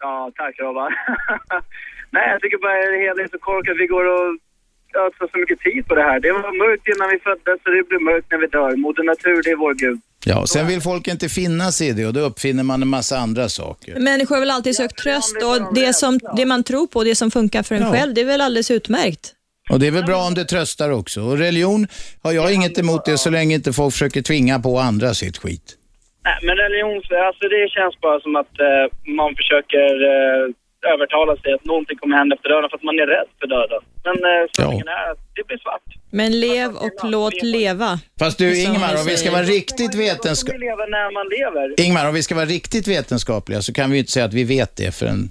Ja, 0.04 0.32
tack 0.40 0.54
Robban. 0.64 0.92
Nej, 2.16 2.26
jag 2.32 2.42
tycker 2.42 2.58
bara 2.66 2.76
det 2.94 3.00
hela 3.08 3.20
är 3.26 3.30
så 3.36 3.40
korkat. 3.50 3.76
Vi 3.84 3.88
går 3.96 4.06
och 4.16 4.28
ödslar 5.06 5.28
så 5.34 5.38
mycket 5.44 5.60
tid 5.60 5.82
på 5.88 5.94
det 5.96 6.04
här. 6.10 6.20
Det 6.20 6.32
var 6.32 6.54
mörkt 6.66 6.86
innan 6.94 7.08
vi 7.14 7.20
föddes 7.20 7.60
och 7.66 7.72
det 7.76 7.84
blir 7.90 8.00
mörkt 8.10 8.28
när 8.32 8.38
vi 8.38 8.48
dör. 8.48 8.76
Moder 8.76 9.04
Natur, 9.04 9.44
det 9.44 9.50
är 9.52 9.56
vår 9.56 9.74
gud. 9.74 10.00
Ja, 10.26 10.46
sen 10.48 10.68
vill 10.68 10.82
folk 10.82 11.08
inte 11.08 11.30
finna 11.30 11.72
sig 11.72 11.88
i 11.88 11.92
det 11.92 12.06
och 12.06 12.14
då 12.14 12.20
uppfinner 12.20 12.64
man 12.64 12.82
en 12.82 12.88
massa 12.88 13.18
andra 13.18 13.50
saker. 13.50 14.00
Människor 14.00 14.36
har 14.36 14.40
väl 14.40 14.52
alltid 14.52 14.76
sökt 14.76 14.98
tröst 14.98 15.36
och 15.44 15.74
det, 15.76 15.94
som, 15.96 16.20
det 16.38 16.46
man 16.46 16.64
tror 16.64 16.88
på, 16.88 17.04
det 17.04 17.16
som 17.16 17.32
funkar 17.32 17.64
för 17.64 17.76
en 17.76 17.82
Ja. 17.82 17.92
själv, 17.92 18.14
det 18.14 18.22
är 18.22 18.26
väl 18.26 18.42
alldeles 18.42 18.72
utmärkt. 18.72 19.34
Och 19.70 19.80
det 19.80 19.88
är 19.88 19.92
väl 19.92 20.04
bra 20.04 20.18
om 20.28 20.34
det 20.34 20.46
tröstar 20.46 20.90
också. 20.90 21.22
Och 21.22 21.38
religion 21.38 21.88
har 22.24 22.32
jag 22.32 22.54
inget 22.54 22.78
emot 22.78 23.06
det 23.06 23.18
så 23.18 23.30
länge 23.30 23.56
inte 23.56 23.74
folk 23.74 23.94
försöker 23.94 24.22
tvinga 24.22 24.60
på 24.60 24.80
andra 24.80 25.14
sitt 25.14 25.38
skit. 25.38 25.78
Nej, 26.24 26.40
men 26.42 26.56
religions... 26.56 27.04
Alltså 27.28 27.44
det 27.56 27.70
känns 27.78 27.96
bara 28.02 28.20
som 28.20 28.36
att 28.36 28.60
eh, 28.60 29.14
man 29.20 29.36
försöker 29.36 29.88
eh, 30.12 30.94
övertala 30.94 31.38
sig 31.42 31.54
att 31.54 31.66
någonting 31.66 31.98
kommer 31.98 32.18
hända 32.18 32.36
efter 32.36 32.50
döden 32.50 32.70
för 32.70 32.78
att 32.78 32.84
man 32.84 33.00
är 33.00 33.08
rädd 33.16 33.30
för 33.40 33.48
döden. 33.48 33.82
Men 34.08 34.16
eh, 34.32 34.44
sanningen 34.58 34.88
är 34.88 35.12
att 35.12 35.22
det 35.36 35.48
blir 35.48 35.58
svart. 35.58 35.88
Men 36.12 36.40
lev 36.40 36.70
och 36.86 36.98
låt 37.04 37.44
leva. 37.44 38.00
Fast 38.20 38.38
du 38.38 38.62
Ingmar, 38.64 38.94
om 39.02 39.06
vi 39.08 39.18
ska 39.18 39.32
vara 39.32 39.44
riktigt 39.44 39.96
vetenskapliga... 39.96 40.60
lever 40.60 40.88
när 40.98 41.10
man 41.18 41.26
lever. 41.38 41.86
Ingmar, 41.86 42.08
om 42.08 42.14
vi 42.14 42.24
ska 42.24 42.36
vara 42.36 42.46
riktigt 42.46 42.88
vetenskapliga 42.88 43.62
så 43.62 43.74
kan 43.74 43.90
vi 43.90 43.96
ju 43.96 44.00
inte 44.00 44.12
säga 44.12 44.26
att 44.26 44.34
vi 44.34 44.44
vet 44.44 44.76
det 44.76 44.92
förrän... 44.96 45.30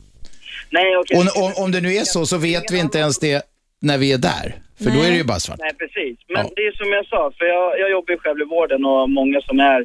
Nej, 0.71 0.97
okej. 0.97 1.17
Och 1.19 1.43
om, 1.45 1.53
om 1.65 1.73
det 1.73 1.81
nu 1.81 1.95
är 1.95 2.05
så, 2.05 2.27
så 2.27 2.39
vet 2.39 2.73
vi 2.73 2.79
inte 2.79 2.99
ens 2.99 3.19
det 3.19 3.43
när 3.87 3.99
vi 3.99 4.09
är 4.13 4.23
där. 4.33 4.47
För 4.83 4.91
då 4.95 4.99
är 5.07 5.11
det 5.13 5.21
ju 5.23 5.29
bara 5.33 5.43
svart. 5.47 5.61
Nej, 5.67 5.75
precis. 5.83 6.15
Men 6.35 6.43
det 6.57 6.63
är 6.69 6.73
som 6.81 6.89
jag 6.99 7.07
sa, 7.13 7.21
för 7.39 7.45
jag, 7.55 7.67
jag 7.83 7.91
jobbar 7.97 8.11
ju 8.15 8.19
själv 8.19 8.41
i 8.41 8.45
vården 8.57 8.85
och 8.85 9.11
många 9.19 9.41
som 9.49 9.57
är 9.61 9.81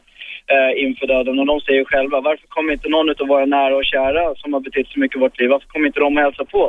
eh, 0.53 0.71
inför 0.83 1.07
döden 1.07 1.39
och 1.39 1.47
de 1.51 1.55
säger 1.61 1.79
ju 1.79 1.85
själva, 1.85 2.21
varför 2.29 2.47
kommer 2.47 2.73
inte 2.73 2.89
någon 2.89 3.09
av 3.21 3.27
våra 3.33 3.45
nära 3.45 3.75
och 3.75 3.85
kära 3.93 4.35
som 4.41 4.53
har 4.53 4.61
betytt 4.67 4.87
så 4.87 4.99
mycket 4.99 5.17
i 5.17 5.19
vårt 5.19 5.39
liv, 5.39 5.49
varför 5.49 5.67
kommer 5.67 5.87
inte 5.87 5.99
de 5.99 6.17
och 6.17 6.23
hälsa 6.23 6.45
på? 6.45 6.63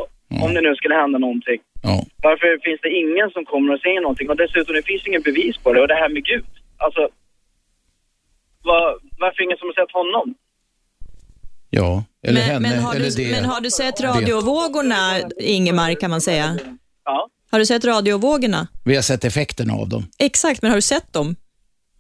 Om 0.44 0.54
det 0.54 0.60
nu 0.60 0.74
skulle 0.74 0.94
hända 0.94 1.18
någonting. 1.18 1.60
Ja. 1.82 1.96
Varför 2.22 2.48
finns 2.66 2.80
det 2.86 2.90
ingen 3.02 3.30
som 3.30 3.44
kommer 3.44 3.74
och 3.74 3.80
säger 3.80 4.00
någonting? 4.00 4.30
Och 4.30 4.36
dessutom, 4.36 4.74
det 4.74 4.86
finns 4.92 5.06
ingen 5.06 5.22
bevis 5.22 5.56
på 5.62 5.72
det. 5.72 5.80
Och 5.80 5.88
det 5.88 5.94
här 6.02 6.08
med 6.08 6.24
Gud, 6.24 6.44
alltså, 6.76 7.08
var, 8.62 8.84
varför 9.18 9.42
ingen 9.42 9.58
som 9.58 9.68
har 9.68 9.74
sett 9.80 9.92
honom? 10.00 10.34
Ja, 11.70 12.04
eller 12.26 12.40
men, 12.40 12.50
henne, 12.50 12.68
men, 12.68 12.78
har 12.78 12.94
eller 12.94 13.10
du, 13.10 13.24
det. 13.24 13.30
men 13.30 13.44
har 13.44 13.60
du 13.60 13.70
sett 13.70 14.00
radiovågorna, 14.00 15.00
Ingemar, 15.40 15.94
kan 15.94 16.10
man 16.10 16.20
säga? 16.20 16.58
Har 17.52 17.58
du 17.58 17.66
sett 17.66 17.84
radiovågorna? 17.84 18.68
Vi 18.84 18.94
har 18.94 19.02
sett 19.02 19.24
effekterna 19.24 19.74
av 19.74 19.88
dem. 19.88 20.06
Exakt, 20.18 20.62
men 20.62 20.70
har 20.70 20.78
du 20.78 20.82
sett 20.82 21.12
dem? 21.12 21.36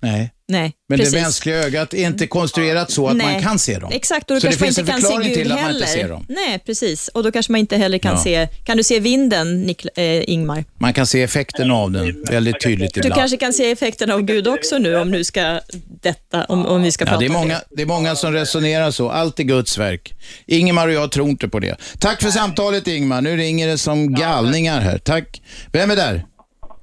Nej. 0.00 0.32
Nej, 0.52 0.72
Men 0.88 0.98
precis. 0.98 1.14
det 1.14 1.20
mänskliga 1.20 1.56
ögat 1.56 1.94
är 1.94 2.06
inte 2.06 2.26
konstruerat 2.26 2.90
så 2.90 3.08
att 3.08 3.16
Nej. 3.16 3.32
man 3.32 3.42
kan 3.42 3.58
se 3.58 3.78
dem. 3.78 3.90
Exakt, 3.92 4.30
och 4.30 4.36
då 4.36 4.40
så 4.40 4.46
det 4.46 4.50
kanske 4.52 4.62
man 4.64 4.66
finns 4.66 4.78
inte 4.78 4.92
en 4.92 4.94
kan 4.94 5.00
se 5.02 5.06
förklaring 5.06 5.28
Gud 5.28 5.38
till 5.42 5.52
att 5.52 5.58
man 5.58 5.64
heller. 5.66 5.80
inte 5.80 5.92
ser 5.92 6.08
dem. 6.08 6.26
Nej, 6.28 6.58
precis. 6.66 7.08
Och 7.08 7.22
då 7.22 7.32
kanske 7.32 7.52
man 7.52 7.58
inte 7.58 7.76
heller 7.76 7.98
kan 7.98 8.12
Ja. 8.16 8.22
se... 8.24 8.48
Kan 8.64 8.76
du 8.76 8.82
se 8.82 9.00
vinden, 9.00 9.62
Nikla, 9.62 9.90
eh, 9.96 10.30
Ingmar? 10.30 10.64
Man 10.78 10.92
kan 10.92 11.06
se 11.06 11.22
effekterna 11.22 11.74
av 11.74 11.90
den 11.90 12.24
väldigt 12.30 12.60
tydligt 12.60 12.94
Du 12.94 13.00
ibland. 13.00 13.14
kanske 13.14 13.36
kan 13.36 13.52
se 13.52 13.70
effekten 13.70 14.10
av 14.10 14.22
Gud 14.22 14.48
också 14.48 14.78
nu, 14.78 14.96
om, 14.96 15.10
du 15.10 15.24
ska 15.24 15.60
detta, 16.02 16.44
om, 16.44 16.66
om 16.66 16.82
vi 16.82 16.92
ska 16.92 17.04
Ja, 17.04 17.08
prata 17.08 17.20
det, 17.20 17.26
är 17.26 17.28
om 17.28 17.34
många, 17.34 17.60
det 17.70 17.82
är 17.82 17.86
många 17.86 18.16
som 18.16 18.32
resonerar 18.32 18.90
så. 18.90 19.10
Allt 19.10 19.40
är 19.40 19.44
Guds 19.44 19.78
verk. 19.78 20.14
Ingemar 20.46 20.88
och 20.88 20.94
jag 20.94 21.10
tror 21.12 21.28
inte 21.28 21.48
på 21.48 21.58
det. 21.58 21.76
Tack 21.98 22.22
för 22.22 22.30
samtalet 22.30 22.86
Ingemar. 22.88 23.20
Nu 23.20 23.36
ringer 23.36 23.68
det 23.68 23.78
som 23.78 24.14
galningar 24.14 24.80
här. 24.80 24.98
Tack. 24.98 25.42
Vem 25.72 25.90
är 25.90 25.96
där? 25.96 26.24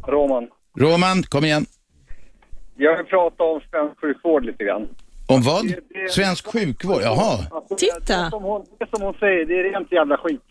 Roman. 0.07 0.43
Roman, 0.79 1.23
kom 1.23 1.45
igen. 1.45 1.65
Jag 2.81 2.97
vill 2.97 3.05
prata 3.05 3.43
om 3.43 3.61
svensk 3.69 3.99
sjukvård 4.01 4.45
lite 4.45 4.63
grann. 4.63 4.87
Om 5.27 5.41
vad? 5.41 5.73
Svensk 6.09 6.47
sjukvård? 6.47 7.01
Jaha. 7.01 7.37
Titta! 7.77 8.23
Det 8.23 8.29
som 8.29 8.43
hon, 8.43 8.65
det 8.79 8.89
som 8.89 9.01
hon 9.01 9.13
säger, 9.13 9.45
det 9.45 9.59
är 9.59 9.63
rent 9.63 9.91
jävla 9.91 10.17
skit. 10.17 10.41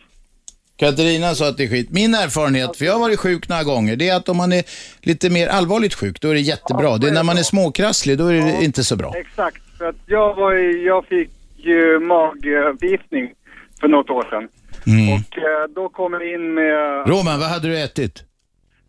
Katarina 0.77 1.35
sa 1.35 1.49
att 1.49 1.57
det 1.57 1.65
är 1.65 1.69
skit. 1.69 1.91
Min 1.91 2.15
erfarenhet, 2.15 2.77
för 2.77 2.85
jag 2.85 2.93
har 2.93 3.01
varit 3.01 3.19
sjuk 3.21 3.49
några 3.49 3.65
gånger, 3.65 3.97
det 3.97 4.09
är 4.09 4.17
att 4.17 4.29
om 4.29 4.37
man 4.37 4.53
är 4.53 4.65
lite 5.01 5.31
mer 5.31 5.49
allvarligt 5.49 5.95
sjuk, 5.95 6.21
då 6.21 6.29
är 6.29 6.35
det 6.35 6.41
jättebra. 6.41 6.97
Det 6.97 7.09
är 7.09 7.13
när 7.13 7.23
man 7.23 7.39
är 7.39 7.43
småkrasslig, 7.43 8.19
då 8.19 8.27
är 8.27 8.33
det 8.33 8.65
inte 8.65 8.85
så 8.85 8.97
bra. 8.97 9.15
Exakt. 9.17 9.63
För 9.79 9.89
att 9.89 9.97
jag, 10.07 10.35
var 10.35 10.53
jag 10.87 11.07
fick 11.07 11.31
ju 11.57 11.99
magförgiftning 11.99 13.33
för 13.81 13.89
något 13.89 14.11
år 14.11 14.23
sedan. 14.31 14.49
Mm. 14.87 15.15
Och 15.15 15.39
eh, 15.39 15.69
då 15.75 15.89
kom 15.89 16.13
jag 16.13 16.35
in 16.35 16.55
med... 16.55 17.09
Roman, 17.09 17.41
vad 17.41 17.49
hade 17.49 17.69
du 17.69 17.83
ätit? 17.83 18.25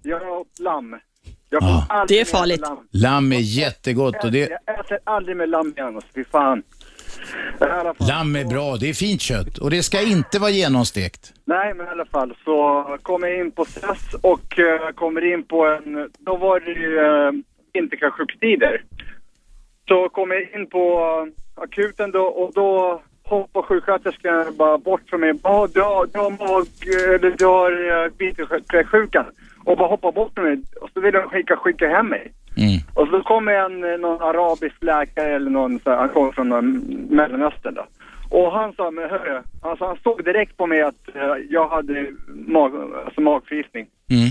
Jag 0.03 0.21
åt 0.39 0.59
lamm. 0.59 0.95
Jag 1.49 1.63
Ja. 1.63 1.85
får 1.87 1.95
aldrig 1.95 2.17
Det 2.17 2.21
är 2.21 2.25
farligt. 2.25 2.61
Lamm. 2.61 2.77
Lamm 2.91 3.31
är 3.31 3.39
jättegott 3.39 4.23
och 4.23 4.31
det... 4.31 4.49
Jag 4.65 4.79
äter 4.79 4.99
aldrig 5.03 5.37
med 5.37 5.49
lamm 5.49 5.73
igen, 5.77 5.95
alltså, 5.95 6.09
fy 6.15 6.23
fan. 6.23 6.63
I 7.61 7.63
alla 7.63 7.93
fall. 7.93 8.07
Lamm 8.07 8.35
är 8.35 8.45
bra, 8.45 8.75
det 8.79 8.89
är 8.89 8.93
fint 8.93 9.21
kött 9.21 9.57
och 9.57 9.69
det 9.69 9.83
ska 9.83 10.01
inte 10.01 10.39
vara 10.39 10.51
genomstekt. 10.51 11.33
Nej, 11.45 11.73
men 11.73 11.85
i 11.85 11.89
alla 11.89 12.05
fall 12.05 12.33
så 12.45 12.85
kom 13.01 13.23
jag 13.23 13.39
in 13.39 13.51
på 13.51 13.65
SES 13.65 14.13
och 14.21 14.59
uh, 14.59 14.91
kommer 14.95 15.33
in 15.33 15.43
på 15.43 15.65
en... 15.65 16.09
Då 16.19 16.37
var 16.37 16.59
det 16.59 16.71
ju 16.71 16.99
uh, 16.99 17.31
vinterkräksjukstider. 17.73 18.83
Så 19.87 20.09
kom 20.09 20.31
jag 20.31 20.41
in 20.41 20.67
på 20.69 20.83
eh, 21.57 21.63
akuten 21.63 22.11
då 22.11 22.21
och 22.21 22.51
då 22.53 23.01
hoppar 23.23 23.61
sjuksköterskan 23.61 24.55
bara 24.57 24.77
bort 24.77 25.01
från 25.09 25.19
mig. 25.19 25.33
Ja, 25.43 25.67
du 25.73 25.81
har, 25.81 26.05
du 26.13 26.19
har 26.19 26.29
mag... 26.29 26.67
Eller 27.15 27.35
du 27.37 27.45
har 27.45 27.71
uh, 27.71 28.11
vinterkräksjukan. 28.17 29.25
Och 29.69 29.77
bara 29.77 29.87
hoppar 29.89 30.11
bort 30.11 30.31
från 30.33 30.45
mig. 30.45 30.57
Och 30.81 30.89
så 30.93 30.99
vill 31.01 31.13
de 31.13 31.29
skicka, 31.29 31.55
skicka 31.57 31.87
hem 31.89 32.07
mig. 32.09 32.31
Mm. 32.57 32.79
Och 32.93 33.07
så 33.07 33.21
kommer 33.21 33.51
en, 33.53 33.83
eh, 33.93 33.97
någon 33.99 34.21
arabisk 34.21 34.75
läkare 34.81 35.35
eller 35.35 35.49
någon, 35.51 35.79
så 35.83 35.89
här, 35.89 35.97
han 35.97 36.09
kommer 36.09 36.31
från 36.31 36.49
någon 36.49 36.67
Mellanöstern 37.09 37.73
då. 37.73 37.85
Och 38.37 38.51
han 38.51 38.73
sa, 38.73 38.91
men 38.91 39.09
hörru, 39.09 39.41
alltså 39.61 39.85
han 39.85 39.97
såg 40.03 40.23
direkt 40.23 40.57
på 40.57 40.67
mig 40.67 40.81
att 40.81 41.15
eh, 41.15 41.21
jag 41.49 41.69
hade 41.69 42.07
mag, 42.47 42.71
alltså 43.05 43.21
magförgiftning. 43.21 43.85
Mm. 44.09 44.29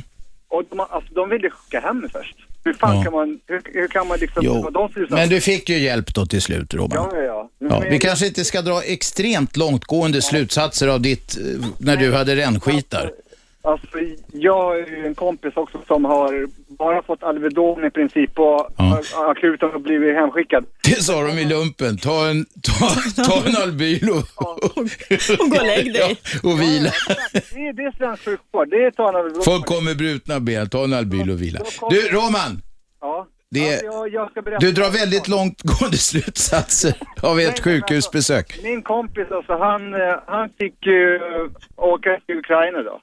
Och 0.48 0.62
de, 0.70 0.80
alltså, 0.80 1.14
de 1.14 1.28
ville 1.30 1.50
skicka 1.50 1.80
hem 1.80 1.98
mig 1.98 2.10
först. 2.10 2.36
Hur 2.64 2.72
fan 2.72 2.96
Ja. 2.96 3.02
kan 3.04 3.12
man, 3.12 3.40
hur, 3.46 3.62
hur 3.64 3.88
kan 3.88 4.08
man 4.08 4.18
liksom, 4.18 4.42
Jo, 4.44 4.70
de 4.70 4.88
slutar- 4.88 5.16
men 5.16 5.28
du 5.28 5.40
fick 5.40 5.68
ju 5.68 5.78
hjälp 5.78 6.14
då 6.14 6.26
till 6.26 6.42
slut, 6.42 6.74
Roman. 6.74 6.90
Ja, 7.12 7.20
ja, 7.22 7.50
ja. 7.58 7.82
Vi 7.90 7.98
kanske 7.98 8.26
inte 8.26 8.44
ska 8.44 8.62
dra 8.62 8.82
extremt 8.82 9.56
långtgående 9.56 10.22
slutsatser 10.22 10.88
av 10.88 11.00
ditt, 11.00 11.36
eh, 11.38 11.66
när 11.78 11.96
du 11.96 12.12
hade 12.14 12.36
rännskitar. 12.36 13.10
Alltså, 13.70 13.98
jag 14.32 14.64
har 14.64 14.76
ju 14.76 15.06
en 15.06 15.14
kompis 15.14 15.52
också 15.56 15.78
som 15.86 16.04
har 16.04 16.46
bara 16.78 17.02
fått 17.02 17.22
Alvedon 17.22 17.84
i 17.84 17.90
princip 17.90 18.34
på 18.34 18.70
Ja. 18.78 19.02
akuten 19.30 19.70
och 19.70 19.80
blivit 19.80 20.14
hemskickad. 20.14 20.64
Det 20.84 21.02
sa 21.02 21.22
de 21.26 21.38
i 21.38 21.44
lumpen. 21.44 21.98
Ta 21.98 22.28
en, 22.30 22.44
ta, 22.62 22.88
ta 23.24 23.46
en 23.48 23.56
Albyl 23.62 24.08
och, 24.10 24.62
Och 24.64 25.50
gå 25.50 25.56
och 25.56 25.66
lägg 25.66 25.92
dig. 25.92 26.20
Ja, 26.42 26.50
och 26.50 26.60
vila. 26.60 26.90
Det 27.32 27.60
är, 27.68 27.72
det 27.72 27.82
är 27.82 27.96
svensk 27.96 28.24
sjukvård. 28.24 28.68
Det 28.70 28.76
är 28.76 28.90
ta 28.90 29.08
en 29.08 29.16
Alvedon. 29.16 29.42
Folk 29.42 29.66
kommer 29.66 29.94
brutna 29.94 30.40
ben. 30.40 30.68
Ta 30.68 30.84
en 30.84 30.92
Albyl 30.92 31.30
och 31.30 31.42
vila. 31.42 31.60
Du, 31.90 32.00
Roman. 32.00 32.62
Ja. 33.00 33.26
Det, 33.50 33.70
Alltså, 33.72 33.86
jag, 33.86 34.30
jag 34.46 34.60
du 34.60 34.72
drar 34.72 34.90
väldigt 34.90 35.28
långtgående 35.28 35.96
slutsatser 36.10 36.94
av 37.22 37.40
ett 37.40 37.64
sjukhusbesök. 37.64 38.60
Min 38.62 38.82
kompis 38.82 39.26
alltså, 39.30 39.56
han, 39.58 39.94
eh, 39.94 40.00
han 40.26 40.48
fick 40.58 40.86
ju 40.86 41.20
åka 41.76 42.20
till 42.26 42.38
Ukraina 42.38 42.82
då. 42.82 43.00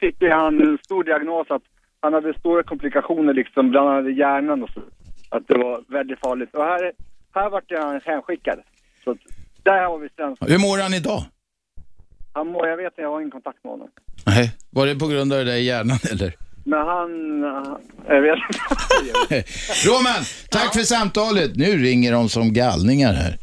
Fick 0.00 0.22
han 0.22 0.60
en 0.60 0.78
stor 0.84 1.04
diagnos 1.04 1.46
att 1.50 1.62
han 2.00 2.12
hade 2.14 2.38
stora 2.38 2.62
komplikationer 2.62 3.34
liksom, 3.34 3.70
bland 3.70 3.88
annat 3.88 4.06
i 4.06 4.18
hjärnan 4.18 4.62
och 4.62 4.70
så. 4.70 4.80
Att 5.28 5.48
det 5.48 5.58
var 5.58 5.84
väldigt 5.88 6.20
farligt. 6.20 6.54
Och 6.54 6.64
här, 6.64 6.92
här 7.34 7.50
vart 7.50 7.64
han 7.78 8.00
hemskickad. 8.04 8.58
Så 9.04 9.10
att, 9.10 9.18
där 9.62 9.82
har 9.82 9.98
vi 9.98 10.08
svensk. 10.16 10.42
Hur 10.48 10.58
mår 10.58 10.78
han 10.82 10.94
idag? 10.94 11.22
Han 12.32 12.46
mår, 12.46 12.68
jag 12.68 12.76
vet 12.76 12.86
inte, 12.86 13.02
jag 13.02 13.10
har 13.10 13.20
ingen 13.20 13.30
kontakt 13.30 13.64
med 13.64 13.70
honom. 13.70 13.88
Nej, 14.26 14.52
var 14.70 14.86
det 14.86 14.94
på 14.98 15.06
grund 15.06 15.32
av 15.32 15.38
det 15.38 15.44
där 15.44 15.56
i 15.56 15.64
hjärnan 15.64 15.98
eller? 16.12 16.34
Men 16.64 16.78
han, 16.78 17.40
jag 18.08 18.20
vet 18.22 18.38
inte. 18.48 19.44
Roman, 19.88 20.22
tack 20.50 20.74
för 20.74 20.80
samtalet. 20.80 21.56
Nu 21.56 21.64
ringer 21.64 22.12
de 22.12 22.28
som 22.28 22.52
galningar 22.52 23.12
här. 23.12 23.38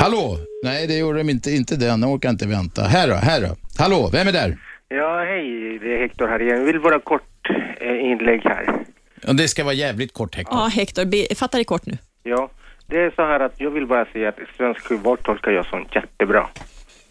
Hallå? 0.00 0.38
Nej, 0.64 0.86
det 0.86 0.98
gjorde 0.98 1.18
de 1.18 1.30
inte. 1.30 1.50
Inte 1.50 1.76
den. 1.76 2.00
De 2.00 2.10
orkar 2.10 2.30
inte 2.30 2.46
vänta. 2.46 2.82
Här 2.82 3.08
då, 3.08 3.14
här 3.14 3.40
då. 3.40 3.56
Hallå, 3.78 4.10
vem 4.12 4.28
är 4.28 4.32
där? 4.32 4.58
Ja, 4.96 5.24
hej, 5.24 5.78
det 5.78 5.94
är 5.94 5.98
Hector 5.98 6.28
här 6.28 6.42
igen. 6.42 6.58
Jag 6.58 6.64
vill 6.64 6.80
bara 6.80 7.00
kort 7.00 7.50
eh, 7.80 8.10
inlägg 8.10 8.40
här. 8.44 8.84
Och 9.28 9.36
det 9.36 9.48
ska 9.48 9.64
vara 9.64 9.74
jävligt 9.74 10.12
kort 10.12 10.34
Hector. 10.34 10.58
Ja, 10.58 10.66
Hector, 10.66 11.04
be, 11.04 11.34
fatta 11.34 11.56
dig 11.58 11.64
kort 11.64 11.86
nu. 11.86 11.98
Ja, 12.22 12.50
det 12.86 12.96
är 12.96 13.10
så 13.10 13.22
här 13.22 13.40
att 13.40 13.54
jag 13.56 13.70
vill 13.70 13.86
bara 13.86 14.04
säga 14.04 14.28
att 14.28 14.36
svensk 14.56 14.80
sjukvård 14.80 15.24
tolkar 15.24 15.50
jag 15.50 15.66
som 15.66 15.86
jättebra. 15.94 16.48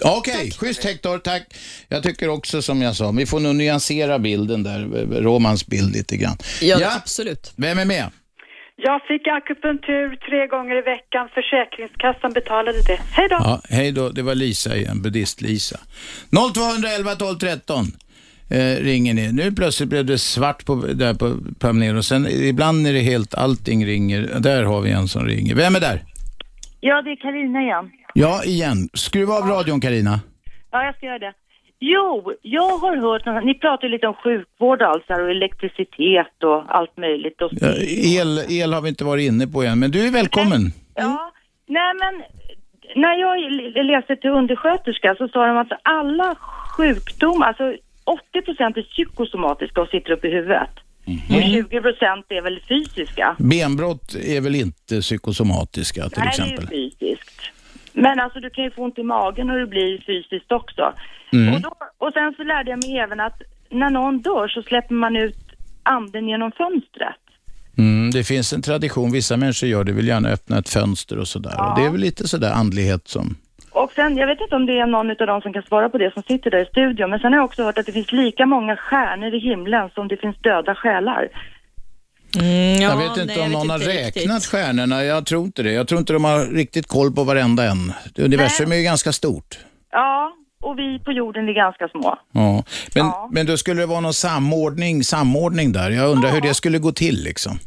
Okej, 0.03 0.51
schysst 0.51 0.83
Hector, 0.83 1.17
tack. 1.17 1.43
Jag 1.87 2.03
tycker 2.03 2.29
också 2.29 2.61
som 2.61 2.81
jag 2.81 2.95
sa, 2.95 3.11
vi 3.11 3.25
får 3.25 3.39
nog 3.39 3.55
nyansera 3.55 4.19
bilden 4.19 4.63
där, 4.63 5.05
Romans 5.21 5.67
bild 5.67 5.95
lite 5.95 6.17
grann. 6.17 6.37
Ja, 6.61 6.95
absolut. 6.95 7.53
Vem 7.55 7.79
är 7.79 7.85
med? 7.85 8.11
Jag 8.75 9.01
fick 9.07 9.27
akupunktur 9.27 10.15
tre 10.15 10.47
gånger 10.47 10.75
i 10.77 10.81
veckan. 10.81 11.29
Försäkringskassan 11.33 12.33
betalade 12.33 12.81
det. 12.87 12.99
Hej 13.11 13.27
då! 13.29 13.35
Ja, 13.39 13.61
hej 13.69 13.91
då, 13.91 14.09
det 14.09 14.21
var 14.21 14.35
Lisa 14.35 14.75
igen, 14.75 15.01
buddhist-Lisa. 15.01 15.79
0211 16.53 17.15
12 17.15 17.37
13 17.37 17.85
eh, 18.49 18.83
ringer 18.83 19.13
ni. 19.13 19.31
Nu 19.31 19.51
plötsligt 19.51 19.89
blev 19.89 20.05
det 20.05 20.17
svart 20.17 20.65
på, 20.65 20.75
där 20.75 21.13
på 21.13 21.35
panelen 21.59 21.97
och 21.97 22.05
sen 22.05 22.27
ibland 22.27 22.87
är 22.87 22.93
det 22.93 22.99
helt, 22.99 23.35
allting 23.35 23.85
ringer. 23.85 24.21
Där 24.39 24.63
har 24.63 24.81
vi 24.81 24.91
en 24.91 25.07
som 25.07 25.25
ringer. 25.25 25.55
Vem 25.55 25.75
är 25.75 25.79
där? 25.79 26.03
Ja, 26.79 27.01
det 27.01 27.09
är 27.11 27.15
Karina 27.15 27.61
igen. 27.61 27.91
Ja, 28.13 28.43
igen. 28.43 28.89
Skruva 28.93 29.33
av 29.33 29.47
radion 29.47 29.81
Karina. 29.81 30.19
Ja, 30.71 30.83
jag 30.85 30.95
ska 30.95 31.05
göra 31.05 31.19
det. 31.19 31.33
Jo, 31.83 32.33
jag 32.41 32.77
har 32.77 32.97
hört, 32.97 33.43
ni 33.45 33.53
pratar 33.53 33.87
ju 33.87 33.91
lite 33.93 34.07
om 34.07 34.13
sjukvård 34.13 34.81
alltså 34.81 35.13
och 35.13 35.31
elektricitet 35.31 36.43
och 36.43 36.75
allt 36.75 36.97
möjligt. 36.97 37.41
Och 37.41 37.51
Ja, 37.51 37.73
el, 38.21 38.39
el 38.49 38.73
har 38.73 38.81
vi 38.81 38.89
inte 38.89 39.03
varit 39.03 39.27
inne 39.31 39.47
på 39.47 39.63
än, 39.63 39.79
men 39.79 39.91
du 39.91 40.07
är 40.07 40.11
välkommen. 40.11 40.61
Ja, 40.95 41.31
nej 41.67 41.93
men 42.01 42.13
när 42.95 43.15
jag 43.15 43.35
läste 43.85 44.15
till 44.15 44.29
undersköterska 44.29 45.15
så 45.17 45.27
sa 45.27 45.45
de 45.47 45.57
att 45.57 45.71
alla 45.83 46.35
sjukdomar, 46.77 47.47
alltså 47.47 47.73
80 48.03 48.41
procent 48.45 48.77
är 48.77 48.81
psykosomatiska 48.81 49.81
och 49.81 49.87
sitter 49.87 50.11
upp 50.11 50.25
i 50.25 50.29
huvudet. 50.29 50.69
Och 51.29 51.41
20 51.43 51.81
procent 51.81 52.25
är 52.29 52.41
väl 52.41 52.59
fysiska. 52.69 53.35
Benbrott 53.39 54.15
är 54.15 54.41
väl 54.41 54.55
inte 54.55 55.01
psykosomatiska 55.01 56.09
till 56.09 56.19
Nej, 56.19 56.27
exempel? 56.27 56.65
det 56.65 56.75
är 56.75 56.89
fysiskt. 56.89 57.30
Men 57.93 58.19
alltså 58.19 58.39
du 58.39 58.49
kan 58.49 58.63
ju 58.63 58.71
få 58.71 58.83
ont 58.83 58.97
i 58.97 59.03
magen 59.03 59.49
och 59.49 59.57
det 59.57 59.67
blir 59.67 60.03
fysiskt 60.05 60.51
också. 60.51 60.93
Mm. 61.33 61.53
Och, 61.53 61.61
då, 61.61 61.71
och 61.97 62.13
sen 62.13 62.33
så 62.37 62.43
lärde 62.43 62.69
jag 62.69 62.87
mig 62.87 62.97
även 62.97 63.19
att 63.19 63.41
när 63.69 63.89
någon 63.89 64.21
dör 64.21 64.47
så 64.47 64.63
släpper 64.63 64.95
man 64.95 65.15
ut 65.15 65.37
anden 65.83 66.27
genom 66.27 66.51
fönstret. 66.51 67.15
Mm, 67.77 68.11
det 68.11 68.23
finns 68.23 68.53
en 68.53 68.61
tradition, 68.61 69.11
vissa 69.11 69.37
människor 69.37 69.69
gör 69.69 69.83
det, 69.83 69.91
vill 69.91 70.07
gärna 70.07 70.29
öppna 70.29 70.57
ett 70.57 70.69
fönster 70.69 71.19
och 71.19 71.27
sådär. 71.27 71.55
Och 71.59 71.79
det 71.79 71.85
är 71.85 71.91
väl 71.91 72.01
lite 72.01 72.27
sådär 72.27 72.51
andlighet 72.51 73.07
som... 73.07 73.35
Och 73.71 73.91
sen, 73.95 74.17
jag 74.17 74.27
vet 74.27 74.41
inte 74.41 74.55
om 74.55 74.65
det 74.65 74.79
är 74.79 74.85
någon 74.85 75.09
av 75.09 75.27
dem 75.27 75.41
som 75.41 75.53
kan 75.53 75.63
svara 75.63 75.89
på 75.89 75.97
det 75.97 76.13
som 76.13 76.23
sitter 76.23 76.51
där 76.51 76.63
i 76.63 76.65
studion, 76.65 77.09
men 77.09 77.19
sen 77.19 77.33
har 77.33 77.39
jag 77.39 77.45
också 77.45 77.63
hört 77.63 77.77
att 77.77 77.85
det 77.85 77.91
finns 77.91 78.11
lika 78.11 78.45
många 78.45 78.77
stjärnor 78.77 79.33
i 79.33 79.39
himlen 79.39 79.89
som 79.89 80.07
det 80.07 80.17
finns 80.17 80.37
döda 80.37 80.75
själar. 80.75 81.29
Mm, 82.39 82.81
jag 82.81 82.97
vet 82.97 83.17
inte 83.17 83.39
om 83.41 83.51
någon 83.51 83.69
har 83.69 83.79
räknat 83.79 84.45
stjärnorna, 84.45 85.03
jag 85.03 85.25
tror 85.25 85.45
inte 85.45 85.63
det. 85.63 85.71
Jag 85.71 85.87
tror 85.87 85.99
inte 85.99 86.13
de 86.13 86.23
har 86.23 86.45
riktigt 86.45 86.87
koll 86.87 87.11
på 87.11 87.23
varenda 87.23 87.65
en. 87.65 87.93
Universum 88.17 88.71
är 88.71 88.75
ju 88.75 88.83
ganska 88.83 89.11
stort. 89.11 89.59
Ja, 89.91 90.31
och 90.61 90.79
vi 90.79 90.99
på 90.99 91.11
jorden 91.11 91.49
är 91.49 91.53
ganska 91.53 91.87
små. 91.87 92.17
Ja. 92.31 92.63
Men, 92.95 93.11
men 93.31 93.45
då 93.45 93.57
skulle 93.57 93.81
det 93.81 93.85
vara 93.85 93.99
någon 93.99 94.13
samordning, 94.13 95.03
samordning 95.03 95.71
där. 95.71 95.91
Jag 95.91 96.09
undrar 96.09 96.31
hur 96.31 96.41
det 96.41 96.53
skulle 96.53 96.79
gå 96.79 96.91
till 96.91 97.23
liksom. 97.23 97.59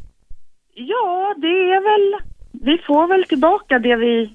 Ja, 0.73 1.35
det 1.41 1.47
är 1.47 1.81
väl, 1.83 2.21
vi 2.51 2.77
får 2.87 3.07
väl 3.07 3.23
tillbaka 3.23 3.79
det 3.79 3.95
vi 3.95 4.29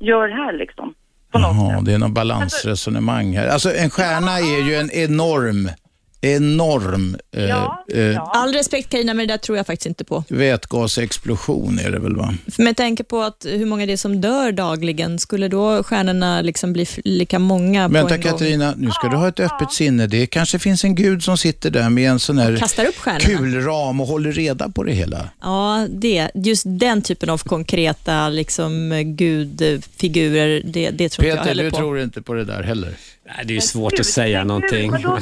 gör 0.00 0.28
här 0.28 0.52
liksom. 0.58 0.94
Jaha, 1.32 1.80
det 1.80 1.92
är 1.92 1.98
någon 1.98 2.14
balansresonemang 2.14 3.36
här. 3.36 3.48
Alltså 3.48 3.74
en 3.74 3.90
stjärna 3.90 4.38
är 4.38 4.68
ju 4.68 4.74
en 4.74 4.90
enorm, 4.90 5.70
enorm 6.24 7.16
eh, 7.36 7.50
eh, 8.00 8.22
All 8.22 8.52
respekt 8.52 8.90
Carina, 8.90 9.14
men 9.14 9.26
det 9.26 9.32
där 9.32 9.38
tror 9.38 9.56
jag 9.56 9.66
faktiskt 9.66 9.86
inte 9.86 10.04
på. 10.04 10.24
vätgasexplosion 10.28 11.78
är 11.78 11.90
det 11.90 11.98
väl 11.98 12.16
va? 12.16 12.34
För 12.52 12.62
Med 12.62 12.76
tanke 12.76 13.04
på 13.04 13.22
att 13.22 13.46
hur 13.48 13.66
många 13.66 13.86
det 13.86 13.92
är 13.92 13.96
som 13.96 14.20
dör 14.20 14.52
dagligen, 14.52 15.18
skulle 15.18 15.48
då 15.48 15.82
stjärnorna 15.82 16.40
liksom 16.40 16.72
bli 16.72 16.86
lika 17.04 17.38
många 17.38 17.88
på 17.88 17.92
Vänta 17.92 18.14
en 18.14 18.20
gång? 18.20 18.30
Katarina, 18.32 18.74
nu 18.76 18.90
ska 18.90 19.08
du 19.08 19.16
ha 19.16 19.28
ett 19.28 19.40
öppet 19.40 19.72
sinne. 19.72 20.06
Det 20.06 20.26
kanske 20.26 20.58
finns 20.58 20.84
en 20.84 20.94
gud 20.94 21.22
som 21.22 21.38
sitter 21.38 21.70
där 21.70 21.90
med 21.90 22.10
en 22.10 22.18
sån 22.18 22.38
här 22.38 22.56
kastar 22.56 22.84
upp 22.84 22.96
stjärnorna. 22.96 23.38
kulram 23.38 24.00
och 24.00 24.06
håller 24.06 24.32
reda 24.32 24.68
på 24.68 24.82
det 24.82 24.92
hela. 24.92 25.28
Ja, 25.42 25.86
det. 25.90 26.30
Just 26.34 26.64
den 26.66 27.02
typen 27.02 27.30
av 27.30 27.38
konkreta 27.38 28.28
liksom, 28.28 28.90
gudfigurer, 29.16 30.62
det, 30.64 30.90
det 30.90 31.08
tror 31.08 31.26
inte 31.26 31.36
jag 31.36 31.38
Peter, 31.38 31.48
heller 31.48 31.64
du 31.64 31.70
på. 31.70 31.76
tror 31.76 32.00
inte 32.00 32.22
på 32.22 32.34
det 32.34 32.44
där 32.44 32.62
heller? 32.62 32.94
Nej, 33.26 33.44
det 33.44 33.52
är 33.52 33.54
ju 33.54 33.60
svårt 33.60 34.00
att 34.00 34.06
säga 34.06 34.44
någonting. 34.44 34.90
Vadå 34.90 35.18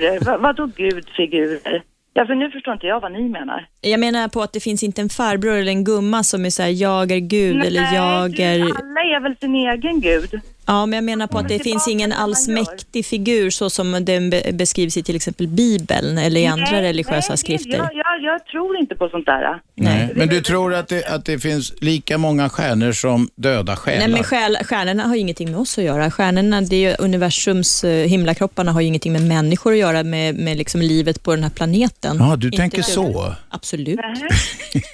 gudfigurer? 0.00 0.24
Va, 0.24 0.38
vadå 0.38 0.66
gudfigurer? 0.66 1.82
Ja, 2.12 2.26
för 2.26 2.34
nu 2.34 2.50
förstår 2.50 2.74
inte 2.74 2.86
jag 2.86 3.00
vad 3.00 3.12
ni 3.12 3.28
menar. 3.28 3.66
Jag 3.80 4.00
menar 4.00 4.28
på 4.28 4.42
att 4.42 4.52
det 4.52 4.60
finns 4.60 4.82
inte 4.82 5.00
en 5.02 5.08
farbror 5.08 5.54
eller 5.54 5.72
en 5.72 5.84
gumma 5.84 6.22
som 6.22 6.44
är 6.44 6.50
så 6.50 6.62
här, 6.62 6.70
jag 6.70 7.10
är 7.12 7.18
gud 7.18 7.64
eller 7.64 7.94
jag 7.94 8.40
är... 8.40 8.60
Alla 8.60 9.00
är 9.16 9.20
väl 9.20 9.36
sin 9.36 9.54
egen 9.54 10.00
gud? 10.00 10.40
Ja, 10.66 10.86
men 10.86 10.96
jag 10.96 11.04
menar 11.04 11.26
på 11.26 11.38
att 11.38 11.48
det 11.48 11.58
finns 11.58 11.88
ingen 11.88 12.12
allsmäktig 12.12 13.06
figur 13.06 13.50
så 13.50 13.70
som 13.70 14.04
den 14.04 14.30
be- 14.30 14.50
beskrivs 14.52 14.96
i 14.96 15.02
till 15.02 15.16
exempel 15.16 15.48
Bibeln 15.48 16.18
eller 16.18 16.40
i 16.40 16.46
andra 16.46 16.70
Nej, 16.70 16.82
religiösa 16.82 17.28
nej, 17.28 17.38
skrifter. 17.38 17.70
Jag, 17.76 17.90
jag, 17.94 18.22
jag 18.32 18.46
tror 18.46 18.76
inte 18.76 18.94
på 18.94 19.08
sånt 19.08 19.26
där. 19.26 19.60
Nej. 19.74 20.08
Men 20.14 20.28
du 20.28 20.40
tror 20.40 20.74
att 20.74 20.88
det, 20.88 21.04
att 21.06 21.24
det 21.24 21.38
finns 21.38 21.72
lika 21.80 22.18
många 22.18 22.48
stjärnor 22.48 22.92
som 22.92 23.28
döda 23.34 23.76
själar? 23.76 23.98
Nej, 23.98 24.08
men 24.08 24.22
själ, 24.24 24.56
stjärnorna 24.64 25.02
har 25.06 25.14
ju 25.14 25.20
ingenting 25.20 25.50
med 25.50 25.60
oss 25.60 25.78
att 25.78 25.84
göra. 25.84 26.10
Stjärnorna, 26.10 26.60
det 26.60 26.76
är 26.76 26.90
ju 26.90 26.96
universums 26.98 27.84
eh, 27.84 28.06
himlakropparna 28.08 28.72
har 28.72 28.80
ju 28.80 28.86
ingenting 28.86 29.12
med 29.12 29.22
människor 29.22 29.72
att 29.72 29.78
göra, 29.78 30.02
med, 30.02 30.34
med 30.34 30.56
liksom 30.56 30.80
livet 30.82 31.22
på 31.22 31.34
den 31.34 31.42
här 31.42 31.50
planeten. 31.50 32.16
Ja, 32.20 32.36
du 32.36 32.46
Inte 32.46 32.56
tänker 32.58 32.82
så. 32.82 33.34
Absolut. 33.50 33.98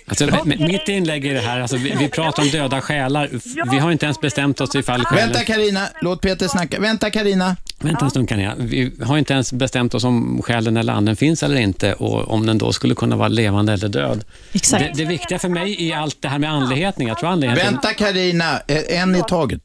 Alltså, 0.08 0.24
m- 0.24 0.52
Mitt 0.58 0.88
inlägg 0.88 1.24
i 1.26 1.32
det 1.32 1.40
här, 1.40 1.60
alltså, 1.60 1.76
vi, 1.76 1.94
vi 1.98 2.08
pratar 2.08 2.42
om 2.42 2.48
döda 2.48 2.80
själar. 2.80 3.30
Vi 3.70 3.78
har 3.78 3.92
inte 3.92 4.06
ens 4.06 4.20
bestämt 4.20 4.60
oss 4.60 4.74
ifall 4.74 5.04
själen... 5.04 5.32
Vänta 5.32 5.44
Karina, 5.66 5.88
låt 6.00 6.20
Peter 6.20 6.48
snacka. 6.48 6.80
Vänta 6.80 7.10
Karina. 7.10 7.56
Vänta 7.80 8.04
en 8.04 8.10
stund 8.10 8.30
jag. 8.30 8.54
Vi 8.56 8.92
har 9.04 9.18
inte 9.18 9.32
ens 9.32 9.52
bestämt 9.52 9.94
oss 9.94 10.04
om 10.04 10.42
själen 10.42 10.76
eller 10.76 10.92
anden 10.92 11.16
finns 11.16 11.42
eller 11.42 11.56
inte 11.56 11.92
och 11.94 12.30
om 12.30 12.46
den 12.46 12.58
då 12.58 12.72
skulle 12.72 12.94
kunna 12.94 13.16
vara 13.16 13.28
levande 13.28 13.72
eller 13.72 13.88
död. 13.88 14.24
Exakt. 14.52 14.84
Det, 14.84 15.02
det 15.02 15.08
viktiga 15.08 15.38
för 15.38 15.48
mig 15.48 15.90
är 15.90 15.96
allt 15.96 16.22
det 16.22 16.28
här 16.28 16.38
med 16.38 16.50
andligheten. 16.50 17.06
Jag 17.06 17.18
tror 17.18 17.30
andligheten... 17.30 17.72
Vänta 17.72 17.94
Karina, 17.94 18.58
en 18.88 19.16
i 19.16 19.22
taget. 19.28 19.62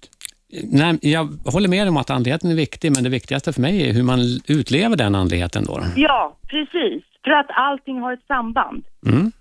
Nej, 0.63 0.97
jag 1.01 1.37
håller 1.45 1.69
med 1.69 1.87
om 1.87 1.97
att 1.97 2.09
andligheten 2.09 2.51
är 2.51 2.55
viktig, 2.55 2.91
men 2.91 3.03
det 3.03 3.09
viktigaste 3.09 3.53
för 3.53 3.61
mig 3.61 3.89
är 3.89 3.93
hur 3.93 4.03
man 4.03 4.19
utlever 4.47 4.95
den 4.95 5.15
andligheten. 5.15 5.65
Då. 5.65 5.83
Ja, 5.95 6.37
precis. 6.47 7.03
För 7.23 7.31
att 7.31 7.47
allting 7.49 7.99
har 7.99 8.13
ett 8.13 8.25
samband. 8.27 8.83
Mm. 9.07 9.31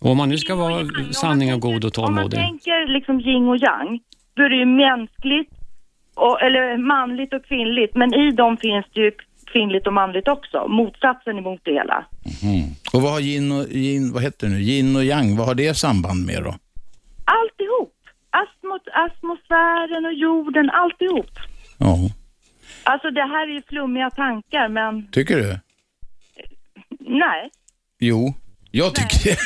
Och 0.00 0.10
om 0.10 0.16
man 0.16 0.28
nu 0.28 0.38
ska 0.38 0.54
vara 0.54 0.86
sanning 1.12 1.54
och 1.54 1.60
god 1.60 1.84
och 1.84 1.98
Om 1.98 2.04
man 2.04 2.14
tålmodig. 2.14 2.38
tänker 2.38 2.94
liksom 2.94 3.20
yin 3.20 3.48
och 3.48 3.56
yang, 3.56 4.00
då 4.36 4.42
är 4.42 4.48
det 4.48 4.56
ju 4.56 4.66
mänskligt, 4.66 5.50
och, 6.14 6.42
eller 6.42 6.76
manligt 6.78 7.32
och 7.34 7.44
kvinnligt, 7.44 7.94
men 7.94 8.14
i 8.14 8.30
dem 8.30 8.56
finns 8.56 8.86
det 8.94 9.00
ju 9.00 9.12
kvinnligt 9.52 9.86
och 9.86 9.92
manligt 9.92 10.28
också. 10.28 10.66
Motsatsen 10.68 11.38
emot 11.38 11.60
det 11.64 11.72
hela. 11.72 12.04
Mm. 12.42 12.70
Och 12.92 13.02
vad 13.02 13.12
har 13.12 13.20
yin 13.20 13.52
och, 13.52 13.68
yin, 13.70 14.12
vad 14.12 14.22
heter 14.22 14.46
det 14.46 14.52
nu? 14.52 14.60
yin 14.60 14.96
och 14.96 15.04
yang, 15.04 15.36
vad 15.36 15.46
har 15.46 15.54
det 15.54 15.74
samband 15.74 16.26
med 16.26 16.42
då? 16.42 16.54
Alltihop. 17.24 17.94
Atmos, 18.30 18.82
atmosfären 19.06 20.04
och 20.06 20.14
jorden, 20.14 20.70
alltihop. 20.70 21.30
Ja, 21.78 21.96
Alltså 22.86 23.10
det 23.10 23.22
här 23.22 23.48
är 23.48 23.52
ju 23.54 23.62
flummiga 23.62 24.10
tankar, 24.10 24.68
men 24.68 25.10
tycker 25.10 25.36
du? 25.36 25.58
nej. 27.00 27.50
Jo, 27.98 28.34
jag 28.70 28.94
tycker 28.94 29.30
det. 29.30 29.36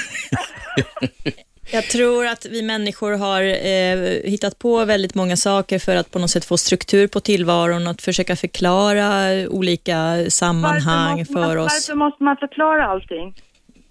Jag 1.71 1.85
tror 1.85 2.27
att 2.27 2.47
vi 2.47 2.63
människor 2.63 3.13
har 3.13 3.43
eh, 3.43 4.31
hittat 4.31 4.59
på 4.59 4.85
väldigt 4.85 5.15
många 5.15 5.37
saker 5.37 5.79
för 5.79 5.97
att 5.97 6.11
på 6.11 6.19
något 6.19 6.31
sätt 6.31 6.45
få 6.45 6.57
struktur 6.57 7.07
på 7.07 7.21
tillvaron 7.21 7.87
och 7.87 7.91
att 7.91 8.03
försöka 8.03 8.37
förklara 8.37 9.33
olika 9.49 10.25
sammanhang 10.29 11.17
man, 11.17 11.27
för 11.27 11.57
oss. 11.57 11.73
varför 11.73 11.95
måste 11.95 12.23
man 12.25 12.37
förklara 12.37 12.87
allting? 12.87 13.35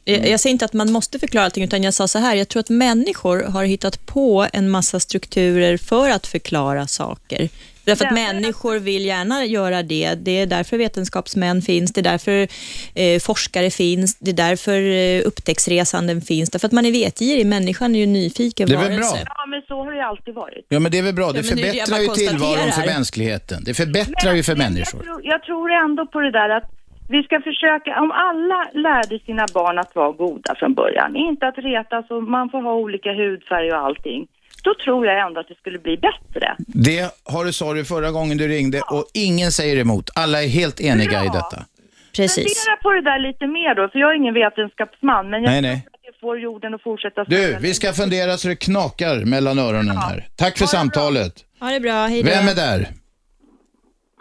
Jag, 0.03 0.29
jag 0.29 0.39
säger 0.39 0.51
inte 0.51 0.65
att 0.65 0.73
man 0.73 0.91
måste 0.91 1.19
förklara 1.19 1.45
allting, 1.45 1.63
utan 1.63 1.83
jag 1.83 1.93
sa 1.93 2.07
så 2.07 2.19
här, 2.19 2.35
jag 2.35 2.47
tror 2.47 2.59
att 2.59 2.69
människor 2.69 3.43
har 3.43 3.63
hittat 3.63 4.05
på 4.05 4.47
en 4.53 4.69
massa 4.69 4.99
strukturer 4.99 5.77
för 5.77 6.09
att 6.09 6.27
förklara 6.27 6.87
saker. 6.87 7.49
Därför 7.87 8.05
att 8.05 8.13
människor 8.13 8.79
vill 8.79 9.05
gärna 9.05 9.45
göra 9.45 9.83
det. 9.83 10.15
Det 10.15 10.41
är 10.41 10.45
därför 10.45 10.77
vetenskapsmän 10.77 11.61
finns, 11.61 11.93
det 11.93 12.01
är 12.01 12.09
därför 12.13 12.47
eh, 12.95 13.19
forskare 13.19 13.69
finns, 13.69 14.19
det 14.19 14.31
är 14.31 14.39
därför 14.47 14.79
eh, 14.81 15.27
upptäcktsresanden 15.27 16.21
finns. 16.21 16.49
Därför 16.49 16.67
att 16.67 16.71
man 16.71 16.85
är 16.85 16.91
vetgirig, 16.91 17.45
människan 17.45 17.95
är 17.95 17.99
ju 17.99 18.05
nyfiken 18.05 18.67
Det 18.67 18.75
är 18.75 18.89
väl 18.89 18.97
bra. 18.97 19.17
Ja, 19.25 19.45
men 19.47 19.61
så 19.67 19.83
har 19.83 19.91
det 19.91 20.05
alltid 20.05 20.33
varit. 20.33 20.65
Ja, 20.69 20.79
men 20.79 20.91
det 20.91 20.97
är 20.97 21.03
väl 21.03 21.13
bra. 21.13 21.31
Det 21.31 21.37
Ja, 21.37 21.41
det 21.41 21.49
förbättrar 21.49 21.99
ju 21.99 22.07
tillvaron 22.07 22.71
för 22.71 22.85
mänskligheten. 22.85 23.63
Det 23.65 23.73
förbättrar 23.73 24.33
ju 24.33 24.43
för 24.43 24.55
människor. 24.55 25.01
Jag 25.05 25.05
tror, 25.05 25.21
jag 25.23 25.43
tror 25.43 25.71
ändå 25.71 26.05
på 26.05 26.19
det 26.19 26.31
där 26.31 26.49
att 26.49 26.67
vi 27.09 27.23
ska 27.23 27.41
försöka, 27.41 28.01
om 28.01 28.11
alla 28.11 28.59
lärde 28.73 29.19
sina 29.19 29.45
barn 29.53 29.79
att 29.79 29.95
vara 29.95 30.11
goda 30.11 30.55
från 30.55 30.73
början, 30.73 31.15
inte 31.15 31.47
att 31.47 31.57
retas 31.57 32.11
och 32.11 32.23
man 32.23 32.49
får 32.49 32.61
ha 32.61 32.73
olika 32.73 33.11
hudfärg 33.13 33.71
och 33.71 33.77
allting, 33.77 34.27
då 34.63 34.73
tror 34.85 35.05
jag 35.05 35.27
ändå 35.27 35.39
att 35.39 35.47
det 35.47 35.55
skulle 35.55 35.79
bli 35.79 35.97
bättre. 35.97 36.55
Det 36.57 37.11
har 37.23 37.45
du 37.45 37.53
sa 37.53 37.73
du 37.73 37.85
förra 37.85 38.11
gången 38.11 38.37
du 38.37 38.47
ringde 38.47 38.81
och 38.81 39.05
ingen 39.13 39.51
säger 39.51 39.77
emot. 39.77 40.09
Alla 40.15 40.43
är 40.43 40.47
helt 40.47 40.81
eniga 40.81 41.23
i 41.23 41.27
detta. 41.27 41.65
Precis. 42.15 42.63
Fundera 42.63 42.77
på 42.83 42.91
det 42.91 43.01
där 43.01 43.19
lite 43.19 43.47
mer 43.47 43.75
då, 43.75 43.89
för 43.89 43.99
jag 43.99 44.11
är 44.11 44.15
ingen 44.15 44.33
vetenskapsman, 44.33 45.29
men 45.29 45.43
jag 45.43 45.51
Nej, 45.51 45.61
tror 45.61 45.69
nej. 45.71 45.87
att 45.93 46.01
det 46.13 46.19
får 46.21 46.39
jorden 46.39 46.73
att 46.73 46.81
fortsätta 46.83 47.23
Du, 47.23 47.57
vi 47.61 47.73
ska 47.73 47.93
fundera 47.93 48.37
så 48.37 48.47
det 48.47 48.55
knakar 48.55 49.25
mellan 49.25 49.59
öronen 49.59 49.97
här. 49.97 50.27
Tack 50.35 50.57
för 50.57 50.65
samtalet. 50.65 51.33
Ha 51.59 51.69
det 51.69 51.79
bra, 51.79 52.05
hej 52.05 52.23
då. 52.23 52.29
Vem 52.29 52.47
är 52.47 52.55
där? 52.55 52.87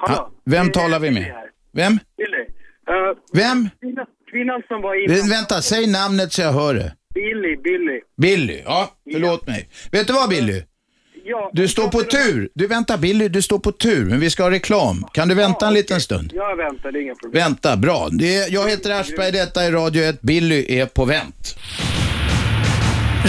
Ha, 0.08 0.30
vem 0.44 0.72
talar 0.72 0.98
vi 1.00 1.10
med? 1.10 1.32
Vem? 1.72 1.98
Billy. 2.16 2.38
Uh, 2.38 3.16
Vem? 3.32 3.68
kvinnan, 3.80 4.06
kvinnan 4.30 4.62
som 4.68 4.82
var 4.82 5.04
inne... 5.04 5.14
Vä- 5.14 5.30
Vänta, 5.30 5.62
säg 5.62 5.86
namnet 5.86 6.32
så 6.32 6.42
jag 6.42 6.52
hör 6.52 6.74
det. 6.74 6.92
Billy, 7.16 7.56
Billy. 7.64 8.00
Billy, 8.16 8.62
ja, 8.64 8.90
förlåt 9.12 9.46
mig. 9.46 9.68
Vet 9.92 10.06
du 10.06 10.12
vad 10.12 10.28
Billy? 10.28 10.62
Ja, 11.24 11.50
Du 11.52 11.68
står 11.68 11.88
på 11.88 12.02
tur. 12.02 12.48
Du 12.54 12.66
vänta 12.66 12.96
Billy, 12.98 13.28
du 13.28 13.42
står 13.42 13.58
på 13.58 13.72
tur, 13.72 14.04
men 14.04 14.20
vi 14.20 14.30
ska 14.30 14.42
ha 14.42 14.50
reklam. 14.50 15.06
Kan 15.12 15.28
du 15.28 15.34
vänta 15.34 15.66
en 15.68 15.74
liten 15.74 16.00
stund? 16.00 16.32
Jag 16.34 16.56
väntar, 16.56 16.92
det 16.92 16.98
är 16.98 17.02
inga 17.02 17.14
problem. 17.14 17.42
Vänta, 17.42 17.76
bra. 17.76 18.08
Det 18.12 18.36
är, 18.36 18.52
jag 18.54 18.68
heter 18.70 18.90
Aschberg, 18.90 19.32
detta 19.32 19.62
är 19.62 19.72
Radio 19.72 20.02
1. 20.04 20.20
Billy 20.20 20.66
är 20.68 20.86
på 20.86 21.04
vänt. 21.04 21.58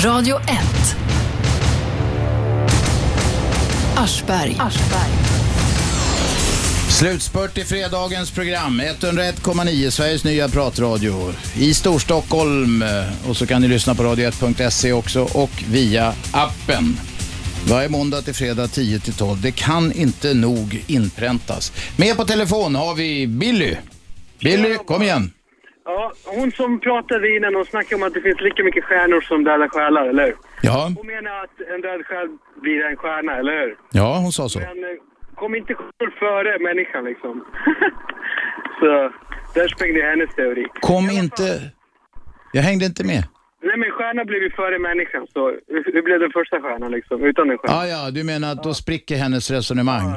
Radio 0.06 0.36
1. 0.36 0.48
Aschberg. 3.98 4.58
Slutspurt 7.00 7.58
i 7.58 7.64
fredagens 7.64 8.36
program. 8.36 8.82
101,9 8.82 9.90
Sveriges 9.90 10.24
nya 10.26 10.48
pratradio 10.48 11.14
i 11.60 11.74
Storstockholm. 11.74 12.84
Och 13.30 13.36
så 13.38 13.48
kan 13.48 13.62
ni 13.62 13.68
lyssna 13.68 13.96
på 13.96 14.04
radio1.se 14.04 14.94
också 14.94 15.22
och 15.22 15.64
via 15.72 16.14
appen. 16.34 16.84
Varje 17.70 17.90
måndag 17.90 18.22
till 18.22 18.34
fredag 18.34 18.68
10 18.68 19.00
till 19.00 19.14
12. 19.14 19.42
Det 19.42 19.52
kan 19.52 19.92
inte 19.92 20.34
nog 20.34 20.84
inpräntas. 20.88 21.72
Med 21.98 22.18
på 22.18 22.26
telefon 22.26 22.76
har 22.76 22.96
vi 22.96 23.28
Billy. 23.28 23.76
Billy, 24.40 24.76
kom 24.86 25.02
igen. 25.02 25.32
Ja, 25.86 26.14
hon 26.26 26.52
som 26.52 26.80
pratade 26.80 27.36
innan, 27.36 27.56
hon 27.56 27.66
snackade 27.66 27.96
om 27.96 28.04
att 28.04 28.14
det 28.14 28.22
finns 28.22 28.42
lika 28.42 28.64
mycket 28.64 28.84
stjärnor 28.84 29.22
som 29.22 29.44
döda 29.44 29.70
själar, 29.70 30.06
eller 30.10 30.24
hur? 30.26 30.36
Ja, 30.62 30.92
Hon 30.98 31.08
menar 31.08 31.44
att 31.44 31.56
en 31.76 31.82
död 31.82 32.02
själ 32.06 32.28
blir 32.62 32.80
en 32.90 32.98
stjärna, 32.98 33.32
eller 33.40 33.52
hur? 33.62 33.76
ja 33.92 34.18
hon 34.18 34.32
sa 34.32 34.50
så. 34.50 34.60
Men 34.60 34.68
eh, 34.68 34.90
kom 35.40 35.56
inte 35.56 35.74
stjärnor 35.74 36.12
före 36.24 36.52
människan 36.68 37.04
liksom. 37.12 37.34
så, 38.80 38.90
där 39.56 39.68
sprängde 39.68 40.00
jag 40.00 40.10
hennes 40.10 40.36
teori. 40.36 40.66
Kom 40.82 41.10
inte... 41.10 41.48
Jag 42.54 42.62
hängde 42.62 42.86
inte 42.86 43.04
med. 43.04 43.24
Nej 43.62 43.78
men 43.78 43.92
stjärna 43.92 44.26
blev 44.26 44.42
ju 44.44 44.52
före 44.52 44.80
människan, 44.80 45.28
så 45.34 45.42
hur 45.68 46.02
blev 46.02 46.20
den 46.20 46.32
första 46.32 46.62
stjärnan 46.62 46.92
liksom, 46.92 47.24
utan 47.24 47.50
en 47.50 47.58
stjärna? 47.58 47.88
Ja, 47.88 47.88
ja, 47.88 48.12
du 48.12 48.24
menar 48.24 48.52
att 48.52 48.64
då 48.64 48.74
spricker 48.74 49.16
hennes 49.16 49.52
resonemang. 49.52 50.08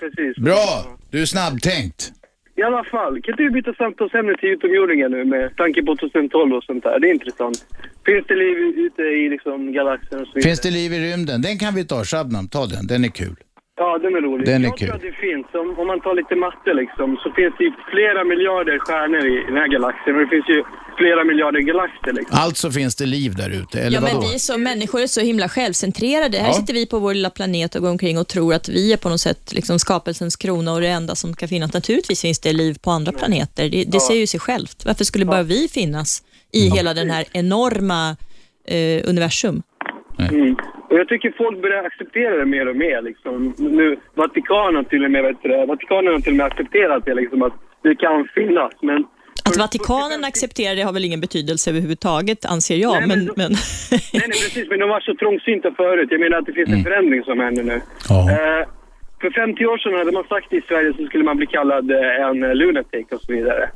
Precis. 0.00 0.36
Bra, 0.36 0.66
du 1.10 1.22
är 1.22 1.26
snabbtänkt. 1.26 2.12
I 2.56 2.62
alla 2.62 2.84
fall, 2.84 3.22
kan 3.22 3.32
inte 3.32 3.42
vi 3.42 3.50
byta 3.50 3.74
samtalsämne 3.74 4.34
till 4.36 4.48
utomjordingar 4.48 5.08
nu 5.08 5.24
med 5.24 5.56
tanke 5.56 5.82
på 5.82 5.96
2012 5.96 6.54
och 6.54 6.64
sånt 6.64 6.82
där? 6.84 7.00
Det 7.00 7.08
är 7.08 7.12
intressant. 7.12 7.66
Finns 8.06 8.26
det 8.26 8.34
liv 8.34 8.56
ute 8.86 9.02
i 9.02 9.28
liksom 9.28 9.72
galaxen 9.72 10.20
och 10.20 10.26
så 10.26 10.32
vidare? 10.34 10.48
Finns 10.48 10.60
det 10.60 10.70
liv 10.70 10.92
i 10.92 11.12
rymden? 11.12 11.42
Den 11.42 11.58
kan 11.58 11.74
vi 11.74 11.84
ta, 11.84 12.04
Shabnam, 12.04 12.48
ta 12.48 12.66
den, 12.66 12.86
den 12.86 13.04
är 13.04 13.08
kul. 13.08 13.36
Ja, 13.76 13.98
den 13.98 14.14
är 14.14 14.20
rolig. 14.20 14.46
Den 14.46 14.62
är 14.64 14.68
jag 14.68 14.78
kul. 14.78 14.88
tror 14.88 14.96
att 14.96 15.02
det 15.02 15.12
finns, 15.26 15.46
om, 15.62 15.68
om 15.80 15.86
man 15.86 16.00
tar 16.00 16.14
lite 16.20 16.34
matte 16.36 16.70
liksom, 16.82 17.08
så 17.22 17.28
finns 17.38 17.54
det 17.58 17.64
ju 17.64 17.72
flera 17.92 18.24
miljarder 18.24 18.78
stjärnor 18.78 19.22
i 19.32 19.34
den 19.48 19.56
här 19.62 19.68
galaxen 19.76 20.14
och 20.14 20.20
det 20.20 20.30
finns 20.34 20.48
ju 20.48 20.58
flera 21.00 21.24
miljarder 21.24 21.60
galaxer 21.60 22.12
liksom. 22.12 22.38
Alltså 22.44 22.70
finns 22.70 22.96
det 22.96 23.06
liv 23.06 23.34
där 23.34 23.50
ute, 23.60 23.80
eller 23.80 23.96
Ja, 23.96 24.00
men 24.00 24.14
vadå? 24.16 24.26
vi 24.32 24.38
som 24.38 24.62
människor 24.62 25.00
är 25.00 25.06
så 25.06 25.20
himla 25.20 25.48
självcentrerade. 25.48 26.38
Här 26.38 26.46
Ja. 26.48 26.52
sitter 26.54 26.74
vi 26.74 26.86
på 26.86 26.98
vår 26.98 27.14
lilla 27.14 27.30
planet 27.30 27.74
och 27.74 27.82
går 27.82 27.90
omkring 27.90 28.18
och 28.18 28.28
tror 28.28 28.54
att 28.54 28.68
vi 28.68 28.92
är 28.92 28.96
på 28.96 29.08
något 29.08 29.20
sätt 29.20 29.52
liksom 29.54 29.78
skapelsens 29.78 30.36
krona 30.36 30.72
och 30.72 30.80
det 30.80 30.88
enda 30.88 31.14
som 31.14 31.32
ska 31.32 31.48
finnas. 31.48 31.72
Naturligtvis 31.72 32.20
finns 32.22 32.40
det 32.40 32.52
liv 32.52 32.76
på 32.82 32.90
andra 32.90 33.12
planeter. 33.12 33.68
Det, 33.68 33.84
det 33.84 34.00
säger 34.00 34.20
ju 34.20 34.26
sig 34.26 34.40
självt. 34.40 34.82
Varför 34.86 35.04
skulle 35.04 35.24
bara 35.24 35.42
vi 35.42 35.68
finnas 35.68 36.22
i 36.52 36.68
hela 36.70 36.94
den 36.94 37.10
här 37.10 37.24
enorma 37.32 38.16
eh, 38.68 39.08
universum? 39.10 39.62
Mm. 40.18 40.56
Och 40.94 41.00
jag 41.00 41.08
tycker 41.08 41.30
folk 41.44 41.62
börjar 41.62 41.84
acceptera 41.84 42.36
det 42.36 42.46
mer 42.46 42.66
och 42.68 42.76
mer 42.76 43.02
liksom. 43.02 43.54
Nu, 43.58 43.96
Vatikanen 44.14 44.84
till 44.84 45.04
och 45.04 45.10
med, 45.10 45.22
vet 45.22 45.42
du, 45.42 45.66
Vatikanen 45.66 46.12
har 46.12 46.20
till 46.20 46.32
och 46.32 46.36
med 46.36 46.46
accepterat 46.46 47.04
det 47.04 47.14
liksom, 47.14 47.42
att 47.42 47.52
det 47.82 47.94
kan 48.04 48.28
finnas, 48.34 48.72
men 48.82 49.04
Att 49.48 49.56
Vatikanen 49.56 50.24
accepterar 50.24 50.74
det 50.76 50.82
har 50.82 50.92
väl 50.92 51.04
ingen 51.04 51.20
betydelse 51.20 51.70
överhuvudtaget, 51.70 52.44
anser 52.44 52.76
jag. 52.76 52.92
Nej, 52.98 53.08
men 53.08 53.18
men, 53.24 53.34
men... 53.36 53.50
Nej, 53.50 54.00
nej, 54.12 54.38
precis. 54.44 54.66
Men 54.70 54.78
de 54.78 54.88
var 54.88 55.00
så 55.00 55.14
trångsynta 55.14 55.68
förut. 55.76 56.08
Jag 56.10 56.20
menar 56.20 56.36
att 56.38 56.46
det 56.46 56.52
finns 56.52 56.68
en 56.78 56.84
förändring 56.84 57.22
som 57.24 57.40
händer 57.40 57.64
nu. 57.64 57.74
Eh, 57.74 58.62
för 59.20 59.30
50 59.30 59.66
år 59.66 59.78
sedan 59.78 59.98
hade 59.98 60.12
man 60.12 60.24
sagt 60.24 60.52
i 60.52 60.60
Sverige 60.68 60.92
så 60.98 61.06
skulle 61.06 61.24
man 61.24 61.36
bli 61.36 61.46
kallad 61.46 61.90
eh, 61.90 62.26
en 62.28 62.42
eh, 62.42 62.54
lunatic 62.54 63.06
och 63.14 63.20
så 63.20 63.32
vidare. 63.32 63.70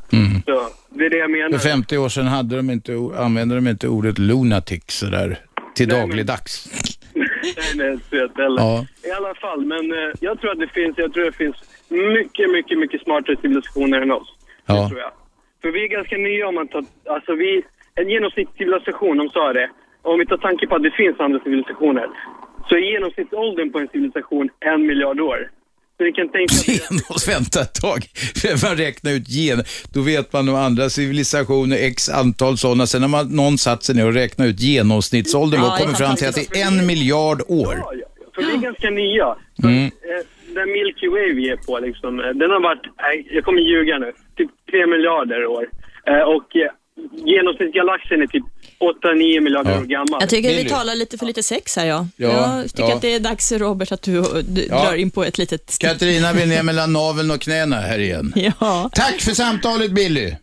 Så 0.47 0.55
det 0.99 1.05
är 1.07 1.11
det 1.11 1.16
jag 1.16 1.31
menar. 1.31 1.59
För 1.59 1.69
50 1.69 1.99
år 1.99 2.09
sedan 2.09 2.27
hade 2.27 2.57
de 2.57 2.70
inte, 2.70 2.93
använde 3.19 3.55
de 3.55 3.69
inte 3.69 3.89
ordet 3.89 4.19
lunatic 4.19 4.82
sådär 4.86 5.39
till 5.74 5.89
Nej, 5.89 5.97
men- 5.99 6.09
dagligdags. 6.09 6.69
nej, 6.73 6.82
nej, 7.74 7.92
inte 7.92 8.16
vet 8.16 8.36
heller. 8.36 8.62
Ja. 8.62 8.86
I 9.08 9.10
alla 9.10 9.34
fall, 9.34 9.64
men 9.64 9.92
eh, 9.92 10.10
jag 10.20 10.40
tror 10.40 10.50
att 10.50 10.58
det 10.58 10.68
finns, 10.68 10.98
jag 10.98 11.12
tror 11.12 11.24
det 11.24 11.32
finns 11.32 11.56
mycket, 11.88 12.50
mycket, 12.50 12.78
mycket 12.78 13.02
smartare 13.02 13.36
civilisationer 13.36 14.00
än 14.00 14.12
oss. 14.12 14.28
Ja. 14.66 14.88
tror 14.88 15.00
jag. 15.00 15.12
För 15.62 15.70
vi 15.72 15.84
är 15.84 15.88
ganska 15.88 16.16
nya 16.16 16.48
om 16.48 16.54
man 16.54 16.68
tar, 16.68 16.84
alltså 17.06 17.34
vi, 17.34 17.62
en 17.94 18.08
genomsnittscivilisation, 18.08 19.16
de 19.18 19.28
sa 19.28 19.52
det, 19.52 19.70
om 20.02 20.18
vi 20.18 20.26
tar 20.26 20.36
tanke 20.36 20.66
på 20.66 20.74
att 20.76 20.82
det 20.82 20.90
finns 20.90 21.20
andra 21.20 21.40
civilisationer, 21.40 22.08
så 22.68 22.74
är 22.74 22.92
genomsnittsåldern 22.92 23.72
på 23.72 23.78
en 23.78 23.88
civilisation 23.88 24.50
en 24.60 24.86
miljard 24.86 25.20
år. 25.20 25.50
Ni 26.00 26.12
kan 26.12 26.28
tänka 26.28 26.54
Genos, 26.66 27.28
vänta 27.28 27.60
ett 27.60 27.74
tag. 27.80 28.00
Man 28.64 28.76
räknar 28.76 29.12
ut 29.12 29.28
gen, 29.28 29.62
då 29.92 30.00
vet 30.02 30.32
man 30.32 30.48
om 30.48 30.54
andra 30.54 30.90
civilisationer, 30.90 31.76
x 31.80 32.08
antal 32.08 32.56
sådana. 32.58 32.86
Sen 32.86 33.02
har 33.02 33.08
man 33.08 33.28
någon 33.36 33.58
satt 33.58 33.82
sig 33.82 33.94
ner 33.94 34.06
och 34.06 34.14
räknat 34.14 34.46
ut 34.48 34.60
genomsnittsåldern 34.60 35.60
Ja, 35.60 35.72
och 35.72 35.78
kommit 35.80 35.98
fram 35.98 36.16
till 36.16 36.28
att 36.28 36.34
det 36.34 36.60
är 36.60 36.66
en 36.66 36.86
miljard 36.86 37.42
år. 37.48 37.74
För 38.34 38.42
vi 38.42 38.52
är 38.52 38.58
ganska 38.58 38.90
nya. 38.90 39.36
Mm. 39.62 39.84
Eh, 39.84 39.90
Den 40.54 40.72
Milky 40.72 41.08
Way 41.08 41.32
vi 41.34 41.48
är 41.50 41.56
på 41.56 41.78
liksom, 41.78 42.20
eh, 42.20 42.26
den 42.26 42.50
har 42.50 42.60
varit, 42.62 42.82
nej, 43.02 43.28
jag 43.30 43.44
kommer 43.44 43.60
ljuga 43.60 43.98
nu, 43.98 44.12
typ 44.36 44.50
3 44.70 44.86
miljarder 44.86 45.46
år. 45.46 45.64
Eh, 46.06 46.22
Och 46.36 46.56
eh, 46.56 46.70
genomsnittsgalaxen 47.24 48.22
är 48.22 48.26
typ 48.26 48.44
8-9 48.80 49.40
miljarder 49.40 49.70
Ja. 49.72 49.78
år 49.80 49.84
gammal. 49.84 50.18
Jag 50.20 50.28
tycker 50.30 50.50
att 50.50 50.64
vi 50.64 50.68
talar 50.68 50.94
lite 50.94 51.18
för 51.18 51.26
lite 51.26 51.42
sex 51.42 51.76
här, 51.76 51.86
ja. 51.86 52.06
Ja, 52.16 52.56
jag 52.60 52.70
tycker 52.70 52.82
ja. 52.88 52.94
att 52.94 53.02
det 53.02 53.14
är 53.14 53.20
dags, 53.20 53.52
Robert, 53.52 53.92
att 53.92 54.02
du, 54.02 54.22
du 54.42 54.66
Ja. 54.70 54.84
drar 54.84 54.94
in 54.94 55.10
på 55.10 55.24
ett 55.24 55.38
litet 55.38 55.70
stick. 55.70 55.88
Katarina 55.90 56.32
vill 56.32 56.48
ner 56.48 56.62
mellan 56.70 56.92
naveln 56.92 57.30
och 57.30 57.40
knäna 57.40 57.76
här 57.76 57.98
igen. 57.98 58.32
Ja. 58.60 58.90
Tack 58.92 59.20
för 59.20 59.32
samtalet 59.32 59.90
Billy. 59.92 60.34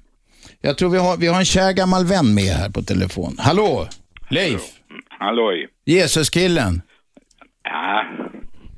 Jag 0.62 0.78
tror 0.78 0.90
vi 0.90 0.98
har, 0.98 1.18
vi 1.18 1.28
har 1.28 1.40
en 1.40 1.45
kär 1.45 1.72
gammal 1.72 2.06
vän 2.06 2.34
med 2.34 2.53
här 2.53 2.70
på 2.70 2.82
telefon. 2.82 3.36
Hallå? 3.40 3.88
Leif? 4.30 4.62
Halloj. 5.10 5.68
Jesuskillen? 5.86 6.82
Ja, 7.64 8.03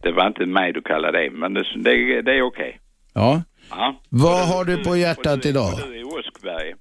det 0.03 0.11
var 0.11 0.27
inte 0.27 0.45
mig 0.45 0.73
du 0.73 0.81
kallade 0.81 1.17
det, 1.23 1.29
men 1.31 1.53
det, 1.53 1.63
det, 1.84 2.21
det 2.21 2.31
är 2.31 2.41
okej. 2.41 2.79
Ja. 3.13 3.41
Ja. 3.69 4.01
Vad 4.09 4.47
har 4.47 4.65
du 4.65 4.84
på 4.84 4.97
hjärtat 4.97 5.45
idag? 5.45 5.73
Och 5.73 5.79
du 5.89 5.99
är 5.99 6.03
Åskberg. 6.07 6.73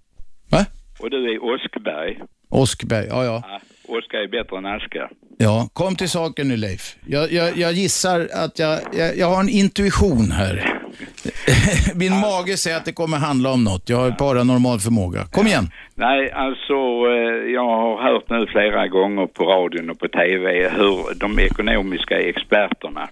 Va? 0.51 0.67
Och 0.99 1.11
du 1.11 1.35
är 1.35 1.43
Åskberg. 1.45 2.19
Oskberg, 2.63 3.07
ja 3.09 3.25
ja. 3.25 3.43
Ja, 3.49 3.61
Oskar 3.89 4.19
är 4.19 4.29
bättre 4.29 4.59
än 4.59 4.67
Aska. 4.67 5.09
Ja, 5.39 5.69
kom 5.73 5.97
till 5.97 6.09
saken 6.09 6.49
nu 6.49 6.57
Leif. 6.57 6.97
Jag, 7.07 7.33
jag, 7.33 7.57
jag 7.57 7.73
gissar 7.73 8.29
att 8.45 8.59
jag, 8.59 8.79
jag, 8.93 9.19
jag 9.19 9.27
har 9.27 9.41
en 9.41 9.49
intuition 9.49 10.31
här. 10.31 10.55
Min 11.95 12.13
mage 12.13 12.57
säger 12.57 12.77
att 12.77 12.85
det 12.85 12.93
kommer 12.93 13.17
handla 13.17 13.53
om 13.53 13.65
något. 13.65 13.89
Jag 13.89 13.97
har 13.97 14.11
paranormal 14.11 14.79
förmåga. 14.79 15.21
Kom 15.33 15.47
igen. 15.47 15.65
Nej, 15.95 16.31
alltså 16.31 16.75
eh, 17.15 17.53
jag 17.59 17.69
har 17.83 18.03
hört 18.03 18.31
nu 18.31 18.47
flera 18.47 18.89
gånger 18.89 19.27
på 19.27 19.45
radion 19.45 19.91
och 19.91 19.99
på 19.99 20.09
TV 20.09 20.69
hur 20.69 21.15
de 21.21 21.39
ekonomiska 21.39 22.17
experterna 22.21 23.09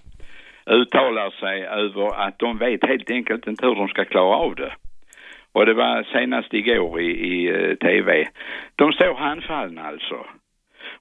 uttalar 0.65 1.29
sig 1.29 1.65
över 1.65 2.27
att 2.27 2.39
de 2.39 2.57
vet 2.57 2.83
helt 2.87 3.11
enkelt 3.11 3.47
inte 3.47 3.65
hur 3.65 3.75
de 3.75 3.87
ska 3.87 4.05
klara 4.05 4.35
av 4.35 4.55
det. 4.55 4.73
Och 5.55 5.65
det 5.65 5.73
var 5.73 6.03
senast 6.03 6.53
igår 6.53 7.01
i, 7.01 7.05
i 7.05 7.47
eh, 7.47 7.75
TV. 7.75 8.27
De 8.75 8.91
står 8.91 9.13
handfallna 9.13 9.81
alltså. 9.83 10.25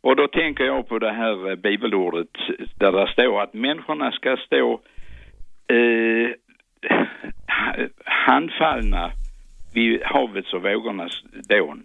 Och 0.01 0.17
då 0.17 0.29
tänker 0.29 0.65
jag 0.65 0.89
på 0.89 0.99
det 0.99 1.13
här 1.13 1.51
eh, 1.51 1.57
bibelordet 1.57 2.29
där 2.79 2.93
det 2.93 3.13
står 3.13 3.43
att 3.43 3.55
människorna 3.55 4.13
ska 4.13 4.37
stå 4.37 4.81
eh, 5.69 6.31
handfallna 8.05 9.11
vid 9.75 10.03
havets 10.03 10.53
och 10.53 10.63
vågornas 10.63 11.23
dån. 11.49 11.83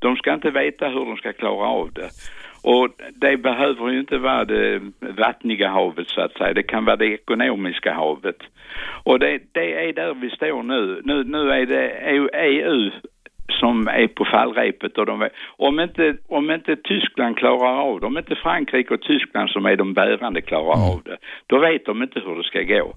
De 0.00 0.16
ska 0.16 0.34
inte 0.34 0.50
veta 0.50 0.88
hur 0.88 1.04
de 1.04 1.16
ska 1.16 1.32
klara 1.32 1.68
av 1.68 1.92
det. 1.92 2.10
Och 2.64 2.88
det 3.14 3.36
behöver 3.36 3.88
ju 3.88 4.00
inte 4.00 4.18
vara 4.18 4.44
det 4.44 4.80
vattniga 5.00 5.68
havet 5.68 6.08
så 6.08 6.20
att 6.20 6.32
säga. 6.32 6.54
Det 6.54 6.62
kan 6.62 6.84
vara 6.84 6.96
det 6.96 7.06
ekonomiska 7.06 7.92
havet. 7.92 8.36
Och 9.02 9.18
det, 9.18 9.40
det 9.52 9.88
är 9.88 9.92
där 9.92 10.14
vi 10.14 10.30
står 10.30 10.62
nu. 10.62 11.00
Nu, 11.04 11.24
nu 11.24 11.50
är 11.50 11.66
det 11.66 11.88
EU, 12.10 12.28
EU 12.34 12.90
som 13.60 13.88
är 13.88 14.06
på 14.06 14.24
fallrepet 14.24 14.98
och 14.98 15.06
de, 15.06 15.28
om, 15.56 15.80
inte, 15.80 16.16
om 16.28 16.50
inte 16.50 16.76
Tyskland 16.76 17.38
klarar 17.38 17.80
av 17.80 18.00
det, 18.00 18.06
om 18.06 18.18
inte 18.18 18.36
Frankrike 18.36 18.94
och 18.94 19.02
Tyskland 19.02 19.50
som 19.50 19.66
är 19.66 19.76
de 19.76 19.94
bärande 19.94 20.40
klarar 20.42 20.92
av 20.92 21.02
det, 21.04 21.16
då 21.46 21.58
vet 21.58 21.86
de 21.86 22.02
inte 22.02 22.20
hur 22.20 22.36
det 22.36 22.44
ska 22.44 22.62
gå. 22.62 22.94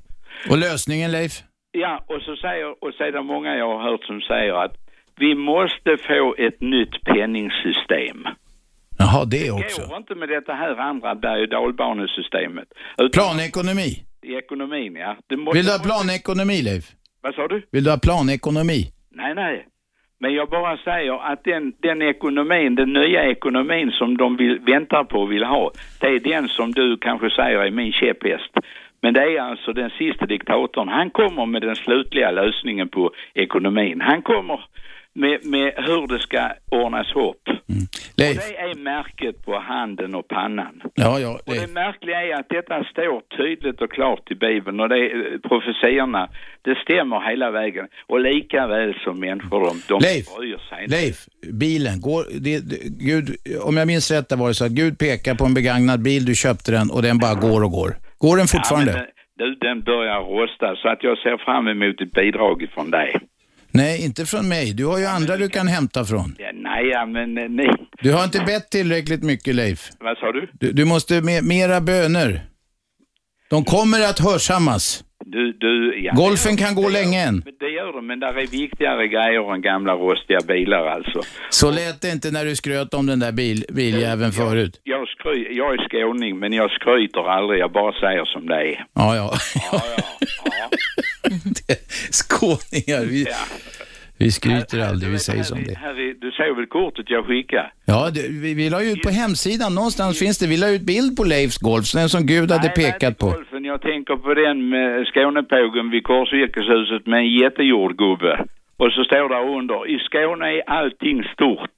Och 0.50 0.58
lösningen 0.58 1.12
Leif? 1.12 1.32
Ja, 1.72 2.04
och 2.08 2.22
så 2.22 2.36
säger, 2.36 2.84
och 2.84 2.94
så 2.94 3.04
är 3.04 3.12
det 3.12 3.22
många 3.22 3.58
jag 3.58 3.78
har 3.78 3.92
hört 3.92 4.04
som 4.04 4.22
säger 4.22 4.54
att 4.54 4.76
vi 5.20 5.36
måste 5.36 5.98
få 5.98 6.36
ett 6.38 6.62
nytt 6.62 7.04
penningsystem. 7.04 8.28
Jaha, 8.98 9.26
det 9.26 9.52
också. 9.52 9.82
Det 9.82 9.88
går 9.88 9.98
inte 9.98 10.16
med 10.16 10.30
detta 10.30 10.54
här 10.54 10.76
andra 10.78 11.16
berg 11.16 11.42
och 11.42 11.50
dalbanesystemet. 11.50 12.68
Utan 12.98 13.10
Planekonomi. 13.10 14.04
I 14.24 14.36
ekonomin, 14.36 14.96
ja. 14.96 15.18
Det 15.28 15.38
måste, 15.38 15.58
Vill 15.58 15.66
du 15.66 15.72
ha 15.72 15.80
planekonomi, 15.80 16.62
Leif? 16.62 16.86
Vad 17.22 17.36
sa 17.36 17.48
du? 17.48 17.62
Vill 17.72 17.84
du 17.84 17.90
ha 17.90 17.98
planekonomi? 17.98 18.92
Nej, 19.12 19.36
nej. 19.36 19.66
Men 20.20 20.34
jag 20.34 20.50
bara 20.50 20.78
säger 20.78 21.32
att 21.32 21.44
den, 21.44 21.74
den 21.82 22.02
ekonomin, 22.02 22.76
den 22.76 22.94
nya 22.94 23.24
ekonomin 23.24 23.92
som 23.92 24.18
de 24.18 24.38
vill, 24.38 24.60
väntar 24.60 25.04
på 25.04 25.20
och 25.20 25.32
vill 25.32 25.44
ha, 25.44 25.72
det 26.00 26.08
är 26.08 26.20
den 26.20 26.48
som 26.48 26.72
du 26.72 26.98
kanske 26.98 27.30
säger 27.30 27.60
är 27.60 27.72
min 27.72 27.92
käpphäst. 27.92 28.52
Men 29.02 29.14
det 29.14 29.22
är 29.22 29.42
alltså 29.42 29.74
den 29.74 29.90
sista 29.90 30.26
diktatorn. 30.26 30.88
Han 30.88 31.10
kommer 31.10 31.46
med 31.46 31.62
den 31.62 31.76
slutliga 31.76 32.32
lösningen 32.32 32.90
på 32.90 33.12
ekonomin. 33.34 34.02
Han 34.02 34.22
kommer 34.22 34.60
med, 35.22 35.46
med 35.46 35.74
hur 35.88 36.08
det 36.08 36.20
ska 36.20 36.42
ordnas 36.72 37.12
upp. 37.16 37.44
Leif. 38.16 38.38
Och 38.38 38.44
det 38.48 38.58
är 38.58 38.76
märket 38.76 39.46
på 39.46 39.60
handen 39.60 40.16
och 40.16 40.28
pannan. 40.28 40.82
Ja, 40.96 41.20
ja. 41.20 41.40
Och 41.46 41.54
det 41.54 41.74
märkliga 41.74 42.22
är 42.22 42.34
att 42.40 42.50
detta 42.50 42.84
står 42.84 43.22
tydligt 43.38 43.82
och 43.82 43.92
klart 43.92 44.32
i 44.32 44.36
Bibeln 44.36 44.80
och 44.80 44.90
det 44.90 44.96
är 44.96 45.34
eh, 45.34 45.40
profetiorna, 45.50 46.30
det 46.62 46.76
stämmer 46.84 47.30
hela 47.30 47.52
vägen. 47.52 47.88
Och 48.08 48.20
lika 48.20 48.68
väl 48.68 48.94
som 49.04 49.20
människor, 49.20 49.60
de, 49.68 49.82
de 49.88 50.00
Leif, 50.08 50.26
bryr 50.38 50.58
sig 50.70 50.84
inte. 50.84 50.96
Leif, 50.96 51.18
bilen, 51.54 52.02
går, 52.02 52.22
det, 52.46 52.60
det, 52.70 52.80
Gud, 53.10 53.26
om 53.62 53.78
jag 53.78 53.88
minns 53.88 54.12
rätt 54.12 54.32
var 54.32 54.48
det 54.48 54.54
så 54.54 54.66
att 54.66 54.72
Gud 54.72 55.00
pekar 55.00 55.36
på 55.36 55.46
en 55.46 55.54
begagnad 55.54 56.00
bil, 56.02 56.26
du 56.26 56.36
köpte 56.36 56.72
den 56.72 56.88
och 56.92 57.02
den 57.02 57.18
bara 57.18 57.36
går 57.36 57.64
och 57.64 57.72
går. 57.72 57.92
Går 58.18 58.38
den 58.38 58.48
fortfarande? 58.48 58.92
Ja, 58.92 58.98
men, 58.98 59.08
du, 59.38 59.56
den 59.56 59.82
börjar 59.82 60.20
rosta 60.20 60.76
så 60.76 60.88
att 60.90 61.04
jag 61.04 61.18
ser 61.18 61.38
fram 61.46 61.68
emot 61.68 62.02
ett 62.02 62.12
bidrag 62.12 62.68
från 62.74 62.92
dig. 62.92 63.20
Nej, 63.78 64.06
inte 64.06 64.26
från 64.26 64.48
mig. 64.48 64.74
Du 64.74 64.86
har 64.86 64.98
ju 64.98 65.06
andra 65.06 65.38
du 65.38 65.50
kan 65.50 65.68
hämta 65.68 66.06
från. 66.06 66.36
Ja, 66.38 66.52
nej, 66.54 66.86
ja, 66.90 67.06
men 67.06 67.38
eh, 67.38 67.50
ni, 67.50 67.68
Du 68.02 68.14
har 68.14 68.24
inte 68.24 68.40
bett 68.40 68.70
tillräckligt 68.70 69.24
mycket, 69.24 69.56
Leif. 69.56 69.90
vad 70.00 70.18
sa 70.18 70.32
du? 70.32 70.50
Du, 70.54 70.72
du 70.72 70.86
måste 70.86 71.22
med 71.22 71.44
mera 71.44 71.82
böner. 71.82 72.42
De 73.50 73.64
kommer 73.64 74.02
att 74.10 74.20
hörsammas. 74.20 75.04
Du, 75.26 75.54
du, 75.54 76.00
ja, 76.04 76.14
Golfen 76.16 76.58
kan 76.58 76.76
gå 76.76 76.90
länge 76.90 77.24
än. 77.28 77.44
Det 77.60 77.70
gör 77.70 77.94
de, 77.94 78.08
men 78.08 78.20
där 78.20 78.28
är 78.38 78.48
viktigare 78.48 79.08
grejer 79.08 79.54
än 79.54 79.62
gamla 79.62 79.94
rostiga 79.94 80.40
bilar 80.48 80.86
alltså. 80.88 81.22
Så 81.50 81.72
lät 81.72 82.02
det 82.02 82.12
inte 82.12 82.32
när 82.32 82.46
du 82.46 82.56
skröt 82.56 82.94
om 82.94 83.06
den 83.06 83.20
där 83.20 83.32
bil, 83.32 83.66
biljäveln 83.70 84.32
förut. 84.32 84.82
Jag, 84.84 85.08
skry, 85.08 85.48
jag 85.58 85.74
är 85.74 85.90
skåning, 85.90 86.40
men 86.40 86.54
jag 86.54 86.72
skryter 86.72 87.30
aldrig, 87.30 87.60
jag 87.60 87.72
bara 87.72 87.94
säger 88.00 88.26
som 88.26 88.48
det 88.48 88.56
är. 88.56 88.86
Ja, 88.94 89.16
ja. 89.16 89.34
Det- 91.68 91.92
Skåningar, 92.14 93.06
vi, 93.06 93.26
vi 94.18 94.32
skryter 94.32 94.80
aldrig, 94.90 95.12
vi 95.12 95.20
säger 95.20 95.44
som 95.44 95.64
det. 95.64 95.78
Här 95.78 96.00
är, 96.00 96.14
du 96.22 96.32
ser 96.32 96.56
väl 96.56 96.66
kortet 96.66 97.06
jag 97.10 97.26
skickade? 97.26 97.72
Ja, 97.86 98.10
det, 98.16 98.22
vi, 98.30 98.54
vi 98.54 98.70
la 98.70 98.82
ut 98.84 99.02
på 99.02 99.10
hemsidan, 99.10 99.76
någonstans 99.76 100.20
finns 100.20 100.38
det, 100.40 100.48
vi 100.48 100.58
la 100.58 100.70
ut 100.70 100.82
bild 100.82 101.18
på 101.18 101.24
Leifs 101.24 101.58
golf, 101.58 101.92
den 101.94 102.10
som 102.10 102.26
Gud 102.26 102.52
hade 102.52 102.68
Nej, 102.68 102.74
nej, 102.78 102.92
pekat 102.92 103.18
på. 103.18 103.30
Golfen, 103.30 103.66
jag 103.66 103.82
tänker 103.82 104.16
på 104.16 104.34
den 104.34 104.70
med 104.70 105.08
Skånepågen 105.08 105.90
vid 105.90 106.04
Korsvirkeshuset 106.04 107.06
med 107.06 107.20
en 107.20 107.32
jättejordgubbe. 107.42 108.46
Och 108.78 108.92
så 108.92 109.04
står 109.04 109.30
där 109.30 109.58
under, 109.58 109.90
i 109.96 110.00
Skåne 110.00 110.46
är 110.58 110.70
allting 110.70 111.24
stort. 111.34 111.78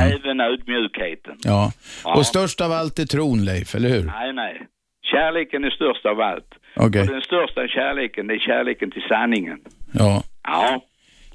Även 0.00 0.40
ödmjukheten. 0.40 1.36
Ja. 1.44 1.72
Ja. 2.04 2.16
Och 2.16 2.26
störst 2.26 2.60
av 2.60 2.72
allt 2.72 2.98
är 2.98 3.06
tron, 3.06 3.44
Leif, 3.44 3.74
eller 3.74 3.88
hur? 3.88 4.04
Nej, 4.04 4.32
nej. 4.32 4.66
Kärleken 5.12 5.64
är 5.64 5.70
störst 5.70 6.06
av 6.06 6.20
allt. 6.20 6.50
Okej. 6.76 7.00
Och 7.00 7.06
den 7.06 7.20
största 7.22 7.68
kärleken, 7.68 8.26
det 8.26 8.34
är 8.34 8.38
kärleken 8.38 8.90
till 8.90 9.02
sanningen. 9.08 9.58
Ja. 9.92 10.22
Ja. 10.42 10.80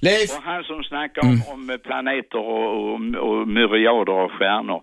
Leif! 0.01 0.38
Och 0.38 0.43
han 0.43 0.63
som 0.63 0.84
snackar 0.84 1.21
om, 1.21 1.41
om 1.53 1.77
planeter 1.84 2.38
och, 2.39 2.93
och, 2.93 2.93
och 3.30 3.47
myriader 3.47 4.13
av 4.13 4.30
stjärnor. 4.30 4.81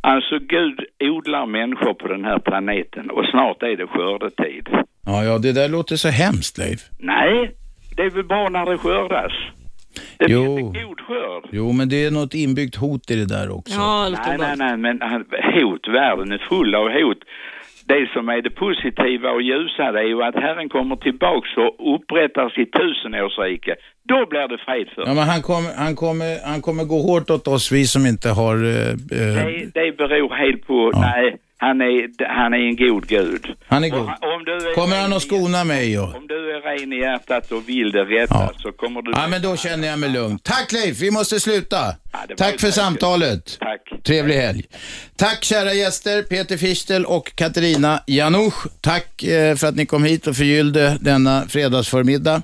Alltså 0.00 0.38
Gud 0.38 0.80
odlar 1.00 1.46
människor 1.46 1.94
på 1.94 2.08
den 2.08 2.24
här 2.24 2.38
planeten 2.38 3.10
och 3.10 3.24
snart 3.30 3.62
är 3.62 3.76
det 3.76 3.86
skördetid. 3.86 4.68
Ja, 5.06 5.24
ja, 5.24 5.38
det 5.38 5.52
där 5.52 5.68
låter 5.68 5.96
så 5.96 6.08
hemskt, 6.08 6.58
Leif. 6.58 6.80
Nej, 6.98 7.54
det 7.96 8.02
är 8.02 8.10
väl 8.10 8.24
bra 8.24 8.48
när 8.48 8.66
det 8.70 8.78
skördas. 8.78 9.32
Det 10.18 10.26
Jo. 10.28 10.70
blir 10.70 10.84
god 10.84 11.00
skörd. 11.00 11.44
Jo, 11.52 11.72
men 11.72 11.88
det 11.88 12.04
är 12.04 12.10
något 12.10 12.34
inbyggt 12.34 12.76
hot 12.76 13.10
i 13.10 13.16
det 13.16 13.28
där 13.28 13.50
också. 13.58 13.80
nej, 13.80 14.36
nej, 14.38 14.56
nej, 14.56 14.76
men 14.76 15.00
hot, 15.54 15.88
världen 15.88 16.32
är 16.32 16.38
full 16.48 16.74
av 16.74 16.88
hot. 16.90 17.18
Det 17.88 18.08
som 18.14 18.28
är 18.28 18.42
det 18.42 18.50
positiva 18.50 19.30
och 19.30 19.42
ljusa 19.42 19.92
det 19.92 20.00
är 20.00 20.10
ju 20.14 20.22
att 20.22 20.34
Herren 20.34 20.68
kommer 20.68 20.96
tillbaks 20.96 21.50
och 21.56 21.94
upprättar 21.94 22.48
sitt 22.48 22.72
tusenårsrike. 22.72 23.74
Då 24.08 24.26
blir 24.26 24.48
det 24.48 24.58
fred 24.58 24.88
för 24.94 25.02
Ja, 25.06 25.14
men 25.14 25.26
han 25.32 25.42
kommer, 25.42 25.70
han, 25.84 25.94
kommer, 25.96 26.30
han 26.50 26.60
kommer 26.62 26.84
gå 26.84 26.98
hårt 27.08 27.30
åt 27.30 27.48
oss, 27.48 27.72
vi 27.72 27.84
som 27.84 28.06
inte 28.06 28.28
har... 28.28 28.56
Eh, 28.56 28.90
eh, 29.20 29.34
det, 29.38 29.70
det 29.74 29.96
beror 29.96 30.34
helt 30.34 30.66
på, 30.66 30.92
nej, 30.94 31.36
han 31.58 31.80
är, 31.80 32.26
han 32.36 32.54
är 32.54 32.58
en 32.58 32.76
god 32.76 33.06
gud. 33.08 33.46
han 33.66 33.84
är 33.84 33.88
god. 33.88 34.00
Om 34.00 34.44
du 34.44 34.52
är, 34.52 34.74
Kommer 34.74 35.00
han 35.00 35.12
att 35.12 35.22
skona 35.22 35.64
mig? 35.64 35.98
Och... 35.98 36.14
om 36.16 36.26
du 36.26 36.56
är 36.56 36.60
ren 36.60 36.92
i 36.92 36.96
hjärtat 37.00 37.52
och 37.52 37.68
vill 37.68 37.92
det 37.92 38.04
rätta 38.04 38.50
så 38.58 38.72
kommer 38.72 39.02
du... 39.02 39.10
Ja, 39.10 39.28
men 39.28 39.42
då 39.42 39.56
känner 39.56 39.88
jag 39.88 39.98
mig 39.98 40.08
lugn. 40.08 40.38
Tack 40.38 40.72
Leif, 40.72 41.00
vi 41.00 41.10
måste 41.10 41.40
sluta. 41.40 41.76
var 42.12 42.36
Tack 42.36 42.60
för 42.60 42.66
tack. 42.66 42.74
samtalet. 42.74 43.58
Tack. 43.60 44.02
Trevlig 44.04 44.34
helg. 44.34 44.64
Tack 45.16 45.44
kära 45.44 45.72
gäster, 45.72 46.22
Peter 46.22 46.56
Fichtel 46.56 47.04
och 47.04 47.36
Katarina 47.36 48.02
Janouch. 48.06 48.66
Tack 48.80 49.22
eh, 49.22 49.56
för 49.56 49.66
att 49.66 49.76
ni 49.76 49.86
kom 49.86 50.04
hit 50.04 50.26
och 50.26 50.36
förgyllde 50.36 50.98
denna 51.00 51.46
fredagsförmiddag. 51.48 52.42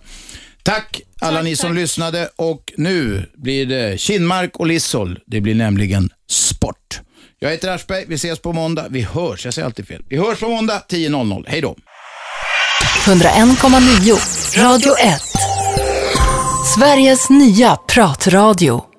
Tack 0.62 1.00
alla 1.20 1.42
ni 1.42 1.56
som 1.56 1.74
lyssnade 1.74 2.28
och 2.36 2.72
nu 2.76 3.26
blir 3.34 3.66
det 3.66 4.00
Kinmark 4.00 4.56
och 4.56 4.66
Lissol. 4.66 5.18
Det 5.26 5.40
blir 5.40 5.54
nämligen 5.54 6.10
sport. 6.30 7.00
Jag 7.42 7.50
heter 7.50 7.68
Aschberg, 7.68 8.04
vi 8.08 8.14
ses 8.14 8.38
på 8.38 8.52
måndag. 8.52 8.86
Vi 8.90 9.00
hörs, 9.00 9.44
jag 9.44 9.54
säger 9.54 9.66
alltid 9.66 9.88
fel. 9.88 10.02
Vi 10.08 10.16
hörs 10.16 10.40
på 10.40 10.48
måndag 10.48 10.82
10.00. 10.88 11.44
Hej 11.48 11.60
då. 11.60 11.76
101,9 13.04 14.62
Radio 14.62 14.98
1. 14.98 15.22
Sveriges 16.74 17.30
nya 17.30 17.76
pratradio. 17.76 18.91